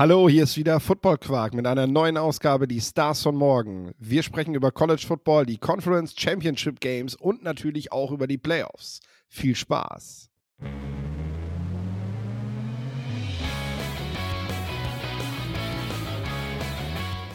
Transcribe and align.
Hallo, 0.00 0.30
hier 0.30 0.44
ist 0.44 0.56
wieder 0.56 0.80
Football 0.80 1.18
Quark 1.18 1.52
mit 1.52 1.66
einer 1.66 1.86
neuen 1.86 2.16
Ausgabe, 2.16 2.66
die 2.66 2.80
Stars 2.80 3.22
von 3.22 3.36
morgen. 3.36 3.92
Wir 3.98 4.22
sprechen 4.22 4.54
über 4.54 4.72
College 4.72 5.04
Football, 5.06 5.44
die 5.44 5.58
Conference 5.58 6.14
Championship 6.16 6.80
Games 6.80 7.14
und 7.14 7.42
natürlich 7.42 7.92
auch 7.92 8.10
über 8.10 8.26
die 8.26 8.38
Playoffs. 8.38 9.00
Viel 9.28 9.54
Spaß! 9.54 10.30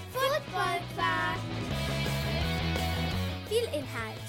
Football 0.09 0.79
Quark. 0.95 1.37
Viel 3.47 3.65
Inhalt. 3.65 4.25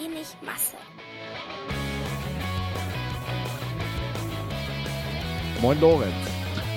Wenig 0.00 0.28
Masse. 0.42 0.76
Moin 5.62 5.80
Lorenz. 5.80 6.12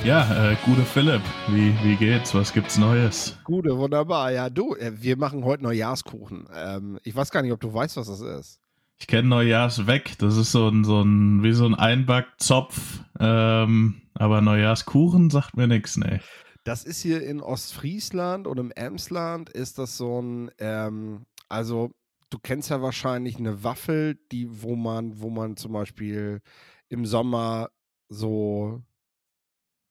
Ja, 0.03 0.51
äh, 0.51 0.55
gute 0.63 0.83
Philipp, 0.83 1.23
wie, 1.47 1.73
wie 1.83 1.95
geht's? 1.95 2.35
Was 2.35 2.53
gibt's 2.53 2.77
Neues? 2.77 3.35
Gute, 3.43 3.75
wunderbar. 3.75 4.31
Ja, 4.31 4.51
du, 4.51 4.75
äh, 4.75 4.91
wir 5.01 5.17
machen 5.17 5.43
heute 5.43 5.63
Neujahrskuchen. 5.63 6.47
Ähm, 6.53 6.99
ich 7.01 7.15
weiß 7.15 7.31
gar 7.31 7.41
nicht, 7.41 7.51
ob 7.51 7.59
du 7.59 7.73
weißt, 7.73 7.97
was 7.97 8.05
das 8.05 8.21
ist. 8.21 8.61
Ich 8.99 9.07
kenne 9.07 9.27
Neujahrs 9.27 9.87
weg. 9.87 10.13
Das 10.19 10.37
ist 10.37 10.51
so 10.51 10.67
ein, 10.67 10.83
so 10.83 11.01
ein, 11.01 11.41
wie 11.41 11.53
so 11.53 11.65
ein 11.65 11.73
Einbackzopf. 11.73 12.99
Ähm, 13.19 14.03
aber 14.13 14.41
Neujahrskuchen 14.41 15.31
sagt 15.31 15.57
mir 15.57 15.65
nichts, 15.65 15.97
ne. 15.97 16.19
Das 16.63 16.83
ist 16.83 17.01
hier 17.01 17.23
in 17.23 17.41
Ostfriesland 17.41 18.45
und 18.45 18.59
im 18.59 18.69
Emsland 18.69 19.49
ist 19.49 19.79
das 19.79 19.97
so 19.97 20.21
ein, 20.21 20.51
ähm, 20.59 21.25
also 21.49 21.89
du 22.29 22.37
kennst 22.37 22.69
ja 22.69 22.83
wahrscheinlich 22.83 23.37
eine 23.39 23.63
Waffel, 23.63 24.19
die, 24.31 24.61
wo 24.61 24.75
man, 24.75 25.19
wo 25.19 25.31
man 25.31 25.57
zum 25.57 25.73
Beispiel 25.73 26.41
im 26.87 27.07
Sommer 27.07 27.69
so 28.09 28.83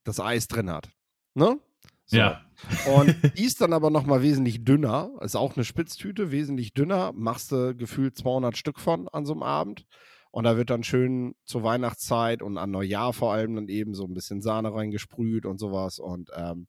das 0.04 0.20
Eis 0.20 0.48
drin 0.48 0.70
hat. 0.70 0.90
Ne? 1.34 1.58
So. 2.06 2.16
Ja. 2.16 2.44
Und 2.94 3.16
die 3.38 3.44
ist 3.44 3.60
dann 3.60 3.72
aber 3.72 3.90
nochmal 3.90 4.22
wesentlich 4.22 4.64
dünner. 4.64 5.10
Ist 5.20 5.36
auch 5.36 5.56
eine 5.56 5.64
Spitztüte, 5.64 6.30
wesentlich 6.30 6.74
dünner. 6.74 7.12
Machst 7.14 7.52
du 7.52 7.74
gefühlt 7.74 8.16
200 8.16 8.56
Stück 8.56 8.78
von 8.78 9.08
an 9.08 9.24
so 9.24 9.32
einem 9.32 9.42
Abend. 9.42 9.86
Und 10.30 10.44
da 10.44 10.56
wird 10.56 10.70
dann 10.70 10.82
schön 10.82 11.36
zur 11.44 11.62
Weihnachtszeit 11.62 12.42
und 12.42 12.58
an 12.58 12.72
Neujahr 12.72 13.12
vor 13.12 13.32
allem 13.32 13.54
dann 13.54 13.68
eben 13.68 13.94
so 13.94 14.04
ein 14.04 14.14
bisschen 14.14 14.42
Sahne 14.42 14.74
reingesprüht 14.74 15.46
und 15.46 15.58
sowas. 15.58 16.00
Und 16.00 16.30
ähm, 16.34 16.66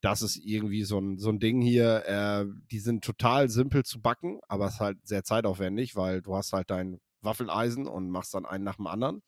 das 0.00 0.22
ist 0.22 0.36
irgendwie 0.36 0.84
so 0.84 0.98
ein, 0.98 1.18
so 1.18 1.28
ein 1.28 1.38
Ding 1.38 1.60
hier. 1.60 2.06
Äh, 2.06 2.46
die 2.70 2.78
sind 2.78 3.04
total 3.04 3.50
simpel 3.50 3.84
zu 3.84 4.00
backen, 4.00 4.40
aber 4.48 4.66
es 4.66 4.74
ist 4.74 4.80
halt 4.80 4.98
sehr 5.06 5.22
zeitaufwendig, 5.22 5.96
weil 5.96 6.22
du 6.22 6.34
hast 6.34 6.54
halt 6.54 6.70
dein 6.70 6.98
Waffeleisen 7.20 7.86
und 7.86 8.10
machst 8.10 8.34
dann 8.34 8.46
einen 8.46 8.64
nach 8.64 8.76
dem 8.76 8.86
anderen. 8.86 9.22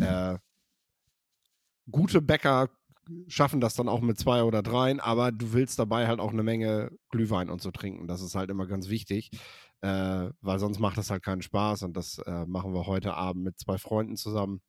Äh, 0.00 0.38
gute 1.90 2.22
Bäcker 2.22 2.68
schaffen 3.26 3.60
das 3.60 3.74
dann 3.74 3.88
auch 3.88 4.00
mit 4.00 4.18
zwei 4.18 4.42
oder 4.42 4.62
dreien, 4.62 5.00
aber 5.00 5.32
du 5.32 5.52
willst 5.52 5.78
dabei 5.78 6.06
halt 6.06 6.20
auch 6.20 6.32
eine 6.32 6.42
Menge 6.42 6.92
Glühwein 7.10 7.48
und 7.48 7.62
so 7.62 7.70
trinken. 7.70 8.06
Das 8.06 8.20
ist 8.20 8.34
halt 8.34 8.50
immer 8.50 8.66
ganz 8.66 8.88
wichtig, 8.88 9.30
äh, 9.80 10.30
weil 10.40 10.58
sonst 10.58 10.78
macht 10.78 10.98
das 10.98 11.10
halt 11.10 11.22
keinen 11.22 11.42
Spaß 11.42 11.82
und 11.84 11.96
das 11.96 12.18
äh, 12.18 12.44
machen 12.46 12.74
wir 12.74 12.86
heute 12.86 13.14
Abend 13.14 13.44
mit 13.44 13.58
zwei 13.58 13.78
Freunden 13.78 14.16
zusammen. 14.16 14.60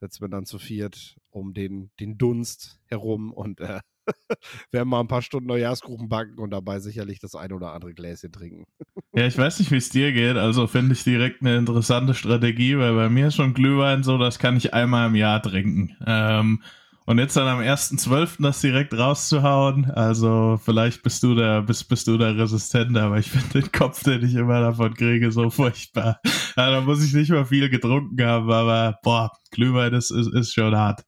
Setzen 0.00 0.20
wir 0.20 0.28
dann 0.28 0.46
zu 0.46 0.58
viert 0.58 1.16
um 1.30 1.54
den, 1.54 1.90
den 2.00 2.18
Dunst 2.18 2.80
herum 2.86 3.32
und 3.32 3.60
äh, 3.60 3.80
werden 4.70 4.88
mal 4.88 5.00
ein 5.00 5.08
paar 5.08 5.22
Stunden 5.22 5.48
Neujahrskuchen 5.48 6.08
backen 6.08 6.38
und 6.38 6.50
dabei 6.50 6.80
sicherlich 6.80 7.18
das 7.18 7.34
ein 7.34 7.52
oder 7.52 7.72
andere 7.72 7.94
Gläschen 7.94 8.32
trinken. 8.32 8.66
Ja, 9.14 9.26
ich 9.26 9.36
weiß 9.36 9.58
nicht, 9.58 9.70
wie 9.70 9.76
es 9.76 9.88
dir 9.88 10.12
geht. 10.12 10.36
Also 10.36 10.66
finde 10.66 10.92
ich 10.92 11.04
direkt 11.04 11.40
eine 11.40 11.56
interessante 11.56 12.14
Strategie, 12.14 12.76
weil 12.78 12.94
bei 12.94 13.08
mir 13.08 13.28
ist 13.28 13.36
schon 13.36 13.54
Glühwein 13.54 14.02
so, 14.02 14.18
das 14.18 14.38
kann 14.38 14.56
ich 14.56 14.74
einmal 14.74 15.08
im 15.08 15.14
Jahr 15.14 15.42
trinken. 15.42 15.96
Ähm, 16.06 16.62
und 17.06 17.18
jetzt 17.18 17.36
dann 17.36 17.46
am 17.46 17.60
1.12. 17.60 18.42
das 18.42 18.60
direkt 18.60 18.92
rauszuhauen, 18.92 19.90
also 19.92 20.60
vielleicht 20.62 21.02
bist 21.02 21.22
du 21.22 21.34
da, 21.34 21.60
bist, 21.60 21.88
bist 21.88 22.06
du 22.08 22.18
da 22.18 22.30
resistent, 22.30 22.96
aber 22.98 23.18
ich 23.18 23.30
finde 23.30 23.60
den 23.62 23.72
Kopf, 23.72 24.02
den 24.02 24.24
ich 24.24 24.34
immer 24.34 24.60
davon 24.60 24.92
kriege, 24.94 25.30
so 25.30 25.48
furchtbar. 25.48 26.20
Ja, 26.56 26.70
da 26.70 26.80
muss 26.80 27.04
ich 27.04 27.14
nicht 27.14 27.30
mal 27.30 27.44
viel 27.44 27.70
getrunken 27.70 28.24
haben, 28.24 28.50
aber 28.50 28.98
boah, 29.02 29.30
Glühwein 29.52 29.94
ist, 29.94 30.10
ist, 30.10 30.32
ist 30.34 30.52
schon 30.52 30.76
hart. 30.76 31.04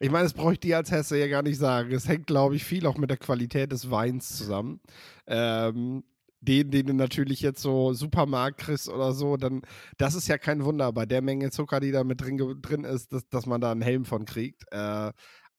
Ich 0.00 0.10
meine, 0.10 0.24
das 0.24 0.32
brauche 0.32 0.54
ich 0.54 0.60
dir 0.60 0.78
als 0.78 0.90
Hesse 0.90 1.18
ja 1.18 1.28
gar 1.28 1.42
nicht 1.42 1.58
sagen. 1.58 1.92
Es 1.92 2.08
hängt, 2.08 2.26
glaube 2.26 2.56
ich, 2.56 2.64
viel 2.64 2.86
auch 2.86 2.96
mit 2.96 3.10
der 3.10 3.18
Qualität 3.18 3.72
des 3.72 3.90
Weins 3.90 4.36
zusammen. 4.36 4.80
Ähm, 5.26 6.02
den, 6.42 6.72
den 6.72 6.86
du 6.86 6.94
natürlich 6.94 7.40
jetzt 7.40 7.62
so 7.62 7.92
Supermarkt 7.92 8.58
kriegst 8.58 8.88
oder 8.88 9.12
so, 9.12 9.36
dann, 9.36 9.62
das 9.96 10.16
ist 10.16 10.26
ja 10.26 10.38
kein 10.38 10.64
Wunder 10.64 10.92
bei 10.92 11.06
der 11.06 11.22
Menge 11.22 11.50
Zucker, 11.50 11.78
die 11.78 11.92
da 11.92 12.02
mit 12.02 12.20
drin, 12.20 12.36
drin 12.60 12.84
ist, 12.84 13.12
dass, 13.12 13.28
dass 13.28 13.46
man 13.46 13.60
da 13.60 13.70
einen 13.70 13.80
Helm 13.80 14.04
von 14.04 14.24
kriegt. 14.24 14.64
Äh, 14.72 15.12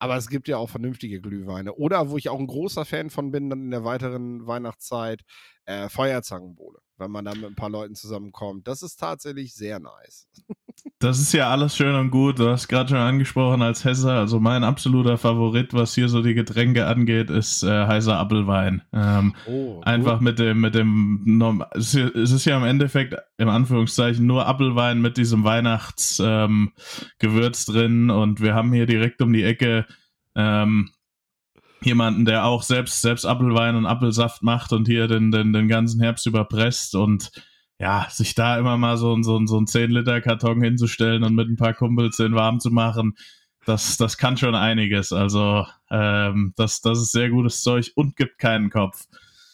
aber 0.04 0.18
es 0.18 0.28
gibt 0.28 0.50
ja 0.50 0.58
auch 0.58 0.70
vernünftige 0.70 1.22
Glühweine. 1.22 1.76
Oder 1.76 2.10
wo 2.10 2.18
ich 2.18 2.28
auch 2.28 2.38
ein 2.38 2.46
großer 2.46 2.84
Fan 2.84 3.10
von 3.10 3.32
bin, 3.32 3.50
dann 3.50 3.62
in 3.62 3.72
der 3.72 3.86
weiteren 3.86 4.46
Weihnachtszeit, 4.46 5.22
äh, 5.66 5.90
Feuerzangenbowle. 5.90 6.80
Wenn 6.98 7.12
man 7.12 7.26
da 7.26 7.34
mit 7.34 7.46
ein 7.46 7.56
paar 7.56 7.72
Leuten 7.72 7.96
zusammenkommt. 7.96 8.68
Das 8.68 8.84
ist 8.84 8.98
tatsächlich 8.98 9.56
sehr 9.56 9.80
nice. 9.80 10.28
Das 11.00 11.20
ist 11.20 11.34
ja 11.34 11.50
alles 11.50 11.76
schön 11.76 11.96
und 11.96 12.12
gut. 12.12 12.40
Du 12.40 12.50
hast 12.50 12.68
gerade 12.68 12.90
schon 12.90 12.98
angesprochen 12.98 13.62
als 13.62 13.84
Hesse. 13.84 14.12
Also 14.12 14.40
mein 14.40 14.64
absoluter 14.64 15.18
Favorit, 15.18 15.74
was 15.74 15.96
hier 15.96 16.08
so 16.08 16.22
die 16.22 16.34
Getränke 16.34 16.86
angeht, 16.86 17.30
ist 17.30 17.64
äh, 17.64 17.88
heißer 17.88 18.18
Apfelwein. 18.18 18.84
Ähm, 18.94 19.34
oh, 19.48 19.82
einfach 19.82 20.20
mit 20.20 20.40
dem, 20.40 20.62
mit 20.62 20.76
dem, 20.76 21.64
es 21.74 21.96
ist 21.96 22.46
ja 22.46 22.58
im 22.58 22.64
Endeffekt 22.64 23.16
im 23.38 23.50
Anführungszeichen 23.50 24.26
nur 24.26 24.48
Apfelwein 24.48 25.02
mit 25.02 25.18
diesem 25.18 25.44
Weihnachtsgewürz 25.44 27.68
ähm, 27.68 27.74
drin. 27.74 28.10
Und 28.10 28.40
wir 28.40 28.54
haben 28.54 28.72
hier 28.72 28.86
direkt 28.86 29.22
um 29.22 29.34
die 29.34 29.44
Ecke 29.44 29.86
ähm, 30.36 30.92
jemanden, 31.84 32.26
der 32.26 32.46
auch 32.46 32.64
selbst, 32.64 33.02
selbst 33.02 33.26
Apfelwein 33.26 33.76
und 33.76 33.86
Apfelsaft 33.86 34.44
macht 34.44 34.74
und 34.74 34.88
hier 34.88 35.08
den, 35.08 35.32
den, 35.32 35.54
den 35.54 35.68
ganzen 35.68 36.02
Herbst 36.02 36.26
überpresst 36.26 36.96
und 36.96 37.32
ja, 37.80 38.08
sich 38.10 38.36
da 38.36 38.58
immer 38.58 38.78
mal 38.78 38.98
so, 38.98 39.22
so, 39.22 39.46
so 39.46 39.58
einen 39.58 39.66
10-Liter-Karton 39.66 40.62
hinzustellen 40.62 41.24
und 41.24 41.36
mit 41.36 41.50
ein 41.50 41.58
paar 41.58 41.74
Kumpels 41.74 42.18
den 42.18 42.36
warm 42.36 42.60
zu 42.60 42.70
machen, 42.70 43.16
das, 43.66 43.98
das 43.98 44.18
kann 44.18 44.38
schon 44.38 44.56
einiges. 44.56 45.12
Also, 45.12 45.66
ähm, 45.90 46.54
das, 46.56 46.82
das 46.82 47.00
ist 47.00 47.12
sehr 47.12 47.30
gutes 47.30 47.62
Zeug 47.62 47.92
und 47.96 48.16
gibt 48.16 48.38
keinen 48.38 48.70
Kopf. 48.70 49.06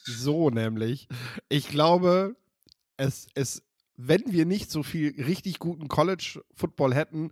So 0.03 0.50
nämlich. 0.50 1.07
Ich 1.47 1.69
glaube, 1.69 2.35
es, 2.97 3.28
es 3.35 3.63
wenn 4.01 4.23
wir 4.27 4.45
nicht 4.45 4.71
so 4.71 4.81
viel 4.81 5.13
richtig 5.21 5.59
guten 5.59 5.89
College-Football 5.89 6.95
hätten, 6.95 7.31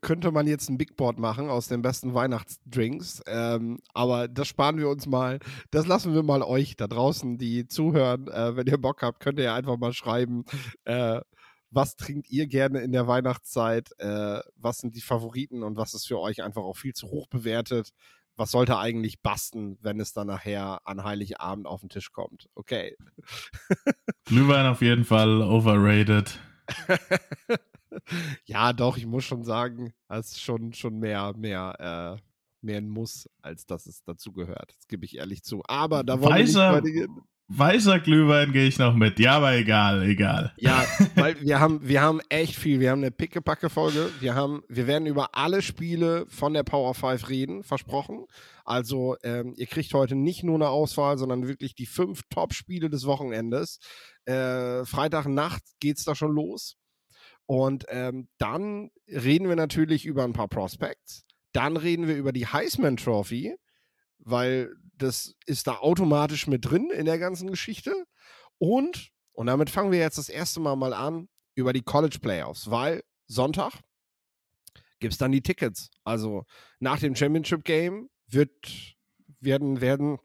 könnte 0.00 0.32
man 0.32 0.48
jetzt 0.48 0.68
ein 0.68 0.76
Big 0.76 0.96
Board 0.96 1.20
machen 1.20 1.48
aus 1.48 1.68
den 1.68 1.80
besten 1.80 2.12
Weihnachtsdrinks. 2.12 3.22
Ähm, 3.28 3.78
aber 3.94 4.26
das 4.26 4.48
sparen 4.48 4.78
wir 4.78 4.88
uns 4.88 5.06
mal. 5.06 5.38
Das 5.70 5.86
lassen 5.86 6.14
wir 6.14 6.24
mal 6.24 6.42
euch 6.42 6.74
da 6.74 6.88
draußen, 6.88 7.38
die 7.38 7.68
zuhören. 7.68 8.26
Äh, 8.26 8.56
wenn 8.56 8.66
ihr 8.66 8.78
Bock 8.78 9.02
habt, 9.02 9.20
könnt 9.20 9.38
ihr 9.38 9.54
einfach 9.54 9.76
mal 9.76 9.92
schreiben. 9.92 10.44
Äh, 10.84 11.20
was 11.70 11.94
trinkt 11.94 12.28
ihr 12.30 12.48
gerne 12.48 12.80
in 12.80 12.90
der 12.90 13.06
Weihnachtszeit? 13.06 13.90
Äh, 13.98 14.40
was 14.56 14.78
sind 14.78 14.96
die 14.96 15.00
Favoriten 15.00 15.62
und 15.62 15.76
was 15.76 15.94
ist 15.94 16.08
für 16.08 16.18
euch 16.18 16.42
einfach 16.42 16.62
auch 16.62 16.76
viel 16.76 16.94
zu 16.94 17.08
hoch 17.10 17.28
bewertet? 17.28 17.92
was 18.38 18.52
sollte 18.52 18.78
eigentlich 18.78 19.20
basten, 19.20 19.78
wenn 19.82 19.98
es 19.98 20.12
dann 20.12 20.28
nachher 20.28 20.80
an 20.84 21.02
Heiligabend 21.02 21.66
auf 21.66 21.80
den 21.80 21.88
Tisch 21.88 22.12
kommt? 22.12 22.48
Okay. 22.54 22.96
Glühwein 24.28 24.66
auf 24.66 24.82
jeden 24.82 25.06
Fall 25.06 25.40
overrated. 25.40 26.38
ja, 28.44 28.74
doch, 28.74 28.98
ich 28.98 29.06
muss 29.06 29.24
schon 29.24 29.42
sagen, 29.42 29.94
es 30.08 30.32
ist 30.32 30.42
schon, 30.42 30.74
schon 30.74 30.98
mehr, 30.98 31.32
mehr, 31.34 32.18
äh, 32.18 32.22
mehr 32.60 32.76
ein 32.76 32.90
Muss, 32.90 33.26
als 33.40 33.64
dass 33.64 33.86
es 33.86 34.02
dazu 34.04 34.32
gehört. 34.32 34.74
Das 34.76 34.86
gebe 34.86 35.06
ich 35.06 35.16
ehrlich 35.16 35.44
zu. 35.44 35.62
Aber 35.66 36.04
da 36.04 36.20
wollen 36.20 36.34
Weißer, 36.34 36.74
wir 36.74 36.82
nicht 36.82 37.08
Weißer 37.50 38.00
Glühwein 38.00 38.52
gehe 38.52 38.68
ich 38.68 38.78
noch 38.78 38.94
mit. 38.94 39.18
Ja, 39.18 39.38
aber 39.38 39.54
egal, 39.54 40.02
egal. 40.02 40.52
Ja, 40.58 40.84
weil 41.14 41.40
wir 41.40 41.58
haben, 41.58 41.80
wir 41.82 42.02
haben 42.02 42.20
echt 42.28 42.54
viel. 42.54 42.78
Wir 42.78 42.90
haben 42.90 42.98
eine 42.98 43.10
Pickepacke-Folge. 43.10 44.10
Wir 44.20 44.34
haben, 44.34 44.62
wir 44.68 44.86
werden 44.86 45.06
über 45.06 45.34
alle 45.34 45.62
Spiele 45.62 46.26
von 46.28 46.52
der 46.52 46.62
Power 46.62 46.92
5 46.92 47.30
reden, 47.30 47.62
versprochen. 47.62 48.26
Also, 48.66 49.16
ähm, 49.22 49.54
ihr 49.56 49.66
kriegt 49.66 49.94
heute 49.94 50.14
nicht 50.14 50.44
nur 50.44 50.56
eine 50.56 50.68
Auswahl, 50.68 51.16
sondern 51.16 51.48
wirklich 51.48 51.74
die 51.74 51.86
fünf 51.86 52.20
Top-Spiele 52.28 52.90
des 52.90 53.06
Wochenendes. 53.06 53.78
Äh, 54.28 54.84
Freitagnacht 54.84 55.62
geht's 55.80 56.04
da 56.04 56.14
schon 56.14 56.32
los. 56.32 56.76
Und 57.46 57.86
ähm, 57.88 58.28
dann 58.38 58.90
reden 59.06 59.48
wir 59.48 59.56
natürlich 59.56 60.04
über 60.04 60.24
ein 60.24 60.34
paar 60.34 60.48
Prospects. 60.48 61.24
Dann 61.52 61.76
reden 61.76 62.06
wir 62.06 62.16
über 62.16 62.32
die 62.32 62.46
Heisman 62.46 62.96
Trophy 62.96 63.56
weil 64.18 64.74
das 64.96 65.34
ist 65.46 65.66
da 65.66 65.78
automatisch 65.78 66.46
mit 66.46 66.64
drin 66.64 66.90
in 66.90 67.06
der 67.06 67.18
ganzen 67.18 67.50
Geschichte. 67.50 68.06
Und, 68.58 69.10
und 69.32 69.46
damit 69.46 69.70
fangen 69.70 69.92
wir 69.92 69.98
jetzt 69.98 70.18
das 70.18 70.28
erste 70.28 70.60
Mal 70.60 70.76
mal 70.76 70.92
an, 70.92 71.28
über 71.54 71.72
die 71.72 71.82
College 71.82 72.18
Playoffs, 72.20 72.70
weil 72.70 73.02
Sonntag 73.26 73.72
gibt 75.00 75.12
es 75.12 75.18
dann 75.18 75.32
die 75.32 75.42
Tickets. 75.42 75.90
Also 76.04 76.44
nach 76.80 76.98
dem 76.98 77.14
Championship 77.14 77.64
Game 77.64 78.10
wird, 78.26 78.96
werden, 79.40 79.80
werden 79.80 80.18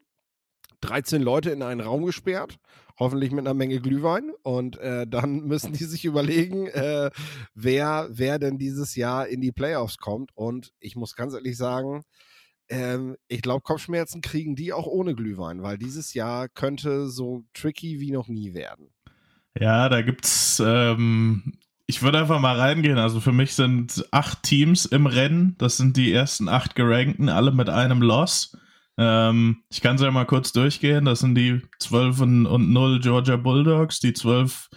13 0.82 1.22
Leute 1.22 1.52
in 1.52 1.62
einen 1.62 1.82
Raum 1.82 2.06
gesperrt 2.06 2.58
hoffentlich 2.98 3.32
mit 3.32 3.42
einer 3.42 3.54
Menge 3.54 3.80
Glühwein. 3.80 4.32
Und 4.44 4.78
äh, 4.78 5.08
dann 5.08 5.42
müssen 5.48 5.74
die 5.74 5.86
sich 5.86 6.06
überlegen, 6.06 6.68
äh, 6.68 7.10
wer, 7.54 8.08
wer 8.12 8.40
denn 8.40 8.58
dieses 8.58 8.96
Jahr 8.96 9.28
in 9.28 9.42
die 9.42 9.52
Playoffs 9.52 9.98
kommt. 9.98 10.32
Und 10.36 10.74
ich 10.80 10.96
muss 10.96 11.16
ganz 11.16 11.34
ehrlich 11.34 11.58
sagen, 11.58 12.04
ähm, 12.70 13.18
ich 13.28 13.42
glaube, 13.42 13.62
Kopfschmerzen 13.62 14.22
kriegen 14.22 14.56
die 14.56 14.74
auch 14.74 14.88
ohne 14.88 15.16
Glühwein, 15.16 15.62
weil 15.62 15.78
dieses 15.78 16.14
Jahr 16.14 16.50
könnte 16.50 17.10
so 17.10 17.44
tricky 17.54 18.00
wie 18.00 18.12
noch 18.12 18.28
nie 18.28 18.54
werden. 18.54 18.90
Ja, 19.60 19.90
da 19.90 20.02
gibt's, 20.02 20.62
ähm, 20.66 21.54
ich 21.86 22.02
würde 22.02 22.20
einfach 22.20 22.40
mal 22.40 22.60
reingehen. 22.60 22.98
Also 22.98 23.20
für 23.20 23.32
mich 23.32 23.54
sind 23.54 24.06
acht 24.12 24.44
Teams 24.44 24.86
im 24.86 25.06
Rennen. 25.06 25.56
Das 25.60 25.78
sind 25.78 25.98
die 25.98 26.12
ersten 26.12 26.48
acht 26.48 26.76
Gerankten, 26.76 27.30
alle 27.30 27.52
mit 27.52 27.70
einem 27.70 28.02
Loss. 28.02 28.58
Ähm, 28.98 29.64
ich 29.70 29.82
kann 29.82 29.96
es 29.96 30.02
ja 30.02 30.12
mal 30.12 30.26
kurz 30.26 30.52
durchgehen. 30.52 31.06
Das 31.06 31.20
sind 31.20 31.36
die 31.36 31.62
12 31.80 32.22
und, 32.22 32.46
und 32.46 32.72
0 32.72 33.00
Georgia 33.00 33.38
Bulldogs, 33.38 34.00
die 34.00 34.14
12 34.14 34.70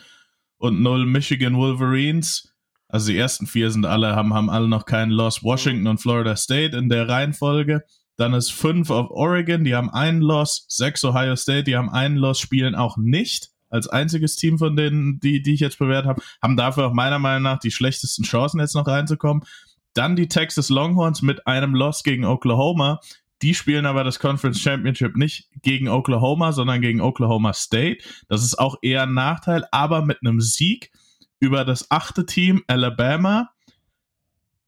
und 0.58 0.80
0 0.80 1.06
Michigan 1.06 1.56
Wolverines. 1.56 2.52
Also 2.88 3.10
die 3.10 3.18
ersten 3.18 3.46
vier 3.46 3.70
sind 3.70 3.84
alle, 3.84 4.14
haben, 4.14 4.32
haben 4.32 4.48
alle 4.48 4.68
noch 4.68 4.86
keinen 4.86 5.10
Loss. 5.10 5.42
Washington 5.42 5.86
und 5.86 5.98
Florida 5.98 6.36
State 6.36 6.76
in 6.76 6.88
der 6.88 7.08
Reihenfolge. 7.08 7.82
Dann 8.16 8.32
ist 8.32 8.52
5 8.52 8.90
auf 8.90 9.10
Oregon, 9.10 9.64
die 9.64 9.74
haben 9.74 9.90
einen 9.90 10.22
Loss. 10.22 10.64
6 10.68 11.04
Ohio 11.04 11.36
State, 11.36 11.64
die 11.64 11.76
haben 11.76 11.90
einen 11.90 12.16
Loss, 12.16 12.40
spielen 12.40 12.74
auch 12.74 12.96
nicht 12.96 13.50
als 13.68 13.88
einziges 13.88 14.36
Team 14.36 14.58
von 14.58 14.76
denen, 14.76 15.20
die, 15.20 15.42
die 15.42 15.54
ich 15.54 15.60
jetzt 15.60 15.78
bewertet 15.78 16.08
habe, 16.08 16.22
haben 16.40 16.56
dafür 16.56 16.86
auch 16.86 16.92
meiner 16.92 17.18
Meinung 17.18 17.42
nach 17.42 17.58
die 17.58 17.70
schlechtesten 17.70 18.24
Chancen, 18.24 18.60
jetzt 18.60 18.74
noch 18.74 18.86
reinzukommen. 18.86 19.44
Dann 19.92 20.16
die 20.16 20.28
Texas 20.28 20.68
Longhorns 20.68 21.22
mit 21.22 21.46
einem 21.46 21.74
Loss 21.74 22.02
gegen 22.02 22.24
Oklahoma. 22.24 23.00
Die 23.42 23.54
spielen 23.54 23.86
aber 23.86 24.02
das 24.02 24.18
Conference 24.18 24.60
Championship 24.60 25.16
nicht 25.16 25.48
gegen 25.62 25.88
Oklahoma, 25.88 26.52
sondern 26.52 26.80
gegen 26.80 27.00
Oklahoma 27.00 27.52
State. 27.52 27.98
Das 28.28 28.42
ist 28.42 28.58
auch 28.58 28.76
eher 28.82 29.02
ein 29.02 29.14
Nachteil, 29.14 29.64
aber 29.72 30.04
mit 30.04 30.18
einem 30.22 30.40
Sieg 30.40 30.90
über 31.38 31.64
das 31.64 31.90
achte 31.90 32.24
Team 32.24 32.62
Alabama, 32.66 33.50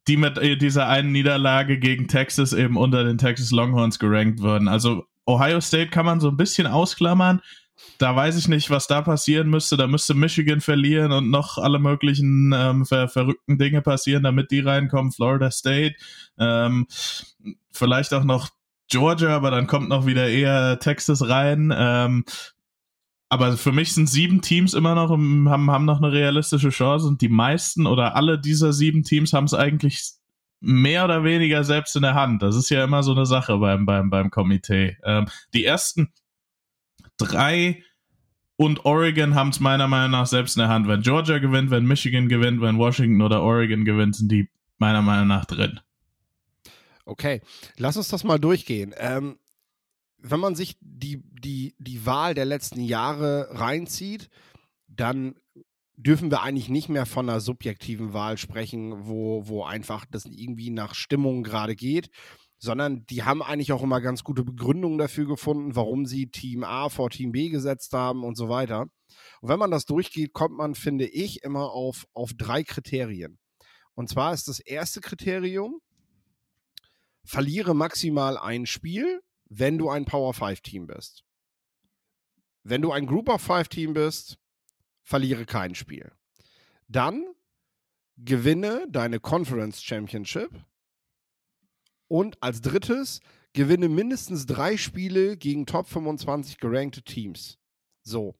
die 0.06 0.16
mit 0.16 0.38
äh, 0.38 0.56
dieser 0.56 0.88
einen 0.88 1.12
Niederlage 1.12 1.78
gegen 1.78 2.08
Texas 2.08 2.52
eben 2.52 2.76
unter 2.76 3.04
den 3.04 3.18
Texas 3.18 3.50
Longhorns 3.50 3.98
gerankt 3.98 4.40
wurden. 4.40 4.68
Also 4.68 5.04
Ohio 5.26 5.60
State 5.60 5.90
kann 5.90 6.06
man 6.06 6.20
so 6.20 6.28
ein 6.28 6.36
bisschen 6.36 6.66
ausklammern. 6.66 7.40
Da 7.98 8.16
weiß 8.16 8.36
ich 8.36 8.48
nicht, 8.48 8.70
was 8.70 8.86
da 8.86 9.02
passieren 9.02 9.50
müsste. 9.50 9.76
Da 9.76 9.86
müsste 9.86 10.14
Michigan 10.14 10.60
verlieren 10.60 11.12
und 11.12 11.30
noch 11.30 11.58
alle 11.58 11.78
möglichen 11.78 12.52
ähm, 12.52 12.84
ver 12.84 13.08
verrückten 13.08 13.56
Dinge 13.58 13.82
passieren, 13.82 14.24
damit 14.24 14.50
die 14.50 14.60
reinkommen. 14.60 15.12
Florida 15.12 15.50
State, 15.50 15.94
ähm, 16.38 16.86
vielleicht 17.70 18.14
auch 18.14 18.24
noch 18.24 18.48
Georgia, 18.88 19.36
aber 19.36 19.50
dann 19.50 19.66
kommt 19.66 19.88
noch 19.88 20.06
wieder 20.06 20.28
eher 20.28 20.78
Texas 20.78 21.28
rein. 21.28 21.72
Ähm, 21.76 22.24
aber 23.28 23.56
für 23.56 23.72
mich 23.72 23.92
sind 23.92 24.08
sieben 24.08 24.40
Teams 24.40 24.72
immer 24.72 24.94
noch, 24.94 25.10
haben, 25.10 25.48
haben 25.48 25.84
noch 25.84 25.98
eine 25.98 26.12
realistische 26.12 26.70
Chance 26.70 27.06
und 27.06 27.20
die 27.20 27.28
meisten 27.28 27.86
oder 27.86 28.16
alle 28.16 28.40
dieser 28.40 28.72
sieben 28.72 29.02
Teams 29.02 29.32
haben 29.32 29.44
es 29.44 29.54
eigentlich 29.54 30.12
mehr 30.60 31.04
oder 31.04 31.24
weniger 31.24 31.62
selbst 31.62 31.94
in 31.94 32.02
der 32.02 32.14
Hand. 32.14 32.42
Das 32.42 32.56
ist 32.56 32.70
ja 32.70 32.82
immer 32.82 33.02
so 33.02 33.12
eine 33.12 33.26
Sache 33.26 33.58
beim, 33.58 33.84
beim, 33.84 34.10
beim 34.10 34.30
Komitee. 34.30 34.96
Ähm, 35.04 35.26
die 35.52 35.64
ersten 35.64 36.12
drei 37.18 37.82
und 38.56 38.84
Oregon 38.84 39.34
haben 39.34 39.50
es 39.50 39.60
meiner 39.60 39.86
Meinung 39.86 40.12
nach 40.12 40.26
selbst 40.26 40.56
in 40.56 40.60
der 40.60 40.68
Hand. 40.68 40.88
Wenn 40.88 41.02
Georgia 41.02 41.38
gewinnt, 41.38 41.70
wenn 41.70 41.86
Michigan 41.86 42.28
gewinnt, 42.28 42.60
wenn 42.60 42.78
Washington 42.78 43.22
oder 43.22 43.42
Oregon 43.42 43.84
gewinnt, 43.84 44.16
sind 44.16 44.32
die 44.32 44.48
meiner 44.78 45.02
Meinung 45.02 45.28
nach 45.28 45.44
drin. 45.44 45.80
Okay, 47.08 47.40
lass 47.78 47.96
uns 47.96 48.08
das 48.08 48.22
mal 48.22 48.38
durchgehen. 48.38 48.94
Ähm, 48.98 49.38
wenn 50.18 50.40
man 50.40 50.54
sich 50.54 50.76
die, 50.80 51.22
die, 51.24 51.74
die 51.78 52.04
Wahl 52.04 52.34
der 52.34 52.44
letzten 52.44 52.82
Jahre 52.82 53.48
reinzieht, 53.52 54.28
dann 54.88 55.34
dürfen 55.96 56.30
wir 56.30 56.42
eigentlich 56.42 56.68
nicht 56.68 56.90
mehr 56.90 57.06
von 57.06 57.28
einer 57.28 57.40
subjektiven 57.40 58.12
Wahl 58.12 58.36
sprechen, 58.36 59.06
wo, 59.06 59.48
wo 59.48 59.64
einfach 59.64 60.04
das 60.04 60.26
irgendwie 60.26 60.68
nach 60.68 60.94
Stimmung 60.94 61.44
gerade 61.44 61.74
geht, 61.74 62.10
sondern 62.58 63.06
die 63.06 63.22
haben 63.22 63.42
eigentlich 63.42 63.72
auch 63.72 63.82
immer 63.82 64.02
ganz 64.02 64.22
gute 64.22 64.44
Begründungen 64.44 64.98
dafür 64.98 65.26
gefunden, 65.26 65.76
warum 65.76 66.04
sie 66.04 66.30
Team 66.30 66.62
A 66.62 66.90
vor 66.90 67.08
Team 67.08 67.32
B 67.32 67.48
gesetzt 67.48 67.94
haben 67.94 68.22
und 68.22 68.36
so 68.36 68.50
weiter. 68.50 68.82
Und 69.40 69.48
wenn 69.48 69.58
man 69.58 69.70
das 69.70 69.86
durchgeht, 69.86 70.34
kommt 70.34 70.58
man, 70.58 70.74
finde 70.74 71.06
ich, 71.06 71.42
immer 71.42 71.70
auf, 71.72 72.06
auf 72.12 72.32
drei 72.36 72.64
Kriterien. 72.64 73.38
Und 73.94 74.10
zwar 74.10 74.34
ist 74.34 74.46
das 74.46 74.60
erste 74.60 75.00
Kriterium, 75.00 75.80
verliere 77.24 77.74
maximal 77.74 78.36
ein 78.38 78.66
Spiel, 78.66 79.22
wenn 79.48 79.78
du 79.78 79.88
ein 79.90 80.04
Power 80.04 80.34
5 80.34 80.60
Team 80.60 80.86
bist. 80.86 81.24
Wenn 82.62 82.82
du 82.82 82.92
ein 82.92 83.06
Group 83.06 83.28
of 83.28 83.40
5 83.40 83.68
Team 83.68 83.94
bist, 83.94 84.38
verliere 85.02 85.46
kein 85.46 85.74
Spiel. 85.74 86.12
Dann 86.88 87.26
gewinne 88.16 88.86
deine 88.90 89.20
Conference 89.20 89.82
Championship 89.82 90.50
und 92.08 92.42
als 92.42 92.60
drittes, 92.60 93.20
gewinne 93.52 93.88
mindestens 93.88 94.46
drei 94.46 94.76
Spiele 94.76 95.36
gegen 95.36 95.66
Top 95.66 95.86
25 95.86 96.58
gerankte 96.58 97.02
Teams. 97.02 97.58
So. 98.02 98.34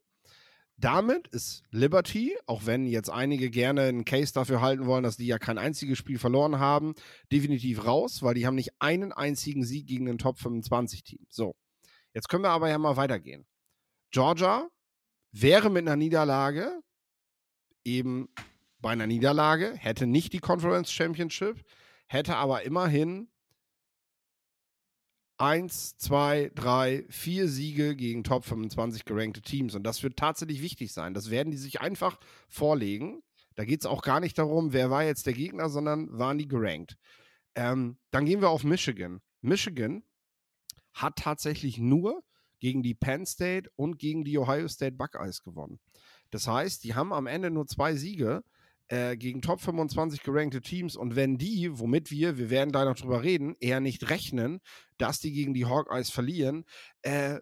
Damit 0.81 1.27
ist 1.29 1.65
Liberty, 1.73 2.37
auch 2.47 2.65
wenn 2.65 2.87
jetzt 2.87 3.11
einige 3.11 3.51
gerne 3.51 3.83
einen 3.83 4.05
Case 4.05 4.33
dafür 4.33 4.61
halten 4.61 4.87
wollen, 4.87 5.03
dass 5.03 5.17
die 5.17 5.27
ja 5.27 5.39
kein 5.39 5.59
einziges 5.59 5.99
Spiel 5.99 6.19
verloren 6.19 6.61
haben, 6.61 6.95
definitiv 7.33 7.85
raus, 7.85 8.23
weil 8.23 8.35
die 8.35 8.47
haben 8.47 8.55
nicht 8.55 8.71
einen 8.79 9.13
einzigen 9.13 9.65
Sieg 9.65 9.89
gegen 9.89 10.09
ein 10.09 10.19
Top 10.19 10.39
25 10.39 11.03
Team. 11.03 11.27
So. 11.29 11.57
Jetzt 12.15 12.29
können 12.29 12.45
wir 12.45 12.51
aber 12.51 12.69
ja 12.69 12.79
mal 12.79 12.97
weitergehen. 12.97 13.45
Georgia 14.13 14.69
wäre 15.33 15.69
mit 15.69 15.83
einer 15.83 15.97
Niederlage 15.97 16.81
eben 17.85 18.29
bei 18.79 18.91
einer 18.91 19.09
Niederlage, 19.09 19.75
hätte 19.77 20.07
nicht 20.07 20.33
die 20.33 20.39
Conference 20.39 20.93
Championship, 20.93 21.61
hätte 22.07 22.37
aber 22.37 22.63
immerhin 22.63 23.29
eins, 25.39 25.97
zwei, 25.97 26.51
drei, 26.55 27.05
vier 27.09 27.49
Siege 27.49 27.97
gegen 27.97 28.25
Top 28.25 28.45
25 28.45 29.05
gerankte 29.05 29.41
Teams. 29.41 29.75
Und 29.75 29.85
das 29.85 30.03
wird 30.03 30.17
tatsächlich 30.17 30.63
wichtig 30.63 30.93
sein. 30.93 31.15
Das 31.15 31.31
werden 31.31 31.51
die 31.51 31.57
sich 31.57 31.81
einfach 31.81 32.19
vorlegen. 32.49 33.23
Da 33.55 33.65
geht 33.65 33.81
es 33.81 33.87
auch 33.87 34.03
gar 34.03 34.21
nicht 34.21 34.39
darum, 34.39 34.73
wer 34.73 34.91
war 34.91 35.05
jetzt 35.05 35.27
der 35.27 35.33
Gegner, 35.33 35.69
sondern 35.69 36.17
waren 36.17 36.39
die 36.39 36.49
gerankt. 36.49 36.97
Ähm, 37.55 37.99
dann 38.11 38.25
gehen 38.25 38.41
wir 38.41 38.51
auf 38.51 38.65
Michigan. 38.65 39.21
Michigan 39.41 40.03
hat 40.93 41.17
tatsächlich 41.17 41.79
nur 41.79 42.23
gegen 42.61 42.83
die 42.83 42.95
Penn 42.95 43.25
State 43.25 43.71
und 43.77 43.99
gegen 43.99 44.25
die 44.25 44.39
Ohio 44.39 44.69
State 44.69 44.97
Buckeyes 44.97 45.43
gewonnen. 45.43 45.79
Das 46.31 46.47
heißt, 46.47 46.85
die 46.85 46.95
haben 46.95 47.13
am 47.13 47.27
Ende 47.27 47.51
nur 47.51 47.67
zwei 47.67 47.95
Siege 47.95 48.43
äh, 48.89 49.17
gegen 49.17 49.43
Top 49.43 49.61
25 49.61 50.23
gerankte 50.23 50.61
Teams 50.61 50.97
und 50.97 51.17
wenn 51.17 51.39
die, 51.39 51.79
womit 51.79 52.11
wir, 52.11 52.39
wir 52.39 52.51
werden 52.51 52.73
da 52.73 52.85
noch 52.85 52.97
drüber 52.97 53.23
reden, 53.23 53.55
eher 53.61 53.81
nicht 53.81 54.09
rechnen, 54.11 54.61
dass 54.97 55.21
die 55.21 55.33
gegen 55.33 55.55
die 55.55 55.67
Hawkeyes 55.67 56.11
verlieren, 56.11 56.65
äh, 57.03 57.41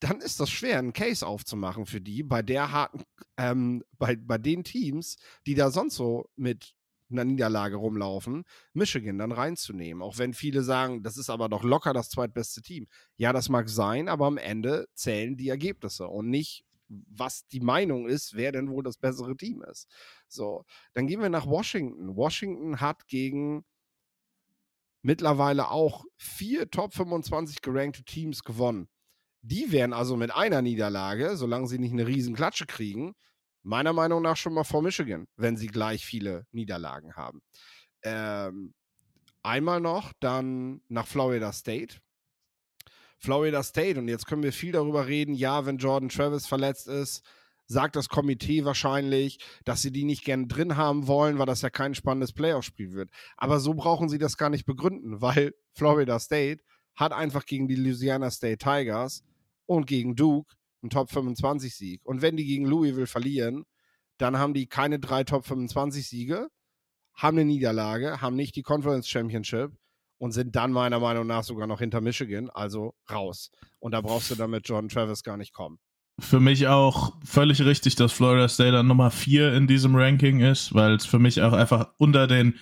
dann 0.00 0.20
ist 0.20 0.40
das 0.40 0.50
schwer, 0.50 0.78
einen 0.78 0.94
Case 0.94 1.26
aufzumachen 1.26 1.86
für 1.86 2.00
die, 2.00 2.22
bei 2.22 2.42
der 2.42 2.72
harten, 2.72 3.02
ähm, 3.36 3.84
bei, 3.98 4.16
bei 4.16 4.38
den 4.38 4.64
Teams, 4.64 5.16
die 5.46 5.54
da 5.54 5.70
sonst 5.70 5.96
so 5.96 6.30
mit 6.36 6.74
einer 7.10 7.24
Niederlage 7.24 7.76
rumlaufen, 7.76 8.44
Michigan 8.72 9.18
dann 9.18 9.32
reinzunehmen. 9.32 10.02
Auch 10.02 10.18
wenn 10.18 10.32
viele 10.32 10.62
sagen, 10.62 11.02
das 11.02 11.16
ist 11.16 11.28
aber 11.28 11.48
doch 11.48 11.64
locker 11.64 11.92
das 11.92 12.08
zweitbeste 12.08 12.62
Team. 12.62 12.86
Ja, 13.16 13.32
das 13.32 13.48
mag 13.48 13.68
sein, 13.68 14.08
aber 14.08 14.26
am 14.26 14.38
Ende 14.38 14.88
zählen 14.94 15.36
die 15.36 15.48
Ergebnisse 15.48 16.06
und 16.06 16.30
nicht, 16.30 16.64
was 16.90 17.46
die 17.48 17.60
Meinung 17.60 18.08
ist, 18.08 18.34
wer 18.34 18.52
denn 18.52 18.68
wohl 18.68 18.82
das 18.82 18.98
bessere 18.98 19.36
Team 19.36 19.62
ist. 19.62 19.88
So, 20.28 20.64
dann 20.92 21.06
gehen 21.06 21.22
wir 21.22 21.28
nach 21.28 21.46
Washington. 21.46 22.16
Washington 22.16 22.80
hat 22.80 23.06
gegen 23.06 23.64
mittlerweile 25.02 25.70
auch 25.70 26.04
vier 26.16 26.70
Top 26.70 26.92
25 26.92 27.62
gerankte 27.62 28.04
Teams 28.04 28.42
gewonnen. 28.42 28.88
Die 29.42 29.72
wären 29.72 29.92
also 29.92 30.16
mit 30.16 30.34
einer 30.34 30.60
Niederlage, 30.60 31.36
solange 31.36 31.66
sie 31.66 31.78
nicht 31.78 31.92
eine 31.92 32.06
riesen 32.06 32.34
Klatsche 32.34 32.66
kriegen, 32.66 33.14
meiner 33.62 33.92
Meinung 33.92 34.22
nach 34.22 34.36
schon 34.36 34.52
mal 34.52 34.64
vor 34.64 34.82
Michigan, 34.82 35.26
wenn 35.36 35.56
sie 35.56 35.68
gleich 35.68 36.04
viele 36.04 36.46
Niederlagen 36.52 37.14
haben. 37.14 37.40
Ähm, 38.02 38.74
einmal 39.42 39.80
noch 39.80 40.12
dann 40.20 40.82
nach 40.88 41.06
Florida 41.06 41.52
State. 41.52 42.00
Florida 43.20 43.62
State. 43.62 43.98
Und 43.98 44.08
jetzt 44.08 44.26
können 44.26 44.42
wir 44.42 44.52
viel 44.52 44.72
darüber 44.72 45.06
reden. 45.06 45.34
Ja, 45.34 45.66
wenn 45.66 45.76
Jordan 45.76 46.08
Travis 46.08 46.46
verletzt 46.46 46.88
ist, 46.88 47.22
sagt 47.66 47.94
das 47.94 48.08
Komitee 48.08 48.64
wahrscheinlich, 48.64 49.38
dass 49.64 49.82
sie 49.82 49.92
die 49.92 50.04
nicht 50.04 50.24
gern 50.24 50.48
drin 50.48 50.76
haben 50.76 51.06
wollen, 51.06 51.38
weil 51.38 51.46
das 51.46 51.62
ja 51.62 51.70
kein 51.70 51.94
spannendes 51.94 52.32
Playoff-Spiel 52.32 52.92
wird. 52.92 53.10
Aber 53.36 53.60
so 53.60 53.74
brauchen 53.74 54.08
sie 54.08 54.18
das 54.18 54.36
gar 54.36 54.50
nicht 54.50 54.66
begründen, 54.66 55.20
weil 55.20 55.54
Florida 55.72 56.18
State 56.18 56.62
hat 56.96 57.12
einfach 57.12 57.46
gegen 57.46 57.68
die 57.68 57.76
Louisiana 57.76 58.30
State 58.30 58.58
Tigers 58.58 59.22
und 59.66 59.86
gegen 59.86 60.16
Duke 60.16 60.54
einen 60.82 60.90
Top 60.90 61.10
25 61.10 61.74
Sieg. 61.74 62.00
Und 62.04 62.22
wenn 62.22 62.36
die 62.36 62.44
gegen 62.44 62.64
Louisville 62.64 63.06
verlieren, 63.06 63.64
dann 64.18 64.38
haben 64.38 64.54
die 64.54 64.66
keine 64.66 64.98
drei 64.98 65.24
Top 65.24 65.46
25 65.46 66.08
Siege, 66.08 66.48
haben 67.14 67.38
eine 67.38 67.44
Niederlage, 67.44 68.20
haben 68.20 68.34
nicht 68.34 68.56
die 68.56 68.62
Conference 68.62 69.08
Championship 69.08 69.72
und 70.20 70.32
sind 70.32 70.54
dann 70.54 70.70
meiner 70.70 71.00
Meinung 71.00 71.26
nach 71.26 71.44
sogar 71.44 71.66
noch 71.66 71.80
hinter 71.80 72.02
Michigan, 72.02 72.50
also 72.50 72.94
raus. 73.10 73.50
Und 73.78 73.92
da 73.92 74.02
brauchst 74.02 74.30
du 74.30 74.34
dann 74.34 74.50
mit 74.50 74.68
John 74.68 74.88
Travis 74.88 75.22
gar 75.22 75.38
nicht 75.38 75.54
kommen. 75.54 75.78
für 76.20 76.40
mich 76.40 76.68
auch 76.68 77.14
völlig 77.24 77.62
richtig, 77.62 77.96
dass 77.96 78.12
Florida 78.12 78.46
State 78.46 78.72
dann 78.72 78.86
Nummer 78.86 79.10
4 79.10 79.54
in 79.54 79.66
diesem 79.66 79.96
Ranking 79.96 80.40
ist, 80.40 80.74
weil 80.74 80.94
es 80.94 81.06
für 81.06 81.18
mich 81.18 81.40
auch 81.40 81.54
einfach 81.54 81.88
unter 81.96 82.26
den, 82.26 82.56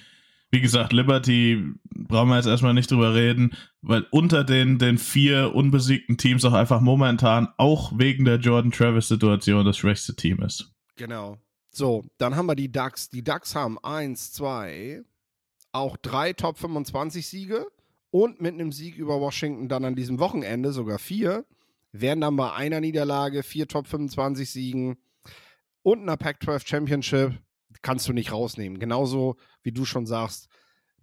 wie 0.53 0.61
gesagt, 0.61 0.93
Liberty 0.93 1.65
brauchen 1.91 2.29
wir 2.29 2.37
jetzt 2.37 2.47
erstmal 2.47 2.75
nicht 2.75 2.93
drüber 2.93 3.15
reden, 3.15 3.51
weil 3.83 4.07
unter 4.13 4.45
den, 4.45 4.79
den 4.79 4.97
vier 4.97 5.53
unbesiegten 5.57 6.17
Teams 6.17 6.45
auch 6.45 6.53
einfach 6.53 6.81
momentan 6.81 7.49
auch 7.57 7.93
wegen 7.99 8.25
der 8.25 8.37
Jordan 8.37 8.71
Travis-Situation 8.71 9.65
das 9.65 9.77
schwächste 9.77 10.15
Team 10.15 10.41
ist. 10.43 10.73
Genau. 10.95 11.39
So, 11.71 12.05
dann 12.19 12.37
haben 12.37 12.47
wir 12.47 12.55
die 12.55 12.71
Ducks. 12.71 13.11
Die 13.11 13.25
Ducks 13.25 13.57
haben 13.57 13.79
1, 13.83 14.33
2, 14.33 15.03
auch 15.73 15.97
drei 15.97 16.33
Top 16.33 16.59
25 16.59 17.27
Siege 17.27 17.67
und 18.11 18.41
mit 18.41 18.55
einem 18.55 18.73
Sieg 18.73 18.97
über 18.97 19.21
Washington 19.21 19.69
dann 19.69 19.85
an 19.85 19.95
diesem 19.95 20.19
Wochenende 20.19 20.73
sogar 20.73 20.99
vier 20.99 21.45
wären 21.93 22.21
dann 22.21 22.37
bei 22.37 22.53
einer 22.53 22.81
Niederlage, 22.81 23.43
vier 23.43 23.67
Top 23.67 23.87
25 23.87 24.51
Siegen 24.51 24.99
und 25.83 26.03
einer 26.03 26.17
Pac-12 26.17 26.67
Championship 26.67 27.39
kannst 27.83 28.09
du 28.09 28.13
nicht 28.13 28.33
rausnehmen. 28.33 28.79
Genauso 28.79 29.37
wie 29.63 29.73
du 29.73 29.85
schon 29.85 30.07
sagst, 30.07 30.49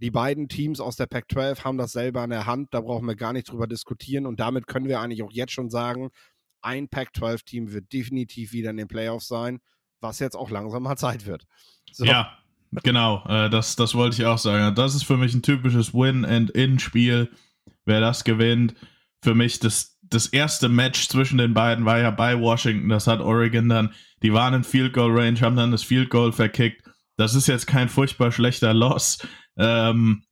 die 0.01 0.11
beiden 0.11 0.49
Teams 0.49 0.79
aus 0.79 0.97
der 0.97 1.05
Pac-12 1.05 1.63
haben 1.63 1.77
das 1.77 1.93
selber 1.93 2.23
in 2.23 2.29
der 2.29 2.45
Hand, 2.45 2.73
da 2.73 2.81
brauchen 2.81 3.07
wir 3.07 3.15
gar 3.15 3.33
nicht 3.33 3.49
drüber 3.49 3.65
diskutieren 3.67 4.25
und 4.25 4.39
damit 4.39 4.67
können 4.67 4.87
wir 4.87 4.99
eigentlich 4.99 5.23
auch 5.23 5.31
jetzt 5.31 5.53
schon 5.53 5.69
sagen, 5.69 6.09
ein 6.61 6.89
Pac-12-Team 6.89 7.71
wird 7.71 7.93
definitiv 7.93 8.51
wieder 8.51 8.71
in 8.71 8.77
den 8.77 8.87
Playoffs 8.87 9.27
sein, 9.27 9.59
was 10.01 10.19
jetzt 10.19 10.35
auch 10.35 10.49
langsam 10.49 10.83
mal 10.83 10.95
Zeit 10.97 11.25
wird. 11.25 11.45
So. 11.91 12.03
Ja, 12.03 12.37
genau, 12.71 13.23
äh, 13.27 13.49
das, 13.49 13.75
das 13.75 13.95
wollte 13.95 14.21
ich 14.21 14.25
auch 14.25 14.37
sagen. 14.37 14.75
Das 14.75 14.95
ist 14.95 15.03
für 15.03 15.17
mich 15.17 15.33
ein 15.33 15.41
typisches 15.41 15.93
Win-and-In-Spiel. 15.93 17.29
Wer 17.85 17.99
das 17.99 18.23
gewinnt, 18.23 18.75
für 19.21 19.35
mich 19.35 19.59
das, 19.59 19.99
das 20.01 20.27
erste 20.27 20.69
Match 20.69 21.07
zwischen 21.07 21.37
den 21.37 21.53
beiden 21.53 21.85
war 21.85 21.99
ja 21.99 22.11
bei 22.11 22.39
Washington. 22.39 22.89
Das 22.89 23.07
hat 23.07 23.21
Oregon 23.21 23.69
dann, 23.69 23.93
die 24.23 24.33
waren 24.33 24.53
in 24.53 24.63
Field 24.63 24.93
Goal 24.93 25.11
Range, 25.11 25.39
haben 25.41 25.55
dann 25.55 25.71
das 25.71 25.83
Field 25.83 26.09
Goal 26.09 26.31
verkickt. 26.31 26.83
Das 27.17 27.35
ist 27.35 27.47
jetzt 27.47 27.67
kein 27.67 27.89
furchtbar 27.89 28.31
schlechter 28.31 28.73
Loss. 28.73 29.19
Ähm, 29.57 30.23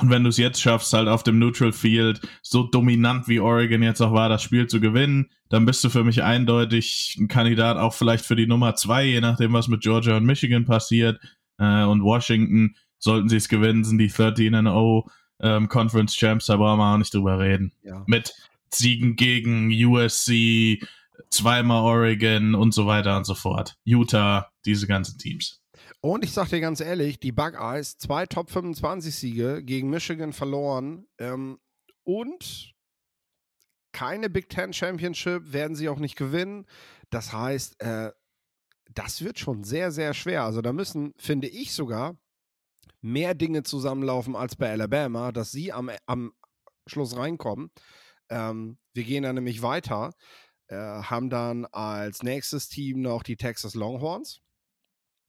und 0.00 0.10
wenn 0.10 0.22
du 0.22 0.30
es 0.30 0.38
jetzt 0.38 0.60
schaffst, 0.60 0.92
halt 0.94 1.08
auf 1.08 1.22
dem 1.22 1.38
Neutral 1.38 1.72
Field 1.72 2.20
so 2.42 2.62
dominant 2.62 3.28
wie 3.28 3.40
Oregon 3.40 3.82
jetzt 3.82 4.00
auch 4.00 4.12
war, 4.12 4.28
das 4.28 4.42
Spiel 4.42 4.66
zu 4.66 4.80
gewinnen, 4.80 5.30
dann 5.50 5.66
bist 5.66 5.84
du 5.84 5.90
für 5.90 6.02
mich 6.02 6.22
eindeutig 6.22 7.16
ein 7.20 7.28
Kandidat 7.28 7.76
auch 7.76 7.92
vielleicht 7.92 8.24
für 8.24 8.36
die 8.36 8.46
Nummer 8.46 8.74
zwei, 8.74 9.04
je 9.04 9.20
nachdem, 9.20 9.52
was 9.52 9.68
mit 9.68 9.82
Georgia 9.82 10.16
und 10.16 10.24
Michigan 10.24 10.64
passiert. 10.64 11.20
Äh, 11.62 11.84
und 11.84 12.02
Washington, 12.02 12.74
sollten 12.98 13.28
sie 13.28 13.36
es 13.36 13.48
gewinnen, 13.48 13.84
sind 13.84 13.98
die 13.98 14.10
13-0 14.10 15.08
ähm, 15.40 15.68
Conference 15.68 16.14
Champs, 16.14 16.46
da 16.46 16.56
brauchen 16.56 16.78
wir 16.78 16.94
auch 16.94 16.98
nicht 16.98 17.14
drüber 17.14 17.38
reden. 17.38 17.72
Ja. 17.82 18.04
Mit 18.06 18.34
Siegen 18.72 19.16
gegen 19.16 19.70
USC, 19.70 20.80
zweimal 21.30 21.82
Oregon 21.82 22.54
und 22.54 22.72
so 22.74 22.86
weiter 22.86 23.16
und 23.16 23.24
so 23.24 23.34
fort. 23.34 23.76
Utah, 23.84 24.50
diese 24.64 24.86
ganzen 24.86 25.18
Teams. 25.18 25.60
Und 26.00 26.24
ich 26.24 26.32
sag 26.32 26.48
dir 26.48 26.60
ganz 26.60 26.80
ehrlich, 26.80 27.20
die 27.20 27.32
Buckeyes, 27.32 27.96
zwei 27.96 28.26
Top 28.26 28.50
25 28.50 29.14
Siege 29.14 29.62
gegen 29.62 29.90
Michigan 29.90 30.32
verloren 30.32 31.06
ähm, 31.18 31.58
und 32.04 32.72
keine 33.92 34.30
Big 34.30 34.48
Ten 34.48 34.72
Championship 34.72 35.52
werden 35.52 35.76
sie 35.76 35.88
auch 35.88 35.98
nicht 35.98 36.16
gewinnen. 36.16 36.66
Das 37.10 37.32
heißt, 37.32 37.80
äh, 37.82 38.10
das 38.98 39.22
wird 39.22 39.38
schon 39.38 39.64
sehr, 39.64 39.90
sehr 39.92 40.14
schwer. 40.14 40.44
Also 40.44 40.62
da 40.62 40.72
müssen, 40.72 41.12
finde 41.16 41.48
ich 41.48 41.72
sogar, 41.72 42.16
mehr 43.00 43.34
Dinge 43.34 43.62
zusammenlaufen 43.62 44.36
als 44.36 44.56
bei 44.56 44.70
Alabama, 44.70 45.32
dass 45.32 45.50
sie 45.50 45.72
am, 45.72 45.90
am 46.06 46.32
Schluss 46.86 47.16
reinkommen. 47.16 47.70
Ähm, 48.28 48.78
wir 48.94 49.04
gehen 49.04 49.24
dann 49.24 49.34
nämlich 49.34 49.62
weiter, 49.62 50.12
äh, 50.68 50.76
haben 50.76 51.30
dann 51.30 51.66
als 51.66 52.22
nächstes 52.22 52.68
Team 52.68 53.02
noch 53.02 53.22
die 53.22 53.36
Texas 53.36 53.74
Longhorns. 53.74 54.40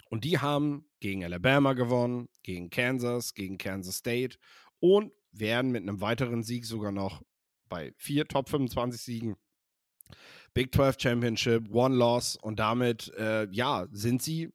Und 0.10 0.24
die 0.24 0.40
haben 0.40 0.88
gegen 1.00 1.24
Alabama 1.24 1.74
gewonnen, 1.74 2.30
gegen 2.44 2.70
Kansas, 2.70 3.34
gegen 3.34 3.58
Kansas 3.58 3.98
State 3.98 4.38
und 4.80 5.12
werden 5.32 5.72
mit 5.72 5.82
einem 5.82 6.02
weiteren 6.02 6.44
Sieg 6.44 6.66
sogar 6.66 6.92
noch 6.92 7.24
bei 7.68 7.94
vier 7.98 8.28
Top 8.28 8.50
25 8.50 9.02
Siegen 9.02 9.36
Big 10.54 10.74
12 10.74 10.98
Championship, 11.00 11.74
One 11.74 11.96
Loss 11.96 12.36
und 12.36 12.60
damit, 12.60 13.12
äh, 13.18 13.48
ja, 13.52 13.88
sind 13.92 14.22
sie, 14.22 14.52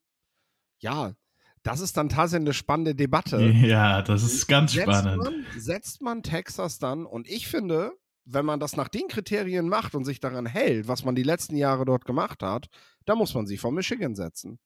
ja, 0.81 1.14
das 1.62 1.81
ist 1.81 1.97
dann 1.97 2.09
tatsächlich 2.09 2.47
eine 2.47 2.55
spannende 2.55 2.95
Debatte. 2.95 3.38
Ja, 3.69 4.02
das 4.02 4.23
ist 4.23 4.47
ganz 4.47 4.73
setzt 4.73 4.85
spannend. 4.85 5.25
Man, 5.25 5.47
setzt 5.57 6.00
man 6.00 6.23
Texas 6.23 6.78
dann, 6.78 7.05
und 7.05 7.28
ich 7.28 7.49
finde, 7.49 7.93
wenn 8.25 8.45
man 8.45 8.61
das 8.61 8.76
nach 8.76 8.88
den 8.88 9.09
Kriterien 9.09 9.69
macht 9.69 9.95
und 9.95 10.05
sich 10.05 10.21
daran 10.21 10.47
hält, 10.47 10.87
was 10.87 11.05
man 11.05 11.14
die 11.14 11.23
letzten 11.23 11.57
Jahre 11.57 11.85
dort 11.85 12.05
gemacht 12.05 12.43
hat, 12.43 12.69
dann 13.07 13.19
muss 13.19 13.35
man 13.35 13.47
sie 13.47 13.57
vor 13.57 13.73
Michigan 13.73 14.14
setzen. 14.14 14.59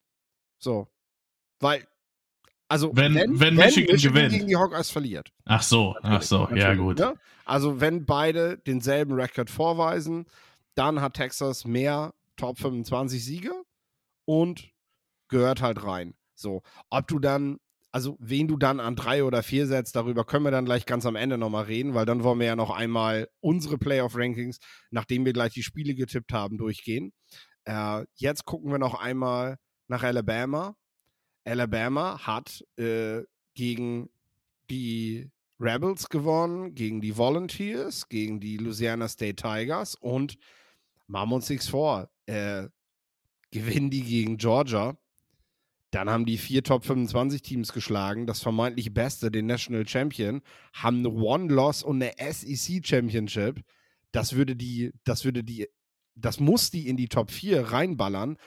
So. 0.59 0.89
Weil, 1.61 1.87
also, 2.69 2.91
wenn, 2.95 3.15
wenn, 3.15 3.39
wenn 3.39 3.55
Michigan, 3.55 3.95
Michigan 3.95 4.15
gewinnt. 4.15 4.33
gegen 4.33 4.47
die 4.49 4.57
Hawkeyes 4.57 4.91
verliert. 4.91 5.33
Ach 5.45 5.63
so, 5.63 5.95
ach 6.03 6.23
so, 6.23 6.49
ja, 6.55 6.75
gut. 6.75 6.99
Ne? 6.99 7.15
Also, 7.45 7.81
wenn 7.81 8.05
beide 8.05 8.59
denselben 8.59 9.13
Rekord 9.15 9.51
vorweisen, 9.51 10.27
dann 10.75 11.01
hat 11.01 11.15
Texas 11.15 11.65
mehr 11.65 12.15
Top 12.37 12.59
25 12.59 13.25
Siege 13.25 13.53
und 14.25 14.71
gehört 15.29 15.63
halt 15.63 15.85
rein. 15.85 16.15
So, 16.35 16.63
ob 16.91 17.07
du 17.09 17.19
dann, 17.19 17.59
also 17.91 18.17
wen 18.21 18.49
du 18.49 18.57
dann 18.57 18.81
an 18.81 18.97
drei 18.97 19.25
oder 19.25 19.43
vier 19.43 19.67
setzt, 19.67 19.97
darüber 19.97 20.25
können 20.25 20.45
wir 20.45 20.51
dann 20.51 20.65
gleich 20.65 20.87
ganz 20.87 21.07
am 21.07 21.17
Ende 21.17 21.39
nochmal 21.39 21.65
reden, 21.65 21.95
weil 21.95 22.07
dann 22.07 22.23
wollen 22.25 22.41
wir 22.41 22.47
ja 22.47 22.57
noch 22.57 22.71
einmal 22.71 23.29
unsere 23.41 23.79
Playoff-Rankings, 23.79 24.59
nachdem 24.91 25.25
wir 25.25 25.33
gleich 25.33 25.53
die 25.53 25.63
Spiele 25.63 25.95
getippt 25.95 26.33
haben, 26.33 26.59
durchgehen. 26.59 27.13
Äh, 27.65 28.05
jetzt 28.15 28.45
gucken 28.45 28.71
wir 28.71 28.79
noch 28.79 28.95
einmal 28.95 29.59
nach 29.89 30.03
Alabama. 30.03 30.75
Alabama 31.45 32.27
hat 32.27 32.65
äh, 32.77 33.23
gegen 33.55 34.09
die 34.71 35.31
Rebels 35.61 36.09
gewonnen, 36.09 36.75
gegen 36.75 37.01
die 37.01 37.17
Volunteers, 37.17 38.09
gegen 38.09 38.41
die 38.41 38.57
Louisiana 38.57 39.09
State 39.09 39.37
Tigers 39.37 39.95
und 39.95 40.39
machen 41.13 41.31
wir 41.31 41.37
uns 41.37 41.49
nichts 41.49 41.69
vor. 41.69 42.11
Äh, 42.27 42.69
gewinnen 43.51 43.91
die 43.91 44.03
gegen 44.03 44.39
Georgia. 44.39 44.97
Dann 45.91 46.09
haben 46.09 46.25
die 46.25 46.39
vier 46.39 46.65
Top 46.65 46.87
25 46.87 47.43
Teams 47.43 47.75
geschlagen, 47.75 48.27
das 48.27 48.41
vermeintlich 48.41 48.95
Beste, 48.95 49.31
den 49.31 49.45
National 49.45 49.87
Champion, 49.87 50.41
haben 50.73 51.01
eine 51.01 51.11
One-Loss 51.11 51.83
und 51.83 52.03
eine 52.03 52.15
SEC 52.33 52.85
Championship. 52.85 53.61
Das 54.11 54.35
würde 54.35 54.57
die, 54.57 54.93
das 55.05 55.27
würde 55.27 55.45
die, 55.45 55.69
das 56.15 56.41
muss 56.41 56.71
die 56.71 56.89
in 56.89 56.97
die 56.97 57.09
Top 57.09 57.31
4 57.31 57.73
reinballern. 57.73 58.39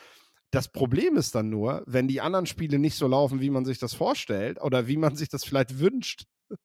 Das 0.49 0.71
Problem 0.71 1.17
ist 1.17 1.35
dann 1.35 1.51
nur, 1.51 1.83
wenn 1.85 2.07
die 2.07 2.21
anderen 2.21 2.47
Spiele 2.47 2.79
nicht 2.79 2.95
so 2.95 3.07
laufen, 3.07 3.41
wie 3.41 3.51
man 3.51 3.65
sich 3.65 3.77
das 3.77 3.93
vorstellt 3.93 4.59
oder 4.59 4.87
wie 4.87 4.97
man 4.97 5.15
sich 5.15 5.29
das 5.29 5.43
vielleicht 5.43 5.77
wünscht, 5.77 6.25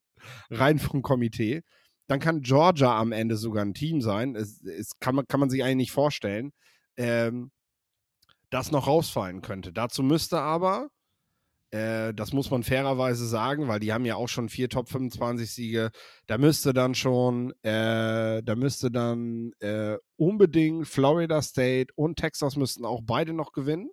rein 0.51 0.79
vom 0.79 1.03
Komitee, 1.03 1.63
dann 2.11 2.19
kann 2.19 2.41
Georgia 2.41 2.99
am 2.99 3.13
Ende 3.13 3.37
sogar 3.37 3.65
ein 3.65 3.73
Team 3.73 4.01
sein. 4.01 4.35
Es, 4.35 4.65
es 4.65 4.99
kann, 4.99 5.15
man, 5.15 5.29
kann 5.29 5.39
man 5.39 5.49
sich 5.49 5.63
eigentlich 5.63 5.77
nicht 5.77 5.93
vorstellen, 5.93 6.53
ähm, 6.97 7.53
das 8.51 8.73
noch 8.73 8.89
rausfallen 8.89 9.43
könnte. 9.43 9.73
Dazu 9.73 10.03
müsste 10.03 10.41
aber, 10.41 10.89
äh, 11.71 12.13
das 12.13 12.33
muss 12.33 12.51
man 12.51 12.65
fairerweise 12.65 13.29
sagen, 13.29 13.69
weil 13.69 13.79
die 13.79 13.93
haben 13.93 14.05
ja 14.07 14.17
auch 14.17 14.29
schon 14.29 14.49
vier 14.49 14.69
Top 14.69 14.89
25 14.89 15.53
Siege, 15.53 15.93
da 16.27 16.37
müsste 16.37 16.73
dann 16.73 16.97
schon, 16.97 17.53
äh, 17.63 18.43
da 18.43 18.57
müsste 18.57 18.91
dann 18.91 19.53
äh, 19.61 19.97
unbedingt 20.17 20.89
Florida 20.89 21.41
State 21.43 21.93
und 21.95 22.19
Texas 22.19 22.57
müssten 22.57 22.85
auch 22.85 23.03
beide 23.05 23.35
noch 23.35 23.53
gewinnen. 23.53 23.89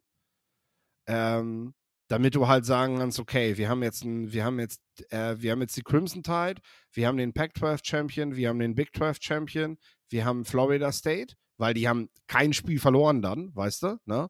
Ähm, 1.06 1.76
damit 2.08 2.36
du 2.36 2.48
halt 2.48 2.66
sagen 2.66 2.98
kannst, 2.98 3.20
okay, 3.20 3.58
wir 3.58 3.70
haben 3.70 3.84
jetzt 3.84 4.04
ein, 4.04 4.32
wir 4.32 4.46
haben 4.46 4.60
jetzt, 4.60 4.82
äh, 5.12 5.36
wir 5.40 5.52
haben 5.52 5.62
jetzt 5.62 5.76
die 5.76 5.84
Crimson 5.84 6.24
Tide, 6.24 6.62
wir 6.94 7.08
haben 7.08 7.18
den 7.18 7.34
Pac-12 7.34 7.80
Champion, 7.84 8.36
wir 8.36 8.50
haben 8.50 8.60
den 8.60 8.76
Big 8.76 8.96
12 8.96 9.18
Champion, 9.22 9.78
wir 10.10 10.26
haben 10.26 10.46
Florida 10.46 10.92
State, 10.92 11.36
weil 11.58 11.74
die 11.74 11.88
haben 11.88 12.10
kein 12.28 12.54
Spiel 12.54 12.80
verloren 12.80 13.22
dann, 13.22 13.54
weißt 13.56 13.84
du, 13.84 14.00
ne? 14.06 14.28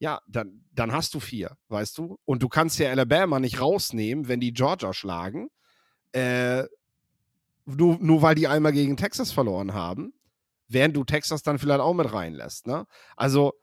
Ja, 0.00 0.20
dann, 0.28 0.64
dann 0.70 0.92
hast 0.92 1.12
du 1.14 1.18
vier, 1.18 1.56
weißt 1.68 1.98
du? 1.98 2.18
Und 2.24 2.44
du 2.44 2.48
kannst 2.48 2.78
ja 2.78 2.88
Alabama 2.90 3.40
nicht 3.40 3.60
rausnehmen, 3.60 4.28
wenn 4.28 4.38
die 4.38 4.52
Georgia 4.52 4.94
schlagen, 4.94 5.48
äh, 6.12 6.64
nur, 7.66 7.98
nur 7.98 8.22
weil 8.22 8.36
die 8.36 8.46
einmal 8.46 8.72
gegen 8.72 8.96
Texas 8.96 9.32
verloren 9.32 9.74
haben, 9.74 10.14
während 10.68 10.96
du 10.96 11.02
Texas 11.02 11.42
dann 11.42 11.58
vielleicht 11.58 11.80
auch 11.80 11.94
mit 11.94 12.12
reinlässt, 12.12 12.68
ne? 12.68 12.86
Also, 13.16 13.54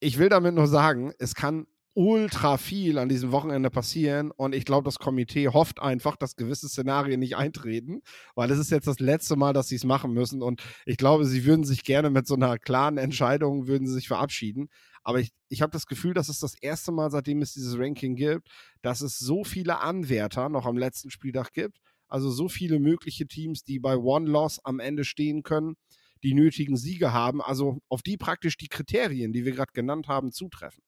ich 0.00 0.18
will 0.18 0.28
damit 0.28 0.54
nur 0.54 0.68
sagen, 0.68 1.12
es 1.18 1.34
kann 1.34 1.66
ultra 1.94 2.58
viel 2.58 2.98
an 2.98 3.08
diesem 3.08 3.32
Wochenende 3.32 3.70
passieren 3.70 4.30
und 4.30 4.54
ich 4.54 4.64
glaube, 4.64 4.84
das 4.84 4.98
Komitee 4.98 5.48
hofft 5.48 5.80
einfach, 5.80 6.16
dass 6.16 6.36
gewisse 6.36 6.68
Szenarien 6.68 7.20
nicht 7.20 7.36
eintreten, 7.36 8.02
weil 8.34 8.50
es 8.50 8.58
ist 8.58 8.70
jetzt 8.70 8.86
das 8.86 9.00
letzte 9.00 9.36
Mal, 9.36 9.52
dass 9.52 9.68
sie 9.68 9.76
es 9.76 9.84
machen 9.84 10.12
müssen 10.12 10.42
und 10.42 10.62
ich 10.86 10.96
glaube, 10.96 11.24
sie 11.24 11.44
würden 11.44 11.64
sich 11.64 11.82
gerne 11.82 12.10
mit 12.10 12.26
so 12.26 12.34
einer 12.34 12.58
klaren 12.58 12.98
Entscheidung, 12.98 13.66
würden 13.66 13.86
sie 13.86 13.94
sich 13.94 14.08
verabschieden. 14.08 14.68
Aber 15.02 15.20
ich, 15.20 15.30
ich 15.48 15.62
habe 15.62 15.72
das 15.72 15.86
Gefühl, 15.86 16.14
dass 16.14 16.28
es 16.28 16.38
das 16.38 16.54
erste 16.54 16.92
Mal, 16.92 17.10
seitdem 17.10 17.42
es 17.42 17.54
dieses 17.54 17.78
Ranking 17.78 18.14
gibt, 18.14 18.48
dass 18.82 19.00
es 19.00 19.18
so 19.18 19.42
viele 19.42 19.80
Anwärter 19.80 20.48
noch 20.50 20.66
am 20.66 20.76
letzten 20.76 21.10
Spieltag 21.10 21.52
gibt, 21.52 21.78
also 22.08 22.30
so 22.30 22.48
viele 22.48 22.78
mögliche 22.78 23.26
Teams, 23.26 23.64
die 23.64 23.78
bei 23.78 23.96
One 23.96 24.28
Loss 24.28 24.64
am 24.64 24.80
Ende 24.80 25.04
stehen 25.04 25.42
können, 25.42 25.76
die 26.22 26.34
nötigen 26.34 26.76
Siege 26.76 27.12
haben, 27.12 27.40
also 27.40 27.78
auf 27.88 28.02
die 28.02 28.16
praktisch 28.16 28.56
die 28.56 28.68
Kriterien, 28.68 29.32
die 29.32 29.44
wir 29.44 29.52
gerade 29.52 29.72
genannt 29.72 30.08
haben, 30.08 30.32
zutreffen. 30.32 30.82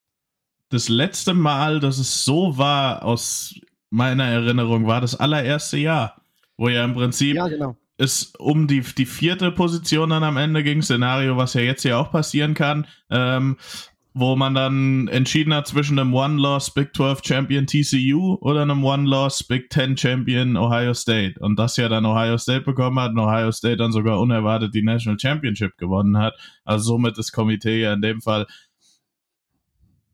Das 0.70 0.88
letzte 0.88 1.34
Mal, 1.34 1.80
dass 1.80 1.98
es 1.98 2.24
so 2.24 2.56
war, 2.56 3.04
aus 3.04 3.54
meiner 3.90 4.24
Erinnerung, 4.24 4.86
war 4.86 5.00
das 5.00 5.18
allererste 5.18 5.76
Jahr, 5.76 6.22
wo 6.56 6.68
ja 6.68 6.84
im 6.84 6.94
Prinzip 6.94 7.34
ja, 7.34 7.48
genau. 7.48 7.76
es 7.98 8.32
um 8.38 8.68
die, 8.68 8.80
die 8.80 9.06
vierte 9.06 9.50
Position 9.50 10.10
dann 10.10 10.22
am 10.22 10.36
Ende 10.36 10.62
ging, 10.62 10.80
Szenario, 10.80 11.36
was 11.36 11.54
ja 11.54 11.62
jetzt 11.62 11.82
ja 11.82 11.98
auch 11.98 12.12
passieren 12.12 12.54
kann. 12.54 12.86
Ähm, 13.10 13.56
wo 14.12 14.34
man 14.34 14.54
dann 14.54 15.08
entschieden 15.08 15.54
hat 15.54 15.68
zwischen 15.68 15.98
einem 15.98 16.12
One-Loss 16.12 16.74
Big 16.74 16.94
12 16.96 17.20
Champion 17.24 17.66
TCU 17.66 18.38
oder 18.40 18.62
einem 18.62 18.84
One-Loss 18.84 19.44
Big 19.44 19.72
10 19.72 19.96
Champion 19.96 20.56
Ohio 20.56 20.94
State. 20.94 21.38
Und 21.38 21.58
das 21.58 21.76
ja 21.76 21.88
dann 21.88 22.04
Ohio 22.04 22.36
State 22.36 22.62
bekommen 22.62 22.98
hat 22.98 23.12
und 23.12 23.20
Ohio 23.20 23.52
State 23.52 23.76
dann 23.76 23.92
sogar 23.92 24.18
unerwartet 24.18 24.74
die 24.74 24.82
National 24.82 25.18
Championship 25.18 25.76
gewonnen 25.76 26.18
hat. 26.18 26.34
Also 26.64 26.94
somit 26.94 27.18
das 27.18 27.30
Komitee 27.30 27.82
ja 27.82 27.92
in 27.92 28.02
dem 28.02 28.20
Fall 28.20 28.46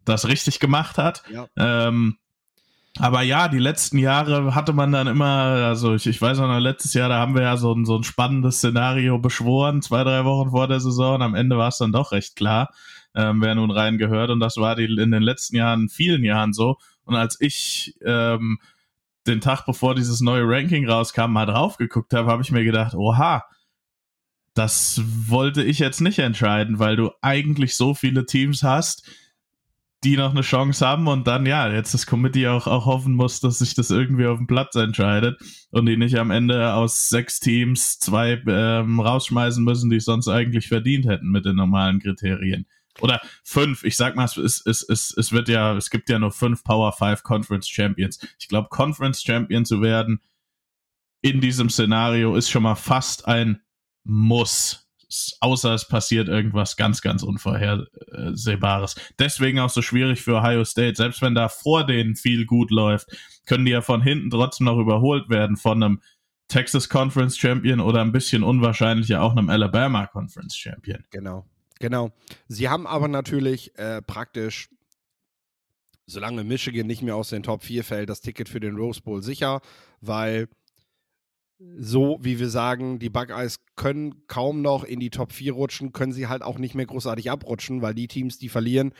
das 0.06 0.26
richtig 0.26 0.58
gemacht 0.60 0.96
hat. 0.96 1.22
Ja. 1.30 1.46
Ähm, 1.56 2.16
aber 2.98 3.20
ja, 3.20 3.48
die 3.48 3.58
letzten 3.58 3.98
Jahre 3.98 4.54
hatte 4.54 4.72
man 4.72 4.90
dann 4.90 5.06
immer, 5.06 5.26
also 5.26 5.94
ich, 5.94 6.06
ich 6.06 6.22
weiß 6.22 6.38
noch, 6.38 6.58
letztes 6.58 6.94
Jahr, 6.94 7.10
da 7.10 7.18
haben 7.18 7.34
wir 7.34 7.42
ja 7.42 7.58
so 7.58 7.74
ein, 7.74 7.84
so 7.84 7.98
ein 7.98 8.04
spannendes 8.04 8.56
Szenario 8.56 9.18
beschworen, 9.18 9.82
zwei, 9.82 10.02
drei 10.02 10.24
Wochen 10.24 10.50
vor 10.50 10.66
der 10.66 10.80
Saison. 10.80 11.20
Am 11.20 11.34
Ende 11.34 11.58
war 11.58 11.68
es 11.68 11.76
dann 11.76 11.92
doch 11.92 12.12
recht 12.12 12.36
klar 12.36 12.70
ähm, 13.16 13.40
wer 13.40 13.54
nun 13.54 13.70
reingehört. 13.70 14.30
Und 14.30 14.40
das 14.40 14.58
war 14.58 14.76
die, 14.76 14.84
in 14.84 15.10
den 15.10 15.22
letzten 15.22 15.56
Jahren, 15.56 15.88
vielen 15.88 16.22
Jahren 16.22 16.52
so. 16.52 16.76
Und 17.04 17.16
als 17.16 17.40
ich 17.40 17.96
ähm, 18.04 18.58
den 19.26 19.40
Tag 19.40 19.64
bevor 19.64 19.94
dieses 19.94 20.20
neue 20.20 20.44
Ranking 20.44 20.88
rauskam, 20.88 21.32
mal 21.32 21.46
drauf 21.46 21.78
geguckt 21.78 22.12
habe, 22.12 22.30
habe 22.30 22.42
ich 22.42 22.52
mir 22.52 22.62
gedacht, 22.62 22.94
oha, 22.94 23.44
das 24.54 25.02
wollte 25.04 25.62
ich 25.62 25.78
jetzt 25.78 26.00
nicht 26.00 26.18
entscheiden, 26.18 26.78
weil 26.78 26.96
du 26.96 27.10
eigentlich 27.22 27.76
so 27.76 27.94
viele 27.94 28.26
Teams 28.26 28.62
hast, 28.62 29.08
die 30.04 30.16
noch 30.16 30.30
eine 30.30 30.42
Chance 30.42 30.86
haben 30.86 31.08
und 31.08 31.26
dann, 31.26 31.46
ja, 31.46 31.72
jetzt 31.72 31.94
das 31.94 32.06
Committee 32.06 32.48
auch, 32.48 32.66
auch 32.66 32.86
hoffen 32.86 33.14
muss, 33.14 33.40
dass 33.40 33.58
sich 33.58 33.74
das 33.74 33.90
irgendwie 33.90 34.26
auf 34.26 34.38
dem 34.38 34.46
Platz 34.46 34.76
entscheidet 34.76 35.40
und 35.70 35.86
die 35.86 35.96
nicht 35.96 36.16
am 36.18 36.30
Ende 36.30 36.74
aus 36.74 37.08
sechs 37.08 37.40
Teams 37.40 37.98
zwei 37.98 38.42
ähm, 38.46 39.00
rausschmeißen 39.00 39.64
müssen, 39.64 39.90
die 39.90 39.96
es 39.96 40.04
sonst 40.04 40.28
eigentlich 40.28 40.68
verdient 40.68 41.06
hätten 41.06 41.30
mit 41.30 41.44
den 41.44 41.56
normalen 41.56 41.98
Kriterien. 42.00 42.66
Oder 43.00 43.20
fünf. 43.42 43.84
Ich 43.84 43.96
sag 43.96 44.16
mal, 44.16 44.24
es, 44.24 44.36
es, 44.36 44.82
es, 44.82 45.14
es 45.16 45.32
wird 45.32 45.48
ja, 45.48 45.76
es 45.76 45.90
gibt 45.90 46.08
ja 46.08 46.18
nur 46.18 46.30
fünf 46.30 46.64
Power 46.64 46.92
5 46.92 47.22
Conference 47.22 47.68
Champions. 47.68 48.18
Ich 48.38 48.48
glaube, 48.48 48.68
Conference 48.70 49.22
Champion 49.22 49.64
zu 49.64 49.82
werden 49.82 50.20
in 51.20 51.40
diesem 51.40 51.68
Szenario 51.68 52.36
ist 52.36 52.50
schon 52.50 52.62
mal 52.62 52.76
fast 52.76 53.26
ein 53.26 53.60
Muss. 54.04 54.85
Außer 55.40 55.74
es 55.74 55.86
passiert 55.86 56.28
irgendwas 56.28 56.76
ganz, 56.76 57.00
ganz 57.00 57.22
Unvorhersehbares. 57.22 58.96
Deswegen 59.18 59.60
auch 59.60 59.70
so 59.70 59.82
schwierig 59.82 60.22
für 60.22 60.36
Ohio 60.36 60.64
State. 60.64 60.96
Selbst 60.96 61.22
wenn 61.22 61.34
da 61.34 61.48
vor 61.48 61.86
denen 61.86 62.16
viel 62.16 62.44
gut 62.44 62.70
läuft, 62.70 63.08
können 63.46 63.64
die 63.64 63.72
ja 63.72 63.82
von 63.82 64.02
hinten 64.02 64.30
trotzdem 64.30 64.66
noch 64.66 64.78
überholt 64.78 65.28
werden 65.28 65.56
von 65.56 65.82
einem 65.82 66.00
Texas 66.48 66.88
Conference 66.88 67.36
Champion 67.38 67.80
oder 67.80 68.00
ein 68.00 68.12
bisschen 68.12 68.42
unwahrscheinlicher 68.42 69.22
auch 69.22 69.32
einem 69.32 69.50
Alabama 69.50 70.06
Conference 70.06 70.56
Champion. 70.56 71.04
Genau. 71.10 71.46
Genau. 71.78 72.10
Sie 72.48 72.68
haben 72.68 72.86
aber 72.86 73.08
natürlich 73.08 73.76
äh, 73.78 74.00
praktisch, 74.00 74.68
solange 76.06 76.44
Michigan 76.44 76.86
nicht 76.86 77.02
mehr 77.02 77.16
aus 77.16 77.30
den 77.30 77.42
Top 77.42 77.64
4 77.64 77.84
fällt, 77.84 78.08
das 78.08 78.20
Ticket 78.20 78.48
für 78.48 78.60
den 78.60 78.76
Rose 78.76 79.02
Bowl 79.02 79.22
sicher, 79.22 79.60
weil 80.00 80.48
so 81.58 82.18
wie 82.20 82.38
wir 82.38 82.48
sagen, 82.48 82.98
die 82.98 83.10
Buckeyes 83.10 83.60
können 83.76 84.26
kaum 84.26 84.62
noch 84.62 84.84
in 84.84 85.00
die 85.00 85.10
Top 85.10 85.32
4 85.32 85.52
rutschen, 85.52 85.92
können 85.92 86.12
sie 86.12 86.26
halt 86.26 86.42
auch 86.42 86.58
nicht 86.58 86.74
mehr 86.74 86.86
großartig 86.86 87.30
abrutschen, 87.30 87.82
weil 87.82 87.94
die 87.94 88.08
Teams, 88.08 88.38
die 88.38 88.48
verlieren, 88.48 88.92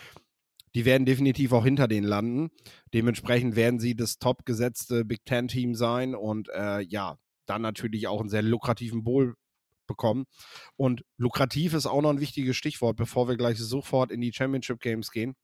die 0.74 0.84
werden 0.84 1.06
definitiv 1.06 1.52
auch 1.52 1.64
hinter 1.64 1.88
denen 1.88 2.06
landen. 2.06 2.50
Dementsprechend 2.92 3.56
werden 3.56 3.80
sie 3.80 3.94
das 3.94 4.18
top 4.18 4.44
gesetzte 4.44 5.04
Big 5.04 5.24
Ten-Team 5.24 5.74
sein 5.74 6.14
und 6.14 6.48
äh, 6.50 6.80
ja, 6.82 7.18
dann 7.46 7.62
natürlich 7.62 8.08
auch 8.08 8.20
einen 8.20 8.28
sehr 8.28 8.42
lukrativen 8.42 9.04
Bowl 9.04 9.34
bekommen. 9.86 10.24
Und 10.76 11.04
lukrativ 11.16 11.74
ist 11.74 11.86
auch 11.86 12.02
noch 12.02 12.10
ein 12.10 12.20
wichtiges 12.20 12.56
Stichwort, 12.56 12.96
bevor 12.96 13.28
wir 13.28 13.36
gleich 13.36 13.58
sofort 13.58 14.10
in 14.10 14.20
die 14.20 14.32
Championship 14.32 14.80
Games 14.80 15.10
gehen. 15.10 15.34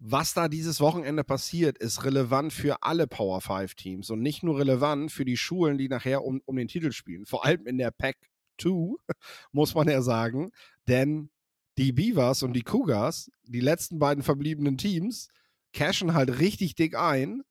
Was 0.00 0.32
da 0.32 0.48
dieses 0.48 0.80
Wochenende 0.80 1.24
passiert, 1.24 1.76
ist 1.78 2.04
relevant 2.04 2.52
für 2.52 2.82
alle 2.84 3.08
Power 3.08 3.40
5 3.40 3.74
Teams 3.74 4.10
und 4.10 4.22
nicht 4.22 4.44
nur 4.44 4.58
relevant 4.58 5.10
für 5.10 5.24
die 5.24 5.36
Schulen, 5.36 5.76
die 5.76 5.88
nachher 5.88 6.24
um, 6.24 6.40
um 6.44 6.54
den 6.54 6.68
Titel 6.68 6.92
spielen. 6.92 7.26
Vor 7.26 7.44
allem 7.44 7.66
in 7.66 7.78
der 7.78 7.90
Pack 7.90 8.16
2, 8.60 8.94
muss 9.52 9.74
man 9.74 9.88
ja 9.88 10.00
sagen, 10.00 10.52
denn 10.86 11.30
die 11.78 11.92
Beavers 11.92 12.44
und 12.44 12.52
die 12.52 12.62
Cougars, 12.62 13.30
die 13.42 13.60
letzten 13.60 13.98
beiden 13.98 14.22
verbliebenen 14.22 14.78
Teams, 14.78 15.28
cashen 15.72 16.14
halt 16.14 16.38
richtig 16.38 16.76
dick 16.76 16.96
ein, 16.96 17.42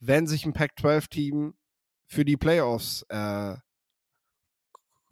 wenn 0.00 0.26
sich 0.26 0.44
ein 0.44 0.52
Pack 0.52 0.72
12 0.78 1.08
Team 1.08 1.54
für 2.06 2.24
die 2.24 2.36
Playoffs 2.36 3.04
äh, 3.08 3.56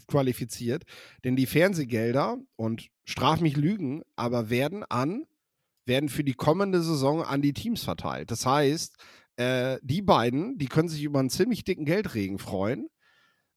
qualifiziert, 0.08 0.84
denn 1.22 1.36
die 1.36 1.46
Fernsehgelder 1.46 2.38
und 2.56 2.88
straf 3.04 3.40
mich 3.40 3.56
Lügen, 3.56 4.02
aber 4.16 4.50
werden 4.50 4.82
an 4.82 5.24
werden 5.88 6.08
für 6.08 6.24
die 6.24 6.34
kommende 6.34 6.82
Saison 6.82 7.22
an 7.22 7.42
die 7.42 7.52
Teams 7.52 7.82
verteilt. 7.82 8.30
Das 8.30 8.46
heißt, 8.46 8.94
äh, 9.36 9.78
die 9.82 10.02
beiden, 10.02 10.58
die 10.58 10.66
können 10.66 10.88
sich 10.88 11.02
über 11.02 11.18
einen 11.18 11.30
ziemlich 11.30 11.64
dicken 11.64 11.84
Geldregen 11.84 12.38
freuen. 12.38 12.88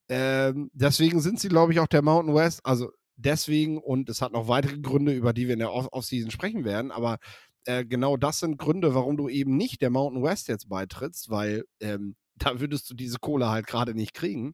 Ähm, 0.10 0.70
deswegen 0.74 1.22
sind 1.22 1.40
sie, 1.40 1.50
glaube 1.50 1.74
ich, 1.74 1.80
auch 1.80 1.88
der 1.88 2.02
Mountain 2.02 2.36
West. 2.36 2.62
Also 2.64 2.90
deswegen 3.16 3.78
und 3.78 4.10
es 4.10 4.22
hat 4.22 4.32
noch 4.34 4.48
weitere 4.48 4.80
Gründe, 4.80 5.14
über 5.14 5.34
die 5.34 5.48
wir 5.48 5.54
in 5.54 5.60
der 5.60 5.74
Offseason 5.74 6.32
sprechen 6.32 6.66
werden. 6.66 6.92
Aber 6.92 7.18
äh, 7.66 7.86
genau 7.86 8.18
das 8.18 8.40
sind 8.40 8.58
Gründe, 8.58 8.96
warum 8.96 9.18
du 9.18 9.30
eben 9.30 9.56
nicht 9.58 9.82
der 9.82 9.90
Mountain 9.90 10.24
West 10.24 10.48
jetzt 10.48 10.70
beitrittst, 10.70 11.30
weil 11.30 11.64
ähm, 11.80 12.16
da 12.36 12.60
würdest 12.60 12.90
du 12.90 12.96
diese 12.96 13.20
Kohle 13.20 13.50
halt 13.50 13.68
gerade 13.68 13.94
nicht 13.94 14.14
kriegen. 14.14 14.54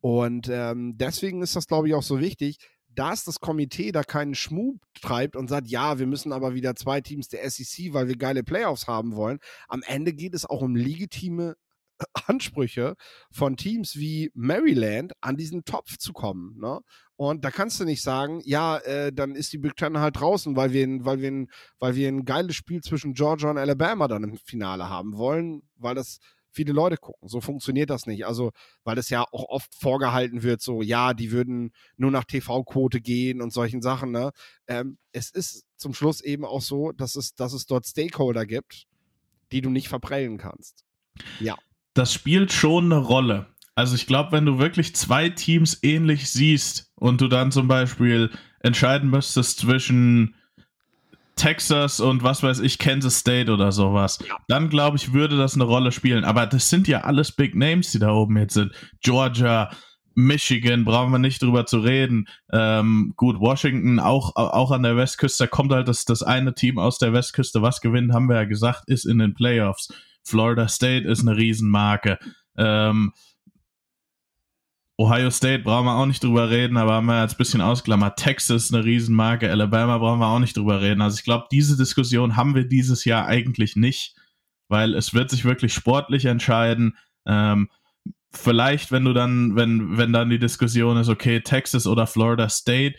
Und 0.00 0.48
ähm, 0.50 0.96
deswegen 0.96 1.42
ist 1.42 1.54
das, 1.54 1.66
glaube 1.66 1.88
ich, 1.88 1.94
auch 1.94 2.02
so 2.02 2.18
wichtig, 2.18 2.58
dass 2.94 3.24
das 3.24 3.40
Komitee 3.40 3.92
da 3.92 4.02
keinen 4.02 4.34
Schmuck 4.34 4.76
treibt 5.00 5.36
und 5.36 5.48
sagt, 5.48 5.68
ja, 5.68 5.98
wir 5.98 6.06
müssen 6.06 6.32
aber 6.32 6.54
wieder 6.54 6.74
zwei 6.74 7.00
Teams 7.00 7.28
der 7.28 7.48
SEC, 7.48 7.92
weil 7.92 8.08
wir 8.08 8.16
geile 8.16 8.42
Playoffs 8.42 8.86
haben 8.86 9.14
wollen. 9.14 9.38
Am 9.68 9.82
Ende 9.86 10.12
geht 10.12 10.34
es 10.34 10.44
auch 10.44 10.62
um 10.62 10.76
legitime 10.76 11.56
Ansprüche 12.26 12.94
von 13.30 13.56
Teams 13.56 13.96
wie 13.96 14.30
Maryland 14.34 15.12
an 15.20 15.36
diesen 15.36 15.64
Topf 15.64 15.98
zu 15.98 16.12
kommen. 16.12 16.58
Ne? 16.58 16.80
Und 17.16 17.44
da 17.44 17.50
kannst 17.50 17.78
du 17.80 17.84
nicht 17.84 18.02
sagen, 18.02 18.40
ja, 18.44 18.78
äh, 18.78 19.12
dann 19.12 19.34
ist 19.34 19.52
die 19.52 19.58
Big 19.58 19.76
Ten 19.76 19.98
halt 19.98 20.18
draußen, 20.18 20.56
weil 20.56 20.72
wir, 20.72 20.86
weil, 21.04 21.20
wir 21.20 21.46
weil 21.78 21.94
wir 21.94 22.08
ein 22.08 22.24
geiles 22.24 22.56
Spiel 22.56 22.80
zwischen 22.80 23.14
Georgia 23.14 23.50
und 23.50 23.58
Alabama 23.58 24.08
dann 24.08 24.24
im 24.24 24.36
Finale 24.36 24.88
haben 24.88 25.16
wollen, 25.16 25.62
weil 25.76 25.94
das 25.94 26.18
viele 26.52 26.72
Leute 26.72 26.96
gucken. 26.96 27.28
So 27.28 27.40
funktioniert 27.40 27.90
das 27.90 28.06
nicht. 28.06 28.26
Also, 28.26 28.52
weil 28.84 28.98
es 28.98 29.08
ja 29.08 29.24
auch 29.32 29.48
oft 29.48 29.74
vorgehalten 29.74 30.42
wird, 30.42 30.60
so, 30.60 30.82
ja, 30.82 31.14
die 31.14 31.32
würden 31.32 31.72
nur 31.96 32.10
nach 32.10 32.24
TV-Quote 32.24 33.00
gehen 33.00 33.42
und 33.42 33.52
solchen 33.52 33.82
Sachen. 33.82 34.12
Ne? 34.12 34.30
Ähm, 34.66 34.98
es 35.12 35.30
ist 35.30 35.64
zum 35.76 35.94
Schluss 35.94 36.20
eben 36.20 36.44
auch 36.44 36.62
so, 36.62 36.92
dass 36.92 37.16
es, 37.16 37.34
dass 37.34 37.52
es 37.52 37.66
dort 37.66 37.86
Stakeholder 37.86 38.46
gibt, 38.46 38.86
die 39.50 39.60
du 39.60 39.70
nicht 39.70 39.88
verprellen 39.88 40.38
kannst. 40.38 40.84
Ja. 41.40 41.56
Das 41.94 42.12
spielt 42.12 42.52
schon 42.52 42.92
eine 42.92 43.02
Rolle. 43.02 43.46
Also 43.74 43.94
ich 43.94 44.06
glaube, 44.06 44.32
wenn 44.32 44.46
du 44.46 44.58
wirklich 44.58 44.94
zwei 44.94 45.30
Teams 45.30 45.78
ähnlich 45.82 46.30
siehst 46.30 46.90
und 46.94 47.20
du 47.20 47.28
dann 47.28 47.52
zum 47.52 47.68
Beispiel 47.68 48.30
entscheiden 48.60 49.10
müsstest 49.10 49.58
zwischen 49.58 50.34
Texas 51.36 52.00
und 52.00 52.22
was 52.22 52.42
weiß 52.42 52.60
ich, 52.60 52.78
Kansas 52.78 53.18
State 53.18 53.50
oder 53.50 53.72
sowas, 53.72 54.18
ja. 54.26 54.36
dann 54.48 54.68
glaube 54.68 54.96
ich, 54.96 55.12
würde 55.12 55.36
das 55.36 55.54
eine 55.54 55.64
Rolle 55.64 55.92
spielen. 55.92 56.24
Aber 56.24 56.46
das 56.46 56.68
sind 56.68 56.88
ja 56.88 57.02
alles 57.02 57.32
Big 57.32 57.54
Names, 57.54 57.92
die 57.92 57.98
da 57.98 58.12
oben 58.12 58.36
jetzt 58.36 58.54
sind. 58.54 58.72
Georgia, 59.02 59.70
Michigan, 60.14 60.84
brauchen 60.84 61.10
wir 61.10 61.18
nicht 61.18 61.42
drüber 61.42 61.66
zu 61.66 61.78
reden. 61.78 62.28
Ähm, 62.52 63.14
gut, 63.16 63.40
Washington 63.40 63.98
auch, 63.98 64.36
auch 64.36 64.70
an 64.70 64.82
der 64.82 64.96
Westküste, 64.96 65.44
da 65.44 65.48
kommt 65.48 65.72
halt 65.72 65.88
das, 65.88 66.04
das 66.04 66.22
eine 66.22 66.54
Team 66.54 66.78
aus 66.78 66.98
der 66.98 67.12
Westküste, 67.12 67.62
was 67.62 67.80
gewinnt, 67.80 68.12
haben 68.12 68.28
wir 68.28 68.36
ja 68.36 68.44
gesagt, 68.44 68.84
ist 68.86 69.06
in 69.06 69.18
den 69.18 69.34
Playoffs. 69.34 69.92
Florida 70.24 70.68
State 70.68 71.08
ist 71.08 71.20
eine 71.20 71.36
Riesenmarke. 71.36 72.18
Ähm, 72.56 73.12
Ohio 74.98 75.30
State 75.30 75.62
brauchen 75.64 75.86
wir 75.86 75.96
auch 75.96 76.06
nicht 76.06 76.22
drüber 76.22 76.50
reden, 76.50 76.76
aber 76.76 76.94
haben 76.94 77.06
wir 77.06 77.22
jetzt 77.22 77.34
ein 77.34 77.38
bisschen 77.38 77.60
ausklammert. 77.60 78.18
Texas 78.18 78.72
eine 78.72 78.84
Riesenmarke, 78.84 79.50
Alabama 79.50 79.98
brauchen 79.98 80.20
wir 80.20 80.28
auch 80.28 80.38
nicht 80.38 80.56
drüber 80.56 80.80
reden. 80.80 81.00
Also 81.00 81.16
ich 81.16 81.24
glaube, 81.24 81.46
diese 81.50 81.76
Diskussion 81.76 82.36
haben 82.36 82.54
wir 82.54 82.64
dieses 82.64 83.04
Jahr 83.04 83.26
eigentlich 83.26 83.74
nicht, 83.74 84.14
weil 84.68 84.94
es 84.94 85.14
wird 85.14 85.30
sich 85.30 85.44
wirklich 85.44 85.72
sportlich 85.72 86.26
entscheiden. 86.26 86.96
Ähm, 87.26 87.68
vielleicht, 88.32 88.92
wenn 88.92 89.04
du 89.04 89.12
dann, 89.12 89.56
wenn, 89.56 89.96
wenn 89.96 90.12
dann 90.12 90.30
die 90.30 90.38
Diskussion 90.38 90.96
ist, 90.98 91.08
okay, 91.08 91.40
Texas 91.40 91.86
oder 91.86 92.06
Florida 92.06 92.48
State, 92.48 92.96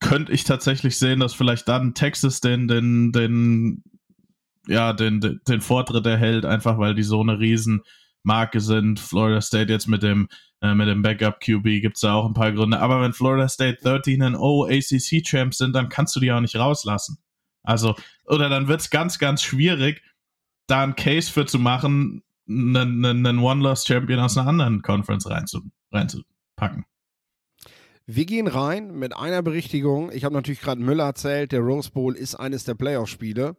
könnte 0.00 0.32
ich 0.32 0.44
tatsächlich 0.44 0.98
sehen, 0.98 1.20
dass 1.20 1.34
vielleicht 1.34 1.66
dann 1.68 1.94
Texas 1.94 2.40
den, 2.40 2.68
den, 2.68 3.10
den, 3.12 3.82
ja, 4.66 4.92
den, 4.92 5.40
den 5.46 5.60
Vortritt 5.60 6.06
erhält, 6.06 6.44
einfach 6.44 6.78
weil 6.78 6.94
die 6.94 7.02
so 7.02 7.20
eine 7.20 7.38
riesen 7.38 7.82
Marke 8.22 8.60
sind. 8.60 9.00
Florida 9.00 9.40
State 9.40 9.72
jetzt 9.72 9.88
mit 9.88 10.02
dem, 10.02 10.28
äh, 10.62 10.74
mit 10.74 10.88
dem 10.88 11.02
Backup 11.02 11.40
QB 11.40 11.80
gibt 11.80 11.96
es 11.96 12.00
da 12.02 12.14
auch 12.14 12.26
ein 12.26 12.34
paar 12.34 12.52
Gründe. 12.52 12.80
Aber 12.80 13.00
wenn 13.00 13.12
Florida 13.12 13.48
State 13.48 13.78
13 13.82 14.22
and 14.22 14.36
0 14.36 14.70
ACC 14.70 15.22
Champs 15.24 15.58
sind, 15.58 15.74
dann 15.74 15.88
kannst 15.88 16.14
du 16.16 16.20
die 16.20 16.32
auch 16.32 16.40
nicht 16.40 16.56
rauslassen. 16.56 17.18
Also, 17.62 17.94
oder 18.26 18.48
dann 18.48 18.68
wird 18.68 18.80
es 18.80 18.90
ganz, 18.90 19.18
ganz 19.18 19.42
schwierig, 19.42 20.02
da 20.66 20.82
einen 20.82 20.96
Case 20.96 21.30
für 21.30 21.46
zu 21.46 21.58
machen, 21.58 22.22
einen, 22.48 23.04
einen 23.04 23.38
One-Loss-Champion 23.38 24.20
aus 24.20 24.36
einer 24.36 24.48
anderen 24.48 24.82
Conference 24.82 25.28
reinzupacken. 25.28 25.72
Rein 26.60 26.84
wir 28.10 28.24
gehen 28.24 28.46
rein 28.46 28.98
mit 28.98 29.14
einer 29.14 29.42
Berichtigung. 29.42 30.10
Ich 30.10 30.24
habe 30.24 30.34
natürlich 30.34 30.62
gerade 30.62 30.80
Müller 30.80 31.04
erzählt, 31.04 31.52
der 31.52 31.60
Rose 31.60 31.90
Bowl 31.90 32.16
ist 32.16 32.36
eines 32.36 32.64
der 32.64 32.74
Playoff-Spiele. 32.74 33.54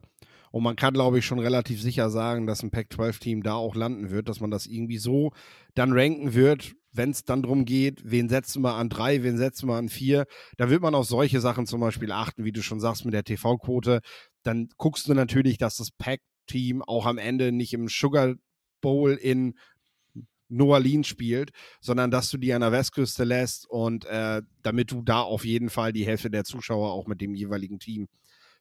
Und 0.49 0.63
man 0.63 0.75
kann, 0.75 0.95
glaube 0.95 1.19
ich, 1.19 1.25
schon 1.25 1.37
relativ 1.37 1.79
sicher 1.79 2.09
sagen, 2.09 2.47
dass 2.47 2.63
ein 2.63 2.71
Pac-12-Team 2.71 3.43
da 3.43 3.53
auch 3.53 3.75
landen 3.75 4.09
wird, 4.09 4.27
dass 4.27 4.39
man 4.39 4.49
das 4.49 4.65
irgendwie 4.65 4.97
so 4.97 5.33
dann 5.75 5.91
ranken 5.91 6.33
wird, 6.33 6.73
wenn 6.91 7.11
es 7.11 7.23
dann 7.23 7.43
darum 7.43 7.65
geht, 7.65 8.01
wen 8.03 8.29
setzen 8.29 8.63
wir 8.63 8.75
an 8.75 8.89
drei, 8.89 9.23
wen 9.23 9.37
setzen 9.37 9.67
wir 9.67 9.75
an 9.75 9.89
vier. 9.89 10.25
Da 10.57 10.69
wird 10.69 10.81
man 10.81 10.95
auf 10.95 11.05
solche 11.05 11.39
Sachen 11.39 11.67
zum 11.67 11.81
Beispiel 11.81 12.11
achten, 12.11 12.43
wie 12.43 12.51
du 12.51 12.61
schon 12.61 12.79
sagst, 12.79 13.05
mit 13.05 13.13
der 13.13 13.23
TV-Quote. 13.23 14.01
Dann 14.43 14.69
guckst 14.77 15.07
du 15.07 15.13
natürlich, 15.13 15.57
dass 15.57 15.77
das 15.77 15.91
Pac-Team 15.91 16.81
auch 16.81 17.05
am 17.05 17.17
Ende 17.17 17.51
nicht 17.51 17.73
im 17.73 17.87
Sugar 17.87 18.35
Bowl 18.81 19.13
in 19.13 19.55
New 20.49 20.73
Orleans 20.73 21.07
spielt, 21.07 21.51
sondern 21.79 22.09
dass 22.09 22.31
du 22.31 22.37
die 22.37 22.53
an 22.53 22.61
der 22.61 22.71
Westküste 22.71 23.23
lässt 23.23 23.69
und 23.69 24.05
äh, 24.05 24.41
damit 24.63 24.91
du 24.91 25.03
da 25.03 25.21
auf 25.21 25.45
jeden 25.45 25.69
Fall 25.69 25.93
die 25.93 26.05
Hälfte 26.05 26.31
der 26.31 26.43
Zuschauer 26.43 26.91
auch 26.91 27.05
mit 27.05 27.21
dem 27.21 27.35
jeweiligen 27.35 27.79
Team 27.79 28.07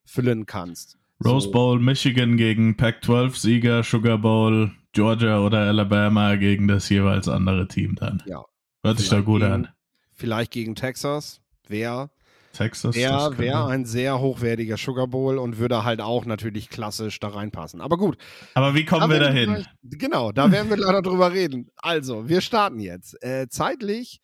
füllen 0.04 0.44
kannst. 0.44 0.98
Rose 1.24 1.50
Bowl, 1.50 1.80
Michigan 1.80 2.36
gegen 2.36 2.76
Pac-12-Sieger, 2.76 3.82
Sugar 3.82 4.18
Bowl, 4.18 4.70
Georgia 4.92 5.40
oder 5.40 5.60
Alabama 5.60 6.36
gegen 6.36 6.68
das 6.68 6.88
jeweils 6.88 7.28
andere 7.28 7.66
Team 7.68 7.96
dann. 7.96 8.22
Ja. 8.26 8.44
Hört 8.84 8.98
sich 8.98 9.08
da 9.08 9.20
gut 9.20 9.40
gegen, 9.40 9.52
an. 9.52 9.68
Vielleicht 10.14 10.52
gegen 10.52 10.74
Texas. 10.74 11.40
Wer 11.66 12.10
Texas. 12.52 12.96
Wäre 12.96 13.38
wär 13.38 13.66
ein 13.66 13.84
sehr 13.84 14.18
hochwertiger 14.18 14.76
Sugar 14.76 15.06
Bowl 15.06 15.38
und 15.38 15.58
würde 15.58 15.84
halt 15.84 16.00
auch 16.00 16.24
natürlich 16.24 16.68
klassisch 16.68 17.20
da 17.20 17.28
reinpassen. 17.28 17.80
Aber 17.80 17.96
gut. 17.96 18.16
Aber 18.54 18.74
wie 18.74 18.84
kommen 18.84 19.10
wir 19.10 19.20
dahin? 19.20 19.54
Gleich, 19.54 19.66
genau, 19.82 20.32
da 20.32 20.50
werden 20.50 20.70
wir 20.70 20.76
leider 20.76 21.02
drüber 21.02 21.32
reden. 21.32 21.70
Also, 21.76 22.28
wir 22.28 22.40
starten 22.40 22.80
jetzt. 22.80 23.22
Äh, 23.22 23.48
zeitlich, 23.48 24.20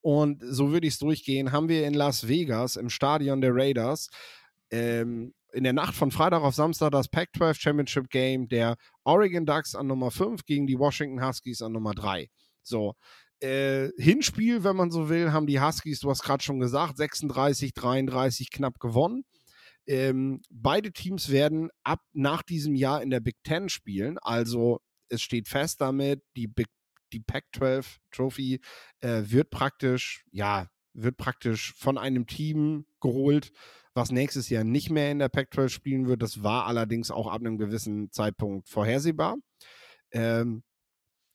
und 0.00 0.42
so 0.42 0.72
würde 0.72 0.86
ich 0.86 0.94
es 0.94 0.98
durchgehen, 0.98 1.52
haben 1.52 1.68
wir 1.68 1.86
in 1.86 1.94
Las 1.94 2.26
Vegas 2.26 2.76
im 2.76 2.90
Stadion 2.90 3.40
der 3.40 3.54
Raiders 3.54 4.08
ähm, 4.70 5.32
in 5.56 5.64
der 5.64 5.72
Nacht 5.72 5.94
von 5.94 6.10
Freitag 6.10 6.42
auf 6.42 6.54
Samstag 6.54 6.90
das 6.90 7.08
Pac-12 7.08 7.54
Championship 7.58 8.10
Game 8.10 8.46
der 8.46 8.76
Oregon 9.04 9.46
Ducks 9.46 9.74
an 9.74 9.86
Nummer 9.86 10.10
5 10.10 10.44
gegen 10.44 10.66
die 10.66 10.78
Washington 10.78 11.24
Huskies 11.24 11.62
an 11.62 11.72
Nummer 11.72 11.94
3. 11.94 12.28
So, 12.62 12.94
äh, 13.40 13.88
Hinspiel, 13.96 14.64
wenn 14.64 14.76
man 14.76 14.90
so 14.90 15.08
will, 15.08 15.32
haben 15.32 15.46
die 15.46 15.60
Huskies, 15.60 16.00
du 16.00 16.10
hast 16.10 16.22
gerade 16.22 16.44
schon 16.44 16.60
gesagt, 16.60 16.98
36, 16.98 17.72
33 17.72 18.50
knapp 18.50 18.78
gewonnen. 18.80 19.24
Ähm, 19.86 20.42
beide 20.50 20.92
Teams 20.92 21.30
werden 21.30 21.70
ab 21.84 22.00
nach 22.12 22.42
diesem 22.42 22.74
Jahr 22.74 23.02
in 23.02 23.08
der 23.08 23.20
Big 23.20 23.36
Ten 23.42 23.70
spielen. 23.70 24.18
Also 24.18 24.80
es 25.08 25.22
steht 25.22 25.48
fest 25.48 25.80
damit, 25.80 26.22
die 26.36 26.48
Big 26.48 26.66
die 27.12 27.20
Pac-12 27.20 27.98
Trophy 28.10 28.60
äh, 29.00 29.22
wird 29.26 29.48
praktisch, 29.50 30.24
ja, 30.32 30.66
wird 30.92 31.16
praktisch 31.16 31.72
von 31.74 31.98
einem 31.98 32.26
Team 32.26 32.84
geholt, 33.00 33.52
was 33.96 34.12
nächstes 34.12 34.50
Jahr 34.50 34.62
nicht 34.62 34.90
mehr 34.90 35.10
in 35.10 35.18
der 35.18 35.30
Pac-12 35.30 35.70
spielen 35.70 36.06
wird. 36.06 36.22
Das 36.22 36.42
war 36.42 36.66
allerdings 36.66 37.10
auch 37.10 37.26
ab 37.26 37.40
einem 37.40 37.56
gewissen 37.56 38.12
Zeitpunkt 38.12 38.68
vorhersehbar. 38.68 39.36
Ähm, 40.12 40.62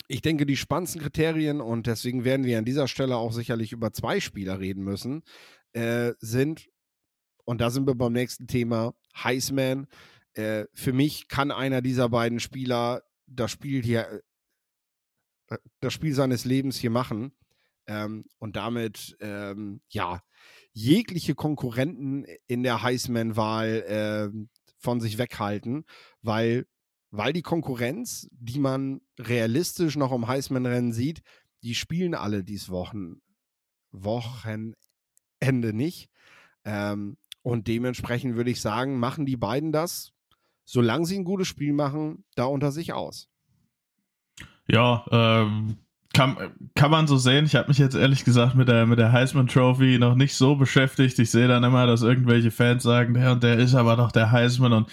ich 0.07 0.21
denke, 0.21 0.45
die 0.45 0.57
spannendsten 0.57 1.01
Kriterien, 1.01 1.59
und 1.59 1.87
deswegen 1.87 2.23
werden 2.23 2.45
wir 2.45 2.57
an 2.57 2.65
dieser 2.65 2.87
Stelle 2.87 3.17
auch 3.17 3.33
sicherlich 3.33 3.71
über 3.71 3.91
zwei 3.93 4.19
Spieler 4.19 4.59
reden 4.59 4.83
müssen, 4.83 5.23
äh, 5.73 6.13
sind, 6.19 6.69
und 7.45 7.61
da 7.61 7.71
sind 7.71 7.87
wir 7.87 7.95
beim 7.95 8.13
nächsten 8.13 8.45
Thema, 8.45 8.93
Heisman. 9.15 9.87
Äh, 10.33 10.65
für 10.73 10.93
mich 10.93 11.27
kann 11.27 11.51
einer 11.51 11.81
dieser 11.81 12.09
beiden 12.09 12.39
Spieler 12.39 13.03
das 13.25 13.51
Spiel 13.51 13.83
hier, 13.83 14.21
äh, 15.47 15.57
das 15.79 15.93
Spiel 15.93 16.13
seines 16.13 16.45
Lebens 16.45 16.77
hier 16.77 16.91
machen 16.91 17.31
ähm, 17.87 18.25
und 18.37 18.55
damit, 18.55 19.17
ähm, 19.19 19.81
ja, 19.89 20.21
jegliche 20.73 21.35
Konkurrenten 21.35 22.25
in 22.47 22.63
der 22.63 22.81
Heisman-Wahl 22.81 23.67
äh, 24.33 24.47
von 24.77 25.01
sich 25.01 25.17
weghalten, 25.17 25.85
weil 26.21 26.65
weil 27.11 27.33
die 27.33 27.41
Konkurrenz, 27.41 28.29
die 28.31 28.57
man 28.57 29.01
realistisch 29.19 29.97
noch 29.97 30.13
im 30.13 30.27
Heisman-Rennen 30.27 30.93
sieht, 30.93 31.21
die 31.61 31.75
spielen 31.75 32.15
alle 32.15 32.43
dies 32.43 32.69
Wochen, 32.69 33.21
Wochenende 33.91 34.75
nicht. 35.73 36.09
Ähm, 36.63 37.17
und 37.41 37.67
dementsprechend 37.67 38.35
würde 38.35 38.51
ich 38.51 38.61
sagen, 38.61 38.97
machen 38.97 39.25
die 39.25 39.35
beiden 39.35 39.73
das, 39.73 40.13
solange 40.63 41.05
sie 41.05 41.17
ein 41.17 41.25
gutes 41.25 41.49
Spiel 41.49 41.73
machen, 41.73 42.23
da 42.35 42.45
unter 42.45 42.71
sich 42.71 42.93
aus. 42.93 43.27
Ja, 44.67 45.05
ähm, 45.11 45.79
kann, 46.13 46.35
kann 46.75 46.91
man 46.91 47.07
so 47.07 47.17
sehen. 47.17 47.45
Ich 47.45 47.55
habe 47.55 47.69
mich 47.69 47.77
jetzt 47.77 47.95
ehrlich 47.95 48.25
gesagt 48.25 48.55
mit 48.55 48.67
der, 48.67 48.85
mit 48.85 48.99
der 48.99 49.11
Heisman 49.11 49.47
Trophy 49.47 49.97
noch 49.99 50.15
nicht 50.15 50.35
so 50.35 50.55
beschäftigt. 50.55 51.17
Ich 51.19 51.31
sehe 51.31 51.47
dann 51.47 51.63
immer, 51.63 51.87
dass 51.87 52.01
irgendwelche 52.01 52.51
Fans 52.51 52.83
sagen, 52.83 53.13
der 53.13 53.31
und 53.31 53.43
der 53.43 53.57
ist 53.57 53.75
aber 53.75 53.95
doch 53.95 54.11
der 54.11 54.31
Heisman 54.31 54.73
und 54.73 54.89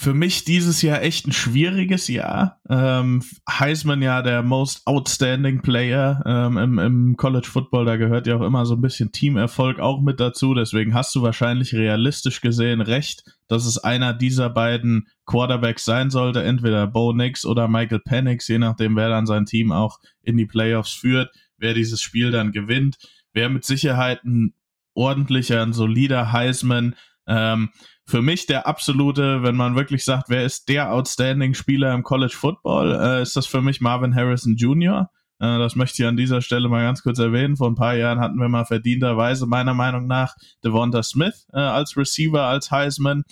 für 0.00 0.14
mich 0.14 0.44
dieses 0.44 0.80
Jahr 0.80 1.02
echt 1.02 1.26
ein 1.26 1.32
schwieriges 1.32 2.06
Jahr. 2.06 2.60
Ähm, 2.70 3.20
Heisman 3.50 4.00
ja 4.00 4.22
der 4.22 4.44
Most 4.44 4.86
Outstanding 4.86 5.60
Player 5.60 6.22
ähm, 6.24 6.56
im, 6.56 6.78
im 6.78 7.16
College 7.16 7.48
Football, 7.48 7.84
da 7.84 7.96
gehört 7.96 8.28
ja 8.28 8.36
auch 8.36 8.42
immer 8.42 8.64
so 8.64 8.74
ein 8.74 8.80
bisschen 8.80 9.10
Teamerfolg 9.10 9.80
auch 9.80 10.00
mit 10.00 10.20
dazu. 10.20 10.54
Deswegen 10.54 10.94
hast 10.94 11.16
du 11.16 11.22
wahrscheinlich 11.22 11.74
realistisch 11.74 12.40
gesehen 12.40 12.80
recht, 12.80 13.24
dass 13.48 13.66
es 13.66 13.78
einer 13.78 14.14
dieser 14.14 14.50
beiden 14.50 15.08
Quarterbacks 15.26 15.84
sein 15.84 16.10
sollte, 16.10 16.44
entweder 16.44 16.86
Bo 16.86 17.12
Nix 17.12 17.44
oder 17.44 17.66
Michael 17.66 17.98
Penix, 17.98 18.46
je 18.46 18.58
nachdem, 18.58 18.94
wer 18.94 19.08
dann 19.08 19.26
sein 19.26 19.46
Team 19.46 19.72
auch 19.72 19.98
in 20.22 20.36
die 20.36 20.46
Playoffs 20.46 20.92
führt, 20.92 21.34
wer 21.56 21.74
dieses 21.74 22.00
Spiel 22.00 22.30
dann 22.30 22.52
gewinnt. 22.52 22.98
Wer 23.32 23.48
mit 23.48 23.64
Sicherheit 23.64 24.22
ein 24.24 24.54
ordentlicher, 24.94 25.60
ein 25.60 25.72
solider 25.72 26.30
Heisman. 26.30 26.94
Ähm, 27.26 27.70
für 28.08 28.22
mich 28.22 28.46
der 28.46 28.66
absolute, 28.66 29.42
wenn 29.42 29.54
man 29.54 29.76
wirklich 29.76 30.02
sagt, 30.02 30.30
wer 30.30 30.42
ist 30.42 30.70
der 30.70 30.92
outstanding 30.92 31.52
Spieler 31.52 31.92
im 31.92 32.02
College 32.02 32.34
Football, 32.34 32.98
äh, 32.98 33.22
ist 33.22 33.36
das 33.36 33.46
für 33.46 33.60
mich 33.60 33.82
Marvin 33.82 34.14
Harrison 34.14 34.56
Jr. 34.56 35.10
Äh, 35.40 35.58
das 35.58 35.76
möchte 35.76 36.02
ich 36.02 36.08
an 36.08 36.16
dieser 36.16 36.40
Stelle 36.40 36.70
mal 36.70 36.82
ganz 36.82 37.02
kurz 37.02 37.18
erwähnen. 37.18 37.58
Vor 37.58 37.68
ein 37.68 37.74
paar 37.74 37.94
Jahren 37.94 38.18
hatten 38.18 38.38
wir 38.38 38.48
mal 38.48 38.64
verdienterweise 38.64 39.46
meiner 39.46 39.74
Meinung 39.74 40.06
nach 40.06 40.34
Devonta 40.64 41.02
Smith 41.02 41.46
äh, 41.52 41.58
als 41.58 41.98
Receiver, 41.98 42.44
als 42.44 42.70
Heisman. 42.70 43.24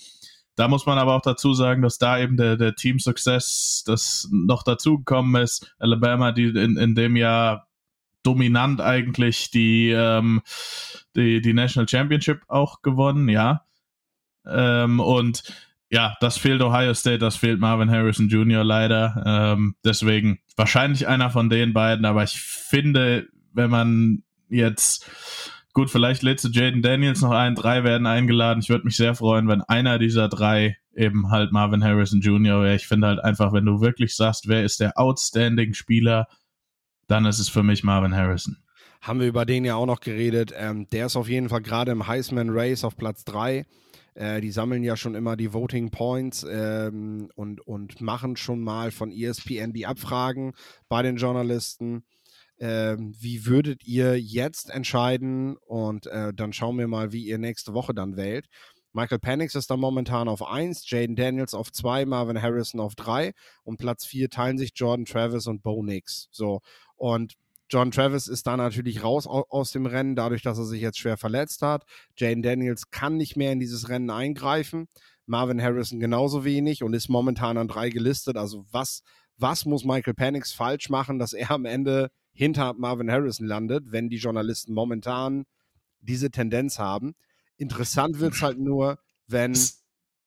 Da 0.57 0.69
muss 0.69 0.85
man 0.85 0.99
aber 0.99 1.15
auch 1.15 1.23
dazu 1.23 1.55
sagen, 1.55 1.81
dass 1.81 1.97
da 1.97 2.19
eben 2.19 2.37
der, 2.37 2.59
der 2.59 2.75
Team 2.75 2.99
Success 2.99 3.83
das 3.87 4.29
noch 4.31 4.63
dazugekommen 4.63 5.43
ist. 5.43 5.75
Alabama, 5.79 6.33
die 6.33 6.49
in, 6.49 6.77
in 6.77 6.95
dem 6.95 7.17
Jahr 7.17 7.67
dominant 8.23 8.83
eigentlich 8.83 9.51
die, 9.51 9.89
ähm, 9.89 10.43
die, 11.15 11.41
die 11.41 11.55
National 11.55 11.89
Championship 11.89 12.43
auch 12.49 12.83
gewonnen, 12.83 13.31
ja. 13.31 13.63
Ähm, 14.49 15.01
und 15.01 15.43
ja, 15.91 16.17
das 16.21 16.37
fehlt 16.37 16.63
Ohio 16.63 16.95
State, 16.95 17.19
das 17.19 17.37
fehlt 17.37 17.61
Marvin 17.61 17.91
Harrison 17.91 18.29
Jr. 18.29 18.65
leider. 18.65 19.23
Ähm, 19.25 19.77
deswegen 19.85 20.39
wahrscheinlich 20.57 21.07
einer 21.07 21.31
von 21.31 21.49
den 21.49 21.73
beiden, 21.73 22.05
aber 22.05 22.25
ich 22.25 22.41
finde, 22.41 23.29
wenn 23.53 23.71
man 23.71 24.23
jetzt, 24.49 25.09
gut, 25.73 25.91
vielleicht 25.91 26.23
lädst 26.23 26.45
du 26.45 26.49
Jaden 26.49 26.83
Daniels 26.83 27.21
noch 27.21 27.31
ein, 27.31 27.55
drei 27.55 27.85
werden 27.85 28.07
eingeladen. 28.07 28.61
Ich 28.61 28.69
würde 28.69 28.85
mich 28.85 28.97
sehr 28.97 29.15
freuen, 29.15 29.49
wenn 29.49 29.63
einer 29.63 29.99
dieser 29.99 30.29
drei 30.29 30.77
eben 30.95 31.31
halt 31.31 31.53
Marvin 31.53 31.85
Harrison 31.85 32.21
Jr. 32.21 32.63
wäre. 32.63 32.75
Ich 32.75 32.87
finde 32.87 33.09
halt 33.09 33.23
einfach, 33.23 33.53
wenn 33.53 33.67
du 33.67 33.81
wirklich 33.81 34.17
sagst, 34.17 34.49
wer 34.49 34.65
ist 34.65 34.81
der 34.81 34.99
outstanding 34.99 35.75
Spieler, 35.75 36.27
dann 37.07 37.27
ist 37.27 37.39
es 37.39 37.49
für 37.49 37.63
mich 37.63 37.85
Marvin 37.85 38.15
Harrison. 38.15 38.57
Haben 39.03 39.21
wir 39.21 39.29
über 39.29 39.45
den 39.45 39.65
ja 39.65 39.77
auch 39.77 39.87
noch 39.87 40.01
geredet. 40.01 40.53
Ähm, 40.57 40.89
der 40.91 41.07
ist 41.07 41.17
auf 41.17 41.29
jeden 41.29 41.49
Fall 41.49 41.61
gerade 41.61 41.93
im 41.93 42.07
Heisman 42.07 42.49
Race 42.51 42.83
auf 42.83 42.97
Platz 42.97 43.25
3. 43.25 43.67
Äh, 44.17 44.41
die 44.41 44.51
sammeln 44.51 44.83
ja 44.83 44.97
schon 44.97 45.15
immer 45.15 45.37
die 45.37 45.53
Voting 45.53 45.91
Points 45.91 46.45
ähm, 46.49 47.29
und, 47.35 47.61
und 47.61 48.01
machen 48.01 48.37
schon 48.37 48.61
mal 48.61 48.91
von 48.91 49.13
ESPN 49.13 49.75
die 49.75 49.87
Abfragen 49.87 50.55
bei 50.89 51.03
den 51.03 51.17
Journalisten. 51.17 52.03
Ähm, 52.59 53.15
wie 53.21 53.45
würdet 53.45 53.87
ihr 53.87 54.19
jetzt 54.19 54.71
entscheiden? 54.71 55.59
Und 55.59 56.07
äh, 56.07 56.33
dann 56.33 56.55
schauen 56.55 56.79
wir 56.79 56.89
mal, 56.89 57.13
wie 57.13 57.27
ihr 57.27 57.37
nächste 57.37 57.75
Woche 57.75 57.93
dann 57.93 58.17
wählt. 58.17 58.47
Michael 58.95 59.19
Penix 59.19 59.55
ist 59.55 59.71
da 59.71 59.77
momentan 59.77 60.27
auf 60.27 60.43
1, 60.43 60.89
Jaden 60.89 61.17
Daniels 61.17 61.53
auf 61.53 61.71
2, 61.71 62.07
Marvin 62.07 62.41
Harrison 62.41 62.81
auf 62.81 62.95
3 62.95 63.35
und 63.65 63.77
Platz 63.77 64.07
4 64.07 64.31
teilen 64.31 64.57
sich 64.57 64.71
Jordan 64.75 65.05
Travis 65.05 65.47
und 65.47 65.63
Bo 65.63 65.83
Nix. 65.83 66.29
So. 66.31 66.61
Und 66.95 67.35
John 67.69 67.91
Travis 67.91 68.29
ist 68.29 68.47
da 68.47 68.57
natürlich 68.57 69.03
raus 69.03 69.27
aus 69.27 69.73
dem 69.73 69.87
Rennen, 69.87 70.15
dadurch, 70.15 70.43
dass 70.43 70.59
er 70.59 70.65
sich 70.65 70.81
jetzt 70.81 70.99
schwer 70.99 71.17
verletzt 71.17 71.63
hat. 71.63 71.85
Jane 72.17 72.43
Daniels 72.43 72.91
kann 72.91 73.17
nicht 73.17 73.37
mehr 73.37 73.53
in 73.53 73.59
dieses 73.59 73.89
Rennen 73.89 74.11
eingreifen. 74.11 74.89
Marvin 75.27 75.61
Harrison 75.61 75.99
genauso 75.99 76.45
wenig 76.45 76.85
und 76.85 76.95
ist 76.95 77.09
momentan 77.09 77.59
an 77.59 77.67
drei 77.67 77.91
gelistet. 77.91 78.37
Also 78.37 78.65
was, 78.71 79.03
was 79.37 79.67
muss 79.67 79.85
Michael 79.85 80.15
Penix 80.15 80.53
falsch 80.53 80.89
machen, 80.89 81.19
dass 81.19 81.33
er 81.33 81.51
am 81.51 81.65
Ende 81.65 82.11
hinter 82.33 82.75
Marvin 82.75 83.11
Harrison 83.11 83.47
landet, 83.47 83.91
wenn 83.91 84.09
die 84.09 84.19
Journalisten 84.19 84.73
momentan 84.73 85.45
diese 86.01 86.31
Tendenz 86.31 86.79
haben. 86.79 87.15
Interessant 87.57 88.21
wird 88.21 88.35
es 88.35 88.43
halt 88.43 88.59
nur, 88.59 88.99
wenn, 89.27 89.59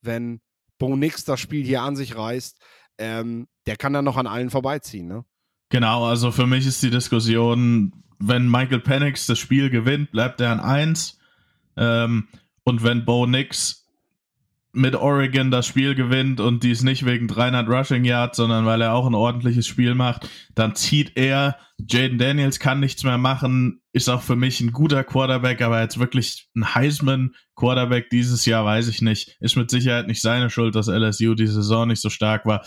wenn 0.02 0.42
Bo 0.78 0.96
Nix 0.98 1.24
das 1.24 1.40
Spiel 1.40 1.64
hier 1.64 1.84
an 1.84 1.96
sich 1.96 2.18
reißt. 2.18 2.60
Ähm, 2.98 3.48
der 3.66 3.78
kann 3.78 3.94
dann 3.94 4.04
noch 4.04 4.18
an 4.18 4.28
allen 4.28 4.50
vorbeiziehen, 4.50 5.08
ne? 5.08 5.24
Genau, 5.70 6.06
also 6.06 6.32
für 6.32 6.48
mich 6.48 6.66
ist 6.66 6.82
die 6.82 6.90
Diskussion, 6.90 7.94
wenn 8.20 8.50
Michael 8.50 8.80
Penix 8.80 9.28
das 9.28 9.40
Spiel 9.40 9.70
gewinnt, 9.70 10.12
bleibt 10.12 10.42
er 10.42 10.52
an 10.52 10.60
1. 10.60 11.20
Ähm, 11.78 12.28
und 12.64 12.84
wenn 12.84 13.06
Bo 13.06 13.26
Nix 13.26 13.88
mit 14.72 14.96
Oregon 14.96 15.50
das 15.50 15.66
Spiel 15.66 15.96
gewinnt 15.96 16.40
und 16.40 16.64
dies 16.64 16.84
nicht 16.84 17.06
wegen 17.06 17.28
300 17.28 17.68
Rushing 17.68 18.04
Yards, 18.04 18.38
sondern 18.38 18.66
weil 18.66 18.82
er 18.82 18.94
auch 18.94 19.08
ein 19.08 19.16
ordentliches 19.16 19.66
Spiel 19.68 19.96
macht, 19.96 20.30
dann 20.54 20.76
zieht 20.76 21.14
er. 21.16 21.58
Jaden 21.80 22.18
Daniels 22.18 22.60
kann 22.60 22.80
nichts 22.80 23.04
mehr 23.04 23.18
machen, 23.18 23.82
ist 23.94 24.10
auch 24.10 24.22
für 24.22 24.36
mich 24.36 24.62
ein 24.62 24.72
guter 24.72 25.04
Quarterback, 25.04 25.62
aber 25.62 25.82
jetzt 25.82 26.00
wirklich 26.00 26.50
ein 26.56 26.76
Heisman 26.76 27.36
Quarterback 27.56 28.10
dieses 28.10 28.46
Jahr 28.46 28.66
weiß 28.66 28.88
ich 28.90 29.02
nicht. 29.02 29.38
Ist 29.40 29.56
mit 29.56 29.72
Sicherheit 29.72 30.08
nicht 30.08 30.22
seine 30.22 30.50
Schuld, 30.50 30.76
dass 30.76 30.88
LSU 30.88 31.36
die 31.36 31.48
Saison 31.48 31.88
nicht 31.88 32.02
so 32.02 32.10
stark 32.10 32.46
war. 32.46 32.66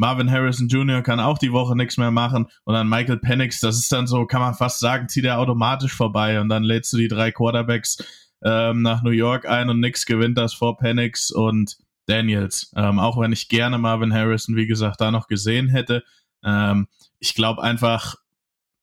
Marvin 0.00 0.30
Harrison 0.30 0.66
Jr. 0.68 1.02
kann 1.02 1.20
auch 1.20 1.36
die 1.36 1.52
Woche 1.52 1.76
nichts 1.76 1.98
mehr 1.98 2.10
machen 2.10 2.46
und 2.64 2.72
dann 2.72 2.88
Michael 2.88 3.18
Penix, 3.18 3.60
das 3.60 3.76
ist 3.76 3.92
dann 3.92 4.06
so, 4.06 4.24
kann 4.24 4.40
man 4.40 4.54
fast 4.54 4.80
sagen, 4.80 5.10
zieht 5.10 5.26
er 5.26 5.38
automatisch 5.38 5.92
vorbei 5.92 6.40
und 6.40 6.48
dann 6.48 6.62
lädst 6.62 6.90
du 6.94 6.96
die 6.96 7.06
drei 7.06 7.30
Quarterbacks 7.30 7.98
ähm, 8.42 8.80
nach 8.80 9.02
New 9.02 9.10
York 9.10 9.46
ein 9.46 9.68
und 9.68 9.78
nix 9.78 10.06
gewinnt 10.06 10.38
das 10.38 10.54
vor 10.54 10.78
Penix 10.78 11.30
und 11.30 11.76
Daniels. 12.06 12.72
Ähm, 12.76 12.98
auch 12.98 13.20
wenn 13.20 13.32
ich 13.32 13.50
gerne 13.50 13.76
Marvin 13.76 14.14
Harrison, 14.14 14.56
wie 14.56 14.66
gesagt, 14.66 15.02
da 15.02 15.10
noch 15.10 15.26
gesehen 15.26 15.68
hätte. 15.68 16.02
Ähm, 16.42 16.88
ich 17.18 17.34
glaube 17.34 17.62
einfach, 17.62 18.16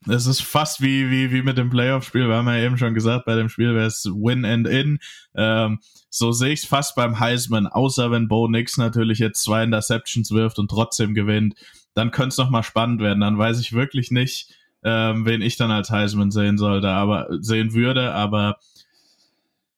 es 0.06 0.28
ist 0.28 0.42
fast 0.42 0.82
wie, 0.82 1.10
wie, 1.10 1.32
wie 1.32 1.42
mit 1.42 1.58
dem 1.58 1.70
Playoff-Spiel. 1.70 2.28
Wir 2.28 2.36
haben 2.36 2.48
ja 2.48 2.58
eben 2.58 2.78
schon 2.78 2.94
gesagt, 2.94 3.26
bei 3.26 3.36
dem 3.36 3.50
Spiel 3.50 3.74
wäre 3.74 3.88
es 3.88 4.06
Win 4.06 4.46
and 4.46 4.68
In. 4.68 5.00
Ähm, 5.36 5.80
so 6.10 6.32
sehe 6.32 6.54
ich 6.54 6.62
es 6.62 6.66
fast 6.66 6.96
beim 6.96 7.20
Heisman, 7.20 7.68
außer 7.68 8.12
wenn 8.12 8.28
Bo 8.28 8.48
Nix 8.48 8.78
natürlich 8.78 9.20
jetzt 9.20 9.44
zwei 9.44 9.64
Interceptions 9.64 10.32
wirft 10.32 10.60
und 10.60 10.70
trotzdem 10.70 11.14
gewinnt. 11.14 11.56
Dann 11.94 12.12
könnte 12.12 12.30
es 12.30 12.38
nochmal 12.38 12.64
spannend 12.64 13.02
werden. 13.02 13.22
Dann 13.22 13.38
weiß 13.38 13.60
ich 13.60 13.74
wirklich 13.74 14.12
nicht, 14.12 14.54
ähm, 14.84 15.26
wen 15.26 15.42
ich 15.42 15.58
dann 15.58 15.72
als 15.72 15.90
Heisman 15.90 16.32
sehen 16.32 16.58
sollte, 16.58 16.90
aber 16.90 17.28
sehen 17.42 17.74
würde. 17.74 18.14
Aber 18.14 18.60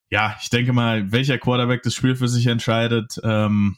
ja, 0.09 0.35
ich 0.41 0.49
denke 0.49 0.73
mal, 0.73 1.11
welcher 1.11 1.37
Quarterback 1.37 1.81
das 1.83 1.95
Spiel 1.95 2.15
für 2.15 2.27
sich 2.27 2.47
entscheidet, 2.47 3.19
ähm, 3.23 3.77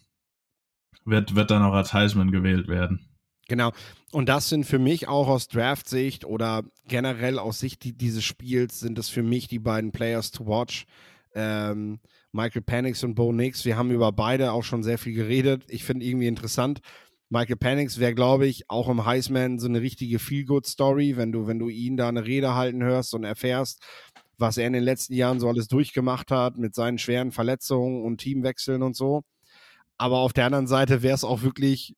wird, 1.05 1.35
wird 1.35 1.51
dann 1.51 1.63
auch 1.63 1.73
als 1.73 1.93
Heisman 1.93 2.31
gewählt 2.31 2.67
werden. 2.67 3.10
Genau. 3.51 3.73
Und 4.13 4.29
das 4.29 4.47
sind 4.47 4.63
für 4.63 4.79
mich 4.79 5.09
auch 5.09 5.27
aus 5.27 5.49
Draft-Sicht 5.49 6.23
oder 6.23 6.63
generell 6.87 7.37
aus 7.37 7.59
Sicht 7.59 7.99
dieses 7.99 8.23
Spiels 8.23 8.79
sind 8.79 8.97
es 8.97 9.09
für 9.09 9.23
mich 9.23 9.49
die 9.49 9.59
beiden 9.59 9.91
Players 9.91 10.31
to 10.31 10.47
watch. 10.47 10.85
Ähm, 11.35 11.99
Michael 12.31 12.61
Panix 12.61 13.03
und 13.03 13.13
Bo 13.13 13.33
Nix. 13.33 13.65
Wir 13.65 13.75
haben 13.75 13.91
über 13.91 14.13
beide 14.13 14.53
auch 14.53 14.63
schon 14.63 14.83
sehr 14.83 14.97
viel 14.97 15.13
geredet. 15.13 15.63
Ich 15.67 15.83
finde 15.83 16.05
irgendwie 16.05 16.27
interessant. 16.27 16.79
Michael 17.27 17.57
Panix 17.57 17.99
wäre, 17.99 18.15
glaube 18.15 18.47
ich, 18.47 18.69
auch 18.69 18.87
im 18.87 19.05
Heisman 19.05 19.59
so 19.59 19.67
eine 19.67 19.81
richtige 19.81 20.19
Feel-Good-Story, 20.19 21.17
wenn 21.17 21.33
du, 21.33 21.45
wenn 21.45 21.59
du 21.59 21.67
ihn 21.67 21.97
da 21.97 22.07
eine 22.07 22.25
Rede 22.25 22.55
halten 22.55 22.81
hörst 22.81 23.13
und 23.13 23.25
erfährst, 23.25 23.83
was 24.37 24.55
er 24.55 24.67
in 24.67 24.71
den 24.71 24.83
letzten 24.83 25.13
Jahren 25.13 25.41
so 25.41 25.49
alles 25.49 25.67
durchgemacht 25.67 26.31
hat 26.31 26.57
mit 26.57 26.73
seinen 26.73 26.99
schweren 26.99 27.33
Verletzungen 27.33 28.01
und 28.05 28.19
Teamwechseln 28.19 28.81
und 28.81 28.95
so. 28.95 29.23
Aber 29.97 30.19
auf 30.19 30.31
der 30.31 30.45
anderen 30.45 30.67
Seite 30.67 31.03
wäre 31.03 31.15
es 31.15 31.25
auch 31.25 31.41
wirklich 31.41 31.95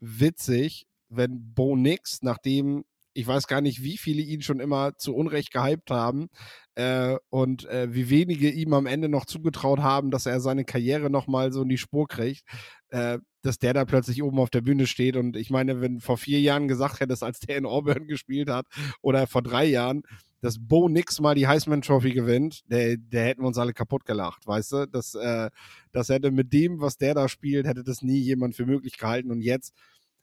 witzig, 0.00 0.86
wenn 1.08 1.52
Bo 1.54 1.76
Nix, 1.76 2.22
nachdem 2.22 2.84
ich 3.12 3.26
weiß 3.26 3.46
gar 3.46 3.60
nicht, 3.60 3.82
wie 3.82 3.96
viele 3.96 4.22
ihn 4.22 4.42
schon 4.42 4.60
immer 4.60 4.96
zu 4.96 5.14
Unrecht 5.14 5.52
gehypt 5.52 5.90
haben 5.90 6.28
äh, 6.76 7.16
und 7.28 7.66
äh, 7.68 7.92
wie 7.92 8.08
wenige 8.08 8.50
ihm 8.50 8.72
am 8.72 8.86
Ende 8.86 9.08
noch 9.08 9.24
zugetraut 9.24 9.80
haben, 9.80 10.10
dass 10.10 10.26
er 10.26 10.40
seine 10.40 10.64
Karriere 10.64 11.10
nochmal 11.10 11.52
so 11.52 11.62
in 11.62 11.68
die 11.68 11.78
Spur 11.78 12.06
kriegt, 12.06 12.44
äh, 12.90 13.18
dass 13.42 13.58
der 13.58 13.74
da 13.74 13.84
plötzlich 13.84 14.22
oben 14.22 14.38
auf 14.38 14.50
der 14.50 14.60
Bühne 14.60 14.86
steht. 14.86 15.16
Und 15.16 15.36
ich 15.36 15.50
meine, 15.50 15.80
wenn 15.80 16.00
vor 16.00 16.18
vier 16.18 16.40
Jahren 16.40 16.68
gesagt 16.68 17.00
hättest, 17.00 17.22
als 17.22 17.40
der 17.40 17.56
in 17.56 17.66
Auburn 17.66 18.06
gespielt 18.06 18.48
hat 18.48 18.66
oder 19.02 19.26
vor 19.26 19.42
drei 19.42 19.64
Jahren, 19.64 20.02
dass 20.40 20.58
Bo 20.58 20.88
Nix 20.88 21.20
mal 21.20 21.34
die 21.34 21.46
Heisman 21.46 21.82
Trophy 21.82 22.12
gewinnt, 22.12 22.62
der, 22.70 22.96
der 22.96 23.26
hätten 23.26 23.42
wir 23.42 23.48
uns 23.48 23.58
alle 23.58 23.72
kaputt 23.72 24.04
gelacht, 24.04 24.46
weißt 24.46 24.72
du? 24.72 24.86
Das, 24.86 25.14
äh, 25.14 25.50
das 25.92 26.08
hätte 26.08 26.30
mit 26.30 26.52
dem, 26.52 26.80
was 26.80 26.96
der 26.96 27.14
da 27.14 27.28
spielt, 27.28 27.66
hätte 27.66 27.84
das 27.84 28.02
nie 28.02 28.18
jemand 28.18 28.56
für 28.56 28.66
möglich 28.66 28.96
gehalten. 28.96 29.30
Und 29.30 29.42
jetzt, 29.42 29.74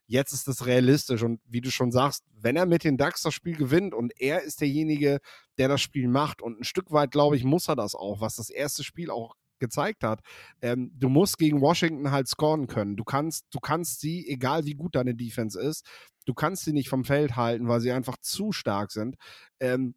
jetzt 0.08 0.34
ist 0.34 0.48
das 0.48 0.66
realistisch. 0.66 1.22
Und 1.22 1.40
wie 1.46 1.62
du 1.62 1.70
schon 1.70 1.92
sagst, 1.92 2.24
wenn 2.34 2.56
er 2.56 2.66
mit 2.66 2.84
den 2.84 2.98
Ducks 2.98 3.22
das 3.22 3.34
Spiel 3.34 3.56
gewinnt 3.56 3.94
und 3.94 4.12
er 4.20 4.42
ist 4.42 4.62
derjenige, 4.62 5.20
der 5.58 5.68
das 5.68 5.82
Spiel 5.82 6.08
macht, 6.08 6.42
und 6.42 6.60
ein 6.60 6.64
Stück 6.64 6.92
weit, 6.92 7.12
glaube 7.12 7.36
ich, 7.36 7.44
muss 7.44 7.68
er 7.68 7.76
das 7.76 7.94
auch, 7.94 8.20
was 8.20 8.36
das 8.36 8.50
erste 8.50 8.84
Spiel 8.84 9.12
auch 9.12 9.36
gezeigt 9.60 10.04
hat. 10.04 10.22
Ähm, 10.62 10.92
du 10.96 11.10
musst 11.10 11.38
gegen 11.38 11.62
Washington 11.62 12.12
halt 12.12 12.28
scoren 12.28 12.68
können. 12.68 12.96
Du 12.96 13.04
kannst, 13.04 13.46
du 13.52 13.60
kannst 13.60 14.02
sie, 14.02 14.28
egal 14.28 14.66
wie 14.66 14.76
gut 14.76 14.96
deine 14.96 15.16
Defense 15.16 15.60
ist, 15.60 15.86
du 16.26 16.34
kannst 16.34 16.66
sie 16.66 16.74
nicht 16.74 16.90
vom 16.90 17.06
Feld 17.06 17.36
halten, 17.36 17.68
weil 17.68 17.82
sie 17.82 17.92
einfach 17.92 18.18
zu 18.18 18.52
stark 18.52 18.92
sind. 18.92 19.16
Ähm, 19.60 19.96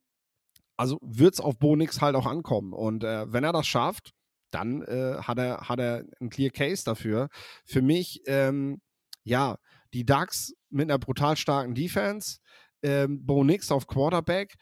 also 0.80 0.98
wird 1.02 1.34
es 1.34 1.40
auf 1.40 1.58
Bonix 1.58 2.00
halt 2.00 2.16
auch 2.16 2.24
ankommen. 2.24 2.72
Und 2.72 3.04
äh, 3.04 3.30
wenn 3.30 3.44
er 3.44 3.52
das 3.52 3.66
schafft, 3.66 4.14
dann 4.50 4.80
äh, 4.80 5.18
hat, 5.20 5.36
er, 5.36 5.68
hat 5.68 5.78
er 5.78 6.06
einen 6.18 6.30
Clear 6.30 6.50
Case 6.50 6.84
dafür. 6.84 7.28
Für 7.66 7.82
mich, 7.82 8.22
ähm, 8.26 8.80
ja, 9.22 9.58
die 9.92 10.06
Ducks 10.06 10.54
mit 10.70 10.90
einer 10.90 10.98
brutal 10.98 11.36
starken 11.36 11.74
Defense, 11.74 12.38
ähm, 12.82 13.26
Bo 13.26 13.44
Nix 13.44 13.70
auf 13.70 13.88
Quarterback. 13.88 14.54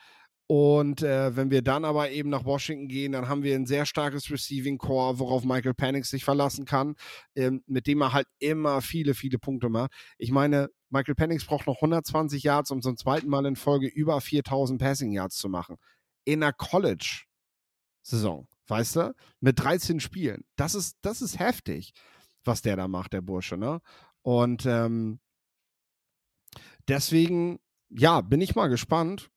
Und 0.48 1.02
äh, 1.02 1.36
wenn 1.36 1.52
wir 1.52 1.62
dann 1.62 1.84
aber 1.84 2.10
eben 2.10 2.30
nach 2.30 2.44
Washington 2.44 2.88
gehen, 2.88 3.12
dann 3.12 3.28
haben 3.28 3.44
wir 3.44 3.54
ein 3.54 3.66
sehr 3.66 3.86
starkes 3.86 4.28
Receiving 4.28 4.78
Core, 4.78 5.20
worauf 5.20 5.44
Michael 5.44 5.74
Penix 5.74 6.10
sich 6.10 6.24
verlassen 6.24 6.64
kann, 6.64 6.96
ähm, 7.36 7.62
mit 7.68 7.86
dem 7.86 8.00
er 8.00 8.12
halt 8.12 8.26
immer 8.40 8.82
viele, 8.82 9.14
viele 9.14 9.38
Punkte 9.38 9.68
macht. 9.68 9.92
Ich 10.16 10.32
meine, 10.32 10.68
Michael 10.90 11.14
Penix 11.14 11.46
braucht 11.46 11.68
noch 11.68 11.76
120 11.76 12.42
Yards, 12.42 12.72
um 12.72 12.82
zum 12.82 12.96
zweiten 12.96 13.28
Mal 13.28 13.46
in 13.46 13.54
Folge 13.54 13.86
über 13.86 14.20
4000 14.20 14.80
Passing 14.80 15.12
Yards 15.12 15.36
zu 15.36 15.48
machen 15.48 15.76
in 16.28 16.42
einer 16.42 16.52
College-Saison, 16.52 18.46
weißt 18.66 18.96
du? 18.96 19.14
Mit 19.40 19.58
13 19.58 19.98
Spielen. 19.98 20.44
Das 20.56 20.74
ist, 20.74 20.98
das 21.00 21.22
ist 21.22 21.38
heftig, 21.38 21.94
was 22.44 22.60
der 22.60 22.76
da 22.76 22.86
macht, 22.86 23.14
der 23.14 23.22
Bursche, 23.22 23.56
ne? 23.56 23.80
Und 24.20 24.66
ähm, 24.66 25.20
deswegen, 26.86 27.60
ja, 27.88 28.20
bin 28.20 28.42
ich 28.42 28.54
mal 28.54 28.68
gespannt, 28.68 29.30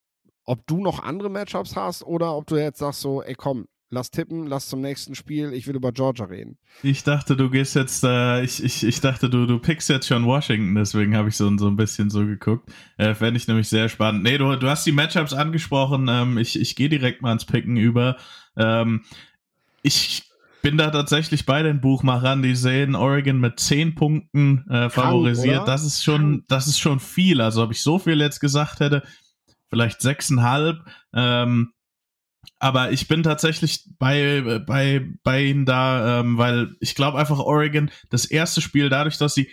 ob 0.43 0.67
du 0.67 0.82
noch 0.82 0.99
andere 0.99 1.30
Matchups 1.30 1.77
hast 1.77 2.04
oder 2.04 2.36
ob 2.36 2.47
du 2.47 2.58
jetzt 2.58 2.80
sagst 2.80 2.99
so, 2.99 3.23
ey 3.23 3.36
komm, 3.36 3.67
lass 3.91 4.10
tippen, 4.10 4.47
lass 4.47 4.67
zum 4.67 4.82
nächsten 4.82 5.13
Spiel, 5.13 5.54
ich 5.54 5.67
will 5.67 5.75
über 5.75 5.91
Georgia 5.91 6.25
reden. 6.25 6.58
Ich 6.82 7.04
dachte, 7.04 7.36
du 7.36 7.49
gehst 7.49 7.75
jetzt, 7.75 8.04
äh, 8.04 8.41
ich, 8.43 8.63
ich, 8.63 8.84
ich 8.84 9.01
dachte, 9.01 9.30
du, 9.30 9.45
du 9.45 9.60
pickst 9.60 9.89
jetzt 9.89 10.08
schon 10.08 10.25
Washington, 10.25 10.73
deswegen 10.73 11.15
habe 11.15 11.30
ich 11.30 11.38
so, 11.38 11.56
so 11.58 11.67
ein 11.67 11.75
bisschen 11.75 12.10
so 12.10 12.25
geguckt. 12.25 12.71
Äh, 12.97 13.13
Fände 13.13 13.38
ich 13.38 13.47
nämlich 13.47 13.67
sehr 13.67 13.89
spannend. 13.89 14.23
Nee, 14.23 14.38
du, 14.38 14.56
du 14.56 14.67
hast 14.67 14.86
die 14.86 14.93
Matchups 14.93 15.34
angesprochen, 15.34 16.08
ähm, 16.10 16.38
ich, 16.38 16.60
ich 16.60 16.75
gehe 16.75 16.89
direkt 16.89 17.21
mal 17.21 17.30
ans 17.30 17.45
Picken 17.45 17.77
über. 17.77 18.17
Ähm, 18.56 19.04
ich 19.84 20.23
bin 20.62 20.77
da 20.77 20.89
tatsächlich 20.89 21.45
bei 21.45 21.62
den 21.62 21.82
Buchmachern, 21.82 22.41
die 22.41 22.56
sehen 22.56 22.95
Oregon 22.95 23.39
mit 23.39 23.60
10 23.60 23.95
Punkten 23.95 24.65
äh, 24.69 24.89
favorisiert. 24.89 25.56
Krank, 25.56 25.65
das 25.67 25.84
ist 25.84 26.04
schon, 26.04 26.45
das 26.47 26.67
ist 26.67 26.80
schon 26.80 26.99
viel. 26.99 27.41
Also 27.41 27.63
ob 27.63 27.71
ich 27.71 27.82
so 27.82 27.99
viel 27.99 28.19
jetzt 28.21 28.39
gesagt 28.39 28.80
hätte, 28.80 29.04
vielleicht 29.69 29.99
6,5. 29.99 30.80
Ähm, 31.13 31.73
aber 32.60 32.91
ich 32.91 33.08
bin 33.08 33.23
tatsächlich 33.23 33.86
bei, 33.97 34.62
bei, 34.65 35.08
bei 35.23 35.43
ihnen 35.43 35.65
da, 35.65 36.19
ähm, 36.19 36.38
weil 36.38 36.75
ich 36.80 36.95
glaube 36.95 37.17
einfach 37.17 37.39
Oregon, 37.39 37.89
das 38.10 38.25
erste 38.25 38.62
Spiel, 38.62 38.89
dadurch, 38.89 39.17
dass 39.17 39.34
sie 39.34 39.49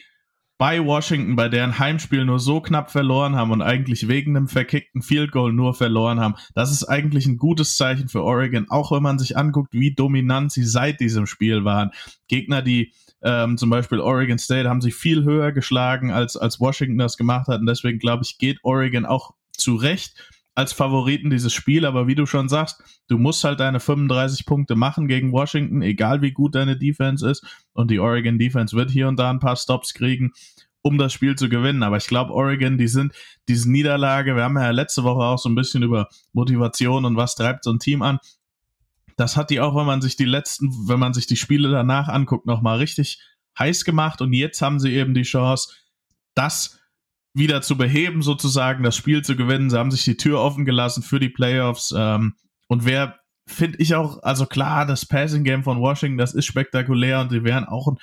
bei 0.58 0.84
Washington, 0.84 1.36
bei 1.36 1.48
deren 1.48 1.78
Heimspiel 1.78 2.24
nur 2.24 2.40
so 2.40 2.60
knapp 2.60 2.90
verloren 2.90 3.36
haben 3.36 3.52
und 3.52 3.62
eigentlich 3.62 4.08
wegen 4.08 4.36
einem 4.36 4.48
verkickten 4.48 5.02
Field 5.02 5.30
Goal 5.30 5.52
nur 5.52 5.72
verloren 5.72 6.18
haben, 6.18 6.34
das 6.54 6.72
ist 6.72 6.84
eigentlich 6.84 7.26
ein 7.26 7.36
gutes 7.36 7.76
Zeichen 7.76 8.08
für 8.08 8.24
Oregon, 8.24 8.66
auch 8.68 8.90
wenn 8.90 9.02
man 9.02 9.20
sich 9.20 9.36
anguckt, 9.36 9.72
wie 9.72 9.94
dominant 9.94 10.50
sie 10.50 10.64
seit 10.64 10.98
diesem 10.98 11.26
Spiel 11.26 11.64
waren. 11.64 11.92
Gegner, 12.26 12.60
die 12.60 12.92
ähm, 13.22 13.56
zum 13.56 13.70
Beispiel 13.70 14.00
Oregon 14.00 14.38
State, 14.38 14.68
haben 14.68 14.80
sich 14.80 14.96
viel 14.96 15.22
höher 15.22 15.52
geschlagen, 15.52 16.10
als, 16.10 16.36
als 16.36 16.58
Washington 16.58 16.98
das 16.98 17.16
gemacht 17.16 17.46
hat 17.46 17.60
und 17.60 17.66
deswegen 17.66 18.00
glaube 18.00 18.24
ich, 18.24 18.38
geht 18.38 18.58
Oregon 18.64 19.06
auch 19.06 19.34
zu 19.52 19.76
Recht 19.76 20.14
als 20.58 20.72
Favoriten 20.72 21.30
dieses 21.30 21.52
Spiel, 21.52 21.86
aber 21.86 22.08
wie 22.08 22.16
du 22.16 22.26
schon 22.26 22.48
sagst, 22.48 22.82
du 23.06 23.16
musst 23.16 23.44
halt 23.44 23.60
deine 23.60 23.78
35 23.78 24.44
Punkte 24.44 24.74
machen 24.74 25.06
gegen 25.06 25.30
Washington, 25.30 25.82
egal 25.82 26.20
wie 26.20 26.32
gut 26.32 26.56
deine 26.56 26.76
Defense 26.76 27.30
ist. 27.30 27.46
Und 27.74 27.92
die 27.92 28.00
Oregon 28.00 28.40
Defense 28.40 28.74
wird 28.74 28.90
hier 28.90 29.06
und 29.06 29.20
da 29.20 29.30
ein 29.30 29.38
paar 29.38 29.54
Stops 29.54 29.94
kriegen, 29.94 30.32
um 30.82 30.98
das 30.98 31.12
Spiel 31.12 31.36
zu 31.36 31.48
gewinnen. 31.48 31.84
Aber 31.84 31.96
ich 31.96 32.08
glaube, 32.08 32.32
Oregon, 32.32 32.76
die 32.76 32.88
sind 32.88 33.12
diese 33.46 33.70
Niederlage, 33.70 34.34
wir 34.34 34.42
haben 34.42 34.58
ja 34.58 34.72
letzte 34.72 35.04
Woche 35.04 35.22
auch 35.22 35.38
so 35.38 35.48
ein 35.48 35.54
bisschen 35.54 35.84
über 35.84 36.08
Motivation 36.32 37.04
und 37.04 37.14
was 37.14 37.36
treibt 37.36 37.62
so 37.62 37.70
ein 37.70 37.78
Team 37.78 38.02
an. 38.02 38.18
Das 39.14 39.36
hat 39.36 39.50
die 39.50 39.60
auch, 39.60 39.76
wenn 39.76 39.86
man 39.86 40.02
sich 40.02 40.16
die 40.16 40.24
letzten, 40.24 40.88
wenn 40.88 40.98
man 40.98 41.14
sich 41.14 41.28
die 41.28 41.36
Spiele 41.36 41.70
danach 41.70 42.08
anguckt, 42.08 42.46
nochmal 42.46 42.78
richtig 42.78 43.20
heiß 43.56 43.84
gemacht. 43.84 44.20
Und 44.20 44.32
jetzt 44.32 44.60
haben 44.60 44.80
sie 44.80 44.92
eben 44.92 45.14
die 45.14 45.22
Chance, 45.22 45.72
das 46.34 46.77
wieder 47.34 47.62
zu 47.62 47.76
beheben, 47.76 48.22
sozusagen, 48.22 48.82
das 48.82 48.96
Spiel 48.96 49.22
zu 49.22 49.36
gewinnen. 49.36 49.70
Sie 49.70 49.78
haben 49.78 49.90
sich 49.90 50.04
die 50.04 50.16
Tür 50.16 50.40
offen 50.40 50.64
gelassen 50.64 51.02
für 51.02 51.20
die 51.20 51.28
Playoffs. 51.28 51.94
Ähm, 51.96 52.34
und 52.66 52.84
wer 52.84 53.18
finde 53.46 53.78
ich 53.78 53.94
auch, 53.94 54.22
also 54.22 54.46
klar, 54.46 54.86
das 54.86 55.06
Passing 55.06 55.44
Game 55.44 55.64
von 55.64 55.80
Washington, 55.80 56.18
das 56.18 56.34
ist 56.34 56.46
spektakulär 56.46 57.20
und 57.20 57.30
sie 57.30 57.44
wären 57.44 57.64
auch 57.64 57.88
ein 57.88 57.98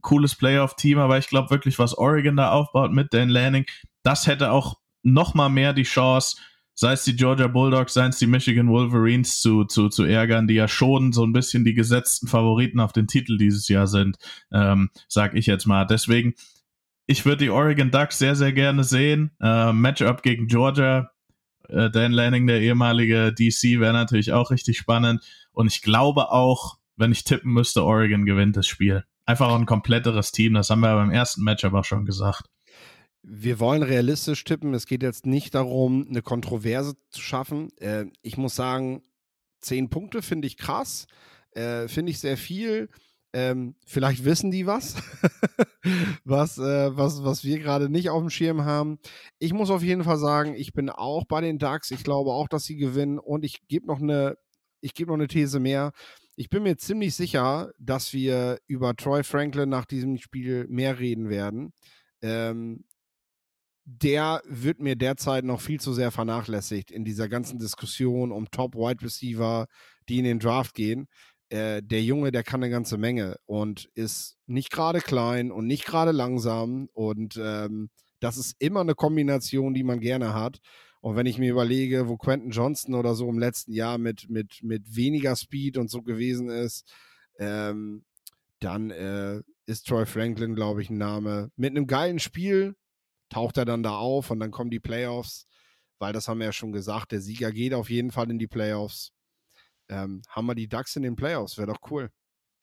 cooles 0.00 0.34
Playoff-Team, 0.34 0.98
aber 0.98 1.18
ich 1.18 1.28
glaube 1.28 1.50
wirklich, 1.50 1.78
was 1.78 1.96
Oregon 1.96 2.36
da 2.36 2.50
aufbaut 2.50 2.92
mit 2.92 3.12
Dan 3.12 3.28
Lanning, 3.28 3.66
das 4.02 4.26
hätte 4.26 4.50
auch 4.50 4.78
noch 5.02 5.34
mal 5.34 5.48
mehr 5.48 5.72
die 5.72 5.84
Chance, 5.84 6.36
sei 6.74 6.92
es 6.92 7.04
die 7.04 7.16
Georgia 7.16 7.46
Bulldogs, 7.46 7.94
sei 7.94 8.06
es 8.06 8.18
die 8.18 8.26
Michigan 8.26 8.68
Wolverines 8.68 9.40
zu, 9.40 9.64
zu, 9.64 9.88
zu 9.88 10.04
ärgern, 10.04 10.46
die 10.46 10.54
ja 10.54 10.68
schon 10.68 11.12
so 11.12 11.24
ein 11.24 11.32
bisschen 11.32 11.64
die 11.64 11.74
gesetzten 11.74 12.26
Favoriten 12.26 12.80
auf 12.80 12.92
den 12.92 13.06
Titel 13.06 13.36
dieses 13.36 13.68
Jahr 13.68 13.86
sind, 13.86 14.16
ähm, 14.52 14.90
sag 15.08 15.34
ich 15.34 15.46
jetzt 15.46 15.66
mal. 15.66 15.84
Deswegen, 15.84 16.34
ich 17.10 17.24
würde 17.24 17.38
die 17.38 17.50
Oregon 17.50 17.90
Ducks 17.90 18.20
sehr, 18.20 18.36
sehr 18.36 18.52
gerne 18.52 18.84
sehen. 18.84 19.32
Äh, 19.40 19.72
Matchup 19.72 20.22
gegen 20.22 20.46
Georgia, 20.46 21.10
äh, 21.68 21.90
Dan 21.90 22.12
Lanning, 22.12 22.46
der 22.46 22.60
ehemalige 22.60 23.32
DC, 23.32 23.80
wäre 23.80 23.92
natürlich 23.92 24.32
auch 24.32 24.52
richtig 24.52 24.78
spannend. 24.78 25.20
Und 25.50 25.66
ich 25.66 25.82
glaube 25.82 26.30
auch, 26.30 26.78
wenn 26.94 27.10
ich 27.10 27.24
tippen 27.24 27.52
müsste, 27.52 27.82
Oregon 27.84 28.26
gewinnt 28.26 28.56
das 28.56 28.68
Spiel. 28.68 29.04
Einfach 29.26 29.52
ein 29.52 29.66
kompletteres 29.66 30.30
Team, 30.30 30.54
das 30.54 30.70
haben 30.70 30.80
wir 30.80 30.94
beim 30.94 31.10
ersten 31.10 31.42
Matchup 31.42 31.74
auch 31.74 31.84
schon 31.84 32.06
gesagt. 32.06 32.44
Wir 33.22 33.58
wollen 33.58 33.82
realistisch 33.82 34.44
tippen. 34.44 34.72
Es 34.72 34.86
geht 34.86 35.02
jetzt 35.02 35.26
nicht 35.26 35.56
darum, 35.56 36.06
eine 36.08 36.22
Kontroverse 36.22 36.94
zu 37.10 37.20
schaffen. 37.20 37.76
Äh, 37.78 38.04
ich 38.22 38.36
muss 38.36 38.54
sagen, 38.54 39.02
zehn 39.60 39.90
Punkte 39.90 40.22
finde 40.22 40.46
ich 40.46 40.56
krass. 40.56 41.08
Äh, 41.56 41.88
finde 41.88 42.12
ich 42.12 42.20
sehr 42.20 42.36
viel. 42.36 42.88
Ähm, 43.32 43.76
vielleicht 43.86 44.24
wissen 44.24 44.50
die 44.50 44.66
was, 44.66 44.96
was, 46.24 46.58
äh, 46.58 46.96
was, 46.96 47.22
was 47.22 47.44
wir 47.44 47.60
gerade 47.60 47.88
nicht 47.88 48.10
auf 48.10 48.20
dem 48.20 48.30
Schirm 48.30 48.64
haben. 48.64 48.98
Ich 49.38 49.52
muss 49.52 49.70
auf 49.70 49.82
jeden 49.82 50.02
Fall 50.02 50.18
sagen, 50.18 50.54
ich 50.54 50.72
bin 50.72 50.90
auch 50.90 51.24
bei 51.26 51.40
den 51.40 51.58
Ducks. 51.58 51.92
Ich 51.92 52.02
glaube 52.02 52.32
auch, 52.32 52.48
dass 52.48 52.64
sie 52.64 52.76
gewinnen. 52.76 53.18
Und 53.18 53.44
ich 53.44 53.66
gebe 53.68 53.86
noch 53.86 54.00
eine, 54.00 54.36
noch 54.82 55.14
eine 55.14 55.28
These 55.28 55.60
mehr. 55.60 55.92
Ich 56.34 56.48
bin 56.48 56.64
mir 56.64 56.76
ziemlich 56.76 57.14
sicher, 57.14 57.70
dass 57.78 58.12
wir 58.12 58.58
über 58.66 58.96
Troy 58.96 59.22
Franklin 59.22 59.68
nach 59.68 59.84
diesem 59.84 60.18
Spiel 60.18 60.66
mehr 60.68 60.98
reden 60.98 61.28
werden. 61.28 61.72
Ähm, 62.22 62.84
der 63.84 64.42
wird 64.46 64.80
mir 64.80 64.96
derzeit 64.96 65.44
noch 65.44 65.60
viel 65.60 65.80
zu 65.80 65.92
sehr 65.92 66.10
vernachlässigt 66.10 66.90
in 66.90 67.04
dieser 67.04 67.28
ganzen 67.28 67.58
Diskussion 67.58 68.30
um 68.30 68.50
Top 68.50 68.74
Wide 68.74 69.02
Receiver, 69.02 69.66
die 70.08 70.18
in 70.18 70.24
den 70.24 70.38
Draft 70.38 70.74
gehen. 70.74 71.08
Äh, 71.50 71.82
der 71.82 72.02
Junge, 72.02 72.30
der 72.30 72.44
kann 72.44 72.62
eine 72.62 72.70
ganze 72.70 72.96
Menge 72.96 73.36
und 73.44 73.90
ist 73.94 74.38
nicht 74.46 74.70
gerade 74.70 75.00
klein 75.00 75.50
und 75.50 75.66
nicht 75.66 75.84
gerade 75.84 76.12
langsam. 76.12 76.88
Und 76.92 77.38
ähm, 77.42 77.90
das 78.20 78.36
ist 78.36 78.54
immer 78.60 78.80
eine 78.80 78.94
Kombination, 78.94 79.74
die 79.74 79.82
man 79.82 80.00
gerne 80.00 80.32
hat. 80.32 80.60
Und 81.00 81.16
wenn 81.16 81.26
ich 81.26 81.38
mir 81.38 81.50
überlege, 81.50 82.08
wo 82.08 82.16
Quentin 82.16 82.50
Johnston 82.50 82.94
oder 82.94 83.14
so 83.14 83.28
im 83.28 83.38
letzten 83.38 83.72
Jahr 83.72 83.98
mit, 83.98 84.30
mit, 84.30 84.62
mit 84.62 84.94
weniger 84.94 85.34
Speed 85.34 85.76
und 85.76 85.90
so 85.90 86.02
gewesen 86.02 86.50
ist, 86.50 86.88
ähm, 87.38 88.04
dann 88.60 88.90
äh, 88.90 89.40
ist 89.66 89.88
Troy 89.88 90.06
Franklin, 90.06 90.54
glaube 90.54 90.82
ich, 90.82 90.90
ein 90.90 90.98
Name. 90.98 91.50
Mit 91.56 91.70
einem 91.70 91.88
geilen 91.88 92.20
Spiel 92.20 92.76
taucht 93.28 93.56
er 93.56 93.64
dann 93.64 93.82
da 93.82 93.96
auf 93.96 94.30
und 94.30 94.38
dann 94.38 94.50
kommen 94.52 94.70
die 94.70 94.80
Playoffs, 94.80 95.46
weil 95.98 96.12
das 96.12 96.28
haben 96.28 96.38
wir 96.38 96.46
ja 96.46 96.52
schon 96.52 96.72
gesagt, 96.72 97.10
der 97.10 97.20
Sieger 97.20 97.50
geht 97.50 97.74
auf 97.74 97.90
jeden 97.90 98.12
Fall 98.12 98.30
in 98.30 98.38
die 98.38 98.46
Playoffs 98.46 99.12
ähm, 99.90 100.22
haben 100.28 100.46
wir 100.46 100.54
die 100.54 100.68
Ducks 100.68 100.96
in 100.96 101.02
den 101.02 101.16
Playoffs. 101.16 101.58
Wäre 101.58 101.68
doch 101.68 101.90
cool. 101.90 102.10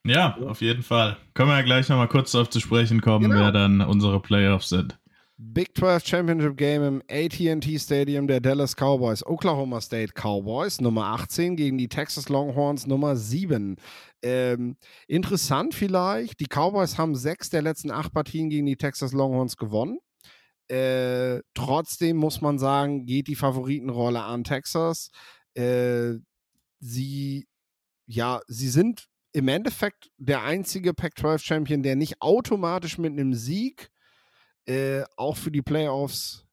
Ja, 0.06 0.38
auf 0.38 0.62
jeden 0.62 0.84
Fall. 0.84 1.18
Können 1.34 1.50
wir 1.50 1.58
ja 1.58 1.63
gleich 1.63 1.90
nochmal 1.90 2.08
kurz 2.08 2.32
darauf 2.32 2.50
zu 2.50 2.60
sprechen 2.60 3.02
kommen, 3.02 3.30
genau. 3.30 3.42
wer 3.42 3.52
dann 3.52 3.82
unsere 3.82 4.22
Playoffs 4.22 4.70
sind. 4.70 4.98
Big 5.40 5.78
12 5.78 6.08
Championship 6.08 6.58
Game 6.58 6.82
im 6.82 7.02
AT&T 7.12 7.78
Stadium 7.78 8.26
der 8.26 8.40
Dallas 8.40 8.76
Cowboys. 8.76 9.24
Oklahoma 9.24 9.82
State 9.82 10.13
Cowboys 10.16 10.82
Nummer 10.82 11.08
18 11.08 11.56
gegen 11.56 11.78
die 11.78 11.90
Texas 11.90 12.28
Longhorns 12.30 12.88
Nummer 12.88 13.16
7. 13.16 13.76
Ähm, 14.24 14.78
interessant 15.08 15.76
vielleicht, 15.76 16.40
die 16.40 16.48
Cowboys 16.48 16.98
haben 16.98 17.13
sechs 17.13 17.52
der 17.52 17.62
letzten 17.62 17.92
acht 17.92 18.13
Partien 18.13 18.50
gegen 18.50 18.66
die 18.66 18.78
Texas 18.78 19.13
Longhorns 19.13 19.58
gewonnen. 19.58 20.00
Äh, 20.70 21.42
trotzdem 21.54 22.18
muss 22.18 22.42
man 22.42 22.58
sagen, 22.58 23.06
geht 23.06 23.28
die 23.28 23.36
Favoritenrolle 23.36 24.24
an 24.24 24.44
Texas. 24.44 25.12
Äh, 25.54 26.16
sie, 26.80 27.48
ja, 28.06 28.42
sie 28.48 28.70
sind 28.70 29.08
im 29.34 29.48
Endeffekt 29.48 30.10
der 30.18 30.44
einzige 30.44 30.94
Pac-12-Champion, 30.94 31.84
der 31.84 31.96
nicht 31.96 32.22
automatisch 32.22 32.98
mit 32.98 33.12
einem 33.12 33.34
Sieg 33.34 33.90
äh, 34.66 35.04
auch 35.16 35.38
für 35.38 35.52
die 35.52 35.62
Playoffs 35.62 36.46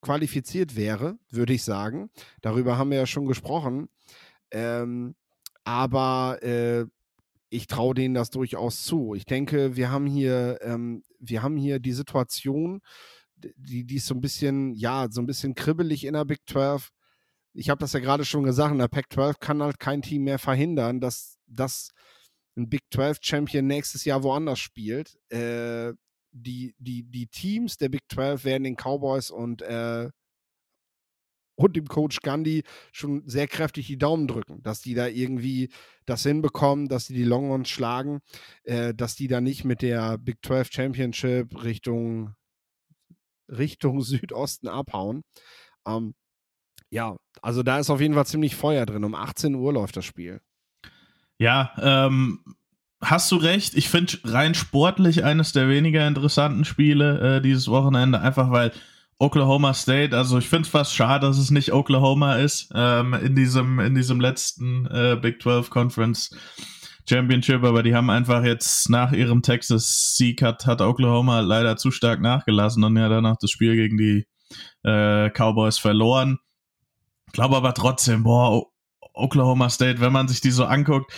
qualifiziert 0.00 0.76
wäre, 0.76 1.18
würde 1.30 1.52
ich 1.52 1.64
sagen. 1.64 2.10
Darüber 2.40 2.78
haben 2.78 2.90
wir 2.90 2.98
ja 2.98 3.06
schon 3.06 3.26
gesprochen. 3.26 3.88
Ähm, 4.50 5.14
aber 5.64 6.42
äh, 6.42 6.86
ich 7.50 7.66
traue 7.66 7.94
denen 7.94 8.14
das 8.14 8.30
durchaus 8.30 8.82
zu. 8.82 9.14
Ich 9.14 9.24
denke, 9.24 9.76
wir 9.76 9.90
haben 9.90 10.06
hier, 10.06 10.58
ähm, 10.62 11.02
wir 11.18 11.42
haben 11.42 11.56
hier 11.56 11.78
die 11.78 11.92
Situation, 11.92 12.80
die, 13.36 13.84
die 13.84 13.96
ist 13.96 14.06
so 14.06 14.14
ein 14.14 14.20
bisschen, 14.20 14.74
ja, 14.74 15.08
so 15.10 15.20
ein 15.20 15.26
bisschen 15.26 15.54
kribbelig 15.54 16.04
in 16.04 16.14
der 16.14 16.24
Big 16.24 16.40
12 16.48 16.90
ich 17.58 17.70
habe 17.70 17.80
das 17.80 17.92
ja 17.92 17.98
gerade 18.00 18.24
schon 18.24 18.44
gesagt, 18.44 18.72
in 18.72 18.78
der 18.78 18.88
Pac-12 18.88 19.40
kann 19.40 19.62
halt 19.62 19.80
kein 19.80 20.00
Team 20.00 20.24
mehr 20.24 20.38
verhindern, 20.38 21.00
dass, 21.00 21.38
dass 21.46 21.90
ein 22.56 22.68
Big 22.68 22.82
12 22.92 23.18
Champion 23.20 23.66
nächstes 23.66 24.04
Jahr 24.04 24.22
woanders 24.22 24.60
spielt. 24.60 25.18
Äh, 25.30 25.92
die, 26.30 26.76
die, 26.78 27.02
die 27.02 27.26
Teams 27.26 27.76
der 27.76 27.88
Big 27.88 28.02
12 28.12 28.44
werden 28.44 28.62
den 28.62 28.76
Cowboys 28.76 29.30
und, 29.30 29.62
äh, 29.62 30.08
und 31.56 31.74
dem 31.74 31.88
Coach 31.88 32.20
Gandhi 32.20 32.62
schon 32.92 33.28
sehr 33.28 33.48
kräftig 33.48 33.88
die 33.88 33.98
Daumen 33.98 34.28
drücken, 34.28 34.62
dass 34.62 34.80
die 34.80 34.94
da 34.94 35.08
irgendwie 35.08 35.72
das 36.06 36.22
hinbekommen, 36.22 36.88
dass 36.88 37.06
die 37.08 37.14
die 37.14 37.24
Longhorns 37.24 37.68
schlagen, 37.68 38.20
äh, 38.62 38.94
dass 38.94 39.16
die 39.16 39.26
da 39.26 39.40
nicht 39.40 39.64
mit 39.64 39.82
der 39.82 40.16
Big 40.18 40.38
12 40.44 40.70
Championship 40.70 41.64
Richtung, 41.64 42.36
Richtung 43.48 44.00
Südosten 44.02 44.68
abhauen. 44.68 45.22
Ähm, 45.84 46.14
ja, 46.90 47.16
also 47.42 47.62
da 47.62 47.78
ist 47.78 47.90
auf 47.90 48.00
jeden 48.00 48.14
Fall 48.14 48.26
ziemlich 48.26 48.56
Feuer 48.56 48.86
drin. 48.86 49.04
Um 49.04 49.14
18 49.14 49.54
Uhr 49.54 49.72
läuft 49.72 49.96
das 49.96 50.04
Spiel. 50.04 50.40
Ja, 51.38 51.72
ähm, 51.80 52.40
hast 53.00 53.30
du 53.30 53.36
recht. 53.36 53.74
Ich 53.74 53.88
finde 53.88 54.18
rein 54.24 54.54
sportlich 54.54 55.24
eines 55.24 55.52
der 55.52 55.68
weniger 55.68 56.06
interessanten 56.06 56.64
Spiele 56.64 57.36
äh, 57.36 57.40
dieses 57.40 57.68
Wochenende, 57.68 58.20
einfach 58.20 58.50
weil 58.50 58.72
Oklahoma 59.20 59.74
State, 59.74 60.16
also 60.16 60.38
ich 60.38 60.48
finde 60.48 60.62
es 60.62 60.68
fast 60.68 60.94
schade, 60.94 61.26
dass 61.26 61.38
es 61.38 61.50
nicht 61.50 61.72
Oklahoma 61.72 62.36
ist 62.36 62.70
ähm, 62.74 63.14
in, 63.14 63.34
diesem, 63.34 63.80
in 63.80 63.94
diesem 63.94 64.20
letzten 64.20 64.86
äh, 64.86 65.18
Big 65.20 65.42
12 65.42 65.70
Conference 65.70 66.30
Championship, 67.08 67.64
aber 67.64 67.82
die 67.82 67.94
haben 67.94 68.10
einfach 68.10 68.44
jetzt 68.44 68.90
nach 68.90 69.12
ihrem 69.12 69.42
Texas-Sieg 69.42 70.42
hat, 70.42 70.66
hat 70.66 70.82
Oklahoma 70.82 71.40
leider 71.40 71.76
zu 71.76 71.90
stark 71.90 72.20
nachgelassen 72.20 72.84
und 72.84 72.96
ja 72.96 73.08
danach 73.08 73.36
das 73.40 73.50
Spiel 73.50 73.74
gegen 73.74 73.96
die 73.96 74.26
äh, 74.84 75.30
Cowboys 75.30 75.78
verloren. 75.78 76.38
Glaube 77.32 77.56
aber 77.56 77.74
trotzdem, 77.74 78.22
boah, 78.22 78.66
Oklahoma 79.14 79.68
State, 79.68 80.00
wenn 80.00 80.12
man 80.12 80.28
sich 80.28 80.40
die 80.40 80.50
so 80.50 80.64
anguckt, 80.64 81.12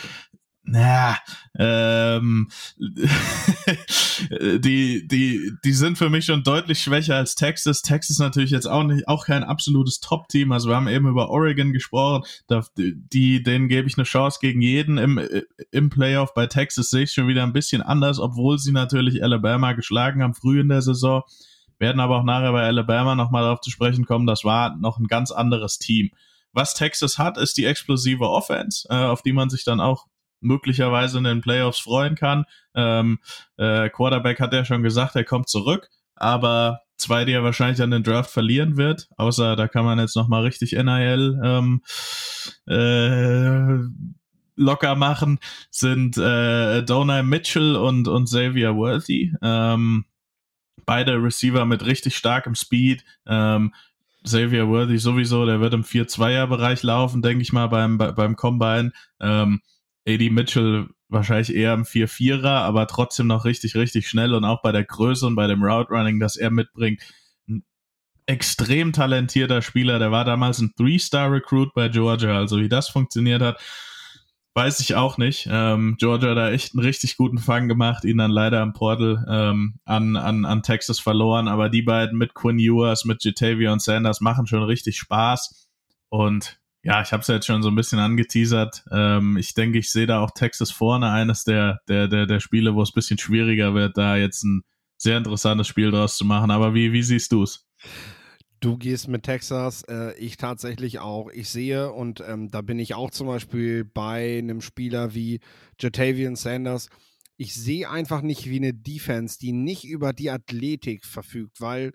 na, 0.63 1.17
ähm, 1.59 2.49
die, 2.79 3.09
die, 5.09 5.53
die 5.65 5.73
sind 5.73 5.97
für 5.97 6.11
mich 6.11 6.27
schon 6.27 6.43
deutlich 6.43 6.81
schwächer 6.81 7.17
als 7.17 7.35
Texas. 7.35 7.83
Texas 7.83 8.19
natürlich 8.19 8.51
jetzt 8.51 8.67
auch 8.67 8.85
nicht, 8.85 9.09
auch 9.09 9.27
kein 9.27 9.43
absolutes 9.43 10.01
Top-Team. 10.01 10.53
Also 10.53 10.69
wir 10.69 10.77
haben 10.77 10.87
eben 10.87 11.09
über 11.09 11.31
Oregon 11.31 11.73
gesprochen. 11.73 12.25
Da, 12.47 12.65
die, 12.77 13.43
denen 13.43 13.69
gebe 13.69 13.89
ich 13.89 13.97
eine 13.97 14.05
Chance 14.05 14.39
gegen 14.41 14.61
jeden 14.61 14.99
im, 14.99 15.21
im 15.71 15.91
Playoff. 15.91 16.35
Bei 16.35 16.47
Texas 16.47 16.91
sehe 16.91 17.05
ich 17.05 17.13
schon 17.13 17.27
wieder 17.27 17.43
ein 17.43 17.55
bisschen 17.55 17.83
anders, 17.83 18.21
obwohl 18.21 18.59
sie 18.59 18.73
natürlich 18.73 19.25
Alabama 19.25 19.73
geschlagen 19.73 20.23
haben 20.23 20.35
früh 20.35 20.61
in 20.61 20.69
der 20.69 20.83
Saison 20.83 21.23
werden 21.81 22.01
aber 22.01 22.19
auch 22.19 22.25
nachher 22.25 22.53
bei 22.53 22.65
Alabama 22.65 23.15
nochmal 23.15 23.43
darauf 23.43 23.61
zu 23.61 23.71
sprechen 23.71 24.05
kommen, 24.05 24.27
das 24.27 24.45
war 24.45 24.77
noch 24.77 24.99
ein 24.99 25.07
ganz 25.07 25.31
anderes 25.31 25.79
Team. 25.79 26.11
Was 26.53 26.75
Texas 26.75 27.19
hat, 27.19 27.39
ist 27.39 27.57
die 27.57 27.65
explosive 27.65 28.29
Offense, 28.29 28.87
äh, 28.91 28.95
auf 28.95 29.23
die 29.23 29.33
man 29.33 29.51
sich 29.51 29.65
dann 29.65 29.81
auch 29.81 30.07
möglicherweise 30.41 31.19
in 31.19 31.25
den 31.25 31.41
Playoffs 31.41 31.81
freuen 31.81 32.15
kann. 32.15 32.45
Ähm, 32.75 33.19
äh, 33.57 33.89
Quarterback 33.89 34.41
hat 34.41 34.53
ja 34.53 34.65
schon 34.65 34.83
gesagt, 34.83 35.17
er 35.17 35.25
kommt 35.25 35.49
zurück, 35.49 35.91
aber 36.17 36.81
zwei, 36.97 37.25
die 37.25 37.33
er 37.33 37.45
wahrscheinlich 37.45 37.83
an 37.83 37.91
den 37.91 38.03
Draft 38.03 38.31
verlieren 38.31 38.77
wird, 38.77 39.09
außer 39.17 39.57
da 39.57 39.69
kann 39.69 39.85
man 39.85 39.99
jetzt 39.99 40.17
nochmal 40.17 40.43
richtig 40.43 40.73
NIL 40.73 41.41
ähm, 41.43 41.83
äh, 42.67 43.79
locker 44.57 44.95
machen, 44.95 45.39
sind 45.71 46.19
äh, 46.19 46.83
Donai 46.83 47.23
Mitchell 47.23 47.77
und, 47.77 48.09
und 48.09 48.25
Xavier 48.25 48.77
Worthy. 48.77 49.35
Ähm, 49.43 50.05
beide 50.85 51.23
Receiver 51.23 51.65
mit 51.65 51.85
richtig 51.85 52.17
starkem 52.17 52.55
Speed. 52.55 53.05
Ähm, 53.27 53.75
Xavier 54.25 54.69
Worthy 54.69 54.99
sowieso, 54.99 55.47
der 55.47 55.61
wird 55.61 55.75
im 55.75 55.85
4-2er-Bereich 55.85 56.83
laufen, 56.83 57.23
denke 57.23 57.43
ich 57.43 57.53
mal, 57.53 57.69
beim, 57.69 57.97
beim 57.99 58.37
Combine. 58.37 58.93
Ähm, 59.21 59.61
AD 60.07 60.31
Mitchell 60.31 60.89
wahrscheinlich 61.09 61.55
eher 61.55 61.75
im 61.75 61.85
4-4er, 61.85 62.47
aber 62.47 62.87
trotzdem 62.87 63.27
noch 63.27 63.45
richtig, 63.45 63.75
richtig 63.75 64.09
schnell 64.09 64.35
und 64.35 64.45
auch 64.45 64.63
bei 64.63 64.73
der 64.73 64.85
Größe 64.85 65.27
und 65.27 65.35
bei 65.35 65.47
dem 65.47 65.63
Route 65.63 65.91
Running, 65.91 66.21
das 66.21 66.37
er 66.37 66.51
mitbringt. 66.51 67.03
Ein 67.49 67.65
extrem 68.27 68.93
talentierter 68.93 69.63
Spieler, 69.63 69.99
der 69.99 70.13
war 70.13 70.25
damals 70.25 70.61
ein 70.61 70.73
Three-Star-Recruit 70.77 71.75
bei 71.75 71.89
Georgia, 71.89 72.37
also 72.37 72.59
wie 72.59 72.69
das 72.69 72.89
funktioniert 72.89 73.43
hat, 73.43 73.61
weiß 74.55 74.81
ich 74.81 74.95
auch 74.95 75.19
nicht. 75.19 75.49
Ähm, 75.51 75.97
Georgia 75.99 76.31
hat 76.31 76.37
da 76.37 76.51
echt 76.51 76.75
einen 76.75 76.85
richtig 76.85 77.17
guten 77.17 77.39
Fang 77.39 77.69
gemacht, 77.69 78.05
ihn 78.05 78.19
dann 78.19 78.31
leider 78.31 78.63
im 78.63 78.73
Portal 78.73 79.25
ähm, 79.29 79.77
an, 79.85 80.17
an, 80.17 80.45
an 80.45 80.63
Texas 80.63 80.99
verloren, 80.99 81.49
aber 81.49 81.69
die 81.69 81.83
beiden 81.83 82.19
mit 82.19 82.35
Quinn 82.35 82.59
Ewers, 82.59 83.05
mit 83.05 83.25
Jatavion 83.25 83.79
Sanders 83.79 84.21
machen 84.21 84.47
schon 84.47 84.63
richtig 84.63 84.99
Spaß 84.99 85.69
und 86.09 86.61
ja, 86.83 87.03
ich 87.03 87.13
habe 87.13 87.21
es 87.21 87.29
jetzt 87.29 87.47
schon 87.47 87.63
so 87.63 87.69
ein 87.69 87.75
bisschen 87.75 87.99
angeteasert. 87.99 88.85
Ähm, 88.91 89.37
ich 89.37 89.53
denke, 89.55 89.79
ich 89.79 89.93
sehe 89.93 90.07
da 90.07 90.21
auch 90.21 90.31
Texas 90.31 90.71
vorne, 90.71 91.11
eines 91.11 91.45
der, 91.45 91.81
der, 91.89 92.09
der, 92.09 92.27
der 92.27 92.41
Spiele, 92.41 92.75
wo 92.75 92.83
es 92.83 92.91
ein 92.91 92.95
bisschen 92.95 93.19
schwieriger 93.19 93.75
wird, 93.75 93.99
da 93.99 94.17
jetzt 94.17 94.43
ein 94.45 94.63
sehr 94.97 95.19
interessantes 95.19 95.67
Spiel 95.67 95.91
draus 95.91 96.17
zu 96.17 96.25
machen. 96.25 96.51
Aber 96.51 96.75
wie, 96.75 96.93
wie 96.93 97.03
siehst 97.03 97.33
du 97.33 97.43
es? 97.43 97.67
Du 98.61 98.77
gehst 98.77 99.09
mit 99.09 99.23
Texas, 99.23 99.85
äh, 99.89 100.15
ich 100.19 100.37
tatsächlich 100.37 100.99
auch. 100.99 101.31
Ich 101.31 101.49
sehe, 101.49 101.93
und 101.93 102.23
ähm, 102.27 102.51
da 102.51 102.61
bin 102.61 102.79
ich 102.79 102.95
auch 102.95 103.11
zum 103.11 103.27
Beispiel 103.27 103.87
bei 103.87 104.37
einem 104.39 104.61
Spieler 104.61 105.15
wie 105.15 105.41
Jatavian 105.79 106.37
Sanders. 106.37 106.91
Ich 107.39 107.55
sehe 107.55 107.89
einfach 107.89 108.21
nicht 108.21 108.51
wie 108.51 108.59
eine 108.59 108.75
Defense, 108.75 109.39
die 109.39 109.53
nicht 109.53 109.85
über 109.85 110.13
die 110.13 110.29
Athletik 110.31 111.07
verfügt, 111.07 111.63
weil, 111.63 111.93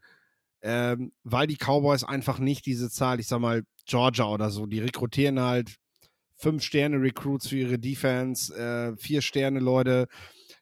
ähm, 0.64 1.12
weil 1.24 1.46
die 1.46 1.58
Cowboys 1.58 2.04
einfach 2.04 2.40
nicht 2.40 2.66
diese 2.66 2.90
Zahl, 2.90 3.20
ich 3.20 3.28
sag 3.28 3.42
mal, 3.42 3.62
Georgia 3.86 4.26
oder 4.26 4.50
so, 4.50 4.66
die 4.66 4.80
rekrutieren 4.80 5.40
halt 5.40 5.76
fünf 6.36 6.64
Sterne 6.64 7.00
Recruits 7.00 7.48
für 7.48 7.58
ihre 7.58 7.78
Defense, 7.78 8.52
äh, 8.56 8.98
vier 8.98 9.22
Sterne 9.22 9.60
Leute. 9.60 10.08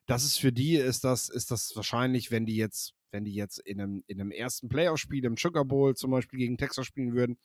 Das 0.04 0.24
ist 0.24 0.38
für 0.38 0.52
die 0.52 0.76
ist 0.76 1.04
das 1.04 1.30
ist 1.30 1.50
das 1.50 1.72
wahrscheinlich, 1.74 2.30
wenn 2.30 2.44
die 2.44 2.56
jetzt 2.56 2.92
wenn 3.14 3.24
die 3.24 3.32
jetzt 3.32 3.60
in 3.60 3.80
einem, 3.80 4.04
in 4.08 4.20
einem 4.20 4.32
ersten 4.32 4.68
Playoff-Spiel 4.68 5.24
im 5.24 5.36
Sugar 5.36 5.64
Bowl 5.64 5.94
zum 5.94 6.10
Beispiel 6.10 6.40
gegen 6.40 6.58
Texas 6.58 6.84
spielen 6.84 7.14
würden, 7.14 7.38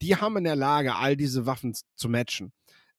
die 0.00 0.16
haben 0.16 0.38
in 0.38 0.44
der 0.44 0.56
Lage, 0.56 0.96
all 0.96 1.14
diese 1.14 1.44
Waffen 1.44 1.74
zu 1.94 2.08
matchen. 2.08 2.52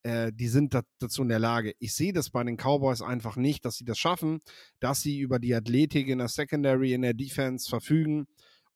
Äh, 0.03 0.31
die 0.31 0.47
sind 0.47 0.79
dazu 0.99 1.23
in 1.23 1.29
der 1.29 1.39
Lage. 1.39 1.73
Ich 1.79 1.95
sehe 1.95 2.13
das 2.13 2.29
bei 2.29 2.43
den 2.43 2.57
Cowboys 2.57 3.01
einfach 3.01 3.37
nicht, 3.37 3.65
dass 3.65 3.75
sie 3.75 3.85
das 3.85 3.97
schaffen, 3.97 4.39
dass 4.79 5.01
sie 5.01 5.19
über 5.19 5.39
die 5.39 5.55
Athletik 5.55 6.07
in 6.07 6.19
der 6.19 6.27
Secondary, 6.27 6.93
in 6.93 7.01
der 7.01 7.15
Defense 7.15 7.67
verfügen, 7.67 8.27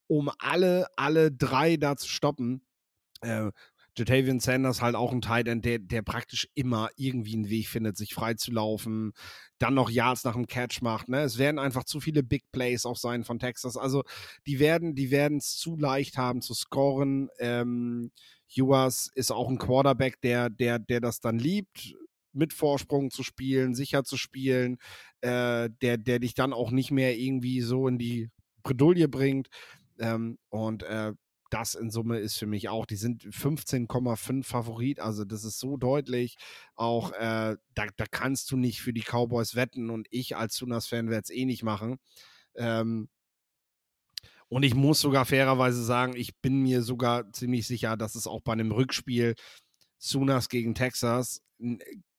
um 0.07 0.31
alle, 0.39 0.87
alle 0.97 1.31
drei 1.31 1.77
da 1.77 1.95
zu 1.95 2.09
stoppen 2.09 2.65
äh, 3.21 3.51
Jatavian 3.97 4.39
Sanders 4.39 4.81
halt 4.81 4.95
auch 4.95 5.11
ein 5.11 5.21
Tight 5.21 5.47
End, 5.47 5.65
der, 5.65 5.79
der 5.79 6.01
praktisch 6.01 6.47
immer 6.53 6.89
irgendwie 6.97 7.35
einen 7.35 7.49
Weg 7.49 7.67
findet, 7.67 7.97
sich 7.97 8.13
frei 8.13 8.33
zu 8.33 8.51
laufen, 8.51 9.13
dann 9.57 9.73
noch 9.73 9.89
Yards 9.89 10.23
nach 10.23 10.33
dem 10.33 10.47
Catch 10.47 10.81
macht. 10.81 11.07
Ne? 11.09 11.21
Es 11.21 11.37
werden 11.37 11.59
einfach 11.59 11.85
zu 11.85 11.99
viele 11.99 12.23
Big 12.23 12.51
Plays 12.51 12.85
auch 12.85 12.97
sein 12.97 13.23
von 13.23 13.39
Texas. 13.39 13.77
Also 13.77 14.03
die 14.45 14.59
werden 14.59 14.95
die 14.95 15.11
es 15.11 15.55
zu 15.57 15.77
leicht 15.77 16.17
haben 16.17 16.41
zu 16.41 16.53
scoren. 16.53 17.29
Ähm, 17.39 18.11
Ewers 18.53 19.09
ist 19.15 19.31
auch 19.31 19.49
ein 19.49 19.57
Quarterback, 19.57 20.21
der, 20.21 20.49
der, 20.49 20.79
der 20.79 20.99
das 20.99 21.19
dann 21.19 21.39
liebt, 21.39 21.95
mit 22.33 22.53
Vorsprung 22.53 23.11
zu 23.11 23.23
spielen, 23.23 23.75
sicher 23.75 24.03
zu 24.03 24.17
spielen, 24.17 24.77
äh, 25.21 25.69
der, 25.81 25.97
der 25.97 26.19
dich 26.19 26.33
dann 26.33 26.53
auch 26.53 26.71
nicht 26.71 26.91
mehr 26.91 27.17
irgendwie 27.17 27.61
so 27.61 27.87
in 27.87 27.97
die 27.97 28.29
Bredouille 28.63 29.07
bringt. 29.07 29.47
Ähm, 29.99 30.37
und 30.49 30.83
äh, 30.83 31.13
das 31.55 31.73
in 31.73 31.89
Summe 31.89 32.19
ist 32.19 32.37
für 32.37 32.47
mich 32.47 32.67
auch, 32.67 32.85
die 32.85 32.97
sind 32.97 33.23
15,5 33.23 34.43
Favorit, 34.43 34.99
also 34.99 35.23
das 35.23 35.45
ist 35.45 35.57
so 35.57 35.77
deutlich. 35.77 36.35
Auch 36.75 37.13
äh, 37.13 37.55
da, 37.73 37.87
da, 37.95 38.05
kannst 38.11 38.51
du 38.51 38.57
nicht 38.57 38.81
für 38.81 38.91
die 38.91 39.03
Cowboys 39.03 39.55
wetten 39.55 39.89
und 39.89 40.07
ich 40.11 40.35
als 40.35 40.57
Sunas-Fan 40.57 41.09
werde 41.09 41.23
es 41.23 41.29
eh 41.29 41.45
nicht 41.45 41.63
machen. 41.63 41.97
Ähm, 42.55 43.07
und 44.49 44.63
ich 44.63 44.75
muss 44.75 44.99
sogar 44.99 45.25
fairerweise 45.25 45.81
sagen, 45.81 46.17
ich 46.17 46.35
bin 46.41 46.61
mir 46.61 46.81
sogar 46.81 47.31
ziemlich 47.31 47.65
sicher, 47.65 47.95
dass 47.95 48.15
es 48.15 48.27
auch 48.27 48.41
bei 48.41 48.51
einem 48.51 48.71
Rückspiel 48.73 49.35
Sunas 49.97 50.49
gegen 50.49 50.75
Texas 50.75 51.41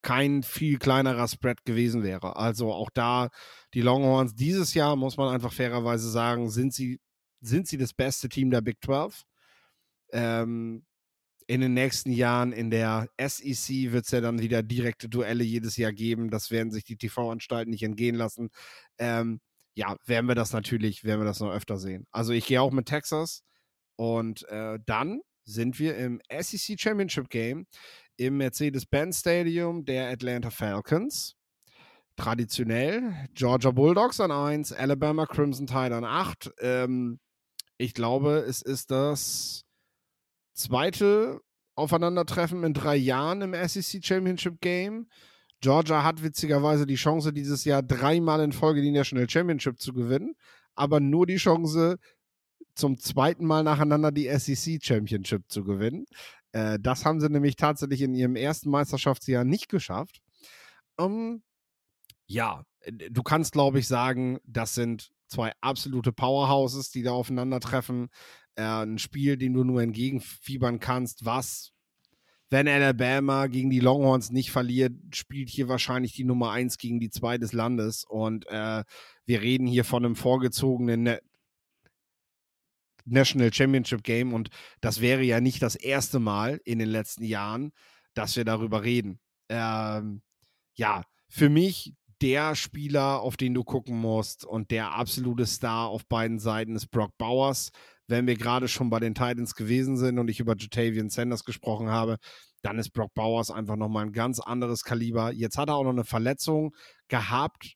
kein 0.01 0.43
viel 0.45 0.78
kleinerer 0.78 1.28
Spread 1.28 1.64
gewesen 1.66 2.03
wäre. 2.03 2.37
Also 2.37 2.72
auch 2.72 2.89
da 2.89 3.28
die 3.74 3.82
Longhorns 3.82 4.34
dieses 4.34 4.72
Jahr, 4.72 4.97
muss 4.97 5.18
man 5.18 5.28
einfach 5.28 5.53
fairerweise 5.53 6.11
sagen, 6.11 6.49
sind 6.49 6.72
sie 6.72 7.01
sind 7.47 7.68
sie 7.68 7.78
das 7.78 7.92
beste 7.92 8.28
Team 8.28 8.51
der 8.51 8.61
Big 8.61 8.78
12. 8.84 9.22
Ähm, 10.12 10.84
in 11.49 11.61
den 11.61 11.74
nächsten 11.74 12.11
Jahren 12.11 12.53
in 12.53 12.70
der 12.70 13.09
SEC 13.20 13.92
wird 13.92 14.05
es 14.05 14.11
ja 14.11 14.20
dann 14.20 14.40
wieder 14.40 14.62
direkte 14.62 15.09
Duelle 15.09 15.44
jedes 15.44 15.76
Jahr 15.76 15.92
geben. 15.92 16.30
Das 16.30 16.51
werden 16.51 16.72
sich 16.72 16.84
die 16.84 16.97
TV-Anstalten 16.97 17.70
nicht 17.70 17.84
entgehen 17.84 18.16
lassen. 18.16 18.51
Ähm, 18.99 19.40
ja, 19.74 19.97
werden 20.07 20.26
wir 20.26 20.34
das 20.34 20.53
natürlich, 20.53 21.05
werden 21.05 21.20
wir 21.20 21.26
das 21.26 21.40
noch 21.40 21.53
öfter 21.53 21.78
sehen. 21.78 22.07
Also 22.11 22.32
ich 22.32 22.47
gehe 22.47 22.61
auch 22.61 22.72
mit 22.72 22.86
Texas 22.86 23.44
und 23.97 24.49
äh, 24.49 24.78
dann 24.86 25.20
sind 25.44 25.78
wir 25.78 25.97
im 25.97 26.20
SEC 26.30 26.80
Championship 26.80 27.30
Game 27.30 27.66
im 28.16 28.38
Mercedes-Benz 28.38 29.20
Stadium 29.20 29.84
der 29.84 30.09
Atlanta 30.11 30.51
Falcons. 30.51 31.36
Traditionell 32.16 33.28
Georgia 33.34 33.70
Bulldogs 33.70 34.20
an 34.20 34.32
1, 34.32 34.72
Alabama 34.72 35.26
Crimson 35.26 35.66
Tide 35.66 35.94
an 35.94 36.05
8. 36.05 36.51
Ähm, 36.61 37.20
ich 37.79 37.95
glaube, 37.95 38.45
es 38.49 38.62
ist 38.62 38.91
das 38.91 39.64
zweite 40.55 41.41
Aufeinandertreffen 41.74 42.64
in 42.64 42.72
drei 42.72 42.97
Jahren 42.97 43.43
im 43.43 43.55
SEC 43.55 44.05
Championship 44.05 44.61
Game. 44.61 45.09
Georgia 45.61 46.03
hat 46.03 46.22
witzigerweise 46.22 46.87
die 46.87 46.95
Chance, 46.95 47.33
dieses 47.33 47.64
Jahr 47.64 47.83
dreimal 47.83 48.41
in 48.41 48.53
Folge 48.53 48.83
die 48.83 48.91
National 48.91 49.29
Championship 49.29 49.81
zu 49.81 49.93
gewinnen, 49.93 50.35
aber 50.74 51.01
nur 51.01 51.27
die 51.27 51.37
Chance, 51.37 51.99
zum 52.74 52.99
zweiten 52.99 53.47
Mal 53.47 53.62
nacheinander 53.62 54.12
die 54.12 54.29
SEC 54.29 54.83
Championship 54.83 55.45
zu 55.49 55.64
gewinnen. 55.64 56.05
Äh, 56.53 56.79
das 56.81 57.05
haben 57.05 57.20
sie 57.20 57.31
nämlich 57.31 57.57
tatsächlich 57.57 58.03
in 58.03 58.14
ihrem 58.14 58.37
ersten 58.37 58.70
Meisterschaftsjahr 58.70 59.45
nicht 59.45 59.68
geschafft. 59.68 60.20
Um, 60.97 61.12
ähm, 61.12 61.43
ja, 62.27 62.64
du 63.11 63.22
kannst, 63.22 63.53
glaube 63.53 63.79
ich, 63.79 63.89
sagen, 63.89 64.39
das 64.45 64.74
sind 64.74 65.11
zwei 65.29 65.53
absolute 65.61 66.12
Powerhouses, 66.12 66.91
die 66.91 67.03
da 67.03 67.12
aufeinandertreffen. 67.12 68.09
Äh, 68.55 68.62
ein 68.62 68.99
Spiel, 68.99 69.37
dem 69.37 69.55
du 69.55 69.64
nur 69.64 69.83
entgegenfiebern 69.83 70.81
kannst, 70.81 71.24
was, 71.24 71.72
wenn 72.49 72.68
Alabama 72.68 73.49
gegen 73.49 73.70
die 73.70 73.81
Longhorns 73.81 74.31
nicht 74.31 74.51
verliert, 74.51 74.93
spielt 75.14 75.49
hier 75.49 75.68
wahrscheinlich 75.68 76.12
die 76.12 76.24
Nummer 76.24 76.53
1 76.53 76.79
gegen 76.79 77.01
die 77.01 77.11
2 77.11 77.39
des 77.39 77.53
Landes. 77.53 78.05
Und 78.05 78.47
äh, 78.49 78.85
wir 79.24 79.43
reden 79.43 79.66
hier 79.66 79.85
von 79.85 80.05
einem 80.05 80.16
vorgezogenen 80.16 81.03
ne 81.03 81.20
National 83.05 83.53
Championship 83.53 84.03
Game. 84.03 84.33
Und 84.33 84.51
das 84.81 85.01
wäre 85.01 85.22
ja 85.22 85.41
nicht 85.41 85.62
das 85.62 85.77
erste 85.77 86.18
Mal 86.18 86.61
in 86.64 86.79
den 86.79 86.89
letzten 86.89 87.24
Jahren, 87.24 87.72
dass 88.14 88.37
wir 88.37 88.45
darüber 88.45 88.83
reden. 88.83 89.20
Ähm, 89.49 90.22
ja, 90.74 91.05
für 91.29 91.49
mich 91.49 91.95
der 92.23 92.55
Spieler, 92.55 93.21
auf 93.21 93.37
den 93.37 93.55
du 93.55 93.64
gucken 93.64 93.99
musst 93.99 94.45
und 94.45 94.71
der 94.71 94.93
absolute 94.93 95.47
Star 95.47 95.89
auf 95.89 96.07
beiden 96.07 96.39
Seiten 96.39 96.75
ist 96.75 96.89
Brock 96.89 97.17
Bowers. 97.19 97.71
Wenn 98.09 98.27
wir 98.27 98.37
gerade 98.37 98.69
schon 98.69 98.89
bei 98.89 99.01
den 99.01 99.14
Titans 99.14 99.55
gewesen 99.55 99.97
sind 99.97 100.19
und 100.19 100.29
ich 100.29 100.41
über 100.41 100.55
Jatavian 100.57 101.11
Sanders 101.11 101.45
gesprochen 101.45 101.89
habe, 101.89 102.19
dann 102.62 102.79
ist 102.79 102.91
Brock 102.91 103.12
Bowers 103.14 103.51
einfach 103.51 103.77
nochmal 103.77 104.07
ein 104.07 104.12
ganz 104.12 104.41
anderes 104.41 104.83
Kaliber. 104.83 105.33
Jetzt 105.33 105.59
hat 105.59 105.69
er 105.69 105.77
auch 105.77 105.85
noch 105.85 105.91
eine 105.91 106.05
Verletzung 106.05 106.75
gehabt, 107.09 107.75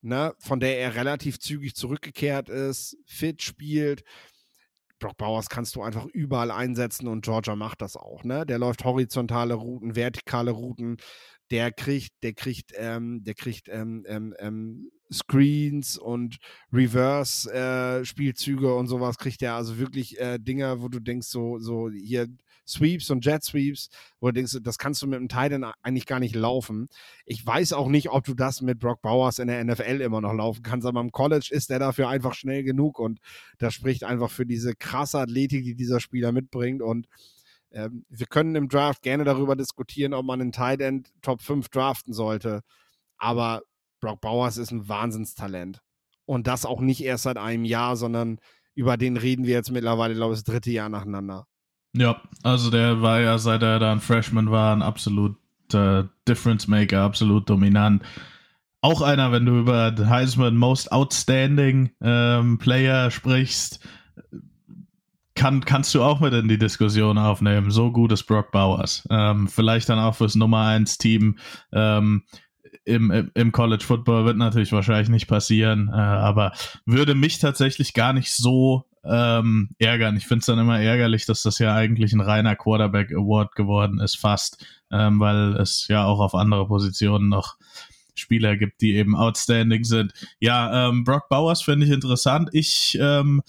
ne, 0.00 0.34
von 0.38 0.60
der 0.60 0.78
er 0.78 0.94
relativ 0.94 1.38
zügig 1.38 1.74
zurückgekehrt 1.74 2.48
ist, 2.48 2.96
fit 3.06 3.42
spielt. 3.42 4.02
Brock 4.98 5.16
Bowers 5.16 5.48
kannst 5.48 5.74
du 5.74 5.82
einfach 5.82 6.06
überall 6.06 6.52
einsetzen 6.52 7.08
und 7.08 7.24
Georgia 7.24 7.56
macht 7.56 7.82
das 7.82 7.96
auch. 7.96 8.22
Ne? 8.22 8.46
Der 8.46 8.58
läuft 8.58 8.84
horizontale 8.84 9.54
Routen, 9.54 9.96
vertikale 9.96 10.52
Routen 10.52 10.98
der 11.52 11.70
kriegt, 11.70 12.14
der 12.22 12.32
kriegt, 12.32 12.72
ähm, 12.76 13.22
der 13.24 13.34
kriegt 13.34 13.68
ähm, 13.68 14.04
ähm, 14.08 14.34
ähm 14.38 14.90
Screens 15.12 15.98
und 15.98 16.38
Reverse-Spielzüge 16.72 18.66
äh, 18.66 18.72
und 18.72 18.86
sowas 18.86 19.18
kriegt 19.18 19.42
er 19.42 19.54
also 19.54 19.76
wirklich 19.78 20.18
äh, 20.18 20.38
Dinger, 20.38 20.80
wo 20.80 20.88
du 20.88 21.00
denkst, 21.00 21.26
so, 21.26 21.58
so 21.58 21.90
hier 21.90 22.28
Sweeps 22.66 23.10
und 23.10 23.22
Jet 23.26 23.44
Sweeps, 23.44 23.90
wo 24.20 24.28
du 24.28 24.32
denkst, 24.32 24.56
das 24.62 24.78
kannst 24.78 25.02
du 25.02 25.06
mit 25.06 25.18
einem 25.18 25.28
Titan 25.28 25.70
eigentlich 25.82 26.06
gar 26.06 26.20
nicht 26.20 26.34
laufen. 26.34 26.88
Ich 27.26 27.44
weiß 27.44 27.74
auch 27.74 27.88
nicht, 27.88 28.08
ob 28.08 28.24
du 28.24 28.32
das 28.32 28.62
mit 28.62 28.78
Brock 28.78 29.02
Bowers 29.02 29.38
in 29.38 29.48
der 29.48 29.62
NFL 29.62 30.00
immer 30.00 30.22
noch 30.22 30.32
laufen 30.32 30.62
kannst, 30.62 30.86
aber 30.86 31.02
im 31.02 31.12
College 31.12 31.48
ist 31.50 31.68
der 31.68 31.78
dafür 31.80 32.08
einfach 32.08 32.32
schnell 32.34 32.62
genug 32.62 32.98
und 32.98 33.20
das 33.58 33.74
spricht 33.74 34.04
einfach 34.04 34.30
für 34.30 34.46
diese 34.46 34.74
krasse 34.74 35.18
Athletik, 35.18 35.64
die 35.64 35.74
dieser 35.74 36.00
Spieler 36.00 36.32
mitbringt 36.32 36.80
und 36.80 37.06
ähm, 37.72 38.04
wir 38.08 38.26
können 38.26 38.54
im 38.54 38.68
Draft 38.68 39.02
gerne 39.02 39.24
darüber 39.24 39.56
diskutieren, 39.56 40.14
ob 40.14 40.24
man 40.24 40.40
einen 40.40 40.52
Tight 40.52 40.80
End 40.80 41.12
Top 41.22 41.40
5 41.42 41.68
draften 41.68 42.12
sollte. 42.12 42.60
Aber 43.18 43.62
Brock 44.00 44.20
Bowers 44.20 44.56
ist 44.56 44.70
ein 44.70 44.88
Wahnsinnstalent. 44.88 45.80
Und 46.24 46.46
das 46.46 46.66
auch 46.66 46.80
nicht 46.80 47.02
erst 47.02 47.24
seit 47.24 47.36
einem 47.36 47.64
Jahr, 47.64 47.96
sondern 47.96 48.38
über 48.74 48.96
den 48.96 49.16
reden 49.16 49.44
wir 49.46 49.54
jetzt 49.54 49.70
mittlerweile, 49.70 50.14
glaube 50.14 50.34
ich, 50.34 50.40
das 50.40 50.52
dritte 50.52 50.70
Jahr 50.70 50.88
nacheinander. 50.88 51.46
Ja, 51.94 52.22
also 52.42 52.70
der 52.70 53.02
war 53.02 53.20
ja, 53.20 53.38
seit 53.38 53.62
er 53.62 53.78
da 53.78 53.92
ein 53.92 54.00
Freshman 54.00 54.50
war, 54.50 54.74
ein 54.74 54.82
absolut 54.82 55.36
absoluter 55.72 56.10
Difference 56.28 56.68
Maker, 56.68 57.02
absolut 57.02 57.48
dominant. 57.48 58.02
Auch 58.80 59.00
einer, 59.00 59.30
wenn 59.32 59.46
du 59.46 59.60
über 59.60 59.94
Heisman 59.96 60.56
Most 60.56 60.90
Outstanding 60.90 61.90
ähm, 62.00 62.58
Player 62.58 63.10
sprichst, 63.10 63.80
kann, 65.42 65.64
kannst 65.64 65.92
du 65.92 66.04
auch 66.04 66.20
mit 66.20 66.32
in 66.34 66.46
die 66.46 66.58
Diskussion 66.58 67.18
aufnehmen. 67.18 67.72
So 67.72 67.90
gut 67.90 68.12
ist 68.12 68.24
Brock 68.24 68.52
Bowers. 68.52 69.06
Ähm, 69.10 69.48
vielleicht 69.48 69.88
dann 69.88 69.98
auch 69.98 70.14
fürs 70.14 70.36
Nummer 70.36 70.66
1 70.66 70.98
Team 70.98 71.36
ähm, 71.72 72.22
im, 72.84 73.30
im 73.34 73.50
College 73.50 73.82
Football 73.82 74.24
wird 74.24 74.36
natürlich 74.36 74.70
wahrscheinlich 74.70 75.08
nicht 75.08 75.26
passieren, 75.26 75.88
äh, 75.88 75.96
aber 75.96 76.52
würde 76.86 77.16
mich 77.16 77.40
tatsächlich 77.40 77.92
gar 77.92 78.12
nicht 78.12 78.32
so 78.32 78.84
ähm, 79.04 79.70
ärgern. 79.80 80.16
Ich 80.16 80.28
finde 80.28 80.40
es 80.40 80.46
dann 80.46 80.60
immer 80.60 80.80
ärgerlich, 80.80 81.26
dass 81.26 81.42
das 81.42 81.58
ja 81.58 81.74
eigentlich 81.74 82.12
ein 82.12 82.20
reiner 82.20 82.54
Quarterback 82.54 83.10
Award 83.10 83.56
geworden 83.56 83.98
ist, 83.98 84.16
fast, 84.16 84.64
ähm, 84.92 85.18
weil 85.18 85.56
es 85.56 85.88
ja 85.88 86.04
auch 86.04 86.20
auf 86.20 86.36
andere 86.36 86.68
Positionen 86.68 87.28
noch 87.28 87.56
Spieler 88.14 88.56
gibt, 88.56 88.80
die 88.80 88.94
eben 88.94 89.16
outstanding 89.16 89.82
sind. 89.82 90.12
Ja, 90.38 90.88
ähm, 90.88 91.02
Brock 91.02 91.28
Bowers 91.28 91.62
finde 91.62 91.86
ich 91.86 91.92
interessant. 91.92 92.48
Ich 92.52 92.96
ähm, 93.00 93.42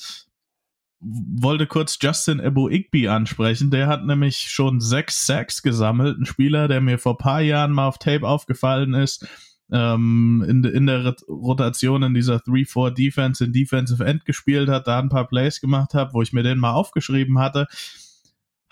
wollte 1.04 1.68
kurz 1.68 1.98
Justin 2.02 2.40
Ebo 2.40 2.70
Igby 2.70 3.08
ansprechen. 3.08 3.72
Der 3.72 3.88
hat 3.88 4.06
nämlich 4.06 4.38
schon 4.38 4.80
sechs 4.80 5.26
Sacks 5.26 5.62
gesammelt. 5.62 6.18
Ein 6.20 6.26
Spieler, 6.26 6.68
der 6.68 6.82
mir 6.82 6.98
vor 6.98 7.18
paar 7.18 7.42
Jahren 7.42 7.72
mal 7.72 7.88
auf 7.88 7.98
Tape 7.98 8.28
aufgefallen 8.28 8.94
ist. 8.94 9.28
Ähm, 9.72 10.46
in, 10.48 10.64
in 10.64 10.86
der 10.86 11.16
Rotation 11.28 12.04
in 12.04 12.14
dieser 12.14 12.38
3-4 12.38 12.92
Defense 12.92 13.44
in 13.44 13.54
Defensive 13.54 14.04
End 14.06 14.26
gespielt 14.26 14.70
hat, 14.70 14.88
da 14.88 15.00
ein 15.00 15.10
paar 15.10 15.28
Plays 15.28 15.62
gemacht 15.62 15.94
habe, 15.94 16.14
wo 16.14 16.22
ich 16.22 16.34
mir 16.34 16.44
den 16.44 16.60
mal 16.60 16.74
aufgeschrieben 16.74 17.40
hatte 17.40 17.68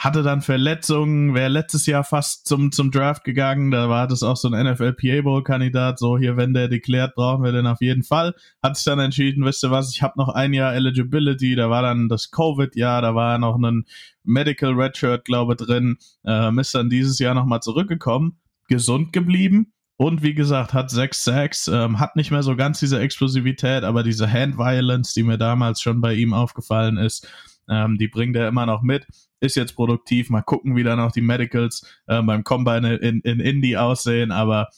hatte 0.02 0.24
dann 0.24 0.42
Verletzungen, 0.42 1.36
wäre 1.36 1.48
letztes 1.48 1.86
Jahr 1.86 2.04
fast 2.04 2.48
zum, 2.48 2.72
zum 2.72 2.90
Draft 2.90 3.24
gegangen, 3.24 3.70
da 3.70 3.88
war 3.88 4.08
das 4.08 4.24
auch 4.24 4.36
so 4.36 4.50
ein 4.50 4.66
NFL 4.66 4.94
PA 4.94 5.22
Bowl 5.22 5.44
Kandidat, 5.44 6.00
so 6.00 6.18
hier, 6.18 6.38
wenn 6.38 6.56
der 6.56 6.70
deklärt, 6.70 7.14
brauchen 7.14 7.44
wir 7.44 7.52
den 7.52 7.68
auf 7.68 7.82
jeden 7.82 8.02
Fall. 8.02 8.34
Hat 8.64 8.76
sich 8.76 8.86
dann 8.86 8.98
entschieden, 8.98 9.46
wisst 9.46 9.64
ihr 9.64 9.70
was, 9.70 9.94
ich 9.94 10.02
habe 10.02 10.16
noch 10.18 10.30
ein 10.30 10.54
Jahr 10.54 10.74
Eligibility, 10.74 11.56
da 11.56 11.70
war 11.70 11.84
dann 11.84 12.10
das 12.10 12.32
Covid-Jahr, 12.32 13.04
da 13.04 13.14
war 13.14 13.38
noch 13.38 13.60
ein 13.60 13.86
Medical 14.24 14.74
Redshirt, 14.74 15.24
glaube 15.24 15.56
drin, 15.56 15.98
ähm, 16.26 16.58
ist 16.58 16.74
dann 16.74 16.90
dieses 16.90 17.20
Jahr 17.20 17.36
nochmal 17.36 17.62
zurückgekommen, 17.62 18.40
gesund 18.70 19.14
geblieben, 19.14 19.72
und 19.98 20.24
wie 20.24 20.34
gesagt, 20.34 20.74
hat 20.74 20.90
sechs 20.90 21.24
Sacks, 21.24 21.68
ähm, 21.68 22.00
hat 22.00 22.16
nicht 22.16 22.32
mehr 22.32 22.42
so 22.42 22.56
ganz 22.56 22.80
diese 22.80 23.00
Explosivität, 23.00 23.84
aber 23.84 24.02
diese 24.02 24.28
Hand 24.28 24.58
Violence, 24.58 25.14
die 25.14 25.22
mir 25.22 25.38
damals 25.38 25.80
schon 25.80 26.02
bei 26.02 26.16
ihm 26.16 26.34
aufgefallen 26.34 26.98
ist, 26.98 27.28
ähm, 27.70 27.98
die 27.98 28.08
bringt 28.08 28.36
er 28.36 28.48
immer 28.48 28.66
noch 28.66 28.82
mit 28.82 29.08
ist 29.42 29.56
jetzt 29.56 29.76
produktiv. 29.76 30.30
Mal 30.30 30.42
gucken, 30.42 30.76
wie 30.76 30.84
dann 30.84 31.00
auch 31.00 31.12
die 31.12 31.22
Medicals 31.22 31.86
äh, 32.08 32.22
beim 32.22 32.44
Combine 32.44 32.96
in, 32.96 33.20
in 33.22 33.40
Indy 33.40 33.76
aussehen. 33.76 34.32
Aber 34.32 34.70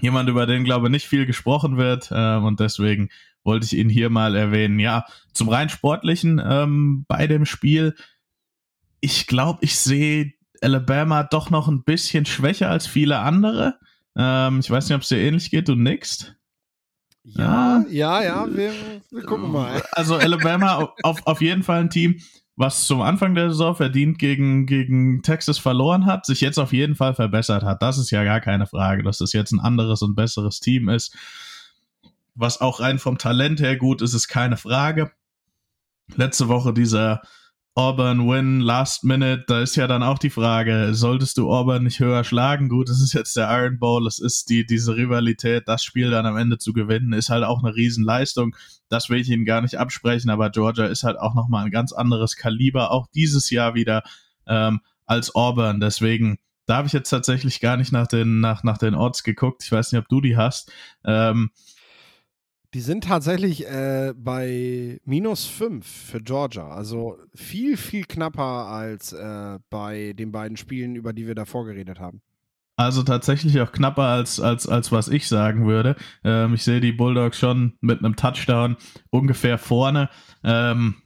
jemand, 0.00 0.28
über 0.28 0.46
den, 0.46 0.64
glaube 0.64 0.86
ich, 0.86 0.90
nicht 0.90 1.06
viel 1.06 1.26
gesprochen 1.26 1.76
wird. 1.76 2.10
Äh, 2.10 2.36
und 2.36 2.58
deswegen 2.60 3.10
wollte 3.44 3.66
ich 3.66 3.76
ihn 3.76 3.90
hier 3.90 4.10
mal 4.10 4.34
erwähnen. 4.34 4.80
Ja, 4.80 5.04
zum 5.32 5.50
rein 5.50 5.68
sportlichen 5.68 6.42
ähm, 6.44 7.04
bei 7.06 7.26
dem 7.26 7.44
Spiel. 7.44 7.94
Ich 9.00 9.26
glaube, 9.26 9.58
ich 9.62 9.78
sehe 9.78 10.32
Alabama 10.62 11.22
doch 11.22 11.50
noch 11.50 11.68
ein 11.68 11.84
bisschen 11.84 12.24
schwächer 12.24 12.70
als 12.70 12.86
viele 12.86 13.18
andere. 13.18 13.78
Ähm, 14.16 14.60
ich 14.60 14.70
weiß 14.70 14.88
nicht, 14.88 14.96
ob 14.96 15.02
es 15.02 15.08
dir 15.08 15.18
ähnlich 15.18 15.50
geht. 15.50 15.68
Du 15.68 15.74
nix? 15.74 16.34
Ja, 17.24 17.84
ja, 17.90 18.22
ja, 18.22 18.46
wir, 18.54 18.72
wir 19.10 19.22
gucken 19.22 19.50
mal. 19.50 19.82
Also 19.92 20.16
Alabama 20.16 20.92
auf, 21.02 21.26
auf 21.26 21.40
jeden 21.40 21.62
Fall 21.62 21.80
ein 21.80 21.90
Team, 21.90 22.20
was 22.56 22.86
zum 22.86 23.00
Anfang 23.00 23.34
der 23.34 23.48
Saison 23.50 23.74
verdient 23.74 24.18
gegen, 24.18 24.66
gegen 24.66 25.22
Texas 25.22 25.58
verloren 25.58 26.04
hat, 26.04 26.26
sich 26.26 26.42
jetzt 26.42 26.58
auf 26.58 26.72
jeden 26.72 26.94
Fall 26.94 27.14
verbessert 27.14 27.62
hat. 27.64 27.82
Das 27.82 27.96
ist 27.98 28.10
ja 28.10 28.24
gar 28.24 28.40
keine 28.40 28.66
Frage, 28.66 29.02
dass 29.02 29.18
das 29.18 29.32
jetzt 29.32 29.52
ein 29.52 29.60
anderes 29.60 30.02
und 30.02 30.14
besseres 30.14 30.60
Team 30.60 30.88
ist. 30.90 31.16
Was 32.34 32.60
auch 32.60 32.80
rein 32.80 32.98
vom 32.98 33.16
Talent 33.16 33.60
her 33.60 33.76
gut 33.76 34.02
ist, 34.02 34.12
ist 34.12 34.28
keine 34.28 34.58
Frage. 34.58 35.10
Letzte 36.14 36.48
Woche 36.48 36.74
dieser 36.74 37.22
Auburn 37.76 38.28
Win 38.28 38.60
Last 38.60 39.02
Minute, 39.02 39.42
da 39.48 39.60
ist 39.60 39.74
ja 39.74 39.88
dann 39.88 40.04
auch 40.04 40.20
die 40.20 40.30
Frage, 40.30 40.94
solltest 40.94 41.38
du 41.38 41.52
Auburn 41.52 41.82
nicht 41.82 41.98
höher 41.98 42.22
schlagen? 42.22 42.68
Gut, 42.68 42.88
es 42.88 43.00
ist 43.00 43.14
jetzt 43.14 43.36
der 43.36 43.50
Iron 43.50 43.80
Bowl, 43.80 44.06
es 44.06 44.20
ist 44.20 44.48
die, 44.48 44.64
diese 44.64 44.94
Rivalität, 44.96 45.64
das 45.66 45.82
Spiel 45.82 46.10
dann 46.12 46.24
am 46.24 46.36
Ende 46.36 46.58
zu 46.58 46.72
gewinnen, 46.72 47.12
ist 47.12 47.30
halt 47.30 47.42
auch 47.42 47.64
eine 47.64 47.74
Riesenleistung. 47.74 48.54
Das 48.88 49.10
will 49.10 49.18
ich 49.18 49.28
Ihnen 49.28 49.44
gar 49.44 49.60
nicht 49.60 49.76
absprechen, 49.76 50.30
aber 50.30 50.50
Georgia 50.50 50.86
ist 50.86 51.02
halt 51.02 51.18
auch 51.18 51.34
nochmal 51.34 51.64
ein 51.64 51.72
ganz 51.72 51.92
anderes 51.92 52.36
Kaliber, 52.36 52.92
auch 52.92 53.08
dieses 53.12 53.50
Jahr 53.50 53.74
wieder 53.74 54.04
ähm, 54.46 54.80
als 55.04 55.34
Auburn. 55.34 55.80
Deswegen, 55.80 56.38
da 56.66 56.76
habe 56.76 56.86
ich 56.86 56.92
jetzt 56.92 57.10
tatsächlich 57.10 57.58
gar 57.58 57.76
nicht 57.76 57.90
nach 57.90 58.06
den, 58.06 58.38
nach, 58.38 58.62
nach 58.62 58.78
den 58.78 58.94
Odds 58.94 59.24
geguckt. 59.24 59.64
Ich 59.64 59.72
weiß 59.72 59.90
nicht, 59.90 60.00
ob 60.00 60.08
du 60.08 60.20
die 60.20 60.36
hast. 60.36 60.70
Ähm, 61.04 61.50
die 62.74 62.80
sind 62.80 63.04
tatsächlich 63.04 63.66
äh, 63.66 64.12
bei 64.16 65.00
minus 65.04 65.46
5 65.46 65.86
für 65.86 66.20
Georgia. 66.20 66.68
Also 66.68 67.16
viel, 67.32 67.76
viel 67.76 68.04
knapper 68.04 68.66
als 68.66 69.12
äh, 69.12 69.58
bei 69.70 70.12
den 70.12 70.32
beiden 70.32 70.56
Spielen, 70.56 70.96
über 70.96 71.12
die 71.12 71.28
wir 71.28 71.36
davor 71.36 71.66
geredet 71.66 72.00
haben. 72.00 72.20
Also 72.76 73.04
tatsächlich 73.04 73.60
auch 73.60 73.70
knapper 73.70 74.02
als, 74.02 74.40
als, 74.40 74.66
als 74.66 74.90
was 74.90 75.06
ich 75.06 75.28
sagen 75.28 75.68
würde. 75.68 75.94
Ähm, 76.24 76.54
ich 76.54 76.64
sehe 76.64 76.80
die 76.80 76.90
Bulldogs 76.90 77.38
schon 77.38 77.74
mit 77.80 78.00
einem 78.00 78.16
Touchdown 78.16 78.76
ungefähr 79.10 79.58
vorne. 79.58 80.10
Ähm, 80.42 80.96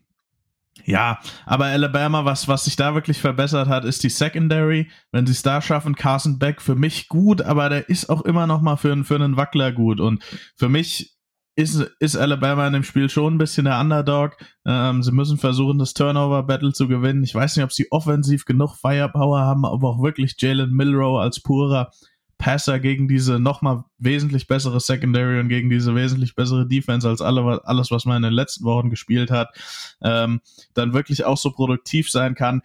ja, 0.86 1.18
aber 1.44 1.66
Alabama, 1.66 2.24
was, 2.24 2.48
was 2.48 2.64
sich 2.64 2.76
da 2.76 2.94
wirklich 2.94 3.20
verbessert 3.20 3.68
hat, 3.68 3.84
ist 3.84 4.02
die 4.04 4.08
Secondary. 4.08 4.90
Wenn 5.12 5.26
sie 5.26 5.32
es 5.32 5.42
da 5.42 5.60
schaffen, 5.60 5.96
Carson 5.96 6.38
Beck 6.38 6.62
für 6.62 6.76
mich 6.76 7.08
gut, 7.08 7.42
aber 7.42 7.68
der 7.68 7.90
ist 7.90 8.08
auch 8.08 8.22
immer 8.22 8.46
noch 8.46 8.62
mal 8.62 8.76
für, 8.76 9.04
für 9.04 9.16
einen 9.16 9.36
Wackler 9.36 9.72
gut. 9.72 10.00
Und 10.00 10.24
für 10.56 10.70
mich 10.70 11.17
ist, 11.58 11.80
ist 11.98 12.16
Alabama 12.16 12.68
in 12.68 12.72
dem 12.72 12.84
Spiel 12.84 13.10
schon 13.10 13.34
ein 13.34 13.38
bisschen 13.38 13.64
der 13.64 13.80
Underdog. 13.80 14.36
Ähm, 14.64 15.02
sie 15.02 15.10
müssen 15.10 15.38
versuchen, 15.38 15.80
das 15.80 15.92
Turnover-Battle 15.92 16.72
zu 16.72 16.86
gewinnen. 16.86 17.24
Ich 17.24 17.34
weiß 17.34 17.56
nicht, 17.56 17.64
ob 17.64 17.72
sie 17.72 17.88
offensiv 17.90 18.44
genug 18.44 18.76
Firepower 18.76 19.40
haben, 19.40 19.64
aber 19.64 19.88
auch 19.88 20.00
wirklich 20.00 20.36
Jalen 20.38 20.70
Milrow 20.70 21.18
als 21.18 21.40
purer 21.40 21.90
Passer 22.38 22.78
gegen 22.78 23.08
diese 23.08 23.40
nochmal 23.40 23.82
wesentlich 23.98 24.46
bessere 24.46 24.78
Secondary 24.78 25.40
und 25.40 25.48
gegen 25.48 25.68
diese 25.68 25.96
wesentlich 25.96 26.36
bessere 26.36 26.68
Defense 26.68 27.08
als 27.08 27.20
alle, 27.20 27.60
alles, 27.64 27.90
was 27.90 28.04
man 28.04 28.18
in 28.18 28.22
den 28.22 28.34
letzten 28.34 28.64
Wochen 28.64 28.88
gespielt 28.88 29.32
hat, 29.32 29.48
ähm, 30.00 30.40
dann 30.74 30.92
wirklich 30.92 31.24
auch 31.24 31.38
so 31.38 31.50
produktiv 31.50 32.08
sein 32.08 32.36
kann. 32.36 32.62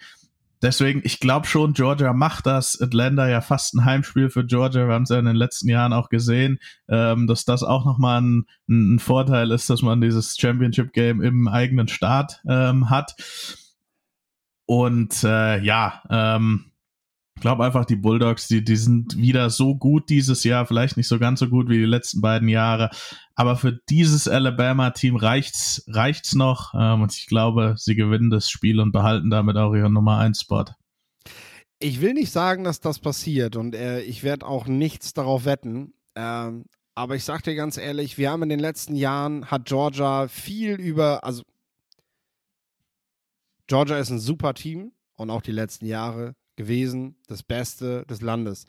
Deswegen, 0.64 1.02
ich 1.04 1.20
glaube 1.20 1.46
schon, 1.46 1.74
Georgia 1.74 2.14
macht 2.14 2.46
das. 2.46 2.80
Atlanta 2.82 3.28
ja 3.28 3.42
fast 3.42 3.76
ein 3.76 3.84
Heimspiel 3.84 4.30
für 4.30 4.46
Georgia. 4.46 4.88
Wir 4.88 4.94
haben 4.94 5.04
es 5.04 5.10
ja 5.10 5.20
in 5.20 5.26
den 5.26 5.36
letzten 5.36 5.68
Jahren 5.68 5.92
auch 5.92 6.08
gesehen, 6.08 6.58
ähm, 6.88 7.28
dass 7.28 7.44
das 7.44 7.64
auch 7.64 7.86
nochmal 7.86 8.22
ein, 8.22 8.46
ein 8.70 9.00
Vorteil 9.00 9.52
ist, 9.52 9.70
dass 9.70 9.82
man 9.82 10.00
dieses 10.00 10.38
Championship-Game 10.38 11.22
im 11.22 11.50
eigenen 11.50 11.90
Staat 11.90 12.42
ähm, 12.48 12.90
hat. 12.90 13.14
Und 14.66 15.24
äh, 15.26 15.60
ja, 15.60 16.02
ähm, 16.10 16.72
glaube 17.44 17.66
einfach, 17.66 17.84
die 17.84 17.98
Bulldogs, 17.98 18.48
die, 18.48 18.64
die 18.64 18.78
sind 18.78 19.18
wieder 19.18 19.50
so 19.50 19.76
gut 19.76 20.10
dieses 20.10 20.46
Jahr, 20.46 20.66
vielleicht 20.66 20.96
nicht 20.96 21.10
so 21.10 21.20
ganz 21.20 21.42
so 21.42 21.50
gut 21.50 21.68
wie 21.70 21.78
die 21.78 21.86
letzten 21.86 22.22
beiden 22.22 22.48
Jahre, 22.48 22.90
aber 23.36 23.58
für 23.58 23.80
dieses 23.90 24.30
Alabama-Team 24.30 25.18
reicht's, 25.18 25.84
reicht's 25.88 26.36
noch. 26.36 26.74
Ähm, 26.74 27.02
und 27.02 27.14
ich 27.14 27.28
glaube, 27.28 27.76
sie 27.78 27.96
gewinnen 27.96 28.30
das 28.30 28.50
Spiel 28.50 28.80
und 28.80 28.94
behalten 28.94 29.30
damit 29.30 29.58
auch 29.58 29.74
ihren 29.74 29.92
Nummer 29.92 30.20
1 30.20 30.40
Spot. 30.40 30.66
Ich 31.80 32.00
will 32.00 32.14
nicht 32.14 32.32
sagen, 32.32 32.64
dass 32.64 32.80
das 32.80 33.00
passiert 33.00 33.58
und 33.58 33.76
äh, 33.76 34.00
ich 34.02 34.24
werde 34.24 34.48
auch 34.48 34.66
nichts 34.66 35.14
darauf 35.14 35.44
wetten. 35.44 35.94
Ähm, 36.16 36.64
aber 36.96 37.16
ich 37.16 37.26
sage 37.26 37.44
dir 37.44 37.56
ganz 37.56 37.78
ehrlich, 37.78 38.18
wir 38.18 38.32
haben 38.32 38.44
in 38.44 38.50
den 38.50 38.60
letzten 38.60 38.96
Jahren, 38.96 39.52
hat 39.52 39.66
Georgia 39.66 40.30
viel 40.30 40.76
über, 40.80 41.26
also 41.26 41.44
Georgia 43.68 43.98
ist 43.98 44.12
ein 44.12 44.20
super 44.20 44.54
Team 44.54 44.94
und 45.16 45.30
auch 45.30 45.42
die 45.42 45.52
letzten 45.52 45.88
Jahre 45.88 46.36
gewesen, 46.56 47.16
das 47.28 47.44
Beste 47.44 48.06
des 48.06 48.22
Landes. 48.22 48.66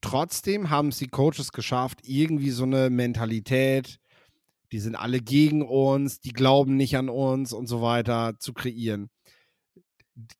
Trotzdem 0.00 0.70
haben 0.70 0.88
es 0.88 0.98
die 0.98 1.08
Coaches 1.08 1.52
geschafft, 1.52 2.00
irgendwie 2.04 2.50
so 2.50 2.64
eine 2.64 2.90
Mentalität, 2.90 3.98
die 4.72 4.80
sind 4.80 4.96
alle 4.96 5.20
gegen 5.20 5.62
uns, 5.62 6.20
die 6.20 6.32
glauben 6.32 6.76
nicht 6.76 6.96
an 6.96 7.08
uns 7.08 7.52
und 7.52 7.66
so 7.66 7.82
weiter 7.82 8.38
zu 8.38 8.52
kreieren. 8.52 9.10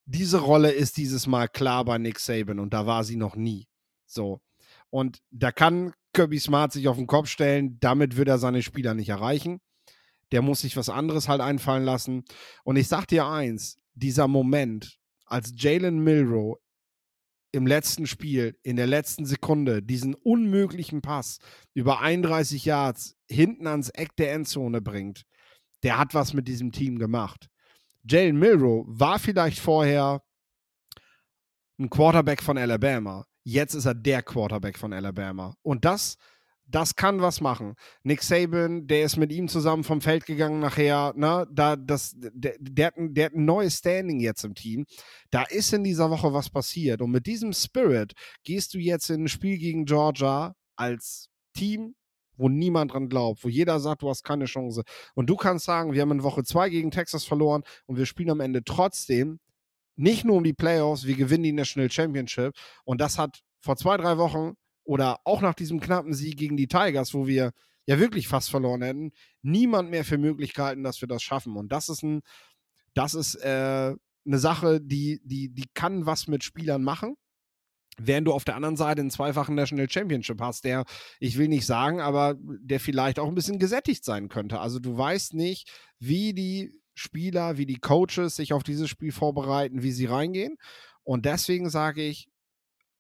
Diese 0.05 0.39
Rolle 0.39 0.73
ist 0.73 0.97
dieses 0.97 1.27
Mal 1.27 1.49
klar 1.49 1.85
bei 1.85 1.99
Nick 1.99 2.19
Saban 2.19 2.59
und 2.59 2.73
da 2.73 2.87
war 2.87 3.05
sie 3.05 3.17
noch 3.17 3.37
nie. 3.37 3.69
So. 4.07 4.41
Und 4.91 5.19
da 5.31 5.53
kann 5.53 5.93
Kirby 6.13 6.39
Smart 6.39 6.73
sich 6.73 6.89
auf 6.89 6.97
den 6.97 7.07
Kopf 7.07 7.29
stellen, 7.29 7.79
damit 7.81 8.17
wird 8.17 8.29
er 8.29 8.39
seine 8.39 8.63
Spieler 8.63 8.95
nicht 8.95 9.11
erreichen. 9.11 9.61
Der 10.33 10.43
muss 10.43 10.63
sich 10.63 10.77
was 10.77 10.89
anderes 10.89 11.29
halt 11.29 11.41
einfallen 11.41 11.85
lassen. 11.85 12.25
Und 12.65 12.77
ich 12.77 12.89
sag 12.89 13.07
dir 13.07 13.27
eins, 13.27 13.79
dieser 13.95 14.27
Moment, 14.27 14.99
als 15.27 15.53
Jalen 15.57 16.03
Milrow 16.03 16.59
im 17.57 17.67
letzten 17.67 18.07
Spiel, 18.07 18.59
in 18.63 18.77
der 18.77 18.87
letzten 18.87 19.25
Sekunde, 19.25 19.83
diesen 19.83 20.15
unmöglichen 20.15 21.03
Pass 21.03 21.39
über 21.75 22.01
31 22.01 22.65
Yards 22.65 23.17
hinten 23.29 23.67
ans 23.67 23.89
Eck 23.91 24.15
der 24.17 24.33
Endzone 24.33 24.81
bringt, 24.81 25.25
der 25.83 25.99
hat 25.99 26.15
was 26.15 26.33
mit 26.33 26.49
diesem 26.49 26.73
Team 26.73 26.99
gemacht. 26.99 27.49
Jalen 28.09 28.39
Milrow 28.39 28.85
war 28.87 29.19
vielleicht 29.19 29.59
vorher 29.59 30.23
ein 31.79 31.91
Quarterback 31.91 32.43
von 32.43 32.57
Alabama. 32.57 33.27
Jetzt 33.45 33.75
ist 33.75 33.87
er 33.87 33.95
der 33.95 34.23
Quarterback 34.23 34.79
von 34.79 34.93
Alabama. 34.93 35.57
Und 35.63 35.85
das, 35.85 36.17
das 36.67 36.97
kann 36.97 37.21
was 37.21 37.41
machen. 37.41 37.75
Nick 38.03 38.23
Saban, 38.23 38.87
der 38.87 39.05
ist 39.05 39.17
mit 39.17 39.33
ihm 39.33 39.49
zusammen 39.49 39.85
vom 39.85 40.01
Feld 40.01 40.27
gegangen 40.27 40.61
nachher, 40.61 41.13
ne, 41.17 41.47
da, 41.51 41.77
das, 41.77 42.15
der, 42.17 42.57
der, 42.59 42.87
hat 42.89 42.97
ein, 42.97 43.15
der 43.15 43.27
hat 43.27 43.35
ein 43.35 43.45
neues 43.45 43.79
Standing 43.79 44.21
jetzt 44.21 44.45
im 44.45 44.55
Team. 44.55 44.85
Da 45.31 45.43
ist 45.43 45.73
in 45.73 45.85
dieser 45.85 46.11
Woche 46.11 46.33
was 46.33 46.51
passiert. 46.51 47.01
Und 47.03 47.13
mit 47.13 47.27
diesem 47.27 47.53
Spirit 47.53 48.15
gehst 48.43 48.75
du 48.75 48.79
jetzt 48.79 49.11
in 49.11 49.25
ein 49.25 49.29
Spiel 49.29 49.59
gegen 49.59 49.85
Georgia 49.85 50.55
als 50.75 51.29
Team, 51.55 51.95
wo 52.37 52.49
niemand 52.49 52.93
dran 52.93 53.09
glaubt, 53.09 53.45
wo 53.45 53.49
jeder 53.49 53.81
sagt, 53.81 54.03
du 54.03 54.09
hast 54.09 54.23
keine 54.23 54.45
Chance. 54.45 54.83
Und 55.15 55.31
du 55.31 55.37
kannst 55.37 55.65
sagen, 55.65 55.93
wir 55.93 56.03
haben 56.03 56.11
in 56.11 56.23
Woche 56.23 56.45
zwei 56.45 56.69
gegen 56.69 56.91
Texas 56.91 57.25
verloren 57.25 57.63
und 57.87 57.97
wir 57.97 58.07
spielen 58.07 58.31
am 58.31 58.41
Ende 58.41 58.63
trotzdem 58.65 59.39
nicht 59.97 60.25
nur 60.25 60.37
um 60.37 60.45
die 60.45 60.53
Playoffs, 60.53 61.07
wir 61.07 61.17
gewinnen 61.17 61.45
die 61.45 61.53
National 61.53 61.91
Championship. 61.91 62.53
Und 62.85 63.01
das 63.01 63.19
hat 63.19 63.41
vor 63.63 63.77
zwei, 63.77 63.97
drei 63.97 64.19
Wochen 64.19 64.55
oder 64.87 65.21
auch 65.25 65.41
nach 65.41 65.55
diesem 65.55 65.81
knappen 65.81 66.15
Sieg 66.15 66.37
gegen 66.39 66.57
die 66.57 66.69
Tigers, 66.69 67.13
wo 67.13 67.27
wir 67.27 67.53
ja 67.87 67.99
wirklich 67.99 68.29
fast 68.29 68.51
verloren 68.51 68.83
hätten, 68.83 69.13
niemand 69.43 69.91
mehr 69.91 70.05
für 70.05 70.19
möglich 70.19 70.55
gehalten, 70.55 70.83
dass 70.83 71.01
wir 71.01 71.09
das 71.09 71.23
schaffen. 71.23 71.57
Und 71.57 71.71
das 71.73 71.89
ist 71.89 72.03
ein, 72.03 72.23
das 72.95 73.15
ist 73.15 73.37
äh, 73.37 73.95
eine 74.27 74.39
Sache, 74.39 74.81
die, 74.81 75.21
die, 75.25 75.53
die 75.53 75.67
kann 75.75 76.07
was 76.07 76.27
mit 76.27 76.45
Spielern 76.45 76.83
machen. 76.83 77.17
Während 77.99 78.27
du 78.27 78.33
auf 78.33 78.45
der 78.45 78.57
anderen 78.57 78.77
Seite 78.77 79.01
einen 79.01 79.11
zweifachen 79.11 79.55
National 79.55 79.89
Championship 79.89 80.41
hast, 80.41 80.65
der, 80.65 80.85
ich 81.19 81.39
will 81.39 81.49
nicht 81.49 81.65
sagen, 81.65 82.01
aber 82.01 82.35
der 82.39 82.79
vielleicht 82.79 83.19
auch 83.19 83.29
ein 83.29 83.35
bisschen 83.35 83.59
gesättigt 83.59 84.05
sein 84.05 84.29
könnte. 84.29 84.61
Also 84.61 84.79
du 84.79 84.99
weißt 84.99 85.33
nicht, 85.33 85.71
wie 85.99 86.35
die 86.35 86.75
Spieler, 86.95 87.57
wie 87.57 87.67
die 87.67 87.79
Coaches 87.79 88.37
sich 88.37 88.53
auf 88.53 88.63
dieses 88.63 88.91
Spiel 88.91 89.13
vorbereiten, 89.13 89.83
wie 89.83 89.93
sie 89.93 90.07
reingehen. 90.07 90.57
Und 91.05 91.25
deswegen 91.25 91.71
sage 91.71 92.03
ich, 92.03 92.29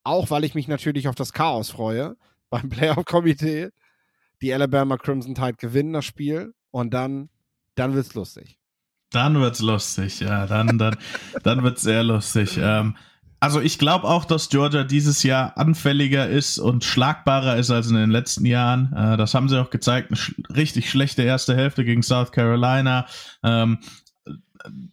auch 0.07 0.31
weil 0.31 0.45
ich 0.45 0.55
mich 0.55 0.69
natürlich 0.69 1.09
auf 1.09 1.15
das 1.15 1.33
Chaos 1.33 1.71
freue 1.71 2.17
beim 2.51 2.69
Playoff-Komitee, 2.69 3.71
die 4.41 4.55
Alabama 4.55 4.97
Crimson 4.97 5.35
Tide 5.35 5.55
gewinnen 5.55 5.93
das 5.93 6.05
Spiel 6.05 6.55
und 6.71 6.95
dann, 6.95 7.29
dann 7.75 7.97
es 7.97 8.15
lustig. 8.15 8.59
Dann 9.11 9.41
wird 9.41 9.55
es 9.55 9.61
lustig, 9.61 10.21
ja, 10.21 10.47
dann, 10.47 10.79
dann, 10.79 10.97
dann 11.43 11.63
wird's 11.63 11.83
sehr 11.83 12.03
lustig. 12.03 12.59
Ähm, 12.61 12.97
also 13.39 13.61
ich 13.61 13.79
glaube 13.79 14.07
auch, 14.07 14.25
dass 14.25 14.49
Georgia 14.49 14.83
dieses 14.83 15.23
Jahr 15.23 15.57
anfälliger 15.57 16.29
ist 16.29 16.59
und 16.59 16.85
schlagbarer 16.85 17.57
ist 17.57 17.71
als 17.71 17.89
in 17.89 17.95
den 17.95 18.11
letzten 18.11 18.47
Jahren. 18.47 18.93
Äh, 18.93 19.17
das 19.17 19.35
haben 19.35 19.49
sie 19.49 19.61
auch 19.61 19.71
gezeigt. 19.71 20.11
Eine 20.11 20.17
sch 20.17 20.35
richtig 20.55 20.91
schlechte 20.91 21.23
erste 21.23 21.55
Hälfte 21.55 21.85
gegen 21.85 22.03
South 22.03 22.33
Carolina. 22.33 23.07
Ähm, 23.43 23.79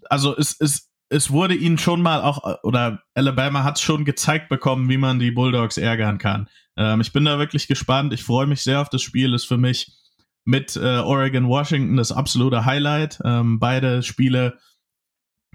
also 0.09 0.35
es, 0.37 0.55
es, 0.59 0.92
es 1.13 1.31
wurde 1.31 1.55
ihnen 1.55 1.77
schon 1.77 2.01
mal 2.01 2.21
auch, 2.21 2.63
oder 2.63 3.03
Alabama 3.13 3.63
hat 3.63 3.77
es 3.77 3.81
schon 3.81 4.05
gezeigt 4.05 4.49
bekommen, 4.49 4.89
wie 4.89 4.97
man 4.97 5.19
die 5.19 5.31
Bulldogs 5.31 5.77
ärgern 5.77 6.17
kann. 6.17 6.49
Ähm, 6.75 7.01
ich 7.01 7.13
bin 7.13 7.25
da 7.25 7.39
wirklich 7.39 7.67
gespannt. 7.67 8.13
Ich 8.13 8.23
freue 8.23 8.47
mich 8.47 8.61
sehr 8.61 8.81
auf 8.81 8.89
das 8.89 9.01
Spiel. 9.01 9.33
Ist 9.33 9.45
für 9.45 9.57
mich 9.57 9.91
mit 10.45 10.75
äh, 10.75 10.97
Oregon 10.97 11.47
Washington 11.47 11.97
das 11.97 12.11
absolute 12.11 12.65
Highlight. 12.65 13.19
Ähm, 13.23 13.59
beide 13.59 14.03
Spiele 14.03 14.57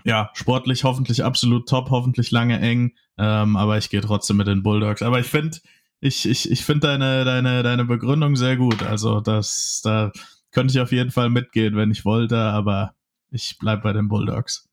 ja, 0.05 0.31
sportlich 0.35 0.85
hoffentlich 0.85 1.25
absolut 1.25 1.69
top, 1.69 1.91
hoffentlich 1.91 2.31
lange 2.31 2.61
eng, 2.61 2.93
ähm, 3.19 3.57
aber 3.57 3.79
ich 3.79 3.91
gehe 3.91 4.01
trotzdem 4.01 4.37
mit 4.37 4.47
den 4.47 4.63
Bulldogs. 4.63 5.03
Aber 5.03 5.19
ich 5.19 5.27
finde, 5.27 5.59
ich, 6.01 6.27
ich, 6.27 6.51
ich 6.51 6.65
finde 6.65 6.87
deine, 6.87 7.25
deine, 7.25 7.63
deine 7.63 7.85
Begründung 7.85 8.37
sehr 8.37 8.57
gut. 8.57 8.83
Also 8.83 9.21
das, 9.21 9.81
da 9.83 10.13
könnte 10.53 10.73
ich 10.73 10.81
auf 10.81 10.93
jeden 10.93 11.11
Fall 11.11 11.31
mitgehen, 11.31 11.77
wenn 11.77 11.91
ich 11.91 12.05
wollte, 12.05 12.39
aber 12.39 12.95
ich 13.31 13.59
bleibe 13.59 13.83
bei 13.83 13.93
den 13.93 14.09
Bulldogs. 14.09 14.68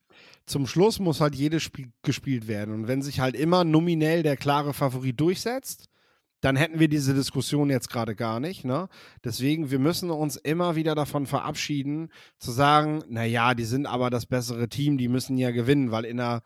Zum 0.46 0.68
Schluss 0.68 1.00
muss 1.00 1.22
halt 1.22 1.36
jedes 1.36 1.64
Spiel 1.64 1.92
gespielt 2.04 2.48
werden. 2.48 2.74
Und 2.74 2.88
wenn 2.88 3.02
sich 3.02 3.20
halt 3.20 3.36
immer 3.36 3.64
nominell 3.64 4.24
der 4.24 4.38
klare 4.38 4.74
Favorit 4.74 5.20
durchsetzt, 5.20 5.90
dann 6.42 6.56
hätten 6.56 6.80
wir 6.80 6.88
diese 6.88 7.16
Diskussion 7.16 7.72
jetzt 7.72 7.90
gerade 7.90 8.16
gar 8.16 8.40
nicht. 8.40 8.66
Ne? 8.66 8.88
Deswegen, 9.24 9.72
wir 9.72 9.80
müssen 9.80 10.12
uns 10.12 10.36
immer 10.36 10.76
wieder 10.76 10.94
davon 10.94 11.26
verabschieden, 11.26 12.12
zu 12.38 12.52
sagen, 12.52 13.04
naja, 13.10 13.56
die 13.56 13.64
sind 13.64 13.88
aber 13.88 14.12
das 14.12 14.28
bessere 14.28 14.70
Team, 14.70 15.00
die 15.00 15.08
müssen 15.08 15.38
ja 15.38 15.50
gewinnen, 15.50 15.90
weil 15.90 16.06
in 16.06 16.18
der 16.18 16.44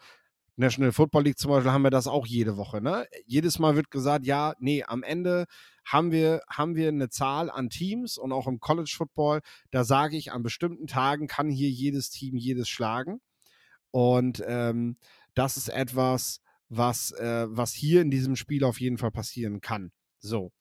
National 0.56 0.92
Football 0.94 1.24
League 1.24 1.38
zum 1.38 1.52
Beispiel 1.52 1.72
haben 1.72 1.82
wir 1.82 1.90
das 1.90 2.08
auch 2.08 2.26
jede 2.26 2.56
Woche. 2.56 2.82
Ne? 2.82 3.08
Jedes 3.26 3.60
Mal 3.60 3.76
wird 3.76 3.92
gesagt, 3.92 4.26
ja, 4.26 4.54
nee, 4.60 4.84
am 4.84 5.04
Ende 5.04 5.46
haben 5.86 6.12
wir, 6.12 6.42
haben 6.50 6.76
wir 6.76 6.90
eine 6.90 7.10
Zahl 7.10 7.50
an 7.50 7.70
Teams 7.70 8.18
und 8.18 8.32
auch 8.32 8.48
im 8.48 8.60
College 8.60 8.94
Football, 8.96 9.42
da 9.72 9.84
sage 9.84 10.16
ich, 10.16 10.32
an 10.32 10.44
bestimmten 10.44 10.88
Tagen 10.88 11.28
kann 11.28 11.50
hier 11.50 11.70
jedes 11.70 12.10
Team 12.10 12.36
jedes 12.38 12.70
schlagen. 12.70 13.20
Und 13.92 14.44
ähm, 14.46 14.98
das 15.34 15.58
ist 15.58 15.70
etwas, 15.70 16.42
was, 16.70 17.12
äh, 17.12 17.48
was 17.50 17.74
hier 17.74 18.02
in 18.02 18.12
diesem 18.12 18.36
Spiel 18.36 18.64
auf 18.64 18.80
jeden 18.80 18.98
Fall 18.98 19.12
passieren 19.12 19.62
kann. 19.62 19.92
So. 20.20 20.52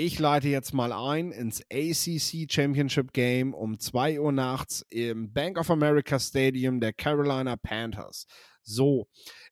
Ich 0.00 0.20
leite 0.20 0.48
jetzt 0.48 0.72
mal 0.72 0.92
ein 0.92 1.32
ins 1.32 1.60
ACC 1.72 2.46
Championship 2.48 3.12
Game 3.12 3.52
um 3.52 3.80
2 3.80 4.20
Uhr 4.20 4.30
nachts 4.30 4.86
im 4.90 5.32
Bank 5.32 5.58
of 5.58 5.72
America 5.72 6.20
Stadium 6.20 6.78
der 6.78 6.92
Carolina 6.92 7.56
Panthers. 7.56 8.26
So, 8.62 9.08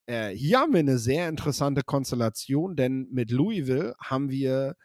äh, 0.07 0.29
hier 0.29 0.61
haben 0.61 0.73
wir 0.73 0.79
eine 0.79 0.99
sehr 0.99 1.29
interessante 1.29 1.83
Konstellation, 1.83 2.77
denn 2.77 3.09
mit 3.11 3.33
Louisville 3.33 3.97
haben 3.99 4.31
wir 4.31 4.77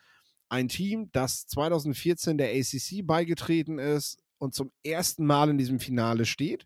ein 0.49 0.67
Team, 0.67 1.09
das 1.11 1.45
2014 1.45 2.39
der 2.39 2.49
ACC 2.49 3.05
beigetreten 3.05 3.77
ist 3.77 4.17
und 4.39 4.55
zum 4.55 4.71
ersten 4.83 5.25
Mal 5.25 5.51
in 5.51 5.59
diesem 5.59 5.79
Finale 5.79 6.25
steht. 6.25 6.65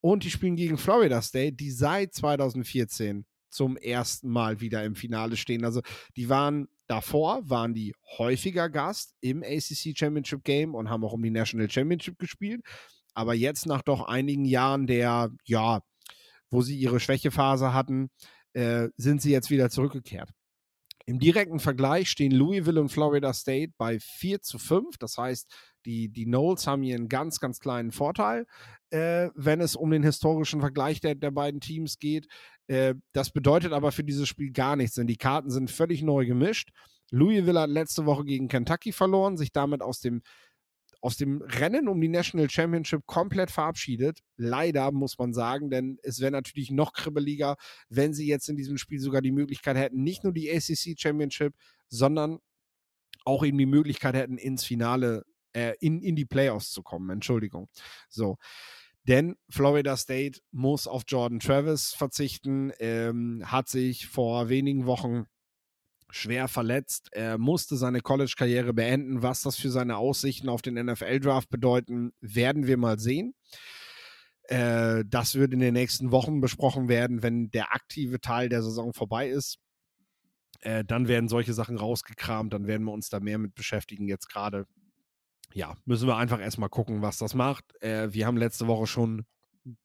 Und 0.00 0.24
die 0.24 0.30
spielen 0.30 0.56
gegen 0.56 0.78
Florida 0.78 1.20
State, 1.22 1.56
die 1.56 1.70
seit 1.70 2.14
2014 2.14 3.26
zum 3.50 3.76
ersten 3.76 4.28
Mal 4.28 4.60
wieder 4.60 4.84
im 4.84 4.94
Finale 4.94 5.36
stehen. 5.36 5.64
Also 5.64 5.80
die 6.16 6.28
waren 6.28 6.68
davor, 6.86 7.48
waren 7.48 7.74
die 7.74 7.94
häufiger 8.18 8.68
Gast 8.68 9.14
im 9.20 9.42
ACC 9.42 9.96
Championship 9.96 10.44
Game 10.44 10.74
und 10.74 10.88
haben 10.90 11.04
auch 11.04 11.12
um 11.12 11.22
die 11.22 11.30
National 11.30 11.70
Championship 11.70 12.18
gespielt. 12.18 12.62
Aber 13.14 13.34
jetzt 13.34 13.66
nach 13.66 13.82
doch 13.82 14.06
einigen 14.06 14.44
Jahren 14.44 14.86
der, 14.86 15.30
ja, 15.44 15.80
wo 16.50 16.62
sie 16.62 16.78
ihre 16.78 17.00
Schwächephase 17.00 17.72
hatten, 17.72 18.10
äh, 18.52 18.88
sind 18.96 19.22
sie 19.22 19.30
jetzt 19.30 19.50
wieder 19.50 19.70
zurückgekehrt. 19.70 20.30
Im 21.06 21.18
direkten 21.18 21.58
Vergleich 21.58 22.10
stehen 22.10 22.32
Louisville 22.32 22.80
und 22.80 22.90
Florida 22.90 23.32
State 23.32 23.72
bei 23.78 23.98
4 23.98 24.42
zu 24.42 24.58
5. 24.58 24.98
Das 24.98 25.16
heißt, 25.16 25.50
die, 25.88 26.10
die 26.10 26.26
Knowles 26.26 26.66
haben 26.66 26.82
hier 26.82 26.96
einen 26.96 27.08
ganz, 27.08 27.40
ganz 27.40 27.60
kleinen 27.60 27.92
Vorteil, 27.92 28.46
äh, 28.90 29.30
wenn 29.34 29.62
es 29.62 29.74
um 29.74 29.90
den 29.90 30.02
historischen 30.02 30.60
Vergleich 30.60 31.00
der, 31.00 31.14
der 31.14 31.30
beiden 31.30 31.60
Teams 31.60 31.98
geht. 31.98 32.28
Äh, 32.66 32.94
das 33.12 33.30
bedeutet 33.30 33.72
aber 33.72 33.90
für 33.90 34.04
dieses 34.04 34.28
Spiel 34.28 34.52
gar 34.52 34.76
nichts, 34.76 34.96
denn 34.96 35.06
die 35.06 35.16
Karten 35.16 35.50
sind 35.50 35.70
völlig 35.70 36.02
neu 36.02 36.26
gemischt. 36.26 36.70
Louisville 37.10 37.58
hat 37.58 37.70
letzte 37.70 38.04
Woche 38.04 38.24
gegen 38.24 38.48
Kentucky 38.48 38.92
verloren, 38.92 39.38
sich 39.38 39.50
damit 39.50 39.80
aus 39.80 40.00
dem, 40.00 40.20
aus 41.00 41.16
dem 41.16 41.40
Rennen 41.40 41.88
um 41.88 41.98
die 41.98 42.08
National 42.08 42.50
Championship 42.50 43.06
komplett 43.06 43.50
verabschiedet. 43.50 44.20
Leider 44.36 44.92
muss 44.92 45.16
man 45.16 45.32
sagen, 45.32 45.70
denn 45.70 45.98
es 46.02 46.20
wäre 46.20 46.32
natürlich 46.32 46.70
noch 46.70 46.92
kribbeliger, 46.92 47.56
wenn 47.88 48.12
sie 48.12 48.26
jetzt 48.26 48.50
in 48.50 48.56
diesem 48.56 48.76
Spiel 48.76 49.00
sogar 49.00 49.22
die 49.22 49.32
Möglichkeit 49.32 49.78
hätten, 49.78 50.02
nicht 50.02 50.22
nur 50.22 50.34
die 50.34 50.50
ACC 50.50 51.00
Championship, 51.00 51.54
sondern 51.88 52.40
auch 53.24 53.42
eben 53.42 53.56
die 53.56 53.66
Möglichkeit 53.66 54.14
hätten, 54.14 54.36
ins 54.36 54.64
Finale, 54.64 55.24
äh, 55.52 55.74
in, 55.80 56.02
in 56.02 56.16
die 56.16 56.26
Playoffs 56.26 56.70
zu 56.70 56.82
kommen. 56.82 57.10
Entschuldigung. 57.10 57.68
So. 58.08 58.36
Denn 59.04 59.36
Florida 59.48 59.96
State 59.96 60.40
muss 60.50 60.86
auf 60.86 61.04
Jordan 61.06 61.40
Travis 61.40 61.94
verzichten, 61.94 62.72
ähm, 62.78 63.42
hat 63.46 63.68
sich 63.68 64.06
vor 64.06 64.50
wenigen 64.50 64.86
Wochen 64.86 65.24
schwer 66.10 66.48
verletzt. 66.48 67.08
Er 67.12 67.38
musste 67.38 67.76
seine 67.76 68.00
College-Karriere 68.00 68.74
beenden. 68.74 69.22
Was 69.22 69.42
das 69.42 69.56
für 69.56 69.70
seine 69.70 69.96
Aussichten 69.96 70.48
auf 70.48 70.62
den 70.62 70.74
NFL-Draft 70.74 71.48
bedeuten, 71.48 72.12
werden 72.20 72.66
wir 72.66 72.76
mal 72.76 72.98
sehen. 72.98 73.34
Äh, 74.44 75.04
das 75.06 75.34
wird 75.34 75.52
in 75.52 75.60
den 75.60 75.74
nächsten 75.74 76.10
Wochen 76.10 76.40
besprochen 76.40 76.88
werden, 76.88 77.22
wenn 77.22 77.50
der 77.50 77.72
aktive 77.72 78.20
Teil 78.20 78.48
der 78.48 78.62
Saison 78.62 78.92
vorbei 78.92 79.28
ist. 79.28 79.58
Äh, 80.60 80.84
dann 80.84 81.06
werden 81.06 81.28
solche 81.28 81.52
Sachen 81.52 81.76
rausgekramt, 81.76 82.52
dann 82.52 82.66
werden 82.66 82.84
wir 82.84 82.92
uns 82.92 83.10
da 83.10 83.20
mehr 83.20 83.38
mit 83.38 83.54
beschäftigen. 83.54 84.08
Jetzt 84.08 84.28
gerade 84.28 84.66
ja, 85.54 85.74
müssen 85.84 86.06
wir 86.08 86.16
einfach 86.16 86.40
erstmal 86.40 86.68
gucken, 86.68 87.02
was 87.02 87.18
das 87.18 87.34
macht. 87.34 87.64
Äh, 87.82 88.12
wir 88.12 88.26
haben 88.26 88.36
letzte 88.36 88.66
Woche 88.66 88.86
schon 88.86 89.24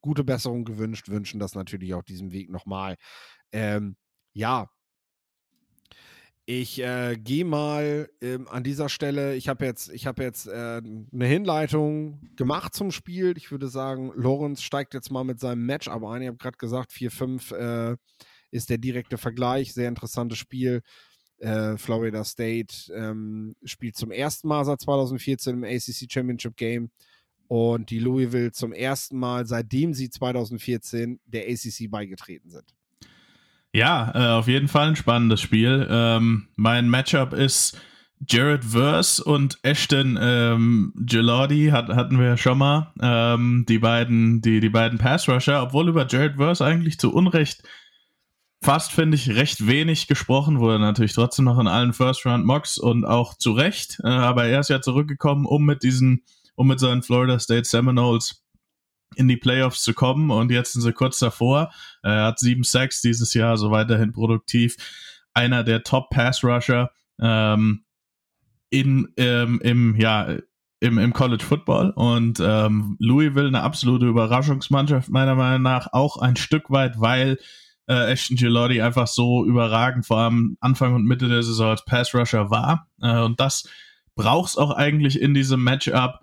gute 0.01 0.23
Besserung 0.23 0.65
gewünscht, 0.65 1.09
wünschen 1.09 1.39
das 1.39 1.55
natürlich 1.55 1.93
auch 1.93 2.03
diesem 2.03 2.31
Weg 2.31 2.49
nochmal. 2.49 2.95
Ähm, 3.51 3.95
ja, 4.33 4.69
ich 6.45 6.81
äh, 6.81 7.15
gehe 7.15 7.45
mal 7.45 8.09
ähm, 8.21 8.49
an 8.49 8.63
dieser 8.63 8.89
Stelle, 8.89 9.35
ich 9.35 9.47
habe 9.47 9.65
jetzt, 9.65 9.89
ich 9.93 10.05
hab 10.05 10.19
jetzt 10.19 10.45
äh, 10.47 10.81
eine 10.81 11.25
Hinleitung 11.25 12.19
gemacht 12.35 12.73
zum 12.73 12.91
Spiel. 12.91 13.33
Ich 13.37 13.49
würde 13.51 13.69
sagen, 13.69 14.11
Lorenz 14.15 14.61
steigt 14.61 14.93
jetzt 14.93 15.09
mal 15.09 15.23
mit 15.23 15.39
seinem 15.39 15.65
Matchup 15.65 16.03
ein. 16.03 16.21
Ich 16.21 16.27
habe 16.27 16.37
gerade 16.37 16.57
gesagt, 16.57 16.91
4-5 16.91 17.55
äh, 17.93 17.95
ist 18.51 18.69
der 18.69 18.77
direkte 18.77 19.17
Vergleich. 19.17 19.73
Sehr 19.73 19.87
interessantes 19.87 20.37
Spiel. 20.37 20.81
Äh, 21.43 21.77
Florida 21.77 22.23
State 22.23 22.93
ähm, 22.95 23.55
spielt 23.65 23.97
zum 23.97 24.11
ersten 24.11 24.47
Mal 24.47 24.63
seit 24.63 24.79
2014 24.79 25.55
im 25.55 25.63
ACC 25.65 26.09
Championship 26.09 26.55
Game 26.55 26.89
und 27.49 27.89
die 27.89 27.99
Louisville 27.99 28.53
zum 28.53 28.71
ersten 28.71 29.19
Mal, 29.19 29.45
seitdem 29.45 29.93
sie 29.93 30.09
2014 30.09 31.19
der 31.25 31.43
ACC 31.49 31.91
beigetreten 31.91 32.49
sind. 32.49 32.73
Ja, 33.73 34.11
äh, 34.15 34.39
auf 34.39 34.47
jeden 34.47 34.69
Fall 34.69 34.89
ein 34.89 34.95
spannendes 34.95 35.41
Spiel. 35.41 35.85
Ähm, 35.89 36.47
mein 36.55 36.89
Matchup 36.89 37.33
ist 37.33 37.77
Jared 38.25 38.63
Verse 38.63 39.21
und 39.21 39.59
Ashton 39.63 40.17
ähm, 40.21 40.93
Gelordi 40.95 41.71
hat, 41.71 41.89
hatten 41.89 42.19
wir 42.19 42.27
ja 42.27 42.37
schon 42.37 42.57
mal. 42.57 42.93
Ähm, 43.01 43.65
die 43.67 43.79
beiden, 43.79 44.41
die, 44.41 44.61
die 44.61 44.69
beiden 44.69 44.97
Pass-Rusher, 44.97 45.61
obwohl 45.61 45.89
über 45.89 46.07
Jared 46.07 46.37
Verse 46.37 46.63
eigentlich 46.63 46.99
zu 46.99 47.13
Unrecht 47.13 47.63
fast, 48.63 48.91
finde 48.91 49.15
ich, 49.15 49.29
recht 49.31 49.67
wenig 49.67 50.07
gesprochen 50.07 50.59
wurde. 50.59 50.79
Natürlich 50.79 51.13
trotzdem 51.13 51.45
noch 51.45 51.59
in 51.59 51.67
allen 51.67 51.93
First-Round-Mocks 51.93 52.77
und 52.77 53.05
auch 53.05 53.37
zu 53.37 53.51
Recht. 53.51 53.99
Äh, 54.03 54.07
aber 54.07 54.45
er 54.45 54.61
ist 54.61 54.69
ja 54.69 54.81
zurückgekommen, 54.81 55.45
um 55.45 55.65
mit 55.65 55.83
diesen, 55.83 56.23
um 56.55 56.67
mit 56.67 56.79
seinen 56.79 57.03
Florida 57.03 57.39
State 57.39 57.65
Seminoles 57.65 58.43
in 59.15 59.27
die 59.27 59.37
Playoffs 59.37 59.83
zu 59.83 59.93
kommen 59.93 60.31
und 60.31 60.51
jetzt 60.51 60.73
sind 60.73 60.81
sie 60.81 60.93
kurz 60.93 61.19
davor. 61.19 61.71
Er 62.01 62.25
hat 62.25 62.39
sieben 62.39 62.63
Sacks 62.63 63.01
dieses 63.01 63.33
Jahr, 63.33 63.57
so 63.57 63.69
weiterhin 63.71 64.11
produktiv. 64.11 64.75
Einer 65.33 65.63
der 65.63 65.83
Top 65.83 66.09
Pass 66.09 66.43
Rusher 66.43 66.91
ähm, 67.21 67.83
ähm, 68.71 69.59
im, 69.61 69.95
ja, 69.97 70.35
im, 70.79 70.97
im 70.97 71.13
College 71.13 71.43
Football 71.43 71.91
und 71.91 72.41
ähm, 72.43 72.97
Louisville 72.99 73.47
eine 73.47 73.61
absolute 73.61 74.07
Überraschungsmannschaft 74.07 75.09
meiner 75.09 75.35
Meinung 75.35 75.61
nach 75.61 75.93
auch 75.93 76.17
ein 76.17 76.35
Stück 76.35 76.71
weit, 76.71 76.99
weil 76.99 77.37
äh, 77.87 78.11
Ashton 78.11 78.37
Gilotti 78.37 78.81
einfach 78.81 79.07
so 79.07 79.45
überragend 79.45 80.05
vor 80.05 80.17
allem 80.17 80.57
Anfang 80.59 80.95
und 80.95 81.05
Mitte 81.05 81.27
der 81.27 81.43
Saison 81.43 81.71
als 81.71 81.85
Pass 81.85 82.13
Rusher 82.13 82.49
war. 82.49 82.87
Äh, 83.01 83.19
und 83.19 83.39
das 83.39 83.67
brauchst 84.15 84.57
auch 84.57 84.71
eigentlich 84.71 85.19
in 85.19 85.33
diesem 85.33 85.63
Matchup 85.63 86.19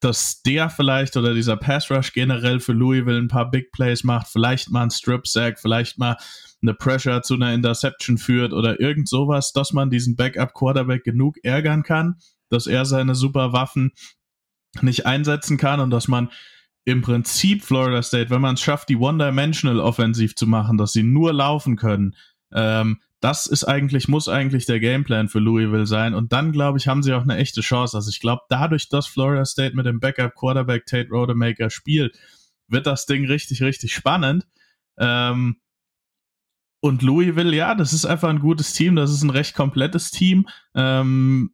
dass 0.00 0.42
der 0.42 0.70
vielleicht 0.70 1.16
oder 1.16 1.34
dieser 1.34 1.56
Pass 1.56 1.90
Rush 1.90 2.12
generell 2.12 2.60
für 2.60 2.72
Louisville 2.72 3.18
ein 3.18 3.28
paar 3.28 3.50
Big 3.50 3.72
Plays 3.72 4.04
macht, 4.04 4.28
vielleicht 4.28 4.70
mal 4.70 4.84
ein 4.84 4.90
Strip 4.90 5.26
Sack, 5.26 5.58
vielleicht 5.58 5.98
mal 5.98 6.16
eine 6.62 6.74
Pressure 6.74 7.22
zu 7.22 7.34
einer 7.34 7.52
Interception 7.52 8.18
führt 8.18 8.52
oder 8.52 8.80
irgend 8.80 9.08
sowas, 9.08 9.52
dass 9.52 9.72
man 9.72 9.90
diesen 9.90 10.16
Backup 10.16 10.54
Quarterback 10.54 11.04
genug 11.04 11.36
ärgern 11.42 11.82
kann, 11.82 12.16
dass 12.48 12.66
er 12.66 12.84
seine 12.84 13.14
super 13.14 13.52
Waffen 13.52 13.92
nicht 14.82 15.06
einsetzen 15.06 15.56
kann 15.56 15.80
und 15.80 15.90
dass 15.90 16.06
man 16.06 16.30
im 16.88 17.02
Prinzip 17.02 17.62
Florida 17.62 18.02
State, 18.02 18.30
wenn 18.30 18.40
man 18.40 18.54
es 18.54 18.62
schafft, 18.62 18.88
die 18.88 18.96
One-Dimensional 18.96 19.78
offensiv 19.78 20.34
zu 20.34 20.46
machen, 20.46 20.78
dass 20.78 20.94
sie 20.94 21.02
nur 21.02 21.34
laufen 21.34 21.76
können, 21.76 22.16
ähm, 22.50 23.00
das 23.20 23.46
ist 23.46 23.64
eigentlich, 23.64 24.08
muss 24.08 24.26
eigentlich 24.28 24.64
der 24.64 24.80
Gameplan 24.80 25.28
für 25.28 25.38
Louisville 25.38 25.86
sein. 25.86 26.14
Und 26.14 26.32
dann, 26.32 26.50
glaube 26.50 26.78
ich, 26.78 26.88
haben 26.88 27.02
sie 27.02 27.12
auch 27.12 27.22
eine 27.22 27.36
echte 27.36 27.60
Chance. 27.60 27.94
Also 27.94 28.08
ich 28.08 28.20
glaube, 28.20 28.42
dadurch, 28.48 28.88
dass 28.88 29.06
Florida 29.06 29.44
State 29.44 29.76
mit 29.76 29.84
dem 29.84 30.00
Backup 30.00 30.34
Quarterback 30.34 30.86
Tate 30.86 31.10
Rodemaker 31.10 31.68
spielt, 31.68 32.16
wird 32.68 32.86
das 32.86 33.04
Ding 33.04 33.26
richtig, 33.26 33.62
richtig 33.62 33.92
spannend. 33.92 34.46
Ähm, 34.98 35.56
und 36.80 37.02
Louisville, 37.02 37.54
ja, 37.54 37.74
das 37.74 37.92
ist 37.92 38.06
einfach 38.06 38.30
ein 38.30 38.38
gutes 38.38 38.72
Team. 38.72 38.96
Das 38.96 39.10
ist 39.10 39.22
ein 39.22 39.30
recht 39.30 39.54
komplettes 39.54 40.10
Team. 40.10 40.46
Ähm, 40.74 41.50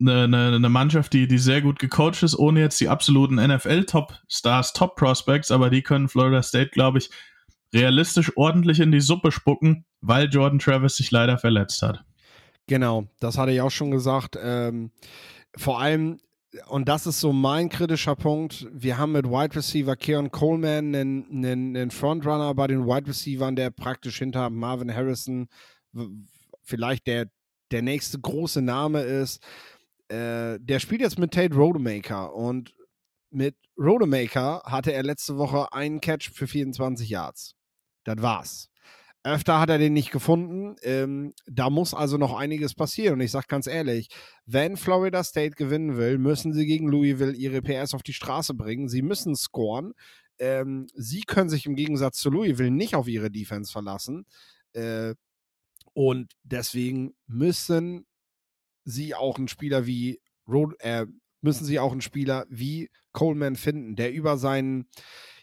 eine, 0.00 0.24
eine, 0.24 0.56
eine 0.56 0.68
Mannschaft, 0.68 1.12
die, 1.12 1.26
die 1.26 1.38
sehr 1.38 1.60
gut 1.60 1.78
gecoacht 1.78 2.22
ist, 2.22 2.38
ohne 2.38 2.60
jetzt 2.60 2.80
die 2.80 2.88
absoluten 2.88 3.36
NFL-Top-Stars, 3.36 4.72
Top-Prospects, 4.72 5.50
aber 5.50 5.70
die 5.70 5.82
können 5.82 6.08
Florida 6.08 6.42
State, 6.42 6.70
glaube 6.70 6.98
ich, 6.98 7.10
realistisch 7.72 8.36
ordentlich 8.36 8.80
in 8.80 8.92
die 8.92 9.00
Suppe 9.00 9.32
spucken, 9.32 9.84
weil 10.00 10.28
Jordan 10.28 10.58
Travis 10.58 10.96
sich 10.96 11.10
leider 11.10 11.38
verletzt 11.38 11.82
hat. 11.82 12.04
Genau, 12.66 13.06
das 13.20 13.38
hatte 13.38 13.52
ich 13.52 13.60
auch 13.60 13.70
schon 13.70 13.90
gesagt. 13.90 14.38
Ähm, 14.40 14.90
vor 15.56 15.80
allem, 15.80 16.20
und 16.68 16.88
das 16.88 17.06
ist 17.06 17.20
so 17.20 17.32
mein 17.32 17.68
kritischer 17.68 18.14
Punkt, 18.14 18.66
wir 18.72 18.98
haben 18.98 19.12
mit 19.12 19.26
Wide 19.26 19.56
Receiver 19.56 19.96
Keon 19.96 20.30
Coleman 20.30 20.94
einen, 20.94 21.26
einen, 21.30 21.76
einen 21.76 21.90
Frontrunner 21.90 22.54
bei 22.54 22.66
den 22.66 22.86
Wide 22.86 23.08
Receivers, 23.08 23.54
der 23.54 23.70
praktisch 23.70 24.18
hinter 24.18 24.50
Marvin 24.50 24.94
Harrison 24.94 25.48
vielleicht 26.62 27.06
der, 27.06 27.30
der 27.70 27.82
nächste 27.82 28.18
große 28.18 28.62
Name 28.62 29.00
ist. 29.02 29.42
Äh, 30.08 30.58
der 30.60 30.80
spielt 30.80 31.00
jetzt 31.00 31.18
mit 31.18 31.32
Tate 31.32 31.54
Rodemaker 31.54 32.34
und 32.34 32.74
mit 33.30 33.56
Rodemaker 33.78 34.62
hatte 34.64 34.92
er 34.92 35.02
letzte 35.02 35.36
Woche 35.36 35.72
einen 35.72 36.00
Catch 36.00 36.30
für 36.32 36.46
24 36.46 37.08
Yards. 37.08 37.54
Das 38.04 38.22
war's. 38.22 38.70
Öfter 39.24 39.60
hat 39.60 39.68
er 39.68 39.78
den 39.78 39.92
nicht 39.92 40.10
gefunden. 40.10 40.76
Ähm, 40.82 41.34
da 41.46 41.68
muss 41.68 41.92
also 41.92 42.16
noch 42.16 42.34
einiges 42.34 42.74
passieren. 42.74 43.14
Und 43.14 43.20
ich 43.20 43.30
sage 43.30 43.46
ganz 43.48 43.66
ehrlich, 43.66 44.08
wenn 44.46 44.76
Florida 44.76 45.22
State 45.24 45.56
gewinnen 45.56 45.96
will, 45.96 46.18
müssen 46.18 46.52
sie 46.54 46.66
gegen 46.66 46.88
Louisville 46.88 47.34
ihre 47.34 47.60
PS 47.60 47.94
auf 47.94 48.02
die 48.02 48.14
Straße 48.14 48.54
bringen. 48.54 48.88
Sie 48.88 49.02
müssen 49.02 49.36
scoren. 49.36 49.92
Ähm, 50.38 50.86
sie 50.94 51.22
können 51.22 51.50
sich 51.50 51.66
im 51.66 51.74
Gegensatz 51.74 52.18
zu 52.18 52.30
Louisville 52.30 52.70
nicht 52.70 52.94
auf 52.94 53.08
ihre 53.08 53.30
Defense 53.30 53.70
verlassen. 53.70 54.24
Äh, 54.72 55.14
und 55.92 56.32
deswegen 56.44 57.14
müssen 57.26 58.06
sie 58.88 59.14
auch 59.14 59.38
einen 59.38 59.48
Spieler 59.48 59.86
wie 59.86 60.20
Road, 60.48 60.74
äh, 60.80 61.06
müssen 61.40 61.64
sie 61.64 61.78
auch 61.78 61.92
einen 61.92 62.00
Spieler 62.00 62.46
wie 62.48 62.90
Coleman 63.12 63.56
finden, 63.56 63.96
der 63.96 64.12
über 64.12 64.38
seinen 64.38 64.88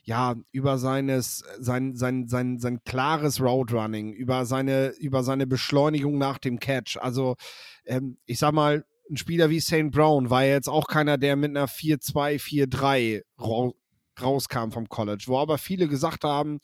ja, 0.07 0.35
über 0.51 0.77
seines, 0.77 1.43
sein, 1.59 1.95
sein, 1.95 2.27
sein, 2.27 2.59
sein 2.59 2.83
klares 2.85 3.41
Roadrunning, 3.41 4.13
über 4.13 4.45
seine, 4.45 4.89
über 4.99 5.23
seine 5.23 5.47
Beschleunigung 5.47 6.19
nach 6.19 6.37
dem 6.37 6.59
Catch. 6.59 6.97
Also, 6.97 7.37
ähm, 7.85 8.19
ich 8.27 8.37
sag 8.37 8.53
mal, 8.53 8.85
ein 9.09 9.17
Spieler 9.17 9.49
wie 9.49 9.59
St. 9.59 9.89
Brown 9.89 10.29
war 10.29 10.43
ja 10.43 10.53
jetzt 10.53 10.69
auch 10.69 10.85
keiner, 10.85 11.17
der 11.17 11.35
mit 11.35 11.49
einer 11.49 11.67
4-2, 11.67 12.39
4-3 12.39 13.23
ra 13.39 13.71
rauskam 14.21 14.69
vom 14.71 14.87
College, 14.87 15.25
wo 15.27 15.39
aber 15.39 15.57
viele 15.57 15.87
gesagt 15.87 16.23
haben, 16.23 16.59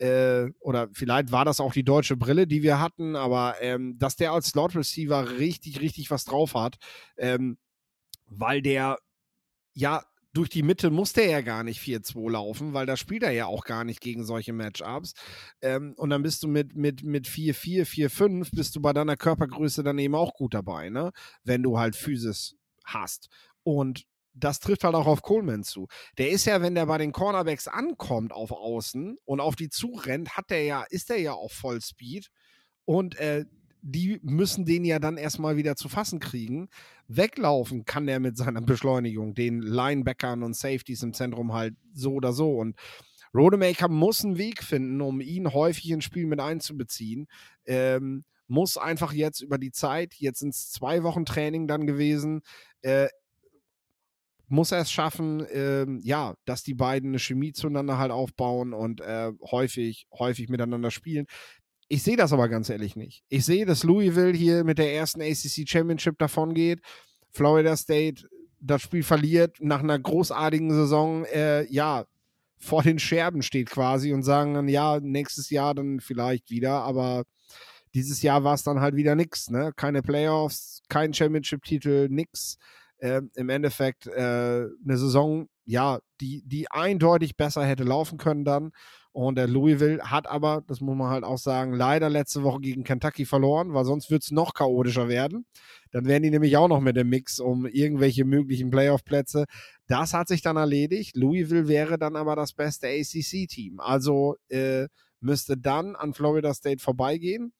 äh, 0.00 0.50
oder 0.60 0.88
vielleicht 0.92 1.30
war 1.30 1.44
das 1.44 1.60
auch 1.60 1.72
die 1.72 1.84
deutsche 1.84 2.16
Brille, 2.16 2.46
die 2.46 2.62
wir 2.62 2.80
hatten, 2.80 3.16
aber 3.16 3.56
ähm, 3.60 3.98
dass 3.98 4.16
der 4.16 4.32
als 4.32 4.48
Slot 4.48 4.74
Receiver 4.74 5.38
richtig, 5.38 5.80
richtig 5.80 6.10
was 6.10 6.24
drauf 6.24 6.54
hat, 6.54 6.78
ähm, 7.18 7.58
weil 8.26 8.62
der 8.62 8.98
ja 9.74 10.02
durch 10.32 10.48
die 10.48 10.62
Mitte 10.62 10.90
muss 10.90 11.12
der 11.12 11.26
ja 11.26 11.40
gar 11.40 11.64
nicht 11.64 11.80
4-2 11.80 12.30
laufen, 12.30 12.72
weil 12.72 12.86
da 12.86 12.96
spielt 12.96 13.24
er 13.24 13.32
ja 13.32 13.46
auch 13.46 13.64
gar 13.64 13.84
nicht 13.84 14.00
gegen 14.00 14.24
solche 14.24 14.52
Matchups. 14.52 15.14
Ähm, 15.60 15.94
und 15.96 16.10
dann 16.10 16.22
bist 16.22 16.42
du 16.42 16.48
mit, 16.48 16.76
mit, 16.76 17.02
mit 17.02 17.26
4-4, 17.26 17.84
4-5, 17.84 18.54
bist 18.54 18.76
du 18.76 18.80
bei 18.80 18.92
deiner 18.92 19.16
Körpergröße 19.16 19.82
dann 19.82 19.98
eben 19.98 20.14
auch 20.14 20.34
gut 20.34 20.54
dabei, 20.54 20.88
ne? 20.88 21.10
Wenn 21.42 21.62
du 21.62 21.78
halt 21.78 21.96
Physis 21.96 22.56
hast. 22.84 23.28
Und 23.64 24.04
das 24.32 24.60
trifft 24.60 24.84
halt 24.84 24.94
auch 24.94 25.06
auf 25.06 25.22
Coleman 25.22 25.64
zu. 25.64 25.88
Der 26.18 26.30
ist 26.30 26.44
ja, 26.44 26.62
wenn 26.62 26.74
der 26.74 26.86
bei 26.86 26.98
den 26.98 27.12
Cornerbacks 27.12 27.68
ankommt 27.68 28.32
auf 28.32 28.52
Außen 28.52 29.18
und 29.24 29.40
auf 29.40 29.56
die 29.56 29.68
zurennt, 29.68 30.36
hat 30.36 30.50
der 30.50 30.64
ja, 30.64 30.84
ist 30.88 31.10
der 31.10 31.20
ja 31.20 31.32
auf 31.32 31.52
Vollspeed. 31.52 32.30
Und 32.84 33.16
äh, 33.16 33.44
die 33.82 34.20
müssen 34.22 34.64
den 34.64 34.84
ja 34.84 34.98
dann 34.98 35.16
erstmal 35.16 35.56
wieder 35.56 35.76
zu 35.76 35.88
fassen 35.88 36.20
kriegen. 36.20 36.68
Weglaufen 37.08 37.84
kann 37.84 38.06
der 38.06 38.20
mit 38.20 38.36
seiner 38.36 38.60
Beschleunigung, 38.60 39.34
den 39.34 39.62
Linebackern 39.62 40.42
und 40.42 40.54
Safeties 40.54 41.02
im 41.02 41.14
Zentrum 41.14 41.52
halt 41.52 41.74
so 41.94 42.14
oder 42.14 42.32
so. 42.32 42.52
Und 42.56 42.76
Rodemaker 43.34 43.88
muss 43.88 44.24
einen 44.24 44.38
Weg 44.38 44.62
finden, 44.62 45.00
um 45.00 45.20
ihn 45.20 45.52
häufig 45.52 45.90
ins 45.90 46.04
Spiel 46.04 46.26
mit 46.26 46.40
einzubeziehen. 46.40 47.26
Ähm, 47.64 48.24
muss 48.48 48.76
einfach 48.76 49.12
jetzt 49.12 49.40
über 49.40 49.58
die 49.58 49.70
Zeit, 49.70 50.14
jetzt 50.14 50.40
sind 50.40 50.54
es 50.54 50.70
zwei 50.72 51.04
Wochen 51.04 51.24
Training 51.24 51.68
dann 51.68 51.86
gewesen, 51.86 52.42
äh, 52.82 53.08
muss 54.50 54.72
er 54.72 54.80
es 54.80 54.90
schaffen, 54.90 55.44
äh, 55.46 55.86
ja, 56.02 56.34
dass 56.44 56.62
die 56.62 56.74
beiden 56.74 57.10
eine 57.10 57.18
Chemie 57.18 57.52
zueinander 57.52 57.98
halt 57.98 58.10
aufbauen 58.10 58.72
und 58.72 59.00
äh, 59.00 59.32
häufig, 59.50 60.06
häufig 60.12 60.48
miteinander 60.48 60.90
spielen. 60.90 61.26
Ich 61.88 62.02
sehe 62.02 62.16
das 62.16 62.32
aber 62.32 62.48
ganz 62.48 62.68
ehrlich 62.68 62.96
nicht. 62.96 63.24
Ich 63.28 63.44
sehe, 63.44 63.66
dass 63.66 63.84
Louisville 63.84 64.36
hier 64.36 64.64
mit 64.64 64.78
der 64.78 64.94
ersten 64.94 65.22
ACC 65.22 65.68
Championship 65.68 66.18
davon 66.18 66.54
geht. 66.54 66.80
Florida 67.30 67.76
State 67.76 68.28
das 68.60 68.82
Spiel 68.82 69.02
verliert, 69.02 69.56
nach 69.60 69.80
einer 69.80 69.98
großartigen 69.98 70.70
Saison, 70.70 71.24
äh, 71.26 71.64
ja, 71.72 72.04
vor 72.58 72.82
den 72.82 72.98
Scherben 72.98 73.42
steht 73.42 73.70
quasi 73.70 74.12
und 74.12 74.22
sagen 74.22 74.54
dann, 74.54 74.68
ja, 74.68 75.00
nächstes 75.00 75.48
Jahr 75.48 75.74
dann 75.74 76.00
vielleicht 76.00 76.50
wieder, 76.50 76.82
aber 76.82 77.24
dieses 77.94 78.22
Jahr 78.22 78.44
war 78.44 78.54
es 78.54 78.62
dann 78.62 78.80
halt 78.80 78.94
wieder 78.94 79.14
nichts, 79.14 79.50
ne? 79.50 79.72
Keine 79.74 80.02
Playoffs, 80.02 80.82
kein 80.88 81.14
Championship-Titel, 81.14 82.08
nix. 82.10 82.58
Äh, 83.00 83.22
Im 83.34 83.48
Endeffekt 83.48 84.06
äh, 84.06 84.10
eine 84.12 84.96
Saison, 84.96 85.48
ja, 85.64 86.00
die, 86.20 86.42
die 86.46 86.70
eindeutig 86.70 87.36
besser 87.36 87.64
hätte 87.64 87.84
laufen 87.84 88.18
können 88.18 88.44
dann. 88.44 88.72
Und 89.12 89.36
der 89.36 89.48
Louisville 89.48 89.98
hat 90.02 90.28
aber, 90.28 90.62
das 90.66 90.80
muss 90.80 90.96
man 90.96 91.10
halt 91.10 91.24
auch 91.24 91.38
sagen, 91.38 91.72
leider 91.72 92.08
letzte 92.08 92.44
Woche 92.44 92.60
gegen 92.60 92.84
Kentucky 92.84 93.24
verloren, 93.24 93.74
weil 93.74 93.84
sonst 93.84 94.10
wird 94.10 94.22
es 94.22 94.30
noch 94.30 94.54
chaotischer 94.54 95.08
werden. 95.08 95.46
Dann 95.90 96.06
wären 96.06 96.22
die 96.22 96.30
nämlich 96.30 96.56
auch 96.56 96.68
noch 96.68 96.80
mit 96.80 96.96
dem 96.96 97.08
Mix 97.08 97.40
um 97.40 97.66
irgendwelche 97.66 98.24
möglichen 98.24 98.70
Playoff-Plätze. 98.70 99.46
Das 99.88 100.14
hat 100.14 100.28
sich 100.28 100.42
dann 100.42 100.56
erledigt. 100.56 101.16
Louisville 101.16 101.66
wäre 101.66 101.98
dann 101.98 102.14
aber 102.14 102.36
das 102.36 102.52
beste 102.52 102.86
ACC-Team. 102.86 103.80
Also 103.80 104.36
äh, 104.48 104.86
müsste 105.20 105.56
dann 105.56 105.96
an 105.96 106.14
Florida 106.14 106.54
State 106.54 106.80
vorbeigehen 106.80 107.52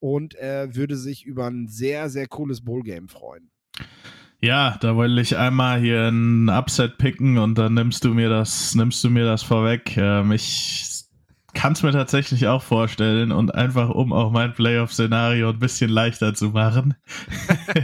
und 0.00 0.36
äh, 0.36 0.74
würde 0.74 0.96
sich 0.96 1.24
über 1.26 1.48
ein 1.48 1.68
sehr, 1.68 2.08
sehr 2.08 2.28
cooles 2.28 2.64
Bowl-Game 2.64 3.08
freuen. 3.08 3.50
Ja, 4.40 4.76
da 4.80 4.94
wollte 4.94 5.20
ich 5.20 5.36
einmal 5.36 5.80
hier 5.80 6.08
ein 6.08 6.48
Upset 6.48 6.96
picken 6.96 7.38
und 7.38 7.58
dann 7.58 7.74
nimmst 7.74 8.04
du 8.04 8.14
mir 8.14 8.28
das, 8.28 8.74
nimmst 8.76 9.02
du 9.02 9.10
mir 9.10 9.24
das 9.24 9.42
vorweg. 9.42 9.96
Ähm, 9.96 10.30
ich 10.30 10.88
kann 11.54 11.72
es 11.72 11.82
mir 11.82 11.90
tatsächlich 11.90 12.46
auch 12.46 12.62
vorstellen 12.62 13.32
und 13.32 13.52
einfach, 13.52 13.90
um 13.90 14.12
auch 14.12 14.30
mein 14.30 14.54
Playoff-Szenario 14.54 15.48
ein 15.48 15.58
bisschen 15.58 15.90
leichter 15.90 16.34
zu 16.34 16.50
machen, 16.50 16.94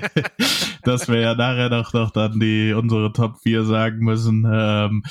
dass 0.85 1.09
wir 1.09 1.19
ja 1.19 1.35
nachher 1.35 1.71
doch, 1.71 1.91
doch 1.91 2.13
dann 2.13 2.39
die 2.39 2.73
unsere 2.73 3.13
Top 3.13 3.39
4 3.43 3.65
sagen 3.65 3.99
müssen. 4.05 4.47
Ähm, 4.49 5.03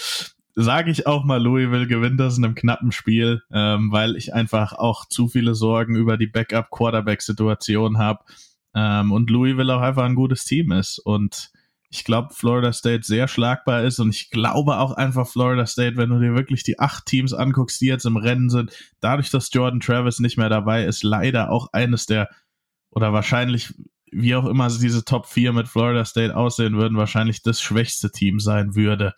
sage 0.56 0.92
ich 0.92 1.08
auch 1.08 1.26
mal, 1.26 1.44
Louisville 1.44 1.88
gewinnt 1.88 2.22
das 2.22 2.38
in 2.38 2.46
einem 2.46 2.56
knappen 2.56 2.94
Spiel, 2.94 3.42
ähm, 3.52 3.92
weil 3.92 4.16
ich 4.16 4.34
einfach 4.34 4.72
auch 4.72 5.10
zu 5.10 5.28
viele 5.28 5.56
Sorgen 5.56 5.98
über 5.98 6.16
die 6.16 6.28
Backup-Quarterback-Situation 6.28 7.98
habe 7.98 8.24
ähm, 8.76 9.12
und 9.12 9.30
Louisville 9.30 9.76
auch 9.76 9.82
einfach 9.82 10.04
ein 10.04 10.16
gutes 10.16 10.46
Team 10.46 10.72
ist. 10.72 11.00
Und 11.00 11.52
ich 11.90 12.04
glaube, 12.04 12.34
Florida 12.34 12.74
State 12.74 13.04
sehr 13.04 13.28
schlagbar 13.28 13.84
ist. 13.84 14.00
Und 14.00 14.10
ich 14.10 14.30
glaube 14.32 14.78
auch 14.78 14.94
einfach 14.94 15.28
Florida 15.28 15.66
State, 15.68 15.96
wenn 15.96 16.10
du 16.10 16.20
dir 16.20 16.34
wirklich 16.34 16.64
die 16.64 16.80
acht 16.80 17.06
Teams 17.06 17.34
anguckst, 17.34 17.80
die 17.82 17.86
jetzt 17.86 18.06
im 18.06 18.18
Rennen 18.18 18.50
sind, 18.50 18.72
dadurch, 19.00 19.30
dass 19.30 19.54
Jordan 19.54 19.80
Travis 19.80 20.20
nicht 20.20 20.38
mehr 20.38 20.50
dabei 20.50 20.86
ist, 20.86 21.04
leider 21.04 21.52
auch 21.52 21.68
eines 21.72 22.06
der 22.06 22.30
oder 22.90 23.14
wahrscheinlich 23.14 23.74
wie 24.12 24.36
auch 24.36 24.46
immer 24.46 24.70
diese 24.70 25.04
Top 25.04 25.26
4 25.26 25.54
mit 25.54 25.68
Florida 25.68 26.06
State 26.06 26.36
aussehen 26.36 26.78
würden, 26.78 26.98
wahrscheinlich 26.98 27.42
das 27.42 27.62
schwächste 27.62 28.12
Team 28.12 28.40
sein 28.40 28.76
würde. 28.76 29.14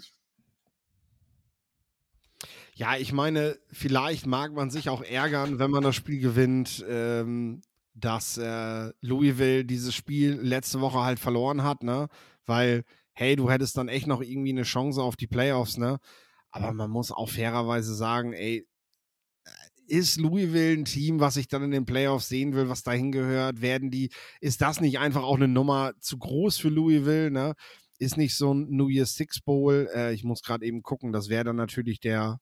Ja, 2.73 2.97
ich 2.97 3.13
meine, 3.13 3.57
vielleicht 3.71 4.25
mag 4.25 4.53
man 4.53 4.69
sich 4.69 4.89
auch 4.89 5.01
ärgern, 5.01 5.59
wenn 5.59 5.71
man 5.71 5.83
das 5.83 5.95
Spiel 5.95 6.19
gewinnt, 6.19 6.83
ähm, 6.89 7.61
dass 7.95 8.37
äh, 8.37 8.91
Louisville 9.01 9.65
dieses 9.65 9.95
Spiel 9.95 10.33
letzte 10.33 10.81
Woche 10.81 10.99
halt 10.99 11.19
verloren 11.19 11.63
hat, 11.63 11.81
ne? 11.81 12.07
Weil, 12.45 12.83
hey, 13.13 13.35
du 13.35 13.49
hättest 13.49 13.77
dann 13.77 13.87
echt 13.87 14.05
noch 14.05 14.21
irgendwie 14.21 14.51
eine 14.51 14.63
Chance 14.63 15.01
auf 15.01 15.15
die 15.15 15.27
Playoffs, 15.27 15.77
ne? 15.77 15.99
Aber 16.51 16.73
man 16.73 16.91
muss 16.91 17.11
auch 17.11 17.29
fairerweise 17.29 17.95
sagen, 17.95 18.33
ey, 18.33 18.67
äh, 19.45 19.49
ist 19.87 20.17
Louisville 20.17 20.73
ein 20.73 20.85
Team, 20.85 21.19
was 21.21 21.37
ich 21.37 21.47
dann 21.47 21.63
in 21.63 21.71
den 21.71 21.85
Playoffs 21.85 22.27
sehen 22.27 22.53
will, 22.53 22.69
was 22.69 22.83
dahin 22.83 23.11
gehört? 23.11 23.61
Werden 23.61 23.91
die, 23.91 24.09
ist 24.41 24.61
das 24.61 24.81
nicht 24.81 24.99
einfach 24.99 25.23
auch 25.23 25.37
eine 25.37 25.47
Nummer 25.47 25.93
zu 26.01 26.17
groß 26.17 26.57
für 26.57 26.69
Louisville, 26.69 27.31
ne? 27.31 27.53
Ist 27.97 28.17
nicht 28.17 28.35
so 28.35 28.53
ein 28.53 28.67
New 28.69 28.89
Year's 28.89 29.15
Six 29.15 29.39
Bowl. 29.39 29.89
Äh, 29.95 30.13
ich 30.13 30.25
muss 30.25 30.41
gerade 30.41 30.65
eben 30.65 30.83
gucken, 30.83 31.13
das 31.13 31.29
wäre 31.29 31.45
dann 31.45 31.55
natürlich 31.55 32.01
der 32.01 32.39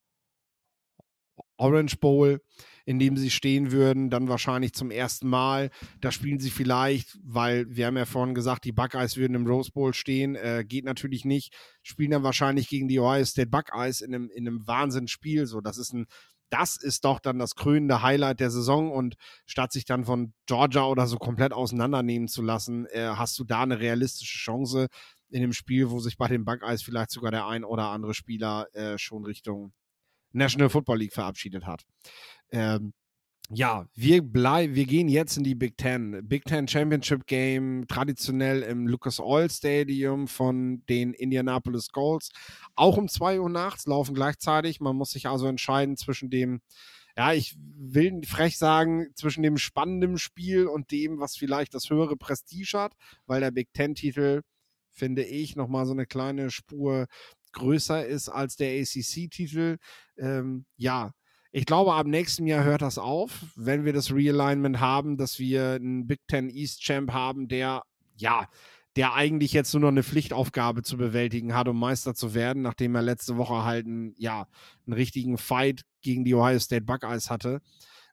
Orange 1.58 1.97
Bowl, 1.99 2.41
in 2.86 2.99
dem 2.99 3.17
sie 3.17 3.29
stehen 3.29 3.71
würden, 3.71 4.09
dann 4.09 4.27
wahrscheinlich 4.27 4.73
zum 4.73 4.91
ersten 4.91 5.27
Mal. 5.27 5.69
Da 6.01 6.11
spielen 6.11 6.39
sie 6.39 6.49
vielleicht, 6.49 7.17
weil 7.23 7.65
wir 7.69 7.88
haben 7.88 7.97
ja 7.97 8.05
vorhin 8.05 8.36
gesagt, 8.36 8.65
die 8.65 8.71
Buckeyes 8.71 9.17
würden 9.17 9.36
im 9.36 9.47
Rose 9.47 9.71
Bowl 9.71 9.93
stehen, 9.93 10.36
äh, 10.36 10.65
geht 10.67 10.86
natürlich 10.86 11.23
nicht. 11.23 11.53
Spielen 11.81 12.11
dann 12.11 12.23
wahrscheinlich 12.23 12.67
gegen 12.67 12.88
die 12.88 12.99
Ohio 12.99 13.25
State 13.25 13.49
Buckeyes 13.49 14.01
in 14.01 14.13
einem, 14.13 14.29
in 14.29 14.47
einem 14.47 14.67
Wahnsinnsspiel. 14.67 15.45
So, 15.45 15.61
das 15.61 15.77
ist 15.77 15.93
ein, 15.93 16.07
das 16.49 16.75
ist 16.75 17.05
doch 17.05 17.19
dann 17.19 17.39
das 17.39 17.55
krönende 17.55 18.01
Highlight 18.01 18.39
der 18.39 18.51
Saison 18.51 18.91
und 18.91 19.15
statt 19.45 19.71
sich 19.71 19.86
dann 19.86 20.05
von 20.05 20.34
Georgia 20.45 20.86
oder 20.86 21.07
so 21.07 21.17
komplett 21.17 21.53
auseinandernehmen 21.53 22.27
zu 22.27 22.41
lassen, 22.41 22.86
äh, 22.88 23.07
hast 23.15 23.39
du 23.39 23.43
da 23.43 23.63
eine 23.63 23.79
realistische 23.79 24.38
Chance 24.38 24.88
in 25.29 25.41
dem 25.41 25.53
Spiel, 25.53 25.89
wo 25.89 25.99
sich 25.99 26.17
bei 26.17 26.27
den 26.27 26.45
Buckeyes 26.45 26.84
vielleicht 26.84 27.09
sogar 27.09 27.31
der 27.31 27.47
ein 27.47 27.63
oder 27.63 27.88
andere 27.88 28.13
Spieler 28.13 28.67
äh, 28.73 28.97
schon 28.99 29.25
Richtung 29.25 29.73
National 30.34 30.69
Football 30.69 30.99
League 30.99 31.13
verabschiedet 31.13 31.65
hat. 31.65 31.84
Ähm, 32.51 32.93
ja, 33.49 33.86
wir 33.93 34.21
bleiben, 34.21 34.73
wir 34.73 34.86
gehen 34.86 35.09
jetzt 35.09 35.38
in 35.38 35.43
die 35.43 35.53
Big 35.53 35.77
Ten. 35.77 36.27
Big 36.27 36.45
Ten 36.45 36.67
Championship 36.67 37.27
Game, 37.27 37.86
traditionell 37.88 38.63
im 38.63 38.88
Lucas 38.88 39.19
Oil 39.19 39.49
Stadium 39.49 40.27
von 40.27 40.84
den 40.88 41.13
Indianapolis 41.13 41.89
Colts. 41.89 42.31
Auch 42.75 42.97
um 42.97 43.07
2 43.07 43.41
Uhr 43.41 43.49
nachts 43.49 43.86
laufen 43.86 44.15
gleichzeitig. 44.15 44.79
Man 44.79 44.95
muss 44.95 45.11
sich 45.11 45.27
also 45.27 45.45
entscheiden 45.47 45.97
zwischen 45.97 46.29
dem, 46.29 46.61
ja, 47.17 47.34
ich 47.34 47.55
will 47.59 48.21
frech 48.25 48.57
sagen, 48.57 49.07
zwischen 49.13 49.43
dem 49.43 49.57
spannenden 49.57 50.17
Spiel 50.17 50.65
und 50.65 50.91
dem, 50.91 51.19
was 51.19 51.36
vielleicht 51.36 51.73
das 51.75 51.89
höhere 51.89 52.15
Prestige 52.15 52.79
hat, 52.79 52.93
weil 53.27 53.41
der 53.41 53.51
Big 53.51 53.71
Ten-Titel, 53.73 54.41
finde 54.91 55.23
ich, 55.23 55.55
nochmal 55.55 55.86
so 55.86 55.91
eine 55.91 56.05
kleine 56.05 56.49
Spur 56.49 57.07
größer 57.54 58.06
ist 58.06 58.30
als 58.30 58.56
der 58.56 58.80
ACC-Titel. 58.80 59.78
Ähm, 60.18 60.66
ja, 60.76 61.12
ich 61.51 61.66
glaube, 61.66 61.93
ab 61.93 62.08
nächstem 62.08 62.47
Jahr 62.47 62.64
hört 62.64 62.82
das 62.82 62.97
auf, 62.97 63.45
wenn 63.56 63.86
wir 63.86 63.93
das 63.93 64.12
Realignment 64.12 64.80
haben, 64.80 65.18
dass 65.18 65.38
wir 65.38 65.74
einen 65.74 66.08
Big 66.08 66.22
Ten 66.28 66.49
East 66.49 66.82
Champ 66.82 67.12
haben, 67.14 67.47
der, 67.47 67.84
ja, 68.18 68.47
der 68.95 69.14
eigentlich 69.14 69.54
jetzt 69.54 69.74
nur 69.74 69.82
noch 69.82 69.89
eine 69.89 70.04
Pflichtaufgabe 70.04 70.84
zu 70.84 70.97
bewältigen 70.97 71.54
hat, 71.54 71.68
um 71.68 71.80
Meister 71.80 72.16
zu 72.16 72.34
werden, 72.34 72.64
nachdem 72.64 72.95
er 72.95 73.01
letzte 73.01 73.38
Woche 73.38 73.64
halt 73.64 73.86
einen, 73.86 74.14
ja, 74.18 74.47
einen 74.86 74.93
richtigen 74.93 75.38
Fight 75.38 75.84
gegen 76.01 76.24
die 76.24 76.36
Ohio 76.36 76.60
State 76.60 76.86
Buckeyes 76.86 77.30
hatte. 77.30 77.62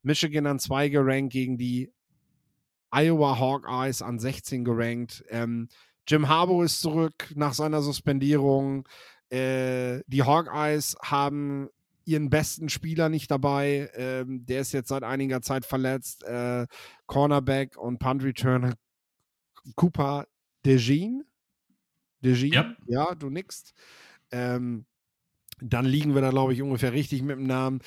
Michigan 0.02 0.46
an 0.46 0.58
2 0.58 0.88
gerankt 0.88 1.32
gegen 1.32 1.58
die 1.58 1.90
Iowa 2.90 3.38
Hawkeyes 3.38 4.02
an 4.02 4.18
16 4.18 4.64
gerankt. 4.64 5.24
Ähm, 5.28 5.68
Jim 6.06 6.28
Harbaugh 6.28 6.64
ist 6.64 6.80
zurück 6.80 7.32
nach 7.34 7.54
seiner 7.54 7.82
Suspendierung. 7.82 8.88
Äh, 9.30 10.02
die 10.06 10.22
Hawkeyes 10.22 10.96
haben 11.02 11.68
ihren 12.04 12.30
besten 12.30 12.68
Spieler 12.68 13.08
nicht 13.08 13.30
dabei. 13.30 13.90
Ähm, 13.94 14.44
der 14.46 14.60
ist 14.60 14.72
jetzt 14.72 14.88
seit 14.88 15.04
einiger 15.04 15.42
Zeit 15.42 15.64
verletzt. 15.64 16.24
Äh, 16.24 16.66
Cornerback 17.06 17.76
und 17.76 17.98
Punt 17.98 18.22
Returner 18.22 18.74
Cooper 19.76 20.26
DeJean. 20.64 21.22
DeJean? 22.22 22.76
Ja. 22.86 23.06
ja, 23.08 23.14
du 23.14 23.30
nix. 23.30 23.72
Ähm, 24.30 24.86
dann 25.60 25.84
liegen 25.84 26.14
wir 26.14 26.22
da, 26.22 26.30
glaube 26.30 26.52
ich, 26.52 26.62
ungefähr 26.62 26.92
richtig 26.92 27.22
mit 27.22 27.36
dem 27.36 27.46
Namen. 27.46 27.80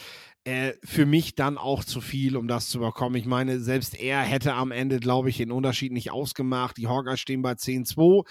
Äh, 0.45 0.73
für 0.83 1.05
mich 1.05 1.35
dann 1.35 1.57
auch 1.57 1.83
zu 1.83 2.01
viel, 2.01 2.35
um 2.35 2.47
das 2.47 2.69
zu 2.69 2.79
bekommen. 2.79 3.15
Ich 3.15 3.25
meine, 3.25 3.59
selbst 3.61 3.99
er 3.99 4.21
hätte 4.21 4.53
am 4.53 4.71
Ende, 4.71 4.99
glaube 4.99 5.29
ich, 5.29 5.37
den 5.37 5.51
Unterschied 5.51 5.91
nicht 5.91 6.11
ausgemacht. 6.11 6.77
Die 6.77 6.87
Hawkeyes 6.87 7.19
stehen 7.19 7.41
bei 7.41 7.53
10-2 7.53 8.25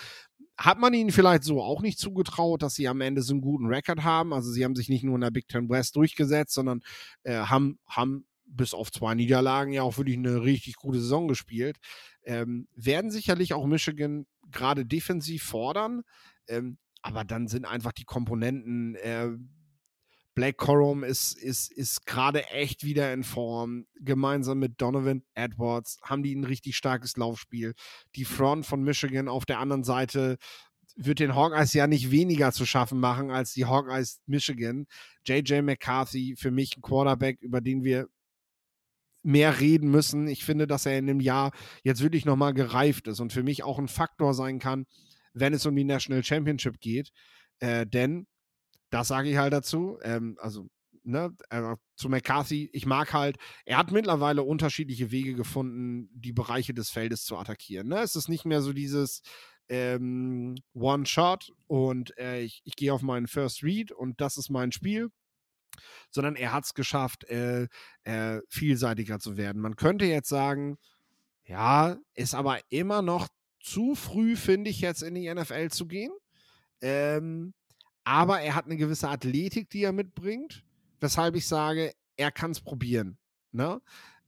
hat 0.62 0.78
man 0.78 0.94
ihnen 0.94 1.10
vielleicht 1.10 1.42
so 1.42 1.60
auch 1.60 1.82
nicht 1.82 1.98
zugetraut, 1.98 2.62
dass 2.62 2.76
sie 2.76 2.86
am 2.86 3.00
Ende 3.00 3.22
so 3.22 3.34
einen 3.34 3.40
guten 3.40 3.66
Rekord 3.66 4.04
haben. 4.04 4.32
Also 4.32 4.52
sie 4.52 4.64
haben 4.64 4.76
sich 4.76 4.88
nicht 4.88 5.02
nur 5.02 5.16
in 5.16 5.20
der 5.20 5.32
Big 5.32 5.48
Ten 5.48 5.68
West 5.68 5.96
durchgesetzt, 5.96 6.54
sondern 6.54 6.82
äh, 7.24 7.34
haben, 7.34 7.80
haben 7.86 8.26
bis 8.46 8.72
auf 8.72 8.92
zwei 8.92 9.14
Niederlagen 9.14 9.72
ja 9.72 9.82
auch 9.82 9.98
wirklich 9.98 10.16
eine 10.16 10.42
richtig 10.42 10.76
gute 10.76 11.00
Saison 11.00 11.26
gespielt. 11.26 11.78
Ähm, 12.24 12.68
werden 12.76 13.10
sicherlich 13.10 13.54
auch 13.54 13.66
Michigan 13.66 14.26
gerade 14.50 14.86
defensiv 14.86 15.42
fordern. 15.42 16.02
Ähm, 16.46 16.78
aber 17.02 17.24
dann 17.24 17.48
sind 17.48 17.64
einfach 17.64 17.92
die 17.92 18.04
Komponenten 18.04 18.94
äh, 18.96 19.30
Blake 20.34 20.56
Corum 20.56 21.04
ist, 21.04 21.36
ist, 21.36 21.70
ist 21.70 22.06
gerade 22.06 22.46
echt 22.48 22.84
wieder 22.84 23.12
in 23.12 23.22
Form. 23.22 23.86
Gemeinsam 24.00 24.58
mit 24.58 24.80
Donovan 24.80 25.22
Edwards 25.34 25.98
haben 26.02 26.22
die 26.22 26.34
ein 26.34 26.44
richtig 26.44 26.76
starkes 26.76 27.16
Laufspiel. 27.16 27.74
Die 28.16 28.24
Front 28.24 28.64
von 28.64 28.82
Michigan 28.82 29.28
auf 29.28 29.44
der 29.44 29.58
anderen 29.58 29.84
Seite 29.84 30.38
wird 30.96 31.20
den 31.20 31.34
Hawkeyes 31.34 31.74
ja 31.74 31.86
nicht 31.86 32.10
weniger 32.10 32.52
zu 32.52 32.66
schaffen 32.66 32.98
machen 32.98 33.30
als 33.30 33.52
die 33.52 33.66
Hawkeyes 33.66 34.20
Michigan. 34.26 34.86
JJ 35.26 35.60
McCarthy, 35.62 36.34
für 36.36 36.50
mich 36.50 36.76
ein 36.76 36.82
Quarterback, 36.82 37.40
über 37.40 37.60
den 37.60 37.84
wir 37.84 38.08
mehr 39.22 39.60
reden 39.60 39.90
müssen. 39.90 40.26
Ich 40.26 40.44
finde, 40.44 40.66
dass 40.66 40.86
er 40.86 40.98
in 40.98 41.06
dem 41.06 41.20
Jahr 41.20 41.52
jetzt 41.84 42.02
wirklich 42.02 42.24
nochmal 42.24 42.54
gereift 42.54 43.06
ist 43.06 43.20
und 43.20 43.32
für 43.32 43.42
mich 43.42 43.62
auch 43.62 43.78
ein 43.78 43.88
Faktor 43.88 44.34
sein 44.34 44.58
kann, 44.58 44.86
wenn 45.32 45.54
es 45.54 45.66
um 45.66 45.76
die 45.76 45.84
National 45.84 46.24
Championship 46.24 46.80
geht. 46.80 47.10
Äh, 47.60 47.86
denn 47.86 48.26
das 48.92 49.08
sage 49.08 49.30
ich 49.30 49.36
halt 49.36 49.52
dazu. 49.52 49.98
Ähm, 50.02 50.36
also, 50.40 50.68
ne, 51.02 51.34
äh, 51.50 51.76
zu 51.96 52.08
McCarthy, 52.08 52.70
ich 52.72 52.86
mag 52.86 53.12
halt, 53.12 53.38
er 53.64 53.78
hat 53.78 53.90
mittlerweile 53.90 54.42
unterschiedliche 54.42 55.10
Wege 55.10 55.34
gefunden, 55.34 56.08
die 56.12 56.32
Bereiche 56.32 56.74
des 56.74 56.90
Feldes 56.90 57.24
zu 57.24 57.36
attackieren. 57.36 57.88
Ne? 57.88 58.00
Es 58.00 58.16
ist 58.16 58.28
nicht 58.28 58.44
mehr 58.44 58.62
so 58.62 58.72
dieses 58.72 59.22
ähm, 59.68 60.56
One-Shot 60.74 61.52
und 61.66 62.16
äh, 62.18 62.42
ich, 62.42 62.60
ich 62.64 62.76
gehe 62.76 62.92
auf 62.92 63.02
meinen 63.02 63.26
First 63.26 63.62
Read 63.62 63.92
und 63.92 64.20
das 64.20 64.36
ist 64.36 64.50
mein 64.50 64.72
Spiel 64.72 65.08
sondern 66.10 66.36
er 66.36 66.52
hat 66.52 66.64
es 66.64 66.74
geschafft, 66.74 67.24
äh, 67.30 67.66
äh, 68.04 68.42
vielseitiger 68.50 69.18
zu 69.18 69.38
werden. 69.38 69.62
Man 69.62 69.74
könnte 69.74 70.04
jetzt 70.04 70.28
sagen, 70.28 70.76
ja, 71.44 71.96
ist 72.12 72.34
aber 72.34 72.60
immer 72.68 73.00
noch 73.00 73.28
zu 73.58 73.94
früh, 73.94 74.36
finde 74.36 74.68
ich, 74.68 74.82
jetzt 74.82 75.02
in 75.02 75.14
die 75.14 75.32
NFL 75.32 75.70
zu 75.70 75.86
gehen. 75.86 76.12
Ähm, 76.82 77.54
aber 78.04 78.40
er 78.40 78.54
hat 78.54 78.66
eine 78.66 78.76
gewisse 78.76 79.08
Athletik, 79.08 79.70
die 79.70 79.84
er 79.84 79.92
mitbringt, 79.92 80.64
weshalb 81.00 81.36
ich 81.36 81.46
sage, 81.46 81.92
er 82.16 82.30
kann 82.30 82.50
es 82.50 82.60
probieren. 82.60 83.18
Ne? 83.52 83.80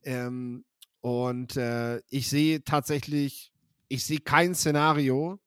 Ähm, 0.03 0.65
und 1.01 1.57
äh, 1.57 2.01
ich 2.09 2.29
sehe 2.29 2.63
tatsächlich, 2.65 3.53
ich 3.89 4.05
sehe 4.05 4.21
kein 4.21 4.55
Szenario, 4.55 5.39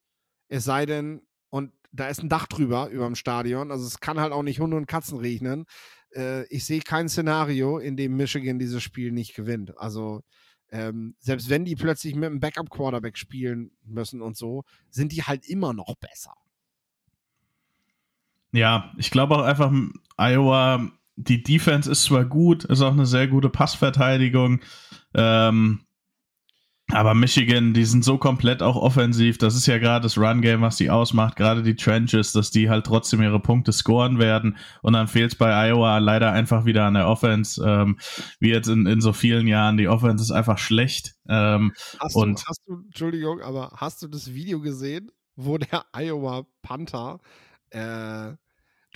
es 0.49 0.65
sei 0.65 0.85
denn, 0.85 1.21
und 1.49 1.73
da 1.91 2.09
ist 2.09 2.21
ein 2.21 2.29
Dach 2.29 2.47
drüber 2.47 2.89
über 2.89 3.05
dem 3.05 3.15
Stadion, 3.15 3.71
also 3.71 3.85
es 3.85 3.99
kann 3.99 4.19
halt 4.19 4.33
auch 4.33 4.43
nicht 4.43 4.59
Hunde 4.59 4.77
und 4.77 4.87
Katzen 4.87 5.17
regnen. 5.17 5.65
Äh, 6.13 6.45
ich 6.47 6.65
sehe 6.65 6.81
kein 6.81 7.09
Szenario, 7.09 7.79
in 7.79 7.97
dem 7.97 8.15
Michigan 8.17 8.59
dieses 8.59 8.83
Spiel 8.83 9.11
nicht 9.11 9.35
gewinnt. 9.35 9.77
Also 9.77 10.21
ähm, 10.69 11.15
selbst 11.19 11.49
wenn 11.49 11.65
die 11.65 11.75
plötzlich 11.75 12.15
mit 12.15 12.25
einem 12.25 12.39
Backup-Quarterback 12.39 13.17
spielen 13.17 13.71
müssen 13.83 14.21
und 14.21 14.37
so, 14.37 14.63
sind 14.89 15.11
die 15.11 15.23
halt 15.23 15.47
immer 15.47 15.73
noch 15.73 15.95
besser. 15.95 16.33
Ja, 18.51 18.91
ich 18.97 19.11
glaube 19.11 19.35
auch 19.35 19.43
einfach, 19.43 19.71
Iowa 20.17 20.91
die 21.17 21.43
Defense 21.43 21.91
ist 21.91 22.03
zwar 22.03 22.25
gut, 22.25 22.63
ist 22.65 22.81
auch 22.81 22.93
eine 22.93 23.07
sehr 23.07 23.27
gute 23.27 23.49
Passverteidigung. 23.49 24.61
Ähm, 25.15 25.81
aber 26.89 27.15
Michigan, 27.15 27.73
die 27.73 27.83
sind 27.83 28.05
so 28.05 28.17
komplett 28.17 28.63
auch 28.63 28.77
offensiv. 28.77 29.37
Das 29.37 29.55
ist 29.55 29.65
ja 29.65 29.77
gerade 29.77 30.03
das 30.03 30.17
Run-Game, 30.17 30.61
was 30.61 30.77
die 30.77 30.89
ausmacht. 30.89 31.35
Gerade 31.35 31.61
die 31.61 31.75
Trenches, 31.75 32.31
dass 32.31 32.49
die 32.49 32.69
halt 32.69 32.85
trotzdem 32.85 33.21
ihre 33.21 33.41
Punkte 33.41 33.73
scoren 33.73 34.19
werden. 34.19 34.55
Und 34.83 34.93
dann 34.93 35.09
fehlt 35.09 35.33
es 35.33 35.37
bei 35.37 35.51
Iowa 35.51 35.97
leider 35.97 36.31
einfach 36.31 36.63
wieder 36.63 36.85
an 36.85 36.93
der 36.93 37.09
Offense. 37.09 37.61
Ähm, 37.65 37.97
wie 38.39 38.51
jetzt 38.51 38.69
in, 38.69 38.85
in 38.85 39.01
so 39.01 39.11
vielen 39.11 39.47
Jahren. 39.47 39.75
Die 39.75 39.89
Offense 39.89 40.23
ist 40.23 40.31
einfach 40.31 40.59
schlecht. 40.59 41.15
Ähm, 41.27 41.73
hast, 41.99 42.15
du, 42.15 42.21
hast 42.21 42.61
du, 42.67 42.75
Entschuldigung, 42.85 43.41
aber 43.41 43.73
hast 43.75 44.01
du 44.01 44.07
das 44.07 44.33
Video 44.33 44.61
gesehen, 44.61 45.11
wo 45.35 45.57
der 45.57 45.83
Iowa 45.91 46.45
Panther 46.61 47.19
äh, 47.71 48.35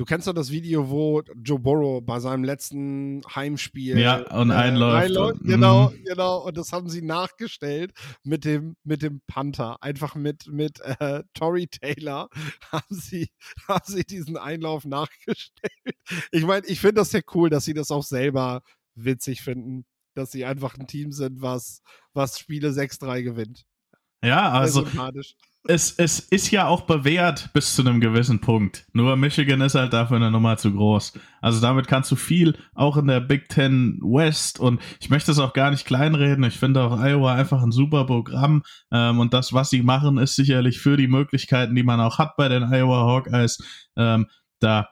Du 0.01 0.05
kennst 0.05 0.25
doch 0.25 0.33
das 0.33 0.49
Video, 0.49 0.89
wo 0.89 1.21
Joe 1.43 1.59
Burrow 1.59 2.03
bei 2.03 2.19
seinem 2.19 2.43
letzten 2.43 3.21
Heimspiel 3.35 3.99
ja, 3.99 4.25
und 4.31 4.49
äh, 4.49 4.53
einläuft. 4.53 5.05
einläuft. 5.05 5.41
Genau, 5.43 5.89
mm. 5.89 6.03
genau. 6.05 6.37
Und 6.39 6.57
das 6.57 6.71
haben 6.71 6.89
sie 6.89 7.01
nachgestellt 7.01 7.91
mit 8.23 8.43
dem, 8.45 8.77
mit 8.83 9.03
dem 9.03 9.21
Panther. 9.27 9.77
Einfach 9.83 10.15
mit, 10.15 10.47
mit 10.47 10.79
äh, 10.79 11.23
Tory 11.33 11.67
Taylor 11.67 12.29
haben 12.71 12.85
sie, 12.89 13.29
haben 13.67 13.83
sie 13.85 14.03
diesen 14.03 14.37
Einlauf 14.37 14.85
nachgestellt. 14.85 15.95
Ich 16.31 16.45
meine, 16.45 16.65
ich 16.65 16.79
finde 16.79 16.95
das 16.95 17.11
ja 17.11 17.19
cool, 17.35 17.51
dass 17.51 17.65
sie 17.65 17.73
das 17.73 17.91
auch 17.91 18.03
selber 18.03 18.63
witzig 18.95 19.41
finden, 19.41 19.85
dass 20.15 20.31
sie 20.31 20.45
einfach 20.45 20.79
ein 20.79 20.87
Team 20.87 21.11
sind, 21.11 21.41
was, 21.41 21.83
was 22.13 22.39
Spiele 22.39 22.69
6-3 22.69 23.23
gewinnt. 23.23 23.65
Ja, 24.23 24.51
also 24.51 24.85
es, 25.63 25.91
es 25.97 26.19
ist 26.19 26.49
ja 26.51 26.67
auch 26.67 26.81
bewährt 26.81 27.49
bis 27.53 27.75
zu 27.75 27.83
einem 27.83 27.99
gewissen 27.99 28.41
Punkt. 28.41 28.85
Nur 28.93 29.15
Michigan 29.15 29.61
ist 29.61 29.75
halt 29.75 29.93
dafür 29.93 30.17
eine 30.17 30.31
Nummer 30.31 30.57
zu 30.57 30.73
groß. 30.73 31.13
Also 31.39 31.61
damit 31.61 31.87
kannst 31.87 32.11
du 32.11 32.15
viel, 32.15 32.57
auch 32.73 32.97
in 32.97 33.07
der 33.07 33.19
Big 33.19 33.47
Ten 33.49 33.99
West. 34.01 34.59
Und 34.59 34.81
ich 34.99 35.09
möchte 35.09 35.31
es 35.31 35.39
auch 35.39 35.53
gar 35.53 35.69
nicht 35.69 35.85
kleinreden. 35.85 36.43
Ich 36.43 36.57
finde 36.57 36.81
auch 36.81 36.99
Iowa 36.99 37.35
einfach 37.35 37.61
ein 37.61 37.71
super 37.71 38.05
Programm. 38.05 38.63
Ähm, 38.91 39.19
und 39.19 39.33
das, 39.33 39.53
was 39.53 39.69
sie 39.69 39.83
machen, 39.83 40.17
ist 40.17 40.35
sicherlich 40.35 40.79
für 40.79 40.97
die 40.97 41.07
Möglichkeiten, 41.07 41.75
die 41.75 41.83
man 41.83 41.99
auch 41.99 42.17
hat 42.17 42.35
bei 42.37 42.49
den 42.49 42.63
Iowa 42.63 43.05
Hawkeyes, 43.05 43.63
ähm, 43.95 44.27
da 44.59 44.89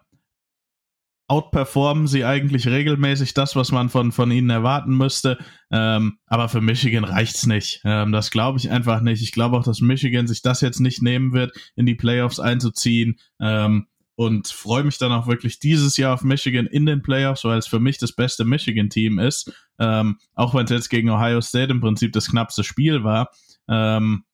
outperformen 1.30 2.08
sie 2.08 2.26
eigentlich 2.26 2.68
regelmäßig 2.68 3.36
das, 3.36 3.56
was 3.56 3.72
man 3.72 3.90
von, 3.90 4.12
von 4.12 4.32
ihnen 4.32 4.50
erwarten 4.50 4.98
müsste. 4.98 5.38
Ähm, 5.72 6.18
aber 6.26 6.50
für 6.50 6.60
Michigan 6.60 7.04
reicht's 7.04 7.46
nicht. 7.46 7.82
Ähm, 7.86 8.12
das 8.12 8.32
glaube 8.32 8.58
ich 8.58 8.72
einfach 8.72 9.02
nicht. 9.02 9.22
Ich 9.22 9.32
glaube 9.32 9.58
auch, 9.58 9.64
dass 9.64 9.80
Michigan 9.80 10.28
sich 10.28 10.42
das 10.42 10.62
jetzt 10.62 10.80
nicht 10.80 11.04
nehmen 11.04 11.32
wird, 11.32 11.56
in 11.76 11.86
die 11.86 11.96
Playoffs 11.96 12.40
einzuziehen. 12.40 13.20
Ähm, 13.40 13.88
und 14.16 14.50
freue 14.50 14.84
mich 14.84 14.98
dann 14.98 15.14
auch 15.14 15.28
wirklich 15.28 15.60
dieses 15.60 15.96
Jahr 15.96 16.14
auf 16.14 16.24
Michigan 16.24 16.66
in 16.66 16.86
den 16.86 17.02
Playoffs, 17.02 17.46
weil 17.46 17.58
es 17.58 17.68
für 17.68 17.80
mich 17.80 18.00
das 18.00 18.12
beste 18.12 18.44
Michigan-Team 18.44 19.18
ist. 19.18 19.54
Ähm, 19.80 20.18
auch 20.34 20.54
wenn 20.54 20.66
es 20.66 20.72
jetzt 20.72 20.90
gegen 20.90 21.10
Ohio 21.10 21.40
State 21.40 21.72
im 21.72 21.80
Prinzip 21.80 22.12
das 22.12 22.30
knappste 22.30 22.66
Spiel 22.66 23.06
war. 23.06 23.30
Ähm, 23.70 24.26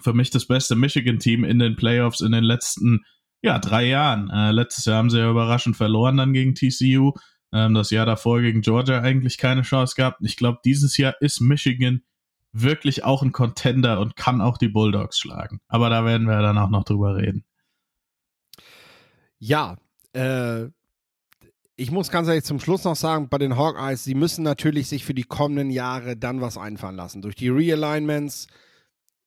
für 0.00 0.14
mich 0.14 0.30
das 0.30 0.46
beste 0.46 0.74
Michigan-Team 0.74 1.44
in 1.44 1.60
den 1.60 1.76
Playoffs 1.76 2.22
in 2.22 2.32
den 2.32 2.42
letzten 2.42 3.04
ja, 3.44 3.58
drei 3.58 3.84
Jahren. 3.84 4.30
Äh, 4.30 4.52
letztes 4.52 4.86
Jahr 4.86 4.96
haben 4.96 5.10
sie 5.10 5.18
ja 5.18 5.30
überraschend 5.30 5.76
verloren 5.76 6.16
dann 6.16 6.32
gegen 6.32 6.54
TCU. 6.54 7.12
Ähm, 7.52 7.74
das 7.74 7.90
Jahr 7.90 8.06
davor 8.06 8.40
gegen 8.40 8.62
Georgia 8.62 9.00
eigentlich 9.00 9.36
keine 9.36 9.60
Chance 9.60 9.94
gehabt. 9.96 10.20
Ich 10.22 10.36
glaube, 10.36 10.60
dieses 10.64 10.96
Jahr 10.96 11.14
ist 11.20 11.42
Michigan 11.42 12.02
wirklich 12.52 13.04
auch 13.04 13.22
ein 13.22 13.32
Contender 13.32 14.00
und 14.00 14.16
kann 14.16 14.40
auch 14.40 14.56
die 14.56 14.68
Bulldogs 14.68 15.18
schlagen. 15.18 15.60
Aber 15.68 15.90
da 15.90 16.06
werden 16.06 16.26
wir 16.26 16.40
dann 16.40 16.56
auch 16.56 16.70
noch 16.70 16.84
drüber 16.84 17.16
reden. 17.16 17.44
Ja, 19.38 19.76
äh, 20.14 20.68
ich 21.76 21.90
muss 21.90 22.10
ganz 22.10 22.28
ehrlich 22.28 22.44
zum 22.44 22.60
Schluss 22.60 22.84
noch 22.84 22.96
sagen, 22.96 23.28
bei 23.28 23.36
den 23.36 23.58
Hawkeyes, 23.58 24.04
sie 24.04 24.14
müssen 24.14 24.42
natürlich 24.42 24.88
sich 24.88 25.04
für 25.04 25.12
die 25.12 25.24
kommenden 25.24 25.68
Jahre 25.68 26.16
dann 26.16 26.40
was 26.40 26.56
einfallen 26.56 26.96
lassen. 26.96 27.20
Durch 27.20 27.34
die 27.34 27.50
Realignments 27.50 28.46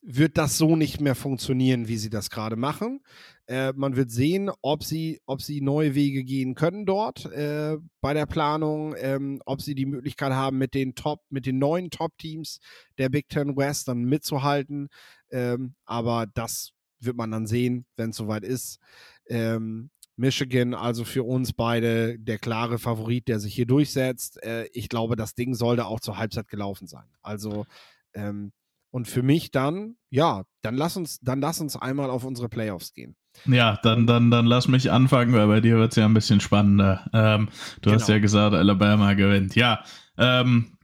wird 0.02 0.38
das 0.38 0.56
so 0.56 0.76
nicht 0.76 1.00
mehr 1.00 1.14
funktionieren, 1.14 1.88
wie 1.88 1.96
sie 1.96 2.10
das 2.10 2.30
gerade 2.30 2.56
machen. 2.56 3.00
Äh, 3.46 3.72
man 3.74 3.96
wird 3.96 4.10
sehen, 4.10 4.50
ob 4.62 4.84
sie, 4.84 5.20
ob 5.26 5.42
sie 5.42 5.60
neue 5.60 5.94
Wege 5.94 6.24
gehen 6.24 6.54
können 6.54 6.86
dort 6.86 7.26
äh, 7.32 7.76
bei 8.00 8.14
der 8.14 8.26
Planung, 8.26 8.94
ähm, 8.98 9.40
ob 9.44 9.60
sie 9.60 9.74
die 9.74 9.86
Möglichkeit 9.86 10.32
haben, 10.32 10.58
mit 10.58 10.74
den 10.74 10.94
Top, 10.94 11.22
mit 11.30 11.46
den 11.46 11.58
neuen 11.58 11.90
Top-Teams 11.90 12.60
der 12.98 13.08
Big 13.08 13.28
Ten 13.28 13.56
West 13.56 13.88
dann 13.88 14.04
mitzuhalten. 14.04 14.88
Ähm, 15.30 15.74
aber 15.84 16.26
das 16.26 16.72
wird 17.00 17.16
man 17.16 17.30
dann 17.30 17.46
sehen, 17.46 17.86
wenn 17.96 18.10
es 18.10 18.16
soweit 18.16 18.44
ist. 18.44 18.78
Ähm, 19.26 19.90
Michigan, 20.16 20.74
also 20.74 21.04
für 21.04 21.22
uns 21.22 21.52
beide 21.52 22.18
der 22.18 22.38
klare 22.38 22.78
Favorit, 22.78 23.28
der 23.28 23.38
sich 23.38 23.54
hier 23.54 23.66
durchsetzt. 23.66 24.42
Äh, 24.42 24.68
ich 24.72 24.88
glaube, 24.88 25.16
das 25.16 25.34
Ding 25.34 25.54
sollte 25.54 25.86
auch 25.86 26.00
zur 26.00 26.18
Halbzeit 26.18 26.48
gelaufen 26.48 26.88
sein. 26.88 27.06
Also 27.22 27.66
ähm, 28.14 28.52
und 28.90 29.08
für 29.08 29.22
mich 29.22 29.50
dann, 29.50 29.96
ja, 30.10 30.44
dann 30.62 30.76
lass 30.76 30.96
uns, 30.96 31.20
dann 31.20 31.40
lass 31.40 31.60
uns 31.60 31.76
einmal 31.76 32.10
auf 32.10 32.24
unsere 32.24 32.48
Playoffs 32.48 32.92
gehen. 32.94 33.16
Ja, 33.46 33.78
dann, 33.82 34.06
dann, 34.06 34.30
dann 34.30 34.46
lass 34.46 34.68
mich 34.68 34.90
anfangen, 34.90 35.32
weil 35.32 35.46
bei 35.46 35.60
dir 35.60 35.76
wird 35.76 35.92
es 35.92 35.96
ja 35.96 36.06
ein 36.06 36.14
bisschen 36.14 36.40
spannender. 36.40 37.08
Ähm, 37.12 37.48
du 37.80 37.90
genau. 37.90 38.00
hast 38.00 38.08
ja 38.08 38.18
gesagt, 38.18 38.54
Alabama 38.54 39.14
gewinnt. 39.14 39.54
Ja, 39.54 39.84
ähm, 40.16 40.78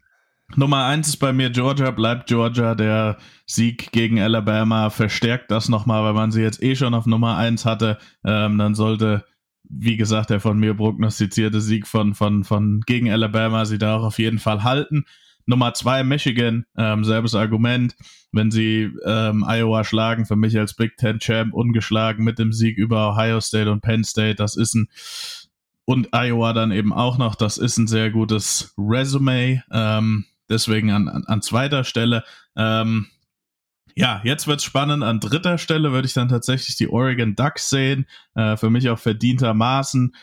Nummer 0.57 0.85
eins 0.85 1.09
ist 1.09 1.17
bei 1.17 1.33
mir 1.33 1.51
Georgia, 1.51 1.91
bleibt 1.91 2.29
Georgia. 2.29 2.75
Der 2.75 3.17
Sieg 3.47 3.91
gegen 3.93 4.21
Alabama 4.21 4.91
verstärkt 4.91 5.51
das 5.51 5.69
nochmal, 5.69 6.05
weil 6.05 6.13
man 6.13 6.31
sie 6.31 6.43
jetzt 6.43 6.63
eh 6.63 6.77
schon 6.77 6.95
auf 6.95 7.07
Nummer 7.07 7.37
eins 7.37 7.65
hatte. 7.65 7.99
Ähm, 8.25 8.59
dann 8.59 8.75
sollte, 8.75 9.25
wie 9.65 9.97
gesagt, 9.97 10.31
der 10.31 10.41
von 10.41 10.59
mir 10.59 10.75
prognostizierte 10.75 11.61
Sieg 11.61 11.87
von, 11.87 12.15
von, 12.15 12.45
von 12.45 12.83
gegen 12.87 13.11
Alabama 13.11 13.65
sie 13.65 13.79
da 13.79 13.97
auch 13.97 14.05
auf 14.05 14.19
jeden 14.19 14.39
Fall 14.39 14.63
halten. 14.63 15.07
Nummer 15.47 15.75
zwei 15.75 16.05
Michigan, 16.05 16.65
ähm, 16.77 17.05
selbes 17.05 17.35
Argument. 17.35 17.95
Wenn 18.33 18.51
sie 18.51 18.91
ähm, 19.05 19.45
Iowa 19.47 19.85
schlagen, 19.85 20.27
für 20.27 20.37
mich 20.37 20.59
als 20.59 20.75
Big 20.75 20.97
Ten 20.97 21.21
Champ 21.21 21.55
ungeschlagen 21.55 22.25
mit 22.25 22.39
dem 22.39 22.53
Sieg 22.53 22.79
über 22.79 23.11
Ohio 23.11 23.41
State 23.41 23.71
und 23.71 23.81
Penn 23.81 24.03
State, 24.03 24.37
das 24.37 24.57
ist 24.57 24.75
ein 24.75 24.89
und 25.85 26.09
Iowa 26.13 26.53
dann 26.53 26.73
eben 26.73 26.93
auch 26.93 27.19
noch, 27.19 27.35
das 27.35 27.59
ist 27.59 27.77
ein 27.77 27.87
sehr 27.87 28.11
gutes 28.11 28.75
Resume. 28.79 29.63
Ähm, 29.71 30.25
deswegen 30.49 30.91
an, 30.91 31.09
an, 31.09 31.25
an 31.27 31.43
zweiter 31.43 31.85
Stelle. 31.85 32.25
Ähm, 32.57 33.09
ja, 33.95 34.21
jetzt 34.25 34.47
wird's 34.47 34.65
spannend. 34.65 35.05
An 35.05 35.21
dritter 35.21 35.59
Stelle 35.59 35.93
würde 35.93 36.07
ich 36.07 36.15
dann 36.15 36.29
tatsächlich 36.29 36.77
die 36.77 36.89
Oregon 36.89 37.37
Ducks 37.37 37.71
sehen. 37.71 38.07
Äh, 38.35 38.57
für 38.57 38.71
mich 38.71 38.89
auch 38.89 38.99
verdientermaßen 38.99 40.15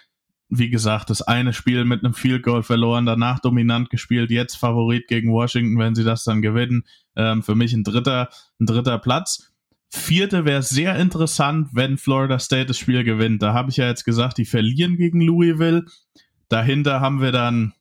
wie 0.54 0.70
gesagt, 0.70 1.10
das 1.10 1.22
eine 1.22 1.54
Spiel 1.54 1.86
mit 1.86 2.04
einem 2.04 2.14
Field 2.14 2.44
Goal 2.44 2.62
verloren, 2.62 3.06
danach 3.06 3.40
dominant 3.40 3.90
gespielt, 3.90 4.30
jetzt 4.30 4.56
Favorit 4.56 5.08
gegen 5.08 5.32
Washington, 5.32 5.80
wenn 5.80 5.96
sie 5.96 6.04
das 6.04 6.26
dann 6.26 6.42
gewinnen. 6.42 6.84
Ähm, 7.16 7.42
für 7.42 7.56
mich 7.56 7.72
ein 7.72 7.86
dritter, 7.86 8.30
ein 8.60 8.66
dritter 8.66 9.00
Platz. 9.00 9.54
Vierte 9.90 10.44
wäre 10.44 10.62
sehr 10.62 10.98
interessant, 10.98 11.70
wenn 11.72 11.98
Florida 11.98 12.38
State 12.38 12.66
das 12.66 12.78
Spiel 12.78 13.06
gewinnt. 13.06 13.42
Da 13.42 13.54
habe 13.54 13.70
ich 13.70 13.78
ja 13.78 13.88
jetzt 13.88 14.04
gesagt, 14.04 14.38
die 14.38 14.46
verlieren 14.46 14.98
gegen 14.98 15.22
Louisville. 15.22 15.86
Dahinter 16.50 17.00
haben 17.00 17.22
wir 17.22 17.32
dann 17.32 17.74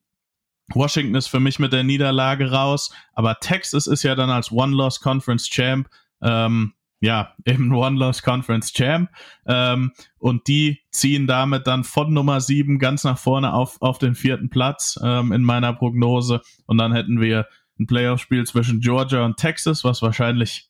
Washington 0.72 1.16
ist 1.16 1.26
für 1.26 1.40
mich 1.40 1.58
mit 1.58 1.72
der 1.72 1.82
Niederlage 1.82 2.52
raus, 2.52 2.92
aber 3.14 3.40
Texas 3.40 3.88
ist 3.88 4.04
ja 4.04 4.14
dann 4.14 4.30
als 4.30 4.52
One-Loss 4.52 5.00
Conference 5.00 5.48
Champ 5.48 5.88
ähm, 6.22 6.74
ja, 7.01 7.34
eben 7.44 7.72
One-Loss 7.74 8.22
Conference 8.22 8.72
Champ. 8.72 9.11
Ähm, 9.46 9.92
und 10.18 10.46
die 10.46 10.80
ziehen 10.90 11.26
damit 11.26 11.66
dann 11.66 11.84
von 11.84 12.12
Nummer 12.12 12.40
7 12.40 12.78
ganz 12.78 13.05
nach 13.05 13.18
vorne 13.18 13.53
auf, 13.53 13.80
auf 13.80 13.98
den 13.98 14.14
vierten 14.14 14.51
Platz 14.51 14.98
ähm, 15.03 15.32
in 15.32 15.42
meiner 15.42 15.72
Prognose. 15.72 16.42
Und 16.66 16.78
dann 16.78 16.92
hätten 16.92 17.20
wir 17.20 17.46
ein 17.78 17.86
Playoff-Spiel 17.86 18.44
zwischen 18.46 18.80
Georgia 18.80 19.24
und 19.24 19.38
Texas, 19.38 19.84
was 19.84 20.03
wahrscheinlich 20.03 20.68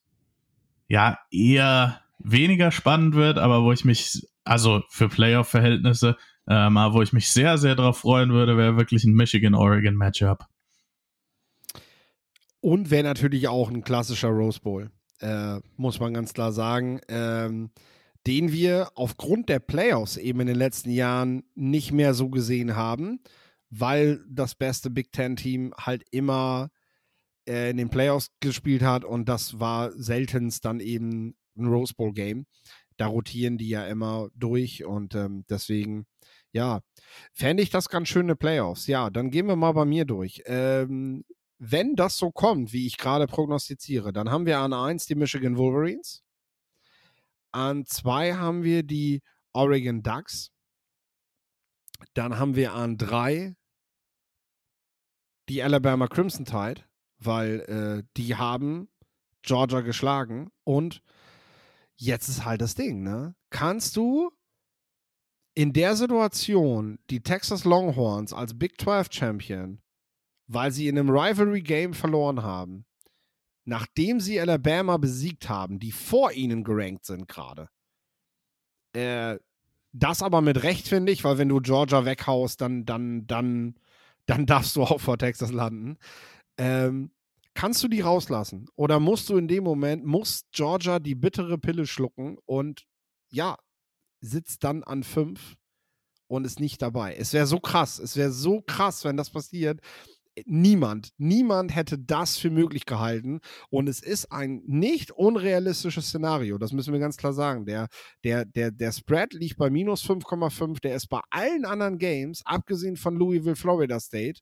ja 0.89 1.19
eher 1.31 2.01
weniger 2.19 2.71
spannend 2.71 3.15
wird, 3.15 3.39
aber 3.39 3.63
wo 3.63 3.73
ich 3.73 3.85
mich, 3.85 4.27
also 4.45 4.83
für 4.89 5.09
Playoff-Verhältnisse, 5.09 6.17
ähm, 6.49 6.77
aber 6.77 6.95
wo 6.95 7.03
ich 7.03 7.13
mich 7.13 7.31
sehr, 7.31 7.59
sehr 7.59 7.75
darauf 7.75 7.99
freuen 7.99 8.31
würde, 8.31 8.57
wäre 8.57 8.77
wirklich 8.77 9.05
ein 9.05 9.15
Michigan-Oregon-Matchup. 9.15 10.47
Und 12.61 12.91
wäre 12.91 13.05
natürlich 13.05 13.49
auch 13.49 13.71
ein 13.71 13.83
klassischer 13.83 14.29
Rose 14.29 14.61
Bowl 14.61 14.91
äh, 15.21 15.61
muss 15.77 16.01
man 16.01 16.15
ganz 16.15 16.33
klar 16.33 16.53
sagen, 16.53 17.01
ähm, 17.09 17.71
den 18.27 18.53
wir 18.53 18.91
aufgrund 18.95 19.49
der 19.49 19.61
Playoffs 19.61 20.17
eben 20.17 20.41
in 20.41 20.47
den 20.47 20.57
letzten 20.57 20.91
Jahren 20.91 21.43
nicht 21.55 21.93
mehr 21.93 22.15
so 22.15 22.29
gesehen 22.29 22.77
haben, 22.77 23.21
weil 23.71 24.25
das 24.29 24.55
beste 24.55 24.91
Big 24.91 25.13
Ten-Team 25.13 25.73
halt 25.79 26.05
immer 26.11 26.71
äh, 27.49 27.71
in 27.71 27.77
den 27.77 27.89
Playoffs 27.89 28.31
gespielt 28.41 28.83
hat 28.83 29.05
und 29.05 29.29
das 29.29 29.59
war 29.59 29.93
seltenst 29.93 30.65
dann 30.65 30.81
eben 30.81 31.35
ein 31.57 31.67
Rose 31.67 31.95
Bowl-Game. 31.95 32.47
Da 32.97 33.07
rotieren 33.07 33.57
die 33.57 33.69
ja 33.69 33.87
immer 33.87 34.29
durch 34.35 34.85
und 34.85 35.15
ähm, 35.15 35.45
deswegen, 35.49 36.07
ja, 36.53 36.81
fände 37.33 37.63
ich 37.63 37.71
das 37.71 37.89
ganz 37.89 38.09
schöne 38.09 38.37
Playoffs. 38.37 38.87
Ja, 38.87 39.09
dann 39.09 39.31
gehen 39.31 39.47
wir 39.47 39.57
mal 39.57 39.73
bei 39.73 39.87
mir 39.87 40.05
durch. 40.05 40.43
Ähm, 40.45 41.25
wenn 41.61 41.95
das 41.95 42.17
so 42.17 42.33
kommt, 42.33 42.73
wie 42.73 42.87
ich 42.87 42.97
gerade 42.97 43.27
prognostiziere, 43.27 44.13
dann 44.15 44.31
haben 44.31 44.47
wir 44.47 44.59
an 44.59 44.73
1 44.73 45.07
die 45.07 45.15
Michigan 45.15 45.59
Wolverines. 45.59 46.25
An 47.53 47.85
2 47.85 48.35
haben 48.35 48.63
wir 48.63 48.83
die 48.83 49.23
Oregon 49.53 50.03
Ducks. 50.03 50.51
Dann 52.15 52.39
haben 52.39 52.57
wir 52.57 52.73
an 52.73 52.97
drei 52.97 53.57
die 55.51 55.63
Alabama 55.63 56.07
Crimson 56.07 56.47
Tide, 56.47 56.83
weil 57.19 57.61
äh, 57.61 58.09
die 58.17 58.37
haben 58.37 58.89
Georgia 59.43 59.83
geschlagen 59.83 60.51
und 60.65 61.03
jetzt 61.97 62.29
ist 62.29 62.45
halt 62.47 62.63
das 62.63 62.75
Ding, 62.75 63.03
ne? 63.03 63.35
Kannst 63.51 63.97
du 63.97 64.31
in 65.55 65.75
der 65.75 65.95
Situation 65.97 66.99
die 67.11 67.23
Texas 67.23 67.65
Longhorns 67.65 68.33
als 68.33 68.59
Big 68.59 68.81
12 68.81 69.09
Champion, 69.11 69.83
weil 70.53 70.73
sie 70.73 70.89
in 70.89 70.99
einem 70.99 71.11
Rivalry 71.11 71.63
Game 71.63 71.95
verloren 71.95 72.43
haben, 72.43 72.85
nachdem 73.65 74.19
sie 74.19 74.41
Alabama 74.41 74.97
besiegt 74.97 75.49
haben, 75.49 75.79
die 75.79 75.93
vor 75.93 76.33
ihnen 76.33 76.65
gerankt 76.65 77.07
sind 77.07 77.29
gerade, 77.29 77.69
äh, 78.93 79.39
das 79.93 80.23
aber 80.23 80.41
mit 80.41 80.65
Recht, 80.65 80.89
finde 80.89 81.13
ich, 81.13 81.23
weil 81.23 81.39
wenn 81.39 81.49
du 81.49 81.61
Georgia 81.61 82.05
weghaust, 82.05 82.61
dann, 82.61 82.85
dann, 82.85 83.29
dann, 83.29 83.77
dann 84.27 84.47
darfst 84.47 84.75
du 84.75 84.83
auch 84.83 85.01
vor 85.01 85.19
Texas 85.19 85.53
landen. 85.53 85.99
Ähm, 86.59 87.13
kannst 87.55 87.83
du 87.85 87.89
die 87.89 88.01
rauslassen? 88.01 88.67
Oder 88.75 88.99
musst 88.99 89.29
du 89.29 89.37
in 89.37 89.47
dem 89.47 89.63
Moment, 89.63 90.05
muss 90.05 90.47
Georgia 90.51 90.99
die 90.99 91.15
bittere 91.15 91.59
Pille 91.59 91.87
schlucken 91.87 92.39
und 92.45 92.87
ja, 93.31 93.57
sitzt 94.21 94.65
dann 94.65 94.83
an 94.83 95.05
fünf 95.05 95.57
und 96.27 96.45
ist 96.45 96.59
nicht 96.59 96.83
dabei? 96.83 97.15
Es 97.15 97.33
wäre 97.33 97.47
so 97.47 97.61
krass, 97.61 98.01
es 98.01 98.17
wäre 98.17 98.33
so 98.33 98.63
krass, 98.63 99.05
wenn 99.05 99.17
das 99.17 99.31
passiert 99.31 99.81
niemand, 100.47 101.11
niemand 101.19 101.75
hätte 101.75 101.99
das 101.99 102.37
für 102.37 102.51
möglich 102.51 102.87
gehalten. 102.87 103.41
Und 103.71 103.89
es 103.89 104.01
ist 104.01 104.31
ein 104.33 104.63
nicht 104.67 105.11
unrealistisches 105.11 106.09
Szenario. 106.09 106.59
Das 106.59 106.73
müssen 106.73 106.93
wir 106.93 107.01
ganz 107.01 107.17
klar 107.17 107.33
sagen. 107.33 107.67
Der, 107.67 107.89
der, 108.25 108.45
der, 108.45 108.71
der 108.71 108.93
Spread 108.93 109.33
liegt 109.33 109.59
bei 109.59 109.71
minus 109.71 110.05
5,5. 110.05 110.81
Der 110.81 110.97
ist 110.97 111.09
bei 111.09 111.21
allen 111.31 111.65
anderen 111.65 111.99
Games, 111.99 112.43
abgesehen 112.45 112.97
von 112.97 113.17
Louisville, 113.17 113.57
Florida 113.57 114.01
State, 114.01 114.41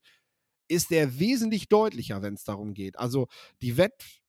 ist 0.69 0.91
der 0.91 1.19
wesentlich 1.19 1.69
deutlicher, 1.69 2.23
wenn 2.23 2.35
es 2.35 2.45
darum 2.45 2.75
geht. 2.75 2.99
Also 2.99 3.27
die 3.63 3.77
Wett, 3.77 4.21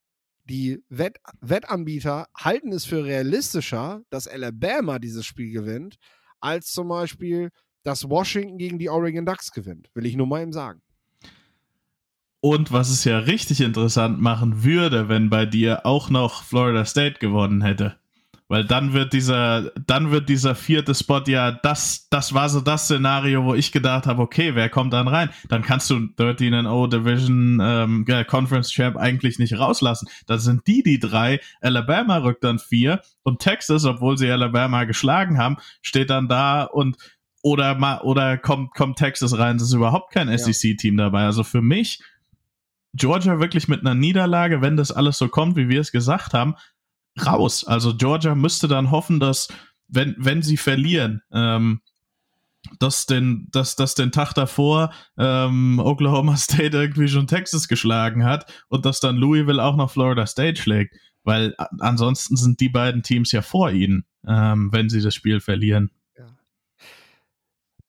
die 0.45 0.81
Wett, 0.89 1.17
Wettanbieter 1.41 2.27
halten 2.35 2.71
es 2.71 2.85
für 2.85 3.03
realistischer, 3.03 4.01
dass 4.09 4.27
Alabama 4.27 4.99
dieses 4.99 5.25
Spiel 5.25 5.51
gewinnt, 5.51 5.97
als 6.39 6.71
zum 6.71 6.87
Beispiel, 6.87 7.49
dass 7.83 8.09
Washington 8.09 8.57
gegen 8.57 8.79
die 8.79 8.89
Oregon 8.89 9.25
Ducks 9.25 9.51
gewinnt. 9.51 9.89
Will 9.93 10.05
ich 10.05 10.15
nur 10.15 10.27
mal 10.27 10.41
eben 10.41 10.53
sagen. 10.53 10.81
Und 12.41 12.71
was 12.71 12.89
es 12.89 13.03
ja 13.03 13.19
richtig 13.19 13.59
interessant 13.59 14.21
machen 14.21 14.63
würde, 14.63 15.09
wenn 15.09 15.29
bei 15.29 15.45
dir 15.45 15.85
auch 15.85 16.09
noch 16.09 16.43
Florida 16.43 16.85
State 16.85 17.19
gewonnen 17.19 17.61
hätte. 17.61 17.97
Weil 18.49 18.65
dann 18.65 18.93
wird 18.93 19.13
dieser, 19.13 19.71
dann 19.85 20.09
wird 20.09 20.27
dieser 20.27 20.55
vierte 20.55 20.95
Spot 20.95 21.21
ja, 21.27 21.51
das, 21.51 22.07
das 22.09 22.33
war 22.33 22.49
so 22.49 22.61
das 22.61 22.85
Szenario, 22.85 23.45
wo 23.45 23.53
ich 23.53 23.71
gedacht 23.71 24.07
habe, 24.07 24.23
okay, 24.23 24.55
wer 24.55 24.69
kommt 24.69 24.91
dann 24.93 25.07
rein? 25.07 25.29
Dann 25.49 25.61
kannst 25.61 25.87
du 25.91 25.95
13-0 25.95 26.89
Division 26.89 27.59
ähm, 27.61 28.05
Conference 28.25 28.71
Champ 28.71 28.97
eigentlich 28.97 29.37
nicht 29.37 29.59
rauslassen. 29.59 30.09
Das 30.25 30.43
sind 30.43 30.65
die, 30.65 30.81
die 30.81 30.97
drei. 30.97 31.39
Alabama 31.61 32.17
rückt 32.17 32.43
dann 32.43 32.57
vier 32.57 33.01
und 33.21 33.39
Texas, 33.39 33.85
obwohl 33.85 34.17
sie 34.17 34.31
Alabama 34.31 34.85
geschlagen 34.85 35.37
haben, 35.37 35.57
steht 35.83 36.09
dann 36.09 36.27
da 36.27 36.63
und 36.63 36.97
oder 37.43 38.03
oder 38.03 38.37
kommt, 38.39 38.73
kommt 38.73 38.97
Texas 38.97 39.37
rein, 39.37 39.57
es 39.57 39.63
ist 39.63 39.73
überhaupt 39.73 40.11
kein 40.11 40.35
SEC-Team 40.35 40.97
dabei. 40.97 41.25
Also 41.25 41.43
für 41.43 41.61
mich 41.61 42.01
Georgia 42.93 43.39
wirklich 43.39 43.67
mit 43.67 43.81
einer 43.81 43.95
Niederlage, 43.95 44.61
wenn 44.61 44.77
das 44.77 44.91
alles 44.91 45.17
so 45.17 45.27
kommt, 45.27 45.55
wie 45.55 45.69
wir 45.69 45.81
es 45.81 45.91
gesagt 45.91 46.33
haben, 46.33 46.55
raus. 47.25 47.65
Also 47.65 47.95
Georgia 47.95 48.35
müsste 48.35 48.67
dann 48.67 48.91
hoffen, 48.91 49.19
dass, 49.19 49.47
wenn, 49.87 50.15
wenn 50.17 50.41
sie 50.41 50.57
verlieren, 50.57 51.21
ähm, 51.31 51.81
dass 52.79 53.05
den, 53.05 53.47
dass, 53.51 53.75
dass 53.75 53.95
den 53.95 54.11
Tag 54.11 54.33
davor 54.33 54.91
ähm, 55.17 55.79
Oklahoma 55.79 56.35
State 56.37 56.75
irgendwie 56.75 57.07
schon 57.07 57.27
Texas 57.27 57.67
geschlagen 57.67 58.25
hat 58.25 58.51
und 58.67 58.85
dass 58.85 58.99
dann 58.99 59.17
Louisville 59.17 59.63
auch 59.63 59.75
noch 59.75 59.91
Florida 59.91 60.25
State 60.25 60.61
schlägt. 60.61 60.95
Weil 61.23 61.55
ansonsten 61.79 62.37
sind 62.37 62.59
die 62.59 62.69
beiden 62.69 63.03
Teams 63.03 63.31
ja 63.31 63.41
vor 63.41 63.71
ihnen, 63.71 64.05
ähm, 64.27 64.69
wenn 64.71 64.89
sie 64.89 65.01
das 65.01 65.13
Spiel 65.13 65.41
verlieren 65.41 65.91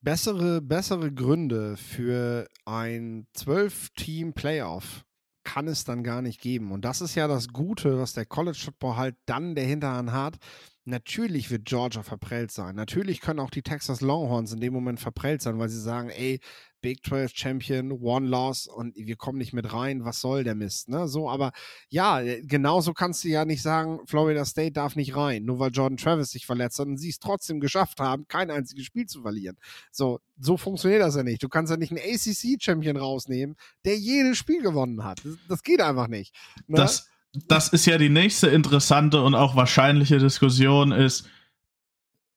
bessere, 0.00 0.60
bessere 0.60 1.12
Gründe 1.12 1.76
für 1.76 2.48
ein 2.64 3.26
12-Team-Playoff 3.36 5.04
kann 5.44 5.68
es 5.68 5.84
dann 5.84 6.04
gar 6.04 6.22
nicht 6.22 6.40
geben. 6.40 6.70
Und 6.70 6.84
das 6.84 7.00
ist 7.00 7.14
ja 7.14 7.26
das 7.26 7.48
Gute, 7.48 7.98
was 7.98 8.12
der 8.12 8.26
College 8.26 8.58
Football 8.58 8.96
halt 8.96 9.16
dann 9.26 9.54
der 9.54 9.64
Hinterhand 9.64 10.12
hat. 10.12 10.36
Natürlich 10.84 11.50
wird 11.50 11.64
Georgia 11.64 12.02
verprellt 12.02 12.50
sein. 12.50 12.74
Natürlich 12.74 13.20
können 13.20 13.40
auch 13.40 13.50
die 13.50 13.62
Texas 13.62 14.00
Longhorns 14.00 14.52
in 14.52 14.60
dem 14.60 14.72
Moment 14.72 15.00
verprellt 15.00 15.42
sein, 15.42 15.58
weil 15.58 15.68
sie 15.68 15.80
sagen, 15.80 16.10
ey, 16.10 16.40
Big 16.80 17.04
12 17.04 17.32
Champion, 17.34 17.92
One 17.92 18.26
Loss 18.26 18.66
und 18.66 18.96
wir 18.96 19.16
kommen 19.16 19.38
nicht 19.38 19.52
mit 19.52 19.72
rein, 19.72 20.04
was 20.04 20.20
soll 20.20 20.44
der 20.44 20.54
Mist, 20.54 20.88
ne? 20.88 21.08
So, 21.08 21.28
aber 21.28 21.52
ja, 21.88 22.20
äh, 22.20 22.42
genauso 22.42 22.92
kannst 22.92 23.24
du 23.24 23.28
ja 23.28 23.44
nicht 23.44 23.62
sagen, 23.62 24.00
Florida 24.06 24.44
State 24.44 24.72
darf 24.72 24.96
nicht 24.96 25.16
rein, 25.16 25.44
nur 25.44 25.58
weil 25.58 25.70
Jordan 25.70 25.96
Travis 25.96 26.30
sich 26.30 26.46
verletzt 26.46 26.78
hat 26.78 26.86
und 26.86 26.96
sie 26.96 27.10
es 27.10 27.18
trotzdem 27.18 27.60
geschafft 27.60 28.00
haben, 28.00 28.26
kein 28.28 28.50
einziges 28.50 28.84
Spiel 28.84 29.06
zu 29.06 29.22
verlieren. 29.22 29.56
So, 29.90 30.20
so 30.38 30.56
funktioniert 30.56 31.02
das 31.02 31.16
ja 31.16 31.22
nicht. 31.22 31.42
Du 31.42 31.48
kannst 31.48 31.70
ja 31.70 31.76
nicht 31.76 31.92
einen 31.92 32.00
ACC-Champion 32.00 32.96
rausnehmen, 32.96 33.56
der 33.84 33.96
jedes 33.96 34.38
Spiel 34.38 34.62
gewonnen 34.62 35.04
hat. 35.04 35.24
Das, 35.24 35.34
das 35.48 35.62
geht 35.62 35.80
einfach 35.80 36.08
nicht. 36.08 36.34
Ne? 36.66 36.76
Das, 36.76 37.08
das 37.32 37.68
ist 37.68 37.86
ja 37.86 37.98
die 37.98 38.08
nächste 38.08 38.48
interessante 38.48 39.22
und 39.22 39.34
auch 39.34 39.56
wahrscheinliche 39.56 40.18
Diskussion 40.18 40.92
ist, 40.92 41.28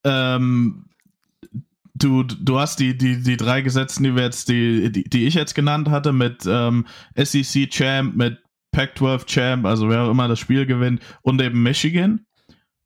ähm, 0.03 0.85
du, 1.93 2.23
du 2.23 2.59
hast 2.59 2.79
die, 2.79 2.97
die, 2.97 3.21
die 3.21 3.37
drei 3.37 3.61
Gesetzen, 3.61 4.03
die 4.03 4.15
wir 4.15 4.23
jetzt, 4.23 4.49
die, 4.49 4.91
die, 4.91 5.03
die 5.03 5.25
ich 5.25 5.33
jetzt 5.33 5.55
genannt 5.55 5.89
hatte, 5.89 6.13
mit 6.13 6.43
ähm, 6.45 6.85
SEC 7.15 7.69
Champ, 7.69 8.15
mit 8.15 8.39
Pac-12 8.71 9.25
Champ, 9.25 9.65
also 9.65 9.89
wer 9.89 10.01
auch 10.01 10.11
immer 10.11 10.27
das 10.27 10.39
Spiel 10.39 10.65
gewinnt, 10.65 11.01
und 11.21 11.41
eben 11.41 11.61
Michigan. 11.61 12.25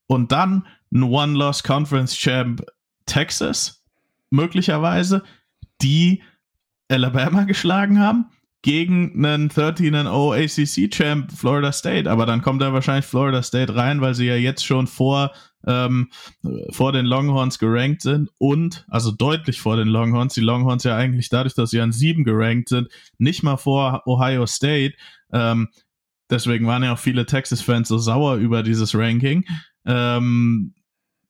Und 0.07 0.31
dann 0.31 0.65
ein 0.93 1.03
One-Loss 1.03 1.63
Conference 1.63 2.15
Champ 2.15 2.63
Texas, 3.05 3.83
möglicherweise, 4.29 5.23
die 5.81 6.23
Alabama 6.89 7.43
geschlagen 7.45 7.99
haben 7.99 8.29
gegen 8.67 9.25
einen 9.25 9.49
13-0 9.49 10.09
ACC-Champ 10.35 11.31
Florida 11.31 11.71
State. 11.71 12.11
Aber 12.11 12.25
dann 12.25 12.41
kommt 12.41 12.61
da 12.61 12.73
wahrscheinlich 12.73 13.05
Florida 13.05 13.41
State 13.41 13.73
rein, 13.73 14.01
weil 14.01 14.13
sie 14.13 14.25
ja 14.25 14.35
jetzt 14.35 14.65
schon 14.65 14.87
vor, 14.87 15.31
ähm, 15.65 16.09
vor 16.71 16.91
den 16.91 17.05
Longhorns 17.05 17.59
gerankt 17.59 18.01
sind 18.01 18.29
und, 18.39 18.85
also 18.89 19.11
deutlich 19.11 19.61
vor 19.61 19.77
den 19.77 19.87
Longhorns, 19.87 20.33
die 20.33 20.41
Longhorns 20.41 20.83
ja 20.83 20.97
eigentlich 20.97 21.29
dadurch, 21.29 21.55
dass 21.55 21.69
sie 21.69 21.79
an 21.79 21.93
sieben 21.93 22.25
gerankt 22.25 22.67
sind, 22.67 22.89
nicht 23.17 23.41
mal 23.41 23.55
vor 23.55 24.03
Ohio 24.05 24.45
State. 24.45 24.95
Ähm, 25.31 25.69
deswegen 26.29 26.67
waren 26.67 26.83
ja 26.83 26.91
auch 26.91 26.99
viele 26.99 27.25
Texas-Fans 27.25 27.87
so 27.87 27.97
sauer 27.97 28.35
über 28.35 28.63
dieses 28.63 28.93
Ranking. 28.93 29.45
Ähm, 29.85 30.73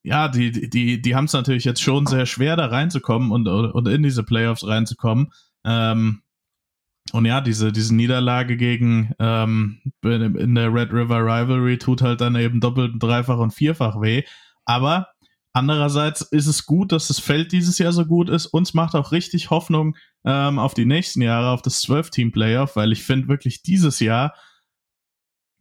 ja, 0.02 0.28
die, 0.28 0.72
die, 0.72 1.04
die 1.04 1.16
haben 1.16 1.26
es 1.26 1.34
natürlich 1.34 1.66
jetzt 1.66 1.84
schon 1.84 2.08
sehr 2.08 2.26
schwer, 2.26 2.56
da 2.56 2.66
reinzukommen 2.66 3.30
und, 3.30 3.48
und 3.48 3.88
in 3.88 4.02
diese 4.02 4.24
Playoffs 4.24 4.66
reinzukommen. 4.66 5.32
Ähm, 5.64 6.24
und 7.14 7.26
ja, 7.26 7.42
diese, 7.42 7.72
diese 7.72 7.96
Niederlage 7.96 8.58
gegen 8.58 9.14
ähm, 9.20 9.82
in 10.04 10.56
der 10.56 10.74
Red 10.74 10.92
River 10.92 11.20
Rivalry 11.20 11.78
tut 11.78 12.02
halt 12.02 12.22
dann 12.22 12.36
eben 12.36 12.60
doppelt, 12.60 12.96
dreifach 13.00 13.38
und 13.38 13.54
vierfach 13.54 14.02
weh. 14.02 14.24
Aber 14.66 15.08
andererseits 15.54 16.22
ist 16.22 16.48
es 16.48 16.66
gut, 16.66 16.92
dass 16.92 17.08
das 17.08 17.20
Feld 17.20 17.52
dieses 17.52 17.78
Jahr 17.78 17.94
so 17.94 18.06
gut 18.06 18.30
ist. 18.30 18.48
Uns 18.48 18.74
macht 18.74 18.96
auch 18.96 19.12
richtig 19.12 19.50
Hoffnung 19.50 19.96
ähm, 20.26 20.60
auf 20.60 20.74
die 20.74 20.86
nächsten 20.86 21.22
Jahre, 21.22 21.52
auf 21.52 21.62
das 21.62 21.82
12-Team-Playoff, 21.84 22.76
weil 22.76 22.92
ich 22.92 23.04
finde 23.04 23.30
wirklich 23.30 23.64
dieses 23.64 24.00
Jahr 24.00 24.34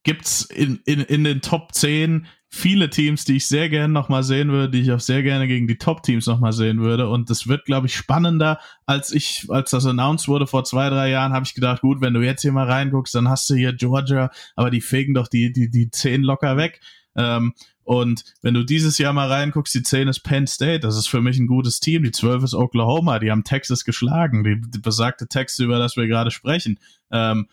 gibt's 0.02 0.42
in, 0.42 0.80
in, 0.84 1.00
in 1.00 1.24
den 1.24 1.42
Top 1.42 1.74
10 1.74 2.26
viele 2.48 2.90
Teams, 2.90 3.24
die 3.24 3.36
ich 3.36 3.46
sehr 3.46 3.68
gerne 3.68 3.92
nochmal 3.92 4.22
sehen 4.22 4.50
würde, 4.50 4.70
die 4.70 4.80
ich 4.80 4.92
auch 4.92 5.00
sehr 5.00 5.22
gerne 5.22 5.48
gegen 5.48 5.66
die 5.66 5.78
Top-Teams 5.78 6.26
nochmal 6.26 6.52
sehen 6.52 6.80
würde. 6.80 7.08
Und 7.08 7.28
das 7.28 7.48
wird, 7.48 7.64
glaube 7.64 7.86
ich, 7.86 7.96
spannender, 7.96 8.58
als 8.86 9.12
ich, 9.12 9.46
als 9.48 9.70
das 9.70 9.86
announced 9.86 10.28
wurde 10.28 10.46
vor 10.46 10.64
zwei, 10.64 10.88
drei 10.88 11.10
Jahren, 11.10 11.32
habe 11.32 11.44
ich 11.44 11.54
gedacht, 11.54 11.82
gut, 11.82 12.00
wenn 12.00 12.14
du 12.14 12.20
jetzt 12.20 12.42
hier 12.42 12.52
mal 12.52 12.66
reinguckst, 12.66 13.14
dann 13.14 13.28
hast 13.28 13.50
du 13.50 13.54
hier 13.54 13.72
Georgia, 13.72 14.30
aber 14.54 14.70
die 14.70 14.80
fegen 14.80 15.14
doch 15.14 15.28
die, 15.28 15.52
die, 15.52 15.70
die 15.70 15.90
zehn 15.90 16.22
locker 16.22 16.56
weg. 16.56 16.80
Ähm, 17.16 17.54
und 17.86 18.24
wenn 18.42 18.54
du 18.54 18.64
dieses 18.64 18.98
Jahr 18.98 19.12
mal 19.12 19.30
reinguckst, 19.30 19.72
die 19.72 19.82
10 19.84 20.08
ist 20.08 20.20
Penn 20.20 20.48
State, 20.48 20.80
das 20.80 20.96
ist 20.96 21.06
für 21.06 21.20
mich 21.20 21.38
ein 21.38 21.46
gutes 21.46 21.78
Team. 21.78 22.02
Die 22.02 22.10
12 22.10 22.42
ist 22.42 22.54
Oklahoma, 22.54 23.20
die 23.20 23.30
haben 23.30 23.44
Texas 23.44 23.84
geschlagen, 23.84 24.42
die, 24.42 24.60
die 24.60 24.80
besagte 24.80 25.28
Texte, 25.28 25.62
über 25.62 25.78
das 25.78 25.96
wir 25.96 26.08
gerade 26.08 26.32
sprechen. 26.32 26.80
Ähm, 27.12 27.46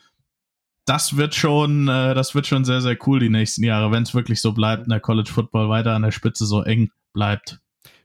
das 0.85 1.18
wird 1.18 1.35
schon, 1.35 1.88
äh, 1.88 2.14
das 2.14 2.35
wird 2.35 2.47
schon 2.47 2.65
sehr, 2.65 2.81
sehr 2.81 2.97
cool 3.07 3.19
die 3.19 3.30
nächsten 3.30 3.64
Jahre, 3.64 3.91
wenn 3.91 4.03
es 4.03 4.14
wirklich 4.14 4.41
so 4.41 4.53
bleibt 4.53 4.84
und 4.84 4.89
der 4.89 4.99
College 4.99 5.31
Football 5.31 5.69
weiter 5.69 5.93
an 5.93 6.01
der 6.01 6.11
Spitze 6.11 6.45
so 6.45 6.61
eng 6.61 6.89
bleibt. 7.14 7.60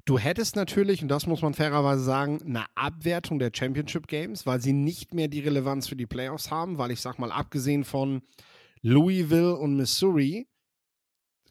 Du 0.04 0.18
hättest 0.18 0.56
natürlich, 0.56 1.02
und 1.02 1.08
das 1.08 1.26
muss 1.26 1.42
man 1.42 1.52
fairerweise 1.52 2.02
sagen, 2.02 2.40
eine 2.42 2.64
Abwertung 2.76 3.38
der 3.38 3.50
Championship 3.54 4.06
Games, 4.06 4.46
weil 4.46 4.60
sie 4.60 4.72
nicht 4.72 5.12
mehr 5.12 5.28
die 5.28 5.40
Relevanz 5.40 5.86
für 5.86 5.96
die 5.96 6.06
Playoffs 6.06 6.50
haben, 6.50 6.78
weil 6.78 6.90
ich 6.90 7.00
sag 7.00 7.18
mal, 7.18 7.30
abgesehen 7.30 7.84
von 7.84 8.22
Louisville 8.80 9.56
und 9.56 9.76
Missouri, 9.76 10.48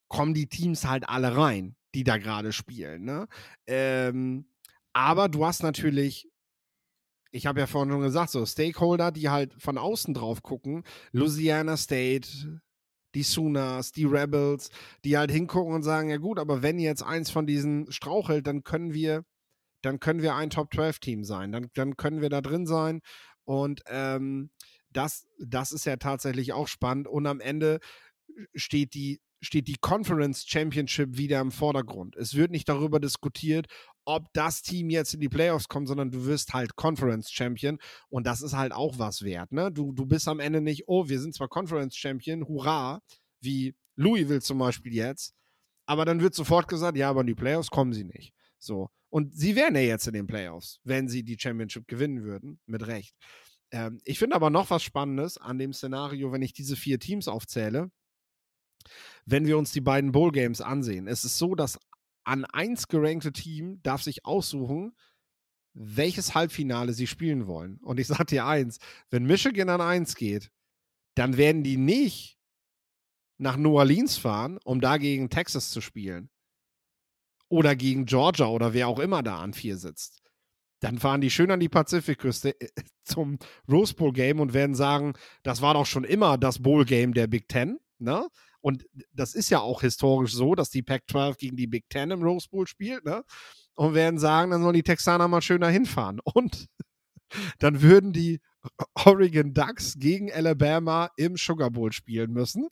kommen 0.07 0.33
die 0.33 0.47
Teams 0.47 0.85
halt 0.85 1.07
alle 1.07 1.35
rein, 1.37 1.75
die 1.93 2.03
da 2.03 2.17
gerade 2.17 2.51
spielen. 2.51 3.03
Ne? 3.03 3.27
Ähm, 3.67 4.45
Aber 4.93 5.29
du 5.29 5.45
hast 5.45 5.61
natürlich, 5.61 6.27
ich 7.31 7.45
habe 7.45 7.59
ja 7.59 7.67
vorhin 7.67 7.91
schon 7.91 8.01
gesagt, 8.01 8.31
so 8.31 8.45
Stakeholder, 8.45 9.11
die 9.11 9.29
halt 9.29 9.53
von 9.61 9.77
außen 9.77 10.13
drauf 10.13 10.41
gucken. 10.43 10.83
Louisiana 11.11 11.77
State, 11.77 12.61
die 13.15 13.23
Sooners, 13.23 13.91
die 13.91 14.05
Rebels, 14.05 14.69
die 15.03 15.17
halt 15.17 15.31
hingucken 15.31 15.73
und 15.73 15.83
sagen, 15.83 16.09
ja 16.09 16.17
gut, 16.17 16.39
aber 16.39 16.61
wenn 16.61 16.79
jetzt 16.79 17.03
eins 17.03 17.29
von 17.29 17.47
diesen 17.47 17.91
strauchelt, 17.91 18.47
dann 18.47 18.63
können 18.63 18.93
wir, 18.93 19.23
dann 19.81 19.99
können 19.99 20.21
wir 20.21 20.35
ein 20.35 20.49
Top-12-Team 20.49 21.23
sein. 21.23 21.51
Dann, 21.51 21.69
dann 21.73 21.97
können 21.97 22.21
wir 22.21 22.29
da 22.29 22.41
drin 22.41 22.65
sein. 22.65 23.01
Und 23.43 23.81
ähm, 23.87 24.51
das, 24.91 25.25
das 25.39 25.71
ist 25.71 25.85
ja 25.85 25.97
tatsächlich 25.97 26.53
auch 26.53 26.67
spannend. 26.67 27.07
Und 27.07 27.25
am 27.27 27.39
Ende 27.39 27.79
steht 28.55 28.93
die, 28.93 29.19
steht 29.41 29.67
die 29.67 29.77
Conference 29.79 30.45
Championship 30.47 31.17
wieder 31.17 31.39
im 31.39 31.51
Vordergrund. 31.51 32.15
Es 32.15 32.35
wird 32.35 32.51
nicht 32.51 32.67
darüber 32.67 32.99
diskutiert, 32.99 33.67
ob 34.05 34.31
das 34.33 34.61
Team 34.61 34.89
jetzt 34.89 35.13
in 35.13 35.19
die 35.19 35.29
Playoffs 35.29 35.67
kommt, 35.67 35.87
sondern 35.87 36.11
du 36.11 36.25
wirst 36.25 36.53
halt 36.53 36.75
Conference 36.75 37.31
Champion 37.31 37.77
und 38.09 38.25
das 38.25 38.41
ist 38.41 38.53
halt 38.53 38.71
auch 38.71 38.97
was 38.99 39.21
wert. 39.21 39.51
Ne? 39.51 39.71
Du, 39.71 39.91
du 39.91 40.05
bist 40.05 40.27
am 40.27 40.39
Ende 40.39 40.61
nicht, 40.61 40.87
oh, 40.87 41.09
wir 41.09 41.19
sind 41.19 41.35
zwar 41.35 41.49
Conference 41.49 41.95
Champion, 41.95 42.47
hurra, 42.47 43.01
wie 43.41 43.75
Louisville 43.95 44.41
zum 44.41 44.59
Beispiel 44.59 44.93
jetzt, 44.93 45.33
aber 45.85 46.05
dann 46.05 46.21
wird 46.21 46.35
sofort 46.35 46.67
gesagt, 46.67 46.97
ja, 46.97 47.09
aber 47.09 47.21
in 47.21 47.27
die 47.27 47.35
Playoffs 47.35 47.69
kommen 47.69 47.93
sie 47.93 48.05
nicht. 48.05 48.33
So. 48.59 48.89
Und 49.09 49.35
sie 49.35 49.55
wären 49.55 49.75
ja 49.75 49.81
jetzt 49.81 50.07
in 50.07 50.13
den 50.13 50.27
Playoffs, 50.27 50.79
wenn 50.83 51.07
sie 51.07 51.23
die 51.23 51.37
Championship 51.39 51.87
gewinnen 51.87 52.23
würden, 52.23 52.59
mit 52.65 52.87
Recht. 52.87 53.15
Ähm, 53.71 53.99
ich 54.05 54.19
finde 54.19 54.35
aber 54.35 54.49
noch 54.49 54.69
was 54.69 54.83
Spannendes 54.83 55.37
an 55.37 55.57
dem 55.57 55.73
Szenario, 55.73 56.31
wenn 56.31 56.41
ich 56.41 56.53
diese 56.53 56.75
vier 56.75 56.99
Teams 56.99 57.27
aufzähle. 57.27 57.89
Wenn 59.25 59.45
wir 59.45 59.57
uns 59.57 59.71
die 59.71 59.81
beiden 59.81 60.11
Bowl 60.11 60.31
Games 60.31 60.61
ansehen, 60.61 61.07
es 61.07 61.23
ist 61.23 61.37
so, 61.37 61.55
dass 61.55 61.79
an 62.23 62.45
eins 62.45 62.87
gerankte 62.87 63.31
Team 63.31 63.81
darf 63.83 64.03
sich 64.03 64.25
aussuchen, 64.25 64.93
welches 65.73 66.35
Halbfinale 66.35 66.93
sie 66.93 67.07
spielen 67.07 67.47
wollen. 67.47 67.77
Und 67.77 67.99
ich 67.99 68.07
sage 68.07 68.25
dir 68.25 68.45
eins, 68.45 68.79
wenn 69.09 69.25
Michigan 69.25 69.69
an 69.69 69.81
eins 69.81 70.15
geht, 70.15 70.51
dann 71.15 71.37
werden 71.37 71.63
die 71.63 71.77
nicht 71.77 72.37
nach 73.37 73.57
New 73.57 73.77
Orleans 73.77 74.17
fahren, 74.17 74.59
um 74.63 74.81
da 74.81 74.97
gegen 74.97 75.29
Texas 75.29 75.69
zu 75.69 75.81
spielen. 75.81 76.29
Oder 77.49 77.75
gegen 77.75 78.05
Georgia 78.05 78.47
oder 78.47 78.73
wer 78.73 78.87
auch 78.87 78.99
immer 78.99 79.23
da 79.23 79.39
an 79.39 79.53
vier 79.53 79.77
sitzt. 79.77 80.21
Dann 80.81 80.99
fahren 80.99 81.21
die 81.21 81.31
schön 81.31 81.49
an 81.49 81.59
die 81.59 81.69
Pazifikküste 81.69 82.59
äh, 82.59 82.69
zum 83.03 83.39
Rose 83.71 83.93
Bowl 83.93 84.11
Game 84.11 84.39
und 84.39 84.53
werden 84.53 84.75
sagen, 84.75 85.13
das 85.43 85.61
war 85.61 85.73
doch 85.73 85.85
schon 85.85 86.03
immer 86.03 86.37
das 86.37 86.61
Bowl 86.61 86.85
Game 86.85 87.13
der 87.13 87.27
Big 87.27 87.47
Ten. 87.47 87.79
Ne? 87.99 88.27
Und 88.67 88.85
das 89.13 89.33
ist 89.33 89.49
ja 89.49 89.61
auch 89.61 89.79
historisch 89.79 90.33
so, 90.33 90.53
dass 90.53 90.69
die 90.69 90.83
Pac-12 90.83 91.37
gegen 91.37 91.55
die 91.55 91.67
Big 91.67 91.85
Ten 91.87 92.11
im 92.11 92.21
Rose 92.21 92.49
Bowl 92.51 92.67
spielt. 92.67 93.05
Ne? 93.05 93.23
Und 93.75 93.93
werden 93.93 94.19
sagen, 94.19 94.51
dann 94.51 94.61
sollen 94.61 94.73
die 94.73 94.83
Texaner 94.83 95.29
mal 95.29 95.41
schön 95.41 95.61
dahin 95.61 95.85
fahren. 95.85 96.19
Und 96.25 96.67
dann 97.59 97.81
würden 97.81 98.11
die 98.11 98.41
Oregon 98.93 99.53
Ducks 99.53 99.93
gegen 99.97 100.33
Alabama 100.33 101.09
im 101.15 101.37
Sugar 101.37 101.71
Bowl 101.71 101.93
spielen 101.93 102.33
müssen. 102.33 102.67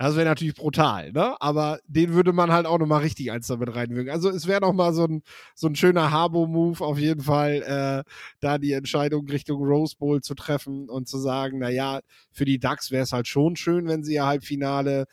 Das 0.00 0.16
wäre 0.16 0.24
natürlich 0.24 0.54
brutal, 0.54 1.12
ne? 1.12 1.36
Aber 1.40 1.78
den 1.86 2.14
würde 2.14 2.32
man 2.32 2.50
halt 2.50 2.64
auch 2.64 2.78
nochmal 2.78 3.02
richtig 3.02 3.30
eins 3.32 3.48
damit 3.48 3.74
reinwirken. 3.74 4.10
Also 4.10 4.30
es 4.30 4.46
wäre 4.46 4.62
nochmal 4.62 4.94
so 4.94 5.04
ein, 5.04 5.22
so 5.54 5.66
ein 5.66 5.76
schöner 5.76 6.10
Harbo-Move 6.10 6.82
auf 6.82 6.98
jeden 6.98 7.20
Fall, 7.20 7.62
äh, 8.06 8.10
da 8.40 8.56
die 8.56 8.72
Entscheidung 8.72 9.28
Richtung 9.28 9.62
Rose 9.62 9.96
Bowl 9.98 10.22
zu 10.22 10.34
treffen 10.34 10.88
und 10.88 11.06
zu 11.06 11.18
sagen, 11.18 11.58
naja, 11.58 12.00
für 12.32 12.46
die 12.46 12.58
Ducks 12.58 12.90
wäre 12.90 13.02
es 13.02 13.12
halt 13.12 13.28
schon 13.28 13.56
schön, 13.56 13.88
wenn 13.88 14.02
sie 14.02 14.14
ihr 14.14 14.24
Halbfinale 14.24 15.04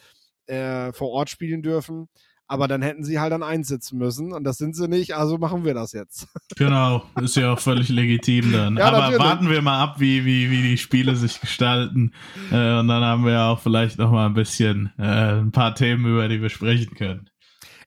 äh, 0.45 0.93
vor 0.93 1.09
Ort 1.09 1.29
spielen 1.29 1.61
dürfen 1.63 2.07
aber 2.47 2.67
dann 2.67 2.81
hätten 2.81 3.03
sie 3.03 3.19
halt 3.19 3.31
dann 3.31 3.43
einsitzen 3.43 3.97
müssen 3.97 4.33
und 4.33 4.43
das 4.43 4.57
sind 4.57 4.75
sie 4.75 4.87
nicht, 4.87 5.15
also 5.15 5.37
machen 5.37 5.65
wir 5.65 5.73
das 5.73 5.91
jetzt. 5.91 6.27
Genau, 6.55 7.03
ist 7.21 7.35
ja 7.35 7.53
auch 7.53 7.59
völlig 7.59 7.89
legitim 7.89 8.51
dann. 8.51 8.77
Ja, 8.77 8.85
aber 8.85 8.99
natürlich. 8.99 9.19
warten 9.19 9.49
wir 9.49 9.61
mal 9.61 9.83
ab, 9.83 9.99
wie, 9.99 10.25
wie, 10.25 10.49
wie 10.49 10.61
die 10.61 10.77
Spiele 10.77 11.15
sich 11.15 11.39
gestalten 11.41 12.13
äh, 12.51 12.79
und 12.79 12.87
dann 12.87 13.03
haben 13.03 13.25
wir 13.25 13.41
auch 13.43 13.59
vielleicht 13.59 13.97
noch 13.97 14.11
mal 14.11 14.25
ein 14.25 14.33
bisschen 14.33 14.91
äh, 14.97 15.39
ein 15.39 15.51
paar 15.51 15.75
Themen, 15.75 16.05
über 16.05 16.27
die 16.27 16.41
wir 16.41 16.49
sprechen 16.49 16.95
können. 16.95 17.29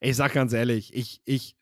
Ich 0.01 0.17
sag 0.17 0.33
ganz 0.33 0.53
ehrlich, 0.53 0.95
ich, 0.95 1.21
ich, 1.25 1.57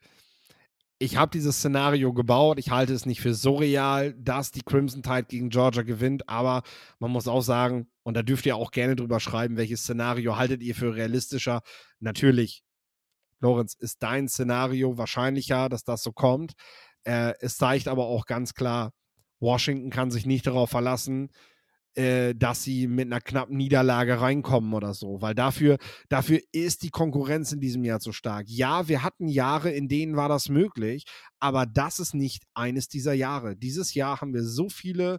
ich 0.99 1.16
habe 1.16 1.31
dieses 1.31 1.57
Szenario 1.59 2.12
gebaut. 2.12 2.59
Ich 2.59 2.70
halte 2.70 2.93
es 2.93 3.07
nicht 3.07 3.20
für 3.20 3.35
so 3.35 3.57
real, 3.57 4.15
dass 4.15 4.51
die 4.51 4.62
Crimson 4.62 5.03
Tide 5.03 5.27
gegen 5.29 5.49
Georgia 5.49 5.83
gewinnt, 5.83 6.29
aber 6.29 6.62
man 6.99 7.11
muss 7.11 7.29
auch 7.29 7.43
sagen, 7.43 7.89
und 8.03 8.16
da 8.16 8.23
dürft 8.23 8.47
ihr 8.47 8.57
auch 8.57 8.70
gerne 8.70 8.97
drüber 8.97 9.20
schreiben, 9.20 9.57
welches 9.57 9.83
Szenario 9.83 10.37
haltet 10.37 10.62
ihr 10.62 10.75
für 10.75 10.95
realistischer. 10.95 11.62
Natürlich 12.01 12.65
Lorenz, 13.40 13.74
ist 13.74 14.02
dein 14.02 14.28
Szenario 14.28 14.98
wahrscheinlicher, 14.98 15.69
dass 15.69 15.85
das 15.85 16.02
so 16.02 16.12
kommt. 16.12 16.52
Äh, 17.05 17.35
es 17.40 17.56
zeigt 17.56 17.89
aber 17.89 18.06
auch 18.06 18.27
ganz 18.27 18.55
klar, 18.55 18.93
Washington 19.40 19.90
kann 19.90 20.10
sich 20.10 20.27
nicht 20.27 20.47
darauf 20.47 20.70
verlassen, 20.70 21.31
äh, 21.94 22.35
dass 22.35 22.62
sie 22.62 22.86
mit 22.86 23.06
einer 23.06 23.20
knappen 23.20 23.56
Niederlage 23.56 24.20
reinkommen 24.20 24.74
oder 24.74 24.94
so, 24.94 25.20
weil 25.20 25.35
dafür, 25.35 25.78
dafür 26.09 26.40
ist 26.52 26.82
die 26.82 26.90
Konkurrenz 26.90 27.52
in 27.52 27.60
diesem 27.60 27.85
Jahr 27.85 28.01
zu 28.01 28.12
stark. 28.12 28.47
Ja, 28.48 28.89
wir 28.89 29.02
hatten 29.02 29.28
Jahre, 29.28 29.70
in 29.70 29.89
denen 29.89 30.16
war 30.16 30.28
das 30.28 30.48
möglich, 30.48 31.05
aber 31.40 31.66
das 31.66 31.98
ist 31.98 32.15
nicht 32.15 32.44
eines 32.55 32.89
dieser 32.89 33.15
Jahre. 33.15 33.56
Dieses 33.56 33.94
Jahr 33.94 34.20
haben 34.20 34.35
wir 34.35 34.44
so 34.44 34.69
viele 34.69 35.19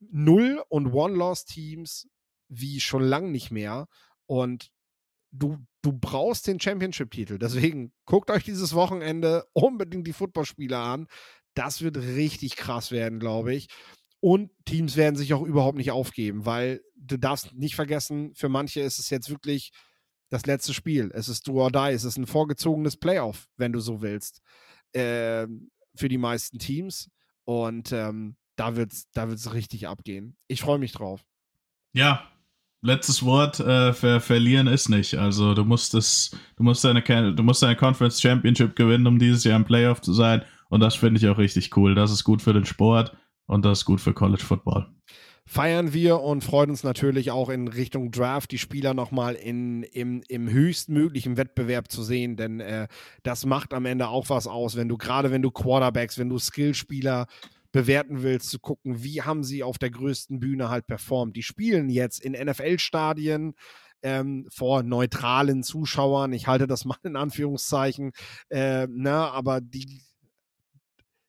Null- 0.00 0.62
und 0.68 0.92
One-Loss-Teams 0.92 2.08
wie 2.48 2.80
schon 2.80 3.02
lange 3.02 3.30
nicht 3.30 3.50
mehr. 3.50 3.86
Und 4.26 4.70
du, 5.30 5.58
du 5.82 5.92
brauchst 5.92 6.46
den 6.46 6.60
Championship-Titel. 6.60 7.38
Deswegen 7.38 7.92
guckt 8.06 8.30
euch 8.30 8.44
dieses 8.44 8.74
Wochenende 8.74 9.44
unbedingt 9.52 10.06
die 10.06 10.12
Footballspiele 10.12 10.78
an. 10.78 11.06
Das 11.54 11.82
wird 11.82 11.98
richtig 11.98 12.56
krass 12.56 12.90
werden, 12.90 13.18
glaube 13.18 13.54
ich. 13.54 13.68
Und 14.20 14.50
Teams 14.64 14.96
werden 14.96 15.16
sich 15.16 15.34
auch 15.34 15.42
überhaupt 15.42 15.76
nicht 15.76 15.90
aufgeben, 15.90 16.46
weil 16.46 16.80
du 16.94 17.18
darfst 17.18 17.52
nicht 17.54 17.74
vergessen, 17.74 18.32
für 18.36 18.48
manche 18.48 18.80
ist 18.80 19.00
es 19.00 19.10
jetzt 19.10 19.28
wirklich 19.28 19.72
das 20.30 20.46
letzte 20.46 20.72
Spiel. 20.72 21.10
Es 21.12 21.28
ist 21.28 21.48
do 21.48 21.60
or 21.60 21.72
die. 21.72 21.92
Es 21.92 22.04
ist 22.04 22.16
ein 22.16 22.26
vorgezogenes 22.26 22.96
Playoff, 22.96 23.48
wenn 23.56 23.72
du 23.72 23.80
so 23.80 24.00
willst, 24.00 24.40
äh, 24.92 25.46
für 25.96 26.08
die 26.08 26.18
meisten 26.18 26.58
Teams. 26.58 27.10
Und 27.44 27.92
ähm, 27.92 28.36
da 28.56 28.76
wird 28.76 28.92
es 28.92 29.10
da 29.10 29.28
wird's 29.28 29.52
richtig 29.52 29.88
abgehen. 29.88 30.36
Ich 30.46 30.62
freue 30.62 30.78
mich 30.78 30.92
drauf. 30.92 31.24
Ja, 31.92 32.31
letztes 32.82 33.24
Wort 33.24 33.60
äh, 33.60 33.92
ver 33.92 34.20
verlieren 34.20 34.66
ist 34.66 34.88
nicht. 34.88 35.14
Also 35.14 35.54
du 35.54 35.64
musst 35.64 35.94
es, 35.94 36.36
du 36.56 36.64
musst 36.64 36.84
deine, 36.84 37.02
du 37.02 37.42
musst 37.42 37.62
deine 37.62 37.76
Conference 37.76 38.20
Championship 38.20 38.76
gewinnen, 38.76 39.06
um 39.06 39.18
dieses 39.18 39.44
Jahr 39.44 39.56
im 39.56 39.64
Playoff 39.64 40.00
zu 40.00 40.12
sein. 40.12 40.42
Und 40.68 40.80
das 40.80 40.96
finde 40.96 41.18
ich 41.18 41.28
auch 41.28 41.38
richtig 41.38 41.76
cool. 41.76 41.94
Das 41.94 42.10
ist 42.10 42.24
gut 42.24 42.42
für 42.42 42.52
den 42.52 42.64
Sport 42.64 43.16
und 43.46 43.64
das 43.64 43.80
ist 43.80 43.84
gut 43.84 44.00
für 44.00 44.12
College 44.12 44.42
Football. 44.42 44.88
Feiern 45.44 45.92
wir 45.92 46.20
und 46.20 46.44
freuen 46.44 46.70
uns 46.70 46.84
natürlich 46.84 47.32
auch 47.32 47.48
in 47.48 47.66
Richtung 47.66 48.12
Draft, 48.12 48.52
die 48.52 48.58
Spieler 48.58 48.94
nochmal 48.94 49.34
in, 49.34 49.82
im, 49.82 50.22
im 50.28 50.48
höchstmöglichen 50.48 51.36
Wettbewerb 51.36 51.90
zu 51.90 52.02
sehen, 52.04 52.36
denn 52.36 52.60
äh, 52.60 52.86
das 53.24 53.44
macht 53.44 53.74
am 53.74 53.84
Ende 53.84 54.08
auch 54.08 54.30
was 54.30 54.46
aus, 54.46 54.76
wenn 54.76 54.88
du 54.88 54.96
gerade, 54.96 55.32
wenn 55.32 55.42
du 55.42 55.50
Quarterbacks, 55.50 56.16
wenn 56.16 56.28
du 56.28 56.38
Skillspieler 56.38 57.26
bewerten 57.72 58.22
willst, 58.22 58.50
zu 58.50 58.60
gucken, 58.60 59.02
wie 59.02 59.22
haben 59.22 59.42
sie 59.42 59.62
auf 59.62 59.78
der 59.78 59.90
größten 59.90 60.38
Bühne 60.38 60.68
halt 60.68 60.86
performt. 60.86 61.36
Die 61.36 61.42
spielen 61.42 61.88
jetzt 61.88 62.20
in 62.20 62.32
NFL-Stadien. 62.32 63.54
Ähm, 64.04 64.48
vor 64.50 64.82
neutralen 64.82 65.62
Zuschauern. 65.62 66.32
Ich 66.32 66.48
halte 66.48 66.66
das 66.66 66.84
mal 66.84 66.98
in 67.04 67.14
Anführungszeichen. 67.14 68.10
Äh, 68.48 68.88
na, 68.90 69.26
ne, 69.26 69.30
aber 69.30 69.60
die, 69.60 70.02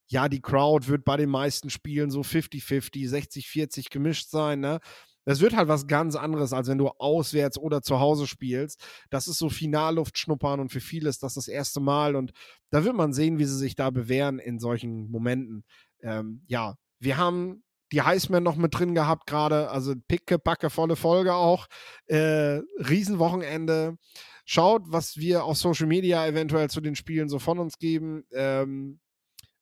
ja, 0.08 0.28
die 0.28 0.42
Crowd 0.42 0.88
wird 0.88 1.06
bei 1.06 1.16
den 1.18 1.30
meisten 1.30 1.70
Spielen 1.70 2.10
so 2.10 2.22
50-50, 2.22 3.10
60-40 3.10 3.92
gemischt 3.92 4.30
sein. 4.30 4.60
Ne? 4.60 4.80
Das 5.26 5.40
wird 5.40 5.56
halt 5.56 5.70
was 5.70 5.88
ganz 5.88 6.16
anderes, 6.16 6.52
als 6.52 6.68
wenn 6.68 6.78
du 6.78 6.90
auswärts 6.90 7.58
oder 7.58 7.82
zu 7.82 8.00
Hause 8.00 8.28
spielst. 8.28 8.84
Das 9.10 9.28
ist 9.28 9.38
so 9.38 9.50
Finalluft 9.50 10.18
schnuppern 10.18 10.60
und 10.60 10.72
für 10.72 10.82
viele 10.82 11.10
ist 11.10 11.24
das 11.24 11.36
das 11.36 11.48
erste 11.48 11.80
Mal. 11.80 12.16
Und 12.16 12.34
da 12.72 12.84
wird 12.84 12.96
man 12.96 13.14
sehen, 13.14 13.40
wie 13.40 13.46
sie 13.46 13.58
sich 13.58 13.76
da 13.76 13.90
bewähren 13.90 14.40
in 14.40 14.60
solchen 14.60 15.10
Momenten 15.10 15.64
ähm, 16.04 16.44
ja, 16.48 16.76
wir 17.00 17.18
haben 17.18 17.64
die 17.92 18.02
Heisman 18.02 18.44
noch 18.44 18.56
mit 18.56 18.78
drin 18.78 18.96
gehabt 18.96 19.28
gerade, 19.28 19.70
also 19.70 19.94
picke, 20.08 20.40
packe, 20.40 20.70
volle 20.70 20.96
Folge 20.96 21.34
auch. 21.34 21.68
Äh, 22.08 22.62
Riesenwochenende. 22.78 23.98
Schaut, 24.46 24.84
was 24.88 25.18
wir 25.18 25.46
auf 25.46 25.58
Social 25.58 25.88
Media 25.88 26.26
eventuell 26.28 26.70
zu 26.70 26.82
den 26.82 26.96
Spielen 26.96 27.30
so 27.30 27.40
von 27.40 27.60
uns 27.60 27.78
geben. 27.78 28.24
Ähm, 28.34 29.00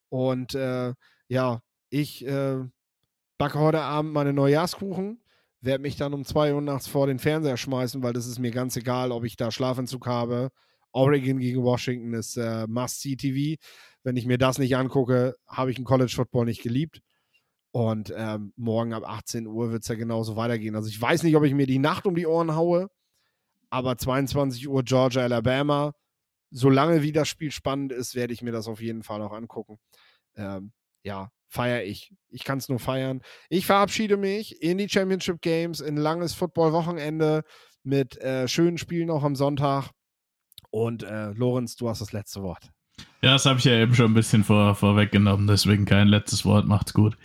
und 0.10 0.56
äh, 0.56 0.94
ja, 1.28 1.62
ich 1.90 2.26
äh, 2.26 2.58
backe 3.38 3.60
heute 3.60 3.82
Abend 3.82 4.14
meine 4.14 4.34
Neujahrskuchen, 4.34 5.22
werde 5.60 5.82
mich 5.82 5.98
dann 5.98 6.14
um 6.14 6.24
2 6.24 6.54
Uhr 6.56 6.62
nachts 6.62 6.88
vor 6.88 7.08
den 7.08 7.20
Fernseher 7.20 7.58
schmeißen, 7.58 8.02
weil 8.02 8.14
das 8.14 8.28
ist 8.28 8.40
mir 8.40 8.52
ganz 8.52 8.76
egal, 8.78 9.12
ob 9.12 9.26
ich 9.26 9.36
da 9.36 9.52
Schlafentzug 9.52 10.08
habe. 10.08 10.52
Oregon 10.94 11.40
gegen 11.40 11.64
Washington 11.64 12.14
ist 12.14 12.38
äh, 12.38 12.66
Must-See-TV. 12.68 13.60
Wenn 14.04 14.18
ich 14.18 14.26
mir 14.26 14.38
das 14.38 14.58
nicht 14.58 14.76
angucke, 14.76 15.36
habe 15.48 15.72
ich 15.72 15.78
einen 15.78 15.86
College 15.86 16.14
Football 16.16 16.46
nicht 16.46 16.64
geliebt. 16.64 17.02
Und 17.72 18.14
ähm, 18.16 18.54
morgen 18.58 18.94
ab 18.94 19.04
18 19.06 19.48
Uhr 19.48 19.72
wird 19.72 19.84
es 19.84 19.88
ja 19.88 19.96
genauso 19.96 20.36
weitergehen. 20.36 20.76
Also 20.76 20.90
ich 20.90 21.02
weiß 21.02 21.24
nicht, 21.24 21.36
ob 21.36 21.44
ich 21.44 21.54
mir 21.54 21.68
die 21.68 21.80
Nacht 21.80 22.06
um 22.06 22.16
die 22.16 22.28
Ohren 22.28 22.56
haue, 22.56 22.90
aber 23.70 23.98
22 23.98 24.68
Uhr 24.68 24.84
Georgia, 24.84 25.22
Alabama, 25.22 25.94
solange 26.50 27.02
wie 27.02 27.14
das 27.14 27.30
Spiel 27.30 27.52
spannend 27.52 27.94
ist, 27.94 28.14
werde 28.14 28.34
ich 28.34 28.42
mir 28.42 28.52
das 28.52 28.68
auf 28.68 28.82
jeden 28.82 29.04
Fall 29.04 29.22
auch 29.22 29.32
angucken. 29.32 29.80
Ähm, 30.36 30.74
ja, 31.04 31.32
feiere 31.48 31.84
ich. 31.84 32.14
Ich 32.30 32.44
kann 32.44 32.58
es 32.58 32.68
nur 32.68 32.80
feiern. 32.80 33.22
Ich 33.50 33.66
verabschiede 33.66 34.18
mich 34.18 34.62
in 34.62 34.78
die 34.78 34.90
Championship 34.90 35.42
Games, 35.42 35.80
in 35.80 35.96
langes 35.96 36.34
Football-Wochenende 36.34 37.44
mit 37.84 38.18
äh, 38.18 38.48
schönen 38.48 38.78
Spielen 38.78 39.10
auch 39.10 39.24
am 39.24 39.36
Sonntag. 39.36 39.92
Und 40.70 41.04
äh, 41.04 41.32
Lorenz, 41.32 41.76
du 41.76 41.90
hast 41.90 42.02
das 42.02 42.14
letzte 42.14 42.44
Wort. 42.44 42.72
Ja, 43.22 43.34
das 43.34 43.46
habe 43.46 43.60
ich 43.60 43.66
ja 43.66 43.74
eben 43.74 43.94
schon 43.96 44.12
ein 44.12 44.16
bisschen 44.16 44.44
vor, 44.44 44.76
vorweggenommen, 44.76 45.48
deswegen 45.48 45.86
kein 45.86 46.08
letztes 46.08 46.46
Wort. 46.46 46.68
Macht's 46.68 46.94
gut. 46.94 47.18